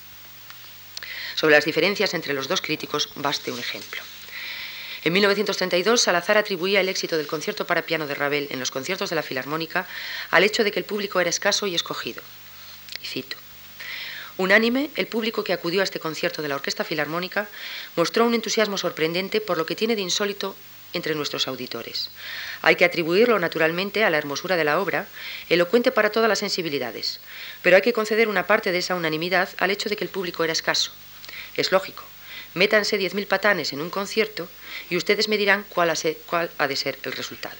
Sobre 1.38 1.54
las 1.54 1.64
diferencias 1.64 2.14
entre 2.14 2.34
los 2.34 2.48
dos 2.48 2.60
críticos, 2.60 3.10
baste 3.14 3.52
un 3.52 3.60
ejemplo. 3.60 4.02
En 5.04 5.12
1932, 5.12 6.00
Salazar 6.00 6.36
atribuía 6.36 6.80
el 6.80 6.88
éxito 6.88 7.16
del 7.16 7.28
concierto 7.28 7.64
para 7.64 7.82
piano 7.82 8.08
de 8.08 8.16
Ravel 8.16 8.48
en 8.50 8.58
los 8.58 8.72
conciertos 8.72 9.08
de 9.08 9.14
la 9.14 9.22
Filarmónica 9.22 9.86
al 10.32 10.42
hecho 10.42 10.64
de 10.64 10.72
que 10.72 10.80
el 10.80 10.84
público 10.84 11.20
era 11.20 11.30
escaso 11.30 11.68
y 11.68 11.76
escogido. 11.76 12.24
Y 13.00 13.06
cito. 13.06 13.36
Unánime, 14.36 14.90
el 14.96 15.06
público 15.06 15.44
que 15.44 15.52
acudió 15.52 15.80
a 15.80 15.84
este 15.84 16.00
concierto 16.00 16.42
de 16.42 16.48
la 16.48 16.56
Orquesta 16.56 16.82
Filarmónica 16.82 17.46
mostró 17.94 18.26
un 18.26 18.34
entusiasmo 18.34 18.76
sorprendente 18.76 19.40
por 19.40 19.58
lo 19.58 19.64
que 19.64 19.76
tiene 19.76 19.94
de 19.94 20.02
insólito 20.02 20.56
entre 20.92 21.14
nuestros 21.14 21.46
auditores. 21.46 22.10
Hay 22.62 22.74
que 22.74 22.84
atribuirlo 22.84 23.38
naturalmente 23.38 24.02
a 24.02 24.10
la 24.10 24.18
hermosura 24.18 24.56
de 24.56 24.64
la 24.64 24.80
obra, 24.80 25.06
elocuente 25.48 25.92
para 25.92 26.10
todas 26.10 26.28
las 26.28 26.40
sensibilidades, 26.40 27.20
pero 27.62 27.76
hay 27.76 27.82
que 27.82 27.92
conceder 27.92 28.26
una 28.26 28.48
parte 28.48 28.72
de 28.72 28.78
esa 28.78 28.96
unanimidad 28.96 29.50
al 29.58 29.70
hecho 29.70 29.88
de 29.88 29.94
que 29.94 30.02
el 30.02 30.10
público 30.10 30.42
era 30.42 30.52
escaso. 30.52 30.90
Es 31.58 31.72
lógico. 31.72 32.04
Métanse 32.54 32.98
10.000 32.98 33.26
patanes 33.26 33.72
en 33.72 33.82
un 33.82 33.90
concierto 33.90 34.48
y 34.88 34.96
ustedes 34.96 35.28
me 35.28 35.36
dirán 35.36 35.66
cuál 35.68 35.90
ha 35.90 36.68
de 36.68 36.76
ser 36.76 36.98
el 37.02 37.12
resultado. 37.12 37.58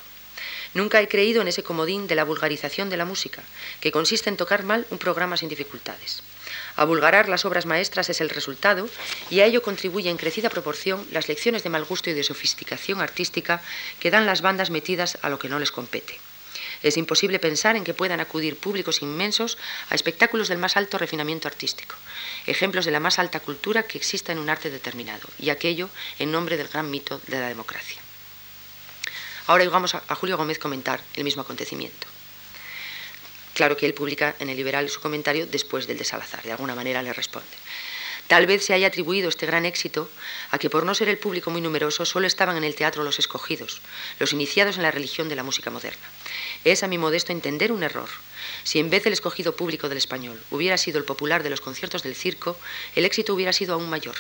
Nunca 0.72 1.00
he 1.00 1.08
creído 1.08 1.42
en 1.42 1.48
ese 1.48 1.64
comodín 1.64 2.06
de 2.06 2.14
la 2.14 2.24
vulgarización 2.24 2.90
de 2.90 2.96
la 2.96 3.04
música, 3.04 3.42
que 3.80 3.90
consiste 3.90 4.30
en 4.30 4.36
tocar 4.36 4.62
mal 4.62 4.86
un 4.90 4.98
programa 4.98 5.36
sin 5.36 5.48
dificultades. 5.48 6.22
Abulgarar 6.76 7.28
las 7.28 7.44
obras 7.44 7.66
maestras 7.66 8.08
es 8.08 8.20
el 8.20 8.30
resultado 8.30 8.88
y 9.30 9.40
a 9.40 9.46
ello 9.46 9.62
contribuye 9.62 10.10
en 10.10 10.16
crecida 10.16 10.48
proporción 10.48 11.04
las 11.10 11.26
lecciones 11.26 11.64
de 11.64 11.70
mal 11.70 11.84
gusto 11.84 12.10
y 12.10 12.14
de 12.14 12.22
sofisticación 12.22 13.00
artística 13.00 13.60
que 13.98 14.12
dan 14.12 14.26
las 14.26 14.42
bandas 14.42 14.70
metidas 14.70 15.18
a 15.22 15.28
lo 15.28 15.40
que 15.40 15.48
no 15.48 15.58
les 15.58 15.72
compete. 15.72 16.20
Es 16.82 16.96
imposible 16.96 17.38
pensar 17.38 17.76
en 17.76 17.84
que 17.84 17.94
puedan 17.94 18.20
acudir 18.20 18.56
públicos 18.56 19.02
inmensos 19.02 19.58
a 19.90 19.94
espectáculos 19.94 20.48
del 20.48 20.58
más 20.58 20.76
alto 20.76 20.98
refinamiento 20.98 21.48
artístico, 21.48 21.96
ejemplos 22.46 22.84
de 22.84 22.92
la 22.92 23.00
más 23.00 23.18
alta 23.18 23.40
cultura 23.40 23.82
que 23.82 23.98
exista 23.98 24.32
en 24.32 24.38
un 24.38 24.50
arte 24.50 24.70
determinado, 24.70 25.28
y 25.38 25.50
aquello 25.50 25.90
en 26.18 26.30
nombre 26.30 26.56
del 26.56 26.68
gran 26.68 26.90
mito 26.90 27.20
de 27.26 27.40
la 27.40 27.48
democracia. 27.48 28.00
Ahora 29.46 29.64
llegamos 29.64 29.94
a 29.94 30.14
Julio 30.14 30.36
Gómez 30.36 30.58
comentar 30.58 31.00
el 31.14 31.24
mismo 31.24 31.42
acontecimiento. 31.42 32.06
Claro 33.54 33.76
que 33.76 33.86
él 33.86 33.94
publica 33.94 34.36
en 34.38 34.50
el 34.50 34.56
Liberal 34.56 34.88
su 34.88 35.00
comentario 35.00 35.44
después 35.46 35.88
del 35.88 35.98
de 35.98 36.04
Salazar, 36.04 36.44
de 36.44 36.52
alguna 36.52 36.76
manera 36.76 37.02
le 37.02 37.12
responde. 37.12 37.48
Tal 38.28 38.46
vez 38.46 38.62
se 38.62 38.74
haya 38.74 38.88
atribuido 38.88 39.30
este 39.30 39.46
gran 39.46 39.64
éxito 39.64 40.08
a 40.50 40.58
que 40.58 40.68
por 40.68 40.84
no 40.84 40.94
ser 40.94 41.08
el 41.08 41.16
público 41.16 41.50
muy 41.50 41.62
numeroso 41.62 42.04
solo 42.04 42.26
estaban 42.26 42.58
en 42.58 42.64
el 42.64 42.74
teatro 42.74 43.02
los 43.02 43.18
escogidos, 43.18 43.80
los 44.18 44.34
iniciados 44.34 44.76
en 44.76 44.82
la 44.82 44.90
religión 44.90 45.30
de 45.30 45.36
la 45.36 45.42
música 45.42 45.70
moderna. 45.70 46.06
Es 46.62 46.82
a 46.82 46.88
mi 46.88 46.98
modesto 46.98 47.32
entender 47.32 47.72
un 47.72 47.82
error. 47.82 48.10
Si 48.64 48.78
en 48.78 48.90
vez 48.90 49.02
del 49.04 49.14
escogido 49.14 49.56
público 49.56 49.88
del 49.88 49.96
español 49.96 50.38
hubiera 50.50 50.76
sido 50.76 50.98
el 50.98 51.04
popular 51.04 51.42
de 51.42 51.48
los 51.48 51.62
conciertos 51.62 52.02
del 52.02 52.14
circo, 52.14 52.58
el 52.94 53.06
éxito 53.06 53.32
hubiera 53.32 53.54
sido 53.54 53.74
aún 53.74 53.88
mayor. 53.88 54.16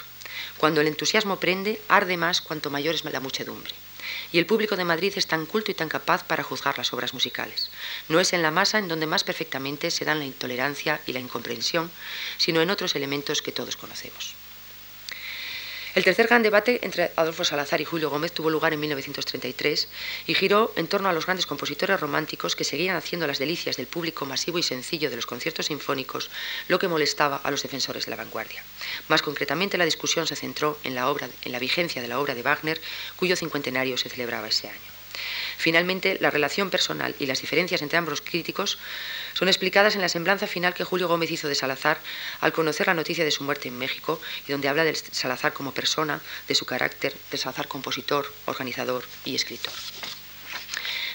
Cuando 0.56 0.80
el 0.80 0.86
entusiasmo 0.86 1.38
prende, 1.38 1.78
arde 1.88 2.16
más 2.16 2.40
cuanto 2.40 2.70
mayor 2.70 2.94
es 2.94 3.04
la 3.04 3.20
muchedumbre 3.20 3.74
y 4.32 4.38
el 4.38 4.46
público 4.46 4.76
de 4.76 4.84
Madrid 4.84 5.12
es 5.16 5.26
tan 5.26 5.46
culto 5.46 5.70
y 5.70 5.74
tan 5.74 5.88
capaz 5.88 6.24
para 6.24 6.42
juzgar 6.42 6.78
las 6.78 6.92
obras 6.92 7.14
musicales. 7.14 7.70
No 8.08 8.20
es 8.20 8.32
en 8.32 8.42
la 8.42 8.50
masa 8.50 8.78
en 8.78 8.88
donde 8.88 9.06
más 9.06 9.24
perfectamente 9.24 9.90
se 9.90 10.04
dan 10.04 10.18
la 10.18 10.24
intolerancia 10.24 11.00
y 11.06 11.12
la 11.12 11.20
incomprensión, 11.20 11.90
sino 12.38 12.60
en 12.60 12.70
otros 12.70 12.96
elementos 12.96 13.42
que 13.42 13.52
todos 13.52 13.76
conocemos. 13.76 14.37
El 15.94 16.04
tercer 16.04 16.26
gran 16.26 16.42
debate 16.42 16.80
entre 16.82 17.12
Adolfo 17.16 17.44
Salazar 17.44 17.80
y 17.80 17.84
Julio 17.84 18.10
Gómez 18.10 18.32
tuvo 18.32 18.50
lugar 18.50 18.74
en 18.74 18.80
1933 18.80 19.88
y 20.26 20.34
giró 20.34 20.72
en 20.76 20.86
torno 20.86 21.08
a 21.08 21.12
los 21.12 21.24
grandes 21.24 21.46
compositores 21.46 21.98
románticos 21.98 22.54
que 22.54 22.64
seguían 22.64 22.96
haciendo 22.96 23.26
las 23.26 23.38
delicias 23.38 23.76
del 23.76 23.86
público 23.86 24.26
masivo 24.26 24.58
y 24.58 24.62
sencillo 24.62 25.08
de 25.08 25.16
los 25.16 25.26
conciertos 25.26 25.66
sinfónicos, 25.66 26.30
lo 26.68 26.78
que 26.78 26.88
molestaba 26.88 27.36
a 27.36 27.50
los 27.50 27.62
defensores 27.62 28.04
de 28.04 28.10
la 28.10 28.16
vanguardia. 28.16 28.62
Más 29.08 29.22
concretamente, 29.22 29.78
la 29.78 29.86
discusión 29.86 30.26
se 30.26 30.36
centró 30.36 30.78
en 30.84 30.94
la, 30.94 31.10
obra, 31.10 31.28
en 31.42 31.52
la 31.52 31.58
vigencia 31.58 32.02
de 32.02 32.08
la 32.08 32.20
obra 32.20 32.34
de 32.34 32.42
Wagner, 32.42 32.80
cuyo 33.16 33.34
cincuentenario 33.34 33.96
se 33.96 34.10
celebraba 34.10 34.48
ese 34.48 34.68
año. 34.68 34.87
Finalmente, 35.56 36.18
la 36.20 36.30
relación 36.30 36.70
personal 36.70 37.14
y 37.18 37.26
las 37.26 37.40
diferencias 37.40 37.82
entre 37.82 37.98
ambos 37.98 38.20
críticos 38.20 38.78
son 39.34 39.48
explicadas 39.48 39.94
en 39.94 40.00
la 40.00 40.08
semblanza 40.08 40.46
final 40.46 40.74
que 40.74 40.84
Julio 40.84 41.08
Gómez 41.08 41.30
hizo 41.30 41.48
de 41.48 41.54
Salazar 41.54 41.98
al 42.40 42.52
conocer 42.52 42.86
la 42.86 42.94
noticia 42.94 43.24
de 43.24 43.30
su 43.30 43.44
muerte 43.44 43.68
en 43.68 43.78
México 43.78 44.20
y 44.46 44.52
donde 44.52 44.68
habla 44.68 44.84
de 44.84 44.94
Salazar 44.94 45.52
como 45.52 45.72
persona, 45.72 46.20
de 46.46 46.54
su 46.54 46.66
carácter, 46.66 47.14
de 47.30 47.38
Salazar 47.38 47.68
compositor, 47.68 48.32
organizador 48.46 49.04
y 49.24 49.34
escritor. 49.34 49.72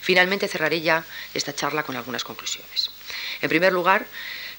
Finalmente 0.01 0.49
cerraré 0.49 0.81
ya 0.81 1.05
esta 1.33 1.55
charla 1.55 1.83
con 1.83 1.95
algunas 1.95 2.25
conclusiones. 2.25 2.91
En 3.41 3.49
primer 3.49 3.71
lugar, 3.71 4.05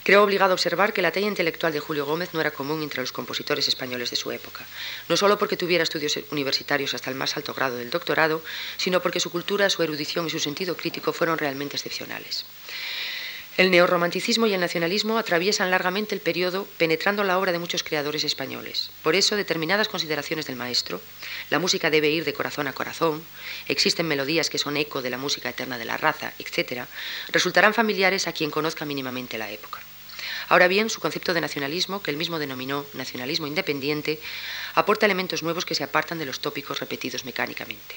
Creo 0.05 0.23
obligado 0.23 0.53
a 0.53 0.55
observar 0.55 0.93
que 0.93 1.01
la 1.01 1.13
talla 1.13 1.29
intelectual 1.29 1.73
de 1.73 1.81
Julio 1.81 2.05
Gómez 2.05 2.35
no 2.35 2.41
era 2.43 2.51
común 2.51 2.83
entre 2.83 3.01
los 3.01 3.11
compositores 3.11 3.69
españoles 3.69 4.11
de 4.11 4.17
su 4.17 4.31
época, 4.31 4.67
no 5.09 5.17
solo 5.17 5.39
porque 5.39 5.57
tuviera 5.57 5.83
estudios 5.83 6.21
universitarios 6.31 6.93
hasta 6.93 7.09
el 7.09 7.17
más 7.17 7.39
alto 7.39 7.55
grado 7.55 7.77
del 7.77 7.89
doctorado, 7.89 8.43
sino 8.77 9.01
porque 9.01 9.19
su 9.19 9.31
cultura, 9.31 9.71
su 9.71 9.83
erudición 9.83 10.27
y 10.27 10.31
su 10.31 10.41
sentido 10.41 10.77
crítico 10.77 11.15
fueron 11.15 11.39
realmente 11.39 11.77
excepcionales. 11.77 12.45
El 13.57 13.71
neorromanticismo 13.71 14.47
y 14.47 14.53
el 14.53 14.61
nacionalismo 14.61 15.17
atraviesan 15.17 15.71
largamente 15.71 16.15
el 16.15 16.21
periodo, 16.21 16.67
penetrando 16.77 17.25
la 17.25 17.39
obra 17.39 17.53
de 17.53 17.59
muchos 17.59 17.83
creadores 17.83 18.25
españoles. 18.25 18.91
Por 19.03 19.15
eso, 19.15 19.37
determinadas 19.37 19.89
consideraciones 19.89 20.47
del 20.47 20.57
maestro, 20.57 21.01
la 21.49 21.61
música 21.61 21.89
debe 21.89 22.11
ir 22.11 22.27
de 22.27 22.35
corazón 22.35 22.67
a 22.67 22.75
corazón, 22.75 23.25
existen 23.69 24.09
melodías 24.09 24.51
que 24.51 24.59
son 24.59 24.77
eco 24.77 25.01
de 25.01 25.11
la 25.11 25.19
música 25.19 25.49
eterna 25.49 25.79
de 25.79 25.87
la 25.87 25.97
raza, 25.97 26.35
etc., 26.39 26.85
resultarán 27.29 27.73
familiares 27.73 28.29
a 28.29 28.33
quien 28.33 28.51
conozca 28.51 28.85
mínimamente 28.85 29.39
la 29.39 29.51
época. 29.51 29.81
Ahora 30.49 30.69
bien, 30.69 30.91
su 30.91 31.01
concepto 31.01 31.35
de 31.35 31.41
nacionalismo, 31.41 32.03
que 32.03 32.11
él 32.11 32.17
mismo 32.17 32.39
denominó 32.39 32.85
nacionalismo 32.95 33.47
independiente, 33.47 34.21
aporta 34.75 35.07
elementos 35.07 35.43
nuevos 35.43 35.65
que 35.65 35.75
se 35.75 35.85
apartan 35.85 36.19
de 36.19 36.27
los 36.27 36.41
tópicos 36.41 36.81
repetidos 36.81 37.25
mecánicamente. 37.25 37.97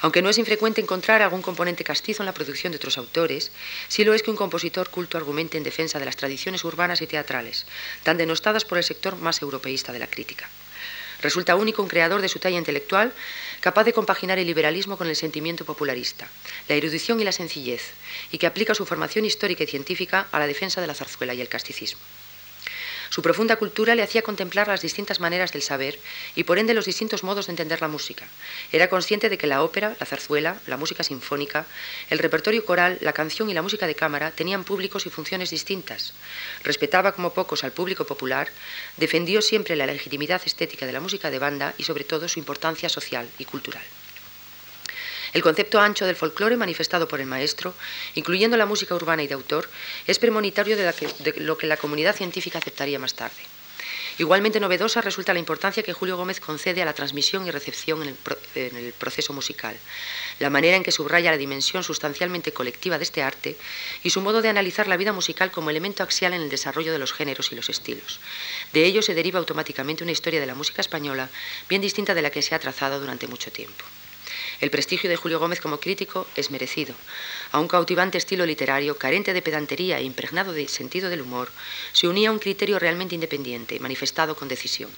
Aunque 0.00 0.20
no 0.20 0.28
es 0.28 0.36
infrecuente 0.36 0.82
encontrar 0.82 1.22
algún 1.22 1.40
componente 1.40 1.82
castizo 1.82 2.22
en 2.22 2.26
la 2.26 2.34
producción 2.34 2.72
de 2.72 2.76
otros 2.76 2.98
autores, 2.98 3.52
sí 3.88 4.04
lo 4.04 4.12
es 4.12 4.22
que 4.22 4.30
un 4.30 4.36
compositor 4.36 4.90
culto 4.90 5.16
argumente 5.16 5.56
en 5.56 5.64
defensa 5.64 5.98
de 5.98 6.04
las 6.04 6.16
tradiciones 6.16 6.62
urbanas 6.64 7.00
y 7.00 7.06
teatrales, 7.06 7.64
tan 8.02 8.18
denostadas 8.18 8.66
por 8.66 8.76
el 8.76 8.84
sector 8.84 9.16
más 9.16 9.40
europeísta 9.40 9.92
de 9.92 10.00
la 10.00 10.06
crítica. 10.06 10.48
Resulta 11.22 11.56
único 11.56 11.80
un 11.80 11.88
creador 11.88 12.20
de 12.20 12.28
su 12.28 12.38
talla 12.38 12.58
intelectual 12.58 13.14
capaz 13.64 13.84
de 13.84 13.94
compaginar 13.94 14.38
el 14.38 14.46
liberalismo 14.46 14.98
con 14.98 15.08
el 15.08 15.16
sentimiento 15.16 15.64
popularista, 15.64 16.28
la 16.68 16.74
erudición 16.74 17.18
y 17.18 17.24
la 17.24 17.32
sencillez, 17.32 17.94
y 18.30 18.36
que 18.36 18.46
aplica 18.46 18.74
su 18.74 18.84
formación 18.84 19.24
histórica 19.24 19.64
y 19.64 19.66
científica 19.66 20.28
a 20.32 20.38
la 20.38 20.46
defensa 20.46 20.82
de 20.82 20.86
la 20.86 20.92
zarzuela 20.92 21.32
y 21.32 21.40
el 21.40 21.48
casticismo. 21.48 21.98
Su 23.14 23.22
profunda 23.22 23.54
cultura 23.54 23.94
le 23.94 24.02
hacía 24.02 24.22
contemplar 24.22 24.66
las 24.66 24.80
distintas 24.80 25.20
maneras 25.20 25.52
del 25.52 25.62
saber 25.62 26.00
y 26.34 26.42
por 26.42 26.58
ende 26.58 26.74
los 26.74 26.84
distintos 26.84 27.22
modos 27.22 27.46
de 27.46 27.52
entender 27.52 27.80
la 27.80 27.86
música. 27.86 28.26
Era 28.72 28.88
consciente 28.88 29.28
de 29.28 29.38
que 29.38 29.46
la 29.46 29.62
ópera, 29.62 29.94
la 30.00 30.06
zarzuela, 30.06 30.58
la 30.66 30.76
música 30.76 31.04
sinfónica, 31.04 31.64
el 32.10 32.18
repertorio 32.18 32.64
coral, 32.64 32.98
la 33.02 33.12
canción 33.12 33.48
y 33.48 33.54
la 33.54 33.62
música 33.62 33.86
de 33.86 33.94
cámara 33.94 34.32
tenían 34.32 34.64
públicos 34.64 35.06
y 35.06 35.10
funciones 35.10 35.50
distintas. 35.50 36.12
Respetaba 36.64 37.12
como 37.12 37.32
pocos 37.32 37.62
al 37.62 37.70
público 37.70 38.04
popular, 38.04 38.48
defendió 38.96 39.42
siempre 39.42 39.76
la 39.76 39.86
legitimidad 39.86 40.42
estética 40.44 40.84
de 40.84 40.92
la 40.92 40.98
música 40.98 41.30
de 41.30 41.38
banda 41.38 41.72
y 41.78 41.84
sobre 41.84 42.02
todo 42.02 42.26
su 42.26 42.40
importancia 42.40 42.88
social 42.88 43.28
y 43.38 43.44
cultural. 43.44 43.84
El 45.34 45.42
concepto 45.42 45.80
ancho 45.80 46.06
del 46.06 46.14
folclore 46.14 46.56
manifestado 46.56 47.08
por 47.08 47.20
el 47.20 47.26
maestro, 47.26 47.74
incluyendo 48.14 48.56
la 48.56 48.66
música 48.66 48.94
urbana 48.94 49.24
y 49.24 49.26
de 49.26 49.34
autor, 49.34 49.68
es 50.06 50.20
premonitorio 50.20 50.76
de, 50.76 51.34
lo 51.38 51.58
que 51.58 51.66
la 51.66 51.76
comunidad 51.76 52.14
científica 52.14 52.58
aceptaría 52.58 53.00
más 53.00 53.14
tarde. 53.14 53.42
Igualmente 54.18 54.60
novedosa 54.60 55.00
resulta 55.00 55.32
la 55.32 55.40
importancia 55.40 55.82
que 55.82 55.92
Julio 55.92 56.16
Gómez 56.16 56.38
concede 56.38 56.82
a 56.82 56.84
la 56.84 56.92
transmisión 56.92 57.48
y 57.48 57.50
recepción 57.50 58.00
en 58.04 58.16
el, 58.54 58.92
proceso 58.92 59.32
musical, 59.32 59.76
la 60.38 60.50
manera 60.50 60.76
en 60.76 60.84
que 60.84 60.92
subraya 60.92 61.32
la 61.32 61.36
dimensión 61.36 61.82
sustancialmente 61.82 62.52
colectiva 62.52 62.96
de 62.96 63.02
este 63.02 63.24
arte 63.24 63.56
y 64.04 64.10
su 64.10 64.20
modo 64.20 64.40
de 64.40 64.50
analizar 64.50 64.86
la 64.86 64.96
vida 64.96 65.12
musical 65.12 65.50
como 65.50 65.70
elemento 65.70 66.04
axial 66.04 66.32
en 66.32 66.42
el 66.42 66.48
desarrollo 66.48 66.92
de 66.92 67.00
los 67.00 67.12
géneros 67.12 67.50
y 67.50 67.56
los 67.56 67.68
estilos. 67.68 68.20
De 68.72 68.84
ello 68.84 69.02
se 69.02 69.14
deriva 69.14 69.40
automáticamente 69.40 70.04
una 70.04 70.12
historia 70.12 70.38
de 70.38 70.46
la 70.46 70.54
música 70.54 70.80
española 70.80 71.28
bien 71.68 71.82
distinta 71.82 72.14
de 72.14 72.22
la 72.22 72.30
que 72.30 72.42
se 72.42 72.54
ha 72.54 72.60
trazado 72.60 73.00
durante 73.00 73.26
mucho 73.26 73.50
tiempo. 73.50 73.84
El 74.60 74.70
prestigio 74.70 75.10
de 75.10 75.16
Julio 75.16 75.38
Gómez 75.38 75.60
como 75.60 75.80
crítico 75.80 76.26
es 76.36 76.50
merecido. 76.50 76.94
A 77.52 77.58
un 77.58 77.68
cautivante 77.68 78.18
estilo 78.18 78.46
literario, 78.46 78.96
carente 78.96 79.32
de 79.32 79.42
pedantería 79.42 79.98
e 79.98 80.04
impregnado 80.04 80.52
de 80.52 80.68
sentido 80.68 81.10
del 81.10 81.22
humor, 81.22 81.50
se 81.92 82.08
unía 82.08 82.30
un 82.30 82.38
criterio 82.38 82.78
realmente 82.78 83.14
independiente, 83.14 83.80
manifestado 83.80 84.36
con 84.36 84.48
decisión. 84.48 84.90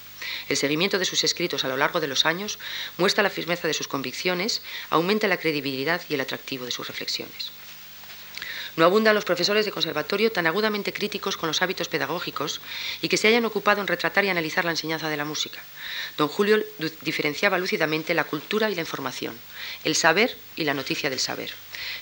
El 0.49 0.57
seguimiento 0.57 0.99
de 0.99 1.05
sus 1.05 1.25
escritos 1.25 1.65
a 1.65 1.69
lo 1.69 1.77
largo 1.77 2.01
de 2.01 2.09
los 2.09 2.27
años 2.27 2.59
muestra 2.99 3.23
la 3.23 3.31
firmeza 3.31 3.69
de 3.69 3.75
sus 3.75 3.89
convicciones, 3.89 4.63
aumenta 4.91 5.29
la 5.29 5.39
credibilidad 5.39 6.03
y 6.09 6.15
el 6.15 6.21
atractivo 6.21 6.65
de 6.65 6.71
sus 6.71 6.87
reflexiones. 6.87 7.51
No 8.77 8.85
abundan 8.85 9.15
los 9.15 9.25
profesores 9.25 9.65
de 9.65 9.73
conservatorio 9.73 10.31
tan 10.31 10.47
agudamente 10.47 10.93
críticos 10.93 11.37
con 11.37 11.49
los 11.49 11.63
hábitos 11.63 11.89
pedagógicos 11.89 12.61
y 13.01 13.09
que 13.09 13.17
se 13.17 13.29
hayan 13.29 13.45
ocupado 13.47 13.81
en 13.81 13.87
retratar 13.87 14.25
y 14.25 14.29
analizar 14.29 14.65
la 14.65 14.73
enseñanza 14.73 15.09
de 15.09 15.17
la 15.17 15.25
música. 15.25 15.61
Don 16.19 16.29
Julio 16.29 16.63
diferenciaba 17.01 17.59
lúcidamente 17.59 18.15
la 18.15 18.25
cultura 18.25 18.71
y 18.71 18.75
la 18.75 18.83
información, 18.83 19.39
el 19.85 19.95
saber 19.95 20.37
y 20.57 20.65
la 20.65 20.75
noticia 20.75 21.11
del 21.11 21.21
saber. 21.21 21.51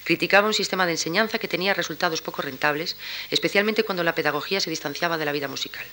Criticaba 0.04 0.48
un 0.48 0.54
sistema 0.54 0.86
de 0.86 0.92
enseñanza 0.92 1.38
que 1.38 1.48
tenía 1.48 1.74
resultados 1.74 2.22
poco 2.22 2.42
rentables, 2.42 2.96
especialmente 3.30 3.84
cuando 3.84 4.02
la 4.02 4.14
pedagogía 4.14 4.60
se 4.60 4.70
distanciaba 4.70 5.18
de 5.18 5.24
la 5.24 5.32
vida 5.32 5.48
musical. 5.48 5.84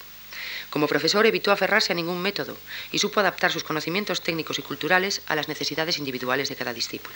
Como 0.72 0.88
profesor 0.88 1.26
evitó 1.26 1.52
aferrarse 1.52 1.91
a 1.91 1.95
ningún 1.95 2.22
método 2.22 2.57
y 2.93 2.99
supo 2.99 3.19
adaptar 3.19 3.52
sus 3.52 3.65
conocimientos 3.65 4.22
técnicos 4.22 4.57
y 4.57 4.61
culturales 4.61 5.22
a 5.27 5.35
las 5.35 5.49
necesidades 5.49 5.98
individuales 5.98 6.48
de 6.48 6.56
cada 6.56 6.73
discípulo. 6.73 7.14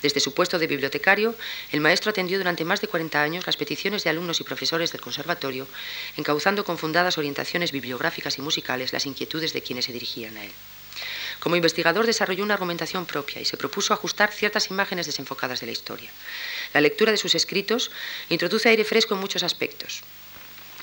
Desde 0.00 0.18
su 0.18 0.32
puesto 0.32 0.58
de 0.58 0.66
bibliotecario, 0.66 1.34
el 1.72 1.82
maestro 1.82 2.08
atendió 2.08 2.38
durante 2.38 2.64
más 2.64 2.80
de 2.80 2.88
40 2.88 3.22
años 3.22 3.46
las 3.46 3.58
peticiones 3.58 4.02
de 4.02 4.08
alumnos 4.08 4.40
y 4.40 4.44
profesores 4.44 4.92
del 4.92 5.02
conservatorio, 5.02 5.68
encauzando 6.16 6.64
con 6.64 6.78
fundadas 6.78 7.18
orientaciones 7.18 7.70
bibliográficas 7.70 8.38
y 8.38 8.42
musicales 8.42 8.94
las 8.94 9.04
inquietudes 9.04 9.52
de 9.52 9.60
quienes 9.60 9.84
se 9.84 9.92
dirigían 9.92 10.38
a 10.38 10.44
él. 10.44 10.52
Como 11.38 11.56
investigador 11.56 12.06
desarrolló 12.06 12.44
una 12.44 12.54
argumentación 12.54 13.04
propia 13.04 13.42
y 13.42 13.44
se 13.44 13.58
propuso 13.58 13.92
ajustar 13.92 14.32
ciertas 14.32 14.70
imágenes 14.70 15.04
desenfocadas 15.04 15.60
de 15.60 15.66
la 15.66 15.72
historia. 15.72 16.10
La 16.72 16.80
lectura 16.80 17.12
de 17.12 17.18
sus 17.18 17.34
escritos 17.34 17.90
introduce 18.30 18.70
aire 18.70 18.84
fresco 18.84 19.12
en 19.12 19.20
muchos 19.20 19.42
aspectos. 19.42 20.02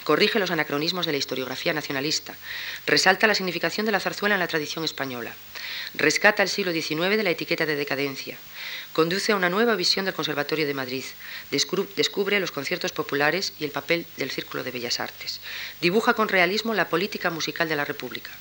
Corrige 0.03 0.39
los 0.39 0.51
anacronismos 0.51 1.05
de 1.05 1.13
la 1.13 1.17
historiografía 1.17 1.73
nacionalista, 1.73 2.35
resalta 2.85 3.27
la 3.27 3.35
significación 3.35 3.85
de 3.85 3.91
la 3.91 3.99
zarzuela 3.99 4.35
en 4.35 4.39
la 4.39 4.47
tradición 4.47 4.83
española, 4.83 5.33
rescata 5.95 6.43
el 6.43 6.49
siglo 6.49 6.71
XIX 6.71 7.15
de 7.15 7.23
la 7.23 7.29
etiqueta 7.29 7.65
de 7.65 7.75
decadencia, 7.75 8.37
conduce 8.91 9.31
a 9.31 9.35
una 9.35 9.49
nueva 9.49 9.75
visión 9.75 10.05
del 10.05 10.13
Conservatorio 10.13 10.67
de 10.67 10.73
Madrid, 10.73 11.05
descubre 11.51 12.39
los 12.39 12.51
conciertos 12.51 12.91
populares 12.91 13.53
y 13.59 13.63
el 13.63 13.71
papel 13.71 14.05
del 14.17 14.31
Círculo 14.31 14.63
de 14.63 14.71
Bellas 14.71 14.99
Artes, 14.99 15.39
dibuja 15.81 16.13
con 16.13 16.27
realismo 16.27 16.73
la 16.73 16.89
política 16.89 17.29
musical 17.29 17.69
de 17.69 17.75
la 17.75 17.85
República, 17.85 18.31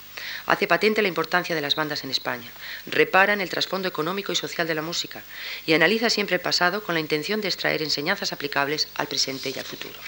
hace 0.46 0.66
patente 0.66 1.02
la 1.02 1.08
importancia 1.08 1.54
de 1.54 1.60
las 1.60 1.76
bandas 1.76 2.04
en 2.04 2.10
España, 2.10 2.50
repara 2.86 3.32
en 3.32 3.40
el 3.40 3.48
trasfondo 3.48 3.88
económico 3.88 4.32
y 4.32 4.36
social 4.36 4.66
de 4.66 4.74
la 4.74 4.82
música 4.82 5.22
y 5.66 5.74
analiza 5.74 6.10
siempre 6.10 6.36
el 6.36 6.42
pasado 6.42 6.82
con 6.82 6.94
la 6.94 7.00
intención 7.00 7.40
de 7.40 7.48
extraer 7.48 7.82
enseñanzas 7.82 8.32
aplicables 8.32 8.88
al 8.96 9.06
presente 9.06 9.52
y 9.54 9.58
al 9.58 9.64
futuro. 9.64 9.98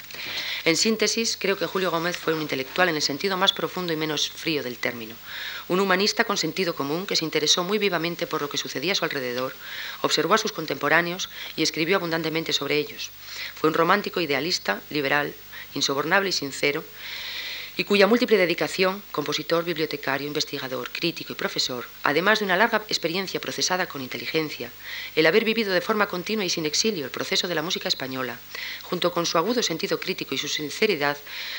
En 0.65 0.77
síntesis, 0.77 1.37
creo 1.39 1.57
que 1.57 1.67
Julio 1.67 1.91
Gómez 1.91 2.17
fue 2.17 2.35
un 2.35 2.43
intelectual 2.43 2.89
en 2.89 2.97
el 2.97 3.03
sentido 3.03 3.37
más 3.37 3.53
profundo 3.53 3.93
y 3.93 3.97
menos 3.97 4.31
frío 4.31 4.63
del 4.63 4.79
término, 4.79 5.15
un 5.69 5.81
humanista 5.81 6.25
con 6.25 6.37
sentido 6.37 6.75
común 6.75 7.07
que 7.07 7.17
se 7.17 7.25
interesó 7.25 7.65
muy 7.65 7.79
vivamente 7.79 8.27
por 8.27 8.43
lo 8.43 8.49
que 8.49 8.59
sucedía 8.59 8.93
a 8.93 8.95
su 8.95 9.05
alrededor, 9.05 9.55
observó 10.03 10.35
a 10.35 10.39
sus 10.39 10.53
contemporáneos 10.53 11.29
y 11.57 11.63
escribió 11.63 11.97
abundantemente 11.97 12.53
sobre 12.53 12.77
ellos. 12.77 13.11
Fue 13.55 13.69
un 13.69 13.75
romántico 13.75 14.21
idealista, 14.21 14.81
liberal, 14.91 15.35
insobornable 15.75 16.31
y 16.31 16.33
sincero, 16.33 16.85
y 17.77 17.85
cuya 17.85 18.07
múltiple 18.07 18.37
dedicación, 18.37 19.03
compositor, 19.11 19.65
bibliotecario, 19.65 20.27
investigador, 20.27 20.91
crítico 20.91 21.33
y 21.33 21.37
profesor, 21.37 21.87
además 22.05 22.39
de 22.39 22.45
una 22.45 22.57
larga 22.57 22.83
experiencia 22.89 23.41
procesada 23.41 23.87
con 23.87 24.01
inteligencia, 24.01 24.71
el 25.17 25.27
haber 25.27 25.45
vivido 25.45 25.73
de 25.73 25.81
forma 25.81 26.07
continua 26.07 26.45
y 26.45 26.51
sin 26.51 26.67
exilio 26.67 27.05
el 27.05 27.11
proceso 27.11 27.49
de 27.49 27.55
la 27.55 27.63
música 27.63 27.89
española, 27.89 28.39
junto 28.83 29.13
con 29.13 29.27
su 29.27 29.39
agudo 29.39 29.63
sentido 29.63 29.99
crítico 29.99 30.35
y 30.35 30.39
su 30.39 30.49
sinceridad, 30.49 31.17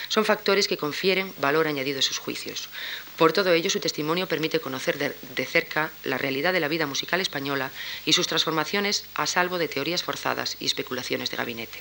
son 0.08 0.24
factores 0.24 0.68
que 0.68 0.78
confieren 0.78 1.34
valor 1.40 1.68
añadido 1.68 2.00
a 2.00 2.02
sus 2.02 2.18
juicios. 2.18 2.70
Por 3.18 3.34
todo 3.34 3.54
ello, 3.54 3.70
su 3.70 3.80
testimonio 3.80 4.28
permite 4.28 4.60
conocer 4.60 4.98
de, 4.98 5.46
cerca 5.46 5.92
la 6.04 6.18
realidad 6.18 6.54
de 6.54 6.60
la 6.60 6.68
vida 6.68 6.86
musical 6.86 7.22
española 7.22 7.72
y 8.06 8.14
sus 8.14 8.28
transformaciones 8.28 9.06
a 9.16 9.28
salvo 9.28 9.58
de 9.58 9.68
teorías 9.68 10.04
forzadas 10.04 10.58
y 10.60 10.66
especulaciones 10.66 11.30
de 11.30 11.38
gabinete. 11.38 11.80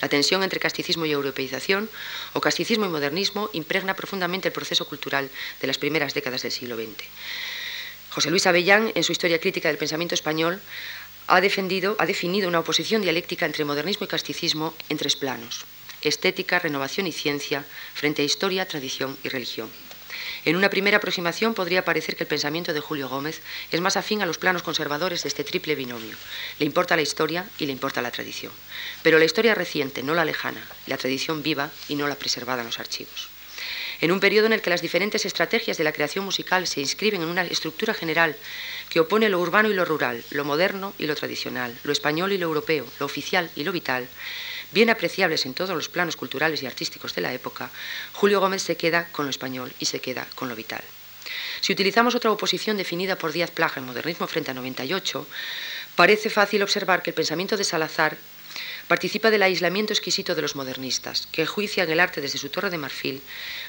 La 0.00 0.08
tensión 0.08 0.42
entre 0.42 0.60
casticismo 0.60 1.06
y 1.06 1.12
europeización, 1.12 1.88
o 2.32 2.40
casticismo 2.40 2.86
y 2.86 2.88
modernismo, 2.88 3.50
impregna 3.52 3.94
profundamente 3.94 4.48
el 4.48 4.56
proceso 4.56 4.86
cultural 4.86 5.30
de 5.60 5.66
las 5.66 5.78
primeras 5.78 6.14
décadas 6.14 6.42
del 6.42 6.52
siglo 6.52 6.76
XX. 6.76 7.04
José 8.10 8.30
Luis 8.30 8.46
Avellán, 8.46 8.90
en 8.94 9.04
su 9.04 9.12
Historia 9.12 9.38
crítica 9.38 9.68
del 9.68 9.78
pensamiento 9.78 10.14
español, 10.14 10.60
ha, 11.28 11.40
defendido, 11.40 11.96
ha 11.98 12.06
definido 12.06 12.48
una 12.48 12.58
oposición 12.58 13.02
dialéctica 13.02 13.46
entre 13.46 13.64
modernismo 13.64 14.04
y 14.04 14.08
casticismo 14.08 14.74
en 14.88 14.96
tres 14.96 15.14
planos, 15.14 15.64
estética, 16.02 16.58
renovación 16.58 17.06
y 17.06 17.12
ciencia, 17.12 17.64
frente 17.94 18.22
a 18.22 18.24
historia, 18.24 18.66
tradición 18.66 19.16
y 19.22 19.28
religión. 19.28 19.70
En 20.44 20.56
una 20.56 20.70
primera 20.70 20.96
aproximación 20.96 21.54
podría 21.54 21.84
parecer 21.84 22.16
que 22.16 22.24
el 22.24 22.28
pensamiento 22.28 22.72
de 22.72 22.80
Julio 22.80 23.08
Gómez 23.08 23.42
es 23.70 23.80
más 23.80 23.96
afín 23.96 24.22
a 24.22 24.26
los 24.26 24.38
planos 24.38 24.62
conservadores 24.62 25.22
de 25.22 25.28
este 25.28 25.44
triple 25.44 25.74
binomio. 25.74 26.16
Le 26.58 26.66
importa 26.66 26.96
la 26.96 27.02
historia 27.02 27.46
y 27.58 27.66
le 27.66 27.72
importa 27.72 28.00
la 28.00 28.10
tradición. 28.10 28.52
Pero 29.02 29.18
la 29.18 29.26
historia 29.26 29.54
reciente, 29.54 30.02
no 30.02 30.14
la 30.14 30.24
lejana, 30.24 30.66
la 30.86 30.96
tradición 30.96 31.42
viva 31.42 31.70
y 31.88 31.94
no 31.94 32.08
la 32.08 32.14
preservada 32.14 32.62
en 32.62 32.66
los 32.66 32.80
archivos. 32.80 33.28
En 34.00 34.12
un 34.12 34.20
periodo 34.20 34.46
en 34.46 34.54
el 34.54 34.62
que 34.62 34.70
las 34.70 34.80
diferentes 34.80 35.26
estrategias 35.26 35.76
de 35.76 35.84
la 35.84 35.92
creación 35.92 36.24
musical 36.24 36.66
se 36.66 36.80
inscriben 36.80 37.20
en 37.20 37.28
una 37.28 37.44
estructura 37.44 37.92
general 37.92 38.34
que 38.88 39.00
opone 39.00 39.28
lo 39.28 39.38
urbano 39.38 39.68
y 39.68 39.74
lo 39.74 39.84
rural, 39.84 40.24
lo 40.30 40.46
moderno 40.46 40.94
y 40.96 41.06
lo 41.06 41.14
tradicional, 41.14 41.76
lo 41.84 41.92
español 41.92 42.32
y 42.32 42.38
lo 42.38 42.46
europeo, 42.46 42.86
lo 42.98 43.04
oficial 43.04 43.50
y 43.56 43.64
lo 43.64 43.72
vital, 43.72 44.08
bien 44.72 44.90
apreciables 44.90 45.46
en 45.46 45.54
todos 45.54 45.74
los 45.74 45.88
planos 45.88 46.16
culturales 46.16 46.62
y 46.62 46.66
artísticos 46.66 47.14
de 47.14 47.22
la 47.22 47.32
época, 47.32 47.70
Julio 48.12 48.40
Gómez 48.40 48.62
se 48.62 48.76
queda 48.76 49.08
con 49.12 49.26
lo 49.26 49.30
español 49.30 49.72
y 49.78 49.86
se 49.86 50.00
queda 50.00 50.26
con 50.34 50.48
lo 50.48 50.56
vital. 50.56 50.82
Si 51.60 51.72
utilizamos 51.72 52.14
otra 52.14 52.30
oposición 52.30 52.76
definida 52.76 53.16
por 53.16 53.32
Díaz 53.32 53.50
Plaja 53.50 53.80
en 53.80 53.86
Modernismo 53.86 54.26
frente 54.26 54.50
a 54.50 54.54
98, 54.54 55.26
parece 55.94 56.30
fácil 56.30 56.62
observar 56.62 57.02
que 57.02 57.10
el 57.10 57.14
pensamiento 57.14 57.56
de 57.56 57.64
Salazar 57.64 58.16
participa 58.88 59.30
del 59.30 59.44
aislamiento 59.44 59.92
exquisito 59.92 60.34
de 60.34 60.42
los 60.42 60.56
modernistas, 60.56 61.28
que 61.30 61.46
juician 61.46 61.88
el 61.90 62.00
arte 62.00 62.20
desde 62.20 62.38
su 62.38 62.48
torre 62.48 62.70
de 62.70 62.78
marfil, 62.78 63.22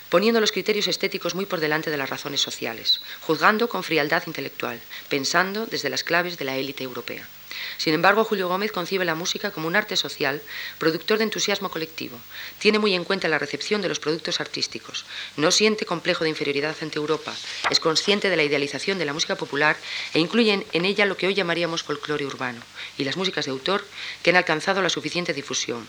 poniendo 0.10 0.41
los 0.41 0.52
criterios 0.52 0.88
estéticos 0.88 1.36
muy 1.36 1.45
por 1.45 1.60
delante 1.60 1.91
de 1.91 1.98
las 1.98 2.10
razones 2.10 2.41
sociales, 2.41 3.02
juzgando 3.22 3.69
con 3.69 3.84
frialdad 3.84 4.23
intelectual, 4.26 4.80
pensando 5.10 5.68
desde 5.68 5.90
las 5.90 6.03
claves 6.03 6.40
de 6.40 6.45
la 6.45 6.57
élite 6.57 6.84
europea. 6.84 7.28
Sin 7.77 7.93
embargo, 7.93 8.23
Julio 8.23 8.47
Gómez 8.47 8.71
concibe 8.71 9.05
la 9.05 9.15
música 9.15 9.51
como 9.51 9.67
un 9.67 9.75
arte 9.75 9.95
social, 9.95 10.41
productor 10.77 11.17
de 11.17 11.25
entusiasmo 11.25 11.69
colectivo. 11.69 12.19
Tiene 12.59 12.79
muy 12.79 12.93
en 12.93 13.03
cuenta 13.03 13.27
la 13.27 13.39
recepción 13.39 13.81
de 13.81 13.89
los 13.89 13.99
productos 13.99 14.39
artísticos. 14.39 15.05
No 15.38 15.51
siente 15.51 15.85
complejo 15.85 16.23
de 16.23 16.29
inferioridad 16.29 16.75
ante 16.81 16.97
Europa. 16.99 17.33
Es 17.69 17.79
consciente 17.79 18.29
de 18.29 18.35
la 18.35 18.43
idealización 18.43 18.97
de 18.97 19.05
la 19.05 19.13
música 19.13 19.35
popular 19.35 19.77
e 20.13 20.19
incluye 20.19 20.65
en 20.71 20.85
ella 20.85 21.05
lo 21.05 21.17
que 21.17 21.27
hoy 21.27 21.33
llamaríamos 21.33 21.83
folclore 21.83 22.25
urbano 22.25 22.61
y 22.97 23.03
las 23.03 23.17
músicas 23.17 23.45
de 23.45 23.51
autor 23.51 23.85
que 24.23 24.29
han 24.29 24.35
alcanzado 24.35 24.81
la 24.81 24.89
suficiente 24.89 25.33
difusión. 25.33 25.88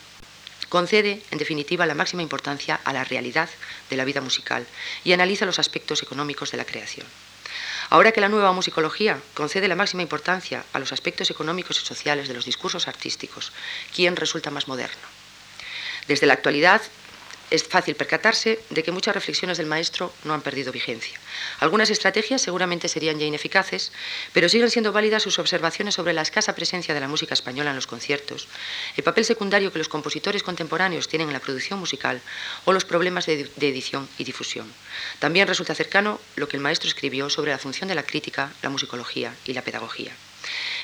Concede, 0.68 1.22
en 1.30 1.38
definitiva, 1.38 1.84
la 1.84 1.94
máxima 1.94 2.22
importancia 2.22 2.80
a 2.82 2.92
la 2.94 3.04
realidad 3.04 3.50
de 3.90 3.96
la 3.96 4.06
vida 4.06 4.22
musical 4.22 4.66
y 5.04 5.12
analiza 5.12 5.44
los 5.44 5.58
aspectos 5.58 6.02
económicos 6.02 6.50
de 6.50 6.56
la 6.56 6.64
creación. 6.64 7.06
Ahora 7.93 8.12
que 8.12 8.23
la 8.23 8.31
nueva 8.31 8.55
musicología 8.55 9.20
concede 9.35 9.69
la 9.69 9.77
máxima 9.77 10.01
importancia 10.01 10.64
a 10.73 10.78
los 10.78 10.94
aspectos 10.94 11.31
económicos 11.31 11.77
y 11.77 11.85
sociales 11.85 12.27
de 12.27 12.32
los 12.32 12.47
discursos 12.47 12.89
artísticos, 12.89 13.52
¿quién 13.94 14.16
resulta 14.16 14.51
más 14.51 14.66
moderno? 14.66 15.06
Desde 16.09 16.27
la 16.27 16.32
actualidad, 16.32 16.81
es 17.51 17.64
fácil 17.64 17.94
percatarse 17.94 18.60
de 18.70 18.82
que 18.82 18.93
muchas 18.93 19.14
reflexiones 19.14 19.59
del 19.59 19.66
maestro 19.66 20.12
no 20.24 20.35
han 20.35 20.43
perdido 20.43 20.73
vigencia. 20.73 21.19
Algunas 21.60 21.90
estrategias 21.90 22.43
seguramente 22.43 22.89
serían 22.89 23.19
ya 23.19 23.27
ineficaces, 23.27 23.93
pero 24.32 24.48
siguen 24.48 24.70
siendo 24.70 24.93
válidas 24.93 25.23
sus 25.23 25.39
observaciones 25.39 25.94
sobre 25.94 26.12
la 26.12 26.23
escasa 26.23 26.55
presencia 26.55 26.94
de 26.94 27.01
la 27.01 27.09
música 27.09 27.35
española 27.35 27.70
en 27.70 27.77
los 27.77 27.86
conciertos, 27.86 28.48
el 28.97 29.05
papel 29.05 29.24
secundario 29.24 29.73
que 29.73 29.78
los 29.78 29.89
compositores 29.89 30.43
contemporáneos 30.43 31.09
tienen 31.09 31.28
en 31.28 31.35
la 31.35 31.40
producción 31.40 31.78
musical 31.78 32.20
o 32.64 32.73
los 32.73 32.85
problemas 32.85 33.27
de, 33.27 33.51
edición 33.60 34.09
y 34.19 34.24
difusión. 34.24 34.73
También 35.19 35.48
resulta 35.48 35.74
cercano 35.74 36.20
lo 36.36 36.48
que 36.48 36.56
el 36.56 36.62
maestro 36.62 36.89
escribió 36.89 37.31
sobre 37.31 37.52
la 37.52 37.59
función 37.59 37.89
de 37.89 37.94
la 37.94 38.02
crítica, 38.02 38.52
la 38.62 38.70
musicología 38.70 39.35
y 39.44 39.52
la 39.52 39.62
pedagogía. 39.62 40.12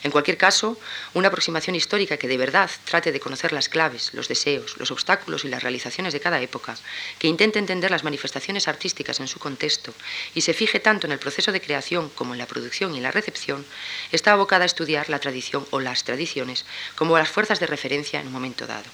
En 0.03 0.11
cualquier 0.11 0.37
caso, 0.37 0.79
una 1.15 1.29
aproximación 1.29 1.77
histórica 1.77 2.17
que 2.17 2.29
de 2.29 2.37
verdad 2.37 2.71
trate 2.85 3.13
de 3.13 3.21
conocer 3.21 3.53
las 3.53 3.69
claves, 3.69 4.15
los 4.15 4.29
deseos, 4.29 4.77
los 4.79 4.91
obstáculos 4.91 5.45
y 5.45 5.49
las 5.49 5.63
realizaciones 5.63 6.13
de 6.13 6.21
cada 6.21 6.41
época, 6.41 6.77
que 7.19 7.29
intente 7.29 7.59
entender 7.59 7.91
las 7.91 8.05
manifestaciones 8.05 8.69
artísticas 8.69 9.21
en 9.21 9.29
su 9.29 9.39
contexto 9.39 9.93
y 10.35 10.43
se 10.43 10.55
fije 10.55 10.81
tanto 10.81 11.07
en 11.07 11.13
el 11.13 11.19
proceso 11.19 11.53
de 11.53 11.61
creación 11.61 12.09
como 12.11 12.35
en 12.35 12.39
la 12.39 12.47
producción 12.47 12.95
y 12.95 13.01
la 13.01 13.11
recepción, 13.11 13.65
está 14.13 14.33
abocada 14.33 14.65
a 14.65 14.67
estudiar 14.67 15.09
la 15.11 15.19
tradición 15.19 15.67
o 15.71 15.81
las 15.81 16.05
tradiciones 16.05 16.65
como 16.97 17.19
las 17.19 17.29
fuerzas 17.29 17.61
de 17.61 17.67
referencia 17.67 18.21
en 18.21 18.27
un 18.29 18.33
momento 18.33 18.67
dado. 18.67 18.89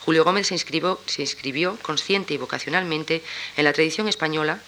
Julio 0.00 0.24
Gómez 0.24 0.48
se 0.48 0.54
inscribió, 0.54 1.78
consciente 1.82 2.34
y 2.34 2.38
vocacionalmente 2.38 3.22
en 3.56 3.64
la 3.64 3.72
tradición 3.72 4.08
española 4.08 4.60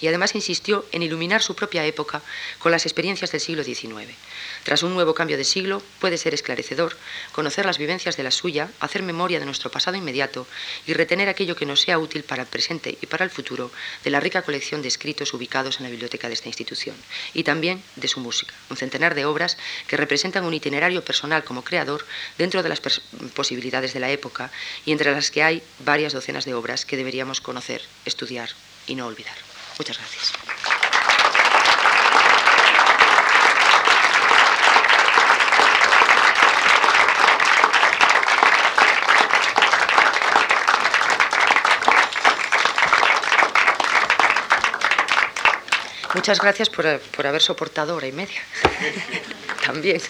y 0.00 0.08
además 0.08 0.34
insistió 0.34 0.86
en 0.92 1.02
iluminar 1.02 1.42
su 1.42 1.54
propia 1.54 1.84
época 1.84 2.22
con 2.58 2.72
las 2.72 2.86
experiencias 2.86 3.32
del 3.32 3.40
siglo 3.40 3.64
XIX. 3.64 4.12
Tras 4.64 4.82
un 4.82 4.94
nuevo 4.94 5.14
cambio 5.14 5.36
de 5.36 5.44
siglo, 5.44 5.82
puede 6.00 6.18
ser 6.18 6.34
esclarecedor 6.34 6.96
conocer 7.32 7.66
las 7.66 7.78
vivencias 7.78 8.16
de 8.16 8.22
la 8.22 8.30
suya, 8.30 8.70
hacer 8.80 9.02
memoria 9.02 9.38
de 9.40 9.46
nuestro 9.46 9.70
pasado 9.70 9.96
inmediato 9.96 10.46
y 10.86 10.92
retener 10.92 11.28
aquello 11.28 11.56
que 11.56 11.66
nos 11.66 11.80
sea 11.80 11.98
útil 11.98 12.22
para 12.22 12.42
el 12.42 12.48
presente 12.48 12.98
y 13.00 13.06
para 13.06 13.24
el 13.24 13.30
futuro 13.30 13.70
de 14.04 14.10
la 14.10 14.20
rica 14.20 14.42
colección 14.42 14.82
de 14.82 14.88
escritos 14.88 15.34
ubicados 15.34 15.78
en 15.78 15.84
la 15.84 15.90
biblioteca 15.90 16.28
de 16.28 16.34
esta 16.34 16.48
institución, 16.48 16.96
y 17.34 17.44
también 17.44 17.82
de 17.96 18.08
su 18.08 18.20
música, 18.20 18.54
un 18.70 18.76
centenar 18.76 19.14
de 19.14 19.24
obras 19.24 19.56
que 19.86 19.96
representan 19.96 20.44
un 20.44 20.54
itinerario 20.54 21.04
personal 21.04 21.44
como 21.44 21.64
creador 21.64 22.04
dentro 22.36 22.62
de 22.62 22.68
las 22.68 22.80
posibilidades 23.34 23.94
de 23.94 24.00
la 24.00 24.10
época 24.10 24.50
y 24.84 24.92
entre 24.92 25.12
las 25.12 25.30
que 25.30 25.42
hay 25.42 25.62
varias 25.80 26.12
docenas 26.12 26.44
de 26.44 26.54
obras 26.54 26.84
que 26.84 26.96
deberíamos 26.96 27.40
conocer, 27.40 27.82
estudiar 28.04 28.50
y 28.86 28.94
no 28.94 29.06
olvidar. 29.06 29.47
Muchas 29.78 29.96
gracias. 29.96 30.32
Muchas 46.14 46.40
gracias 46.40 46.68
por, 46.68 46.98
por 46.98 47.26
haber 47.26 47.40
soportado 47.40 47.94
hora 47.94 48.08
y 48.08 48.12
media. 48.12 48.42
También. 49.64 50.00